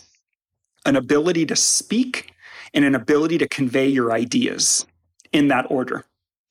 an 0.86 0.96
ability 0.96 1.46
to 1.46 1.56
speak, 1.56 2.32
and 2.72 2.84
an 2.84 2.94
ability 2.94 3.38
to 3.38 3.48
convey 3.48 3.88
your 3.88 4.12
ideas 4.12 4.86
in 5.32 5.48
that 5.48 5.66
order. 5.70 6.04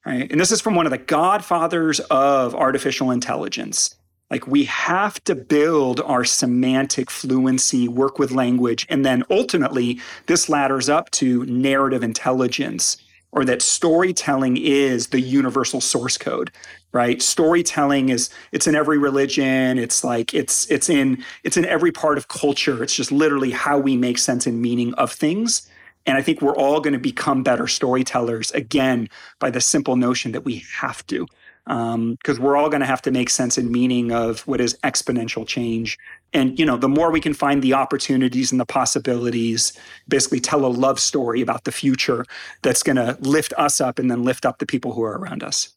Right? 0.06 0.30
And 0.32 0.40
this 0.40 0.52
is 0.52 0.62
from 0.62 0.76
one 0.76 0.86
of 0.86 0.92
the 0.92 0.98
godfathers 0.98 2.00
of 2.00 2.56
artificial 2.56 3.12
intelligence. 3.12 3.96
Like 4.30 4.46
we 4.46 4.66
have 4.66 5.24
to 5.24 5.34
build 5.34 6.00
our 6.02 6.24
semantic 6.24 7.10
fluency, 7.10 7.88
work 7.88 8.20
with 8.20 8.32
language, 8.32 8.86
and 8.90 9.04
then 9.06 9.24
ultimately 9.30 10.00
this 10.28 10.50
ladders 10.50 10.88
up 10.88 11.10
to 11.12 11.46
narrative 11.46 12.04
intelligence 12.04 12.98
or 13.32 13.46
that 13.46 13.62
storytelling 13.62 14.58
is 14.58 15.08
the 15.08 15.22
universal 15.22 15.82
source 15.82 16.18
code 16.18 16.52
right? 16.92 17.22
Storytelling 17.22 18.10
is 18.10 18.30
it's 18.52 18.68
in 18.68 18.76
every 18.76 18.98
religion. 18.98 19.78
It's 19.78 20.04
like 20.04 20.34
it's 20.34 20.70
it's 20.72 20.90
in 20.90 21.24
it's 21.44 21.58
in 21.58 21.66
every 21.66 21.92
part 21.92 22.18
of 22.18 22.28
culture. 22.28 22.82
It's 22.84 22.96
just 22.96 23.12
literally 23.12 23.52
how 23.52 23.78
we 23.78 23.96
make 23.96 24.18
sense 24.18 24.48
and 24.48 24.62
meaning 24.62 24.94
of 24.96 25.12
things. 25.12 25.70
And 26.06 26.18
i 26.18 26.22
think 26.24 26.42
we're 26.42 26.56
all 26.56 26.80
going 26.80 26.94
to 26.94 27.00
become 27.00 27.44
better 27.44 27.68
storytellers 27.68 28.50
again 28.52 29.10
by 29.38 29.52
the 29.52 29.62
simple 29.62 29.96
notion 29.96 30.32
that 30.32 30.46
we 30.46 30.64
have 30.74 31.06
to 31.08 31.28
because 31.68 32.40
um, 32.40 32.44
we're 32.44 32.58
all 32.58 32.70
going 32.70 32.80
to 32.80 32.88
have 32.88 33.02
to 33.04 33.12
make 33.12 33.30
sense 33.30 33.58
and 33.58 33.70
meaning 33.70 34.12
of 34.12 34.40
what 34.48 34.60
is 34.60 34.76
exponential 34.84 35.46
change 35.46 36.00
and 36.34 36.58
you 36.60 36.66
know 36.66 36.78
the 36.78 36.90
more 36.90 37.12
we 37.12 37.20
can 37.20 37.34
find 37.34 37.62
the 37.62 37.74
opportunities 37.74 38.52
and 38.52 38.60
the 38.60 38.66
possibilities 38.66 39.74
basically 40.08 40.40
tell 40.40 40.66
a 40.66 40.68
love 40.68 41.00
story 41.00 41.42
about 41.42 41.64
the 41.64 41.72
future 41.72 42.26
that's 42.62 42.84
going 42.84 42.96
to 42.96 43.18
lift 43.22 43.54
us 43.58 43.82
up 43.82 44.00
and 44.00 44.10
then 44.10 44.24
lift 44.24 44.46
up 44.46 44.60
the 44.60 44.66
people 44.66 44.94
who 44.94 45.04
are 45.04 45.18
around 45.18 45.44
us 45.44 45.70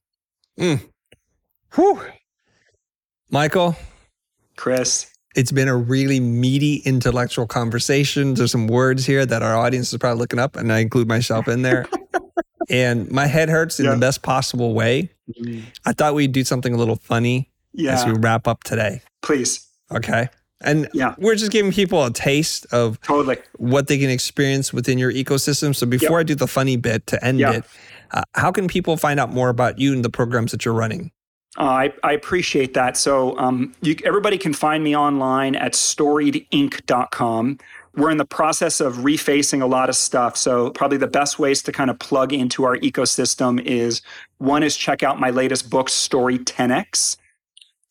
mm. 0.58 0.80
Whew. 1.74 2.00
michael 3.30 3.76
chris 4.56 5.08
it's 5.34 5.52
been 5.52 5.68
a 5.68 5.76
really 5.76 6.20
meaty 6.20 6.76
intellectual 6.84 7.46
conversation 7.46 8.34
there's 8.34 8.52
some 8.52 8.66
words 8.66 9.06
here 9.06 9.24
that 9.24 9.42
our 9.42 9.56
audience 9.56 9.92
is 9.92 9.98
probably 9.98 10.18
looking 10.18 10.38
up 10.38 10.56
and 10.56 10.72
i 10.72 10.78
include 10.78 11.08
myself 11.08 11.48
in 11.48 11.62
there 11.62 11.86
and 12.70 13.10
my 13.10 13.26
head 13.26 13.48
hurts 13.48 13.78
in 13.78 13.86
yeah. 13.86 13.92
the 13.92 13.98
best 13.98 14.22
possible 14.22 14.74
way. 14.74 15.10
Mm-hmm. 15.30 15.60
I 15.86 15.92
thought 15.92 16.14
we'd 16.14 16.32
do 16.32 16.44
something 16.44 16.74
a 16.74 16.76
little 16.76 16.96
funny 16.96 17.50
yeah. 17.72 17.92
as 17.94 18.06
we 18.06 18.12
wrap 18.12 18.46
up 18.48 18.64
today. 18.64 19.02
Please. 19.22 19.66
Okay. 19.90 20.28
And 20.64 20.88
yeah. 20.92 21.14
we're 21.18 21.34
just 21.34 21.52
giving 21.52 21.72
people 21.72 22.04
a 22.04 22.10
taste 22.10 22.66
of 22.72 23.00
totally 23.02 23.38
what 23.56 23.88
they 23.88 23.98
can 23.98 24.10
experience 24.10 24.72
within 24.72 24.98
your 24.98 25.12
ecosystem. 25.12 25.74
So 25.74 25.86
before 25.86 26.18
yep. 26.18 26.20
I 26.20 26.22
do 26.24 26.34
the 26.34 26.46
funny 26.46 26.76
bit 26.76 27.06
to 27.08 27.24
end 27.24 27.40
yep. 27.40 27.54
it, 27.56 27.64
uh, 28.12 28.22
how 28.34 28.52
can 28.52 28.68
people 28.68 28.96
find 28.96 29.18
out 29.18 29.32
more 29.32 29.48
about 29.48 29.78
you 29.78 29.92
and 29.92 30.04
the 30.04 30.10
programs 30.10 30.52
that 30.52 30.64
you're 30.64 30.74
running? 30.74 31.10
Uh, 31.58 31.64
I, 31.64 31.92
I, 32.02 32.12
appreciate 32.12 32.72
that. 32.74 32.96
So 32.96 33.36
um, 33.38 33.74
you, 33.82 33.94
everybody 34.06 34.38
can 34.38 34.54
find 34.54 34.82
me 34.82 34.96
online 34.96 35.54
at 35.54 35.72
storiedinc.com 35.74 37.58
we're 37.94 38.10
in 38.10 38.16
the 38.16 38.24
process 38.24 38.80
of 38.80 38.96
refacing 38.96 39.60
a 39.60 39.66
lot 39.66 39.88
of 39.88 39.96
stuff. 39.96 40.36
So, 40.36 40.70
probably 40.70 40.96
the 40.96 41.06
best 41.06 41.38
ways 41.38 41.62
to 41.64 41.72
kind 41.72 41.90
of 41.90 41.98
plug 41.98 42.32
into 42.32 42.64
our 42.64 42.76
ecosystem 42.78 43.62
is 43.62 44.00
one 44.38 44.62
is 44.62 44.76
check 44.76 45.02
out 45.02 45.20
my 45.20 45.30
latest 45.30 45.68
book, 45.68 45.88
Story 45.90 46.38
10X 46.38 47.16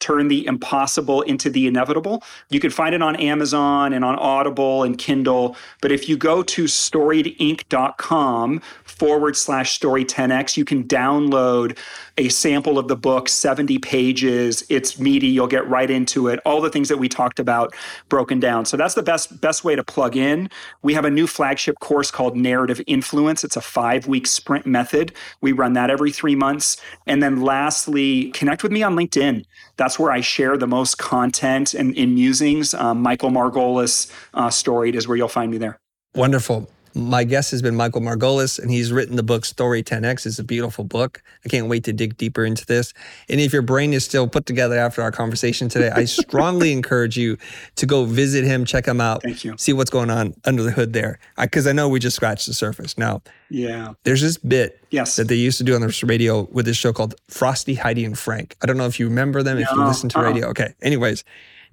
turn 0.02 0.28
the 0.28 0.45
impossible 0.45 1.22
into 1.22 1.49
the 1.49 1.68
inevitable. 1.68 2.23
You 2.49 2.60
can 2.60 2.72
find 2.72 2.94
it 2.94 3.02
on 3.02 3.15
Amazon 3.15 3.94
and 3.94 4.03
on 4.03 4.18
Audible 4.18 4.84
and 4.84 4.98
Kindle. 4.98 5.56
But 5.82 5.91
if 5.91 6.10
you 6.10 6.18
go 6.18 6.44
to 6.44 6.64
storiedinc.com 6.65 8.61
forward 8.84 9.38
slash 9.38 9.72
story 9.72 10.03
10x, 10.03 10.57
you 10.57 10.65
can 10.65 10.84
download 10.84 11.78
a 12.22 12.30
sample 12.30 12.77
of 12.77 12.88
the 12.88 12.95
book, 12.95 13.27
70 13.27 13.80
pages. 13.80 14.64
It's 14.69 14.99
meaty. 14.99 15.26
You'll 15.26 15.48
get 15.48 15.68
right 15.68 15.89
into 15.89 16.27
it. 16.27 16.39
All 16.45 16.61
the 16.61 16.69
things 16.69 16.88
that 16.89 16.98
we 16.98 17.10
talked 17.10 17.39
about 17.39 17.73
broken 18.10 18.39
down. 18.39 18.65
So 18.65 18.77
that's 18.77 18.93
the 18.93 19.02
best, 19.02 19.41
best 19.41 19.64
way 19.64 19.76
to 19.76 19.84
plug 19.84 20.15
in. 20.15 20.48
We 20.84 20.93
have 20.93 21.03
a 21.03 21.10
new 21.10 21.26
flagship 21.26 21.80
course 21.80 22.11
called 22.11 22.38
Narrative 22.38 22.80
Influence. 22.85 23.43
It's 23.43 23.57
a 23.57 23.61
five 23.61 24.06
week 24.06 24.27
sprint 24.27 24.68
method. 24.68 25.14
We 25.41 25.52
run 25.52 25.73
that 25.73 25.89
every 25.89 26.11
three 26.11 26.35
months. 26.35 26.77
And 27.07 27.23
then 27.23 27.41
lastly, 27.41 28.30
connect 28.31 28.61
with 28.61 28.72
me 28.72 28.84
on 28.84 28.95
LinkedIn. 28.95 29.43
That's 29.77 29.98
where 29.98 30.11
I 30.11 30.22
share 30.22 30.57
the 30.57 30.68
most 30.68 30.99
content 30.99 31.73
and 31.73 31.95
in 31.95 32.14
musings. 32.14 32.76
Um, 32.76 33.02
Michael 33.02 33.31
Margolis 33.31 34.11
uh, 34.35 34.52
Storied 34.52 34.95
is 34.95 35.07
where 35.07 35.18
you'll 35.18 35.27
find 35.27 35.49
me 35.52 35.57
there. 35.57 35.80
Wonderful. 36.14 36.69
My 36.93 37.23
guest 37.23 37.51
has 37.51 37.61
been 37.61 37.76
Michael 37.76 38.01
Margolis, 38.01 38.59
and 38.59 38.69
he's 38.69 38.91
written 38.91 39.15
the 39.15 39.23
book 39.23 39.45
Story 39.45 39.81
10X. 39.81 40.26
It's 40.26 40.39
a 40.39 40.43
beautiful 40.43 40.84
book. 40.84 41.23
I 41.45 41.49
can't 41.49 41.68
wait 41.68 41.85
to 41.85 41.93
dig 41.93 42.18
deeper 42.18 42.43
into 42.43 42.65
this. 42.65 42.93
And 43.30 43.39
if 43.39 43.53
your 43.53 43.61
brain 43.61 43.93
is 43.93 44.03
still 44.03 44.27
put 44.27 44.45
together 44.45 44.77
after 44.77 45.01
our 45.01 45.11
conversation 45.11 45.69
today, 45.69 45.89
I 45.89 46.05
strongly 46.05 46.72
encourage 46.72 47.18
you 47.18 47.38
to 47.77 47.85
go 47.85 48.03
visit 48.05 48.43
him, 48.43 48.65
check 48.65 48.85
him 48.85 48.99
out, 48.99 49.23
Thank 49.23 49.45
you. 49.45 49.55
see 49.57 49.72
what's 49.73 49.89
going 49.89 50.09
on 50.09 50.34
under 50.43 50.63
the 50.63 50.72
hood 50.72 50.91
there. 50.93 51.19
Because 51.39 51.65
I, 51.65 51.69
I, 51.69 51.73
know 51.73 51.88
we 51.88 51.99
just 51.99 52.15
scratched 52.15 52.47
the 52.47 52.53
surface. 52.53 52.97
Now, 52.97 53.22
yeah, 53.49 53.93
there's 54.03 54.22
this 54.22 54.38
bit 54.38 54.85
yes. 54.89 55.15
that 55.15 55.27
they 55.27 55.35
used 55.35 55.57
to 55.59 55.63
do 55.63 55.76
on 55.76 55.81
the 55.81 56.03
radio 56.05 56.43
with 56.51 56.65
this 56.65 56.77
show 56.77 56.91
called 56.91 57.15
Frosty, 57.30 57.76
Heidi, 57.76 58.03
and 58.03 58.18
Frank. 58.18 58.57
I 58.61 58.65
don't 58.65 58.77
know 58.77 58.88
if 58.88 58.99
you 58.99 59.07
remember 59.07 59.43
them, 59.43 59.57
no, 59.57 59.63
if 59.63 59.72
you 59.72 59.84
listen 59.84 60.09
to 60.09 60.19
uh-uh. 60.19 60.26
radio. 60.26 60.47
Okay. 60.49 60.73
Anyways, 60.81 61.23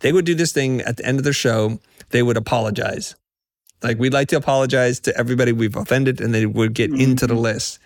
they 0.00 0.12
would 0.12 0.24
do 0.24 0.34
this 0.34 0.52
thing 0.52 0.80
at 0.82 0.96
the 0.96 1.04
end 1.04 1.18
of 1.18 1.24
the 1.24 1.32
show. 1.32 1.80
They 2.10 2.22
would 2.22 2.36
apologize 2.36 3.16
like 3.82 3.98
we'd 3.98 4.12
like 4.12 4.28
to 4.28 4.36
apologize 4.36 5.00
to 5.00 5.16
everybody 5.16 5.52
we've 5.52 5.76
offended, 5.76 6.20
and 6.20 6.34
they 6.34 6.46
would 6.46 6.74
get 6.74 6.90
mm-hmm. 6.90 7.00
into 7.00 7.26
the 7.26 7.34
list. 7.34 7.78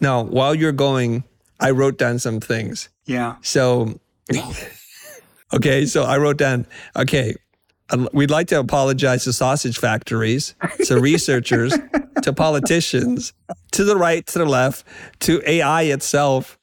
Now, 0.00 0.22
while 0.22 0.54
you're 0.54 0.72
going, 0.72 1.24
I 1.60 1.70
wrote 1.70 1.98
down 1.98 2.18
some 2.18 2.40
things. 2.40 2.88
Yeah. 3.06 3.36
So, 3.42 4.00
okay, 5.52 5.86
so 5.86 6.04
I 6.04 6.18
wrote 6.18 6.36
down. 6.36 6.66
Okay, 6.96 7.34
we'd 8.12 8.30
like 8.30 8.48
to 8.48 8.58
apologize 8.58 9.24
to 9.24 9.32
sausage 9.32 9.78
factories, 9.78 10.54
to 10.86 11.00
researchers, 11.00 11.76
to 12.22 12.32
politicians, 12.32 13.32
to 13.72 13.84
the 13.84 13.96
right, 13.96 14.26
to 14.26 14.38
the 14.38 14.46
left, 14.46 14.86
to 15.20 15.42
AI 15.48 15.82
itself, 15.82 16.58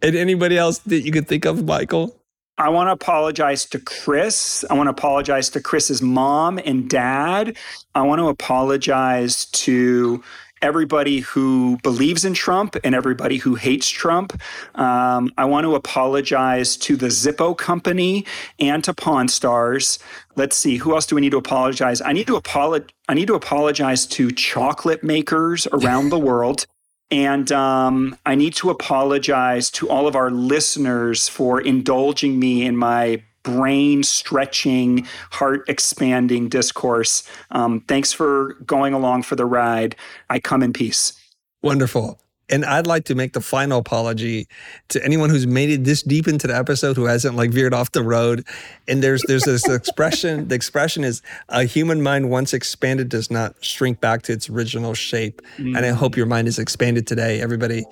and 0.00 0.16
anybody 0.16 0.58
else 0.58 0.78
that 0.80 1.02
you 1.02 1.12
could 1.12 1.28
think 1.28 1.44
of, 1.44 1.64
Michael. 1.64 2.21
I 2.58 2.68
want 2.68 2.88
to 2.88 2.92
apologize 2.92 3.64
to 3.66 3.78
Chris. 3.78 4.64
I 4.68 4.74
want 4.74 4.86
to 4.86 4.90
apologize 4.90 5.48
to 5.50 5.60
Chris's 5.60 6.02
mom 6.02 6.58
and 6.58 6.88
dad. 6.88 7.56
I 7.94 8.02
want 8.02 8.18
to 8.20 8.28
apologize 8.28 9.46
to 9.46 10.22
everybody 10.60 11.20
who 11.20 11.78
believes 11.82 12.24
in 12.24 12.34
Trump 12.34 12.76
and 12.84 12.94
everybody 12.94 13.38
who 13.38 13.56
hates 13.56 13.88
Trump. 13.88 14.40
Um, 14.76 15.32
I 15.36 15.44
want 15.44 15.64
to 15.64 15.74
apologize 15.74 16.76
to 16.76 16.96
the 16.96 17.08
Zippo 17.08 17.56
company 17.56 18.24
and 18.60 18.84
to 18.84 18.94
Pawn 18.94 19.28
Stars. 19.28 19.98
Let's 20.36 20.56
see, 20.56 20.76
who 20.76 20.94
else 20.94 21.06
do 21.06 21.16
we 21.16 21.20
need 21.20 21.32
to 21.32 21.38
apologize? 21.38 22.00
I 22.00 22.12
need 22.12 22.26
to 22.28 22.36
apologize. 22.36 22.88
I 23.08 23.14
need 23.14 23.26
to 23.26 23.34
apologize 23.34 24.06
to 24.06 24.30
chocolate 24.30 25.02
makers 25.02 25.66
around 25.72 26.10
the 26.10 26.18
world. 26.18 26.66
And 27.12 27.52
um, 27.52 28.16
I 28.24 28.34
need 28.34 28.54
to 28.54 28.70
apologize 28.70 29.70
to 29.72 29.90
all 29.90 30.08
of 30.08 30.16
our 30.16 30.30
listeners 30.30 31.28
for 31.28 31.60
indulging 31.60 32.38
me 32.38 32.64
in 32.64 32.74
my 32.74 33.22
brain 33.42 34.02
stretching, 34.02 35.06
heart 35.30 35.68
expanding 35.68 36.48
discourse. 36.48 37.22
Um, 37.50 37.82
thanks 37.82 38.14
for 38.14 38.54
going 38.64 38.94
along 38.94 39.24
for 39.24 39.36
the 39.36 39.44
ride. 39.44 39.94
I 40.30 40.40
come 40.40 40.62
in 40.62 40.72
peace. 40.72 41.12
Wonderful. 41.60 42.18
And 42.52 42.66
I'd 42.66 42.86
like 42.86 43.04
to 43.06 43.14
make 43.14 43.32
the 43.32 43.40
final 43.40 43.78
apology 43.78 44.46
to 44.90 45.02
anyone 45.02 45.30
who's 45.30 45.46
made 45.46 45.70
it 45.70 45.84
this 45.84 46.02
deep 46.02 46.28
into 46.28 46.46
the 46.46 46.54
episode 46.54 46.96
who 46.96 47.06
hasn't 47.06 47.34
like 47.34 47.50
veered 47.50 47.72
off 47.72 47.92
the 47.92 48.02
road. 48.02 48.46
And 48.86 49.02
there's 49.02 49.22
there's 49.26 49.44
this 49.44 49.66
expression. 49.68 50.48
The 50.48 50.54
expression 50.54 51.02
is 51.02 51.22
a 51.48 51.64
human 51.64 52.02
mind 52.02 52.30
once 52.30 52.52
expanded 52.52 53.08
does 53.08 53.30
not 53.30 53.56
shrink 53.64 54.00
back 54.00 54.22
to 54.22 54.32
its 54.32 54.50
original 54.50 54.92
shape. 54.92 55.40
Mm. 55.56 55.76
And 55.76 55.86
I 55.86 55.90
hope 55.90 56.14
your 56.16 56.26
mind 56.26 56.46
is 56.46 56.58
expanded 56.58 57.06
today. 57.06 57.40
Everybody, 57.40 57.84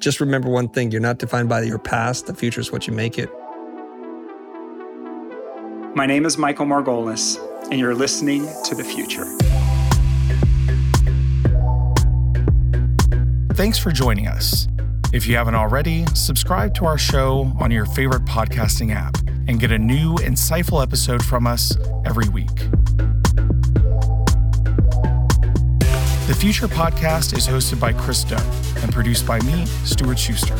just 0.00 0.20
remember 0.20 0.50
one 0.50 0.68
thing: 0.68 0.90
you're 0.90 1.00
not 1.00 1.18
defined 1.18 1.48
by 1.48 1.62
your 1.62 1.78
past. 1.78 2.26
The 2.26 2.34
future 2.34 2.60
is 2.60 2.70
what 2.70 2.86
you 2.86 2.92
make 2.92 3.18
it. 3.18 3.30
My 5.96 6.06
name 6.06 6.26
is 6.26 6.36
Michael 6.36 6.66
Margolis, 6.66 7.38
and 7.70 7.80
you're 7.80 7.94
listening 7.94 8.46
to 8.64 8.74
the 8.74 8.84
Futur. 8.84 9.24
Thanks 13.54 13.78
for 13.78 13.92
joining 13.92 14.26
us. 14.26 14.66
If 15.12 15.28
you 15.28 15.36
haven't 15.36 15.54
already, 15.54 16.04
subscribe 16.12 16.74
to 16.74 16.86
our 16.86 16.98
show 16.98 17.52
on 17.60 17.70
your 17.70 17.86
favorite 17.86 18.24
podcasting 18.24 18.92
app 18.92 19.16
and 19.46 19.60
get 19.60 19.70
a 19.70 19.78
new, 19.78 20.16
insightful 20.16 20.82
episode 20.82 21.24
from 21.24 21.46
us 21.46 21.76
every 22.04 22.28
week. 22.30 22.52
The 26.26 26.34
Futur 26.36 26.66
Podcast 26.66 27.38
is 27.38 27.46
hosted 27.46 27.78
by 27.78 27.92
Chris 27.92 28.24
Do 28.24 28.34
and 28.82 28.92
produced 28.92 29.24
by 29.24 29.38
me, 29.42 29.66
Stuart 29.84 30.18
Schuster. 30.18 30.56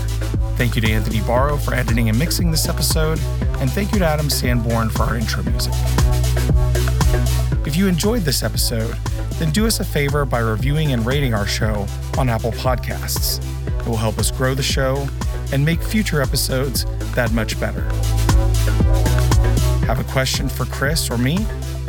Thank 0.56 0.76
you 0.76 0.82
to 0.82 0.92
Anthony 0.92 1.20
Barrow 1.22 1.56
for 1.56 1.74
editing 1.74 2.08
and 2.08 2.16
mixing 2.16 2.52
this 2.52 2.68
episode, 2.68 3.18
and 3.58 3.68
thank 3.72 3.92
you 3.92 3.98
to 3.98 4.06
Adam 4.06 4.30
Sanborn 4.30 4.88
for 4.88 5.02
our 5.02 5.16
intro 5.16 5.42
music. 5.42 5.72
If 7.66 7.74
you 7.74 7.88
enjoyed 7.88 8.22
this 8.22 8.44
episode, 8.44 8.96
then 9.44 9.52
do 9.52 9.66
us 9.66 9.78
a 9.78 9.84
favor 9.84 10.24
by 10.24 10.38
reviewing 10.38 10.92
and 10.92 11.04
rating 11.04 11.34
our 11.34 11.46
show 11.46 11.86
on 12.16 12.30
Apple 12.30 12.52
Podcasts. 12.52 13.44
It 13.78 13.86
will 13.86 13.98
help 13.98 14.18
us 14.18 14.30
grow 14.30 14.54
the 14.54 14.62
show 14.62 15.06
and 15.52 15.62
make 15.62 15.82
future 15.82 16.22
episodes 16.22 16.86
that 17.14 17.30
much 17.32 17.60
better. 17.60 17.82
Have 19.84 20.00
a 20.00 20.04
question 20.04 20.48
for 20.48 20.64
Chris 20.64 21.10
or 21.10 21.18
me? 21.18 21.36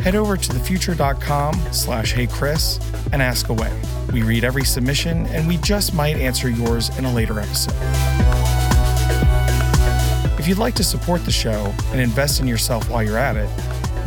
Head 0.03 0.15
over 0.15 0.36
to 0.36 0.49
thefutur.com 0.49 1.53
slash 1.72 2.14
heychris 2.14 2.84
and 3.14 3.22
ask 3.22 3.48
away. 3.48 3.72
We 4.11 4.22
read 4.22 4.44
every 4.44 4.65
submission 4.65 5.26
and 5.27 5.48
we 5.48 5.56
just 5.57 5.94
might 5.94 6.18
answer 6.18 6.49
yours 6.49 6.90
in 6.98 7.06
a 7.06 7.14
later 7.14 7.40
episode. 7.40 7.73
If 10.38 10.45
you'd 10.45 10.57
like 10.57 10.76
to 10.76 10.84
support 10.84 11.23
the 11.23 11.32
show 11.32 11.73
and 11.91 12.02
invest 12.02 12.41
in 12.41 12.48
yourself 12.48 12.90
while 12.90 13.02
you're 13.02 13.18
at 13.18 13.38
it, 13.38 13.49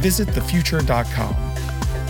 visit 0.00 0.28
thefutur.com. 0.28 1.47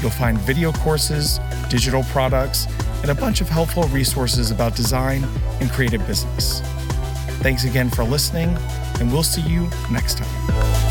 You'll 0.00 0.10
find 0.10 0.38
video 0.38 0.72
courses, 0.72 1.40
digital 1.68 2.02
products, 2.04 2.66
and 3.02 3.10
a 3.10 3.14
bunch 3.14 3.40
of 3.40 3.48
helpful 3.48 3.84
resources 3.84 4.50
about 4.50 4.76
design 4.76 5.24
and 5.60 5.70
creative 5.70 6.06
business. 6.06 6.60
Thanks 7.40 7.64
again 7.64 7.90
for 7.90 8.04
listening, 8.04 8.56
and 9.00 9.12
we'll 9.12 9.22
see 9.22 9.42
you 9.42 9.68
next 9.90 10.18
time. 10.18 10.87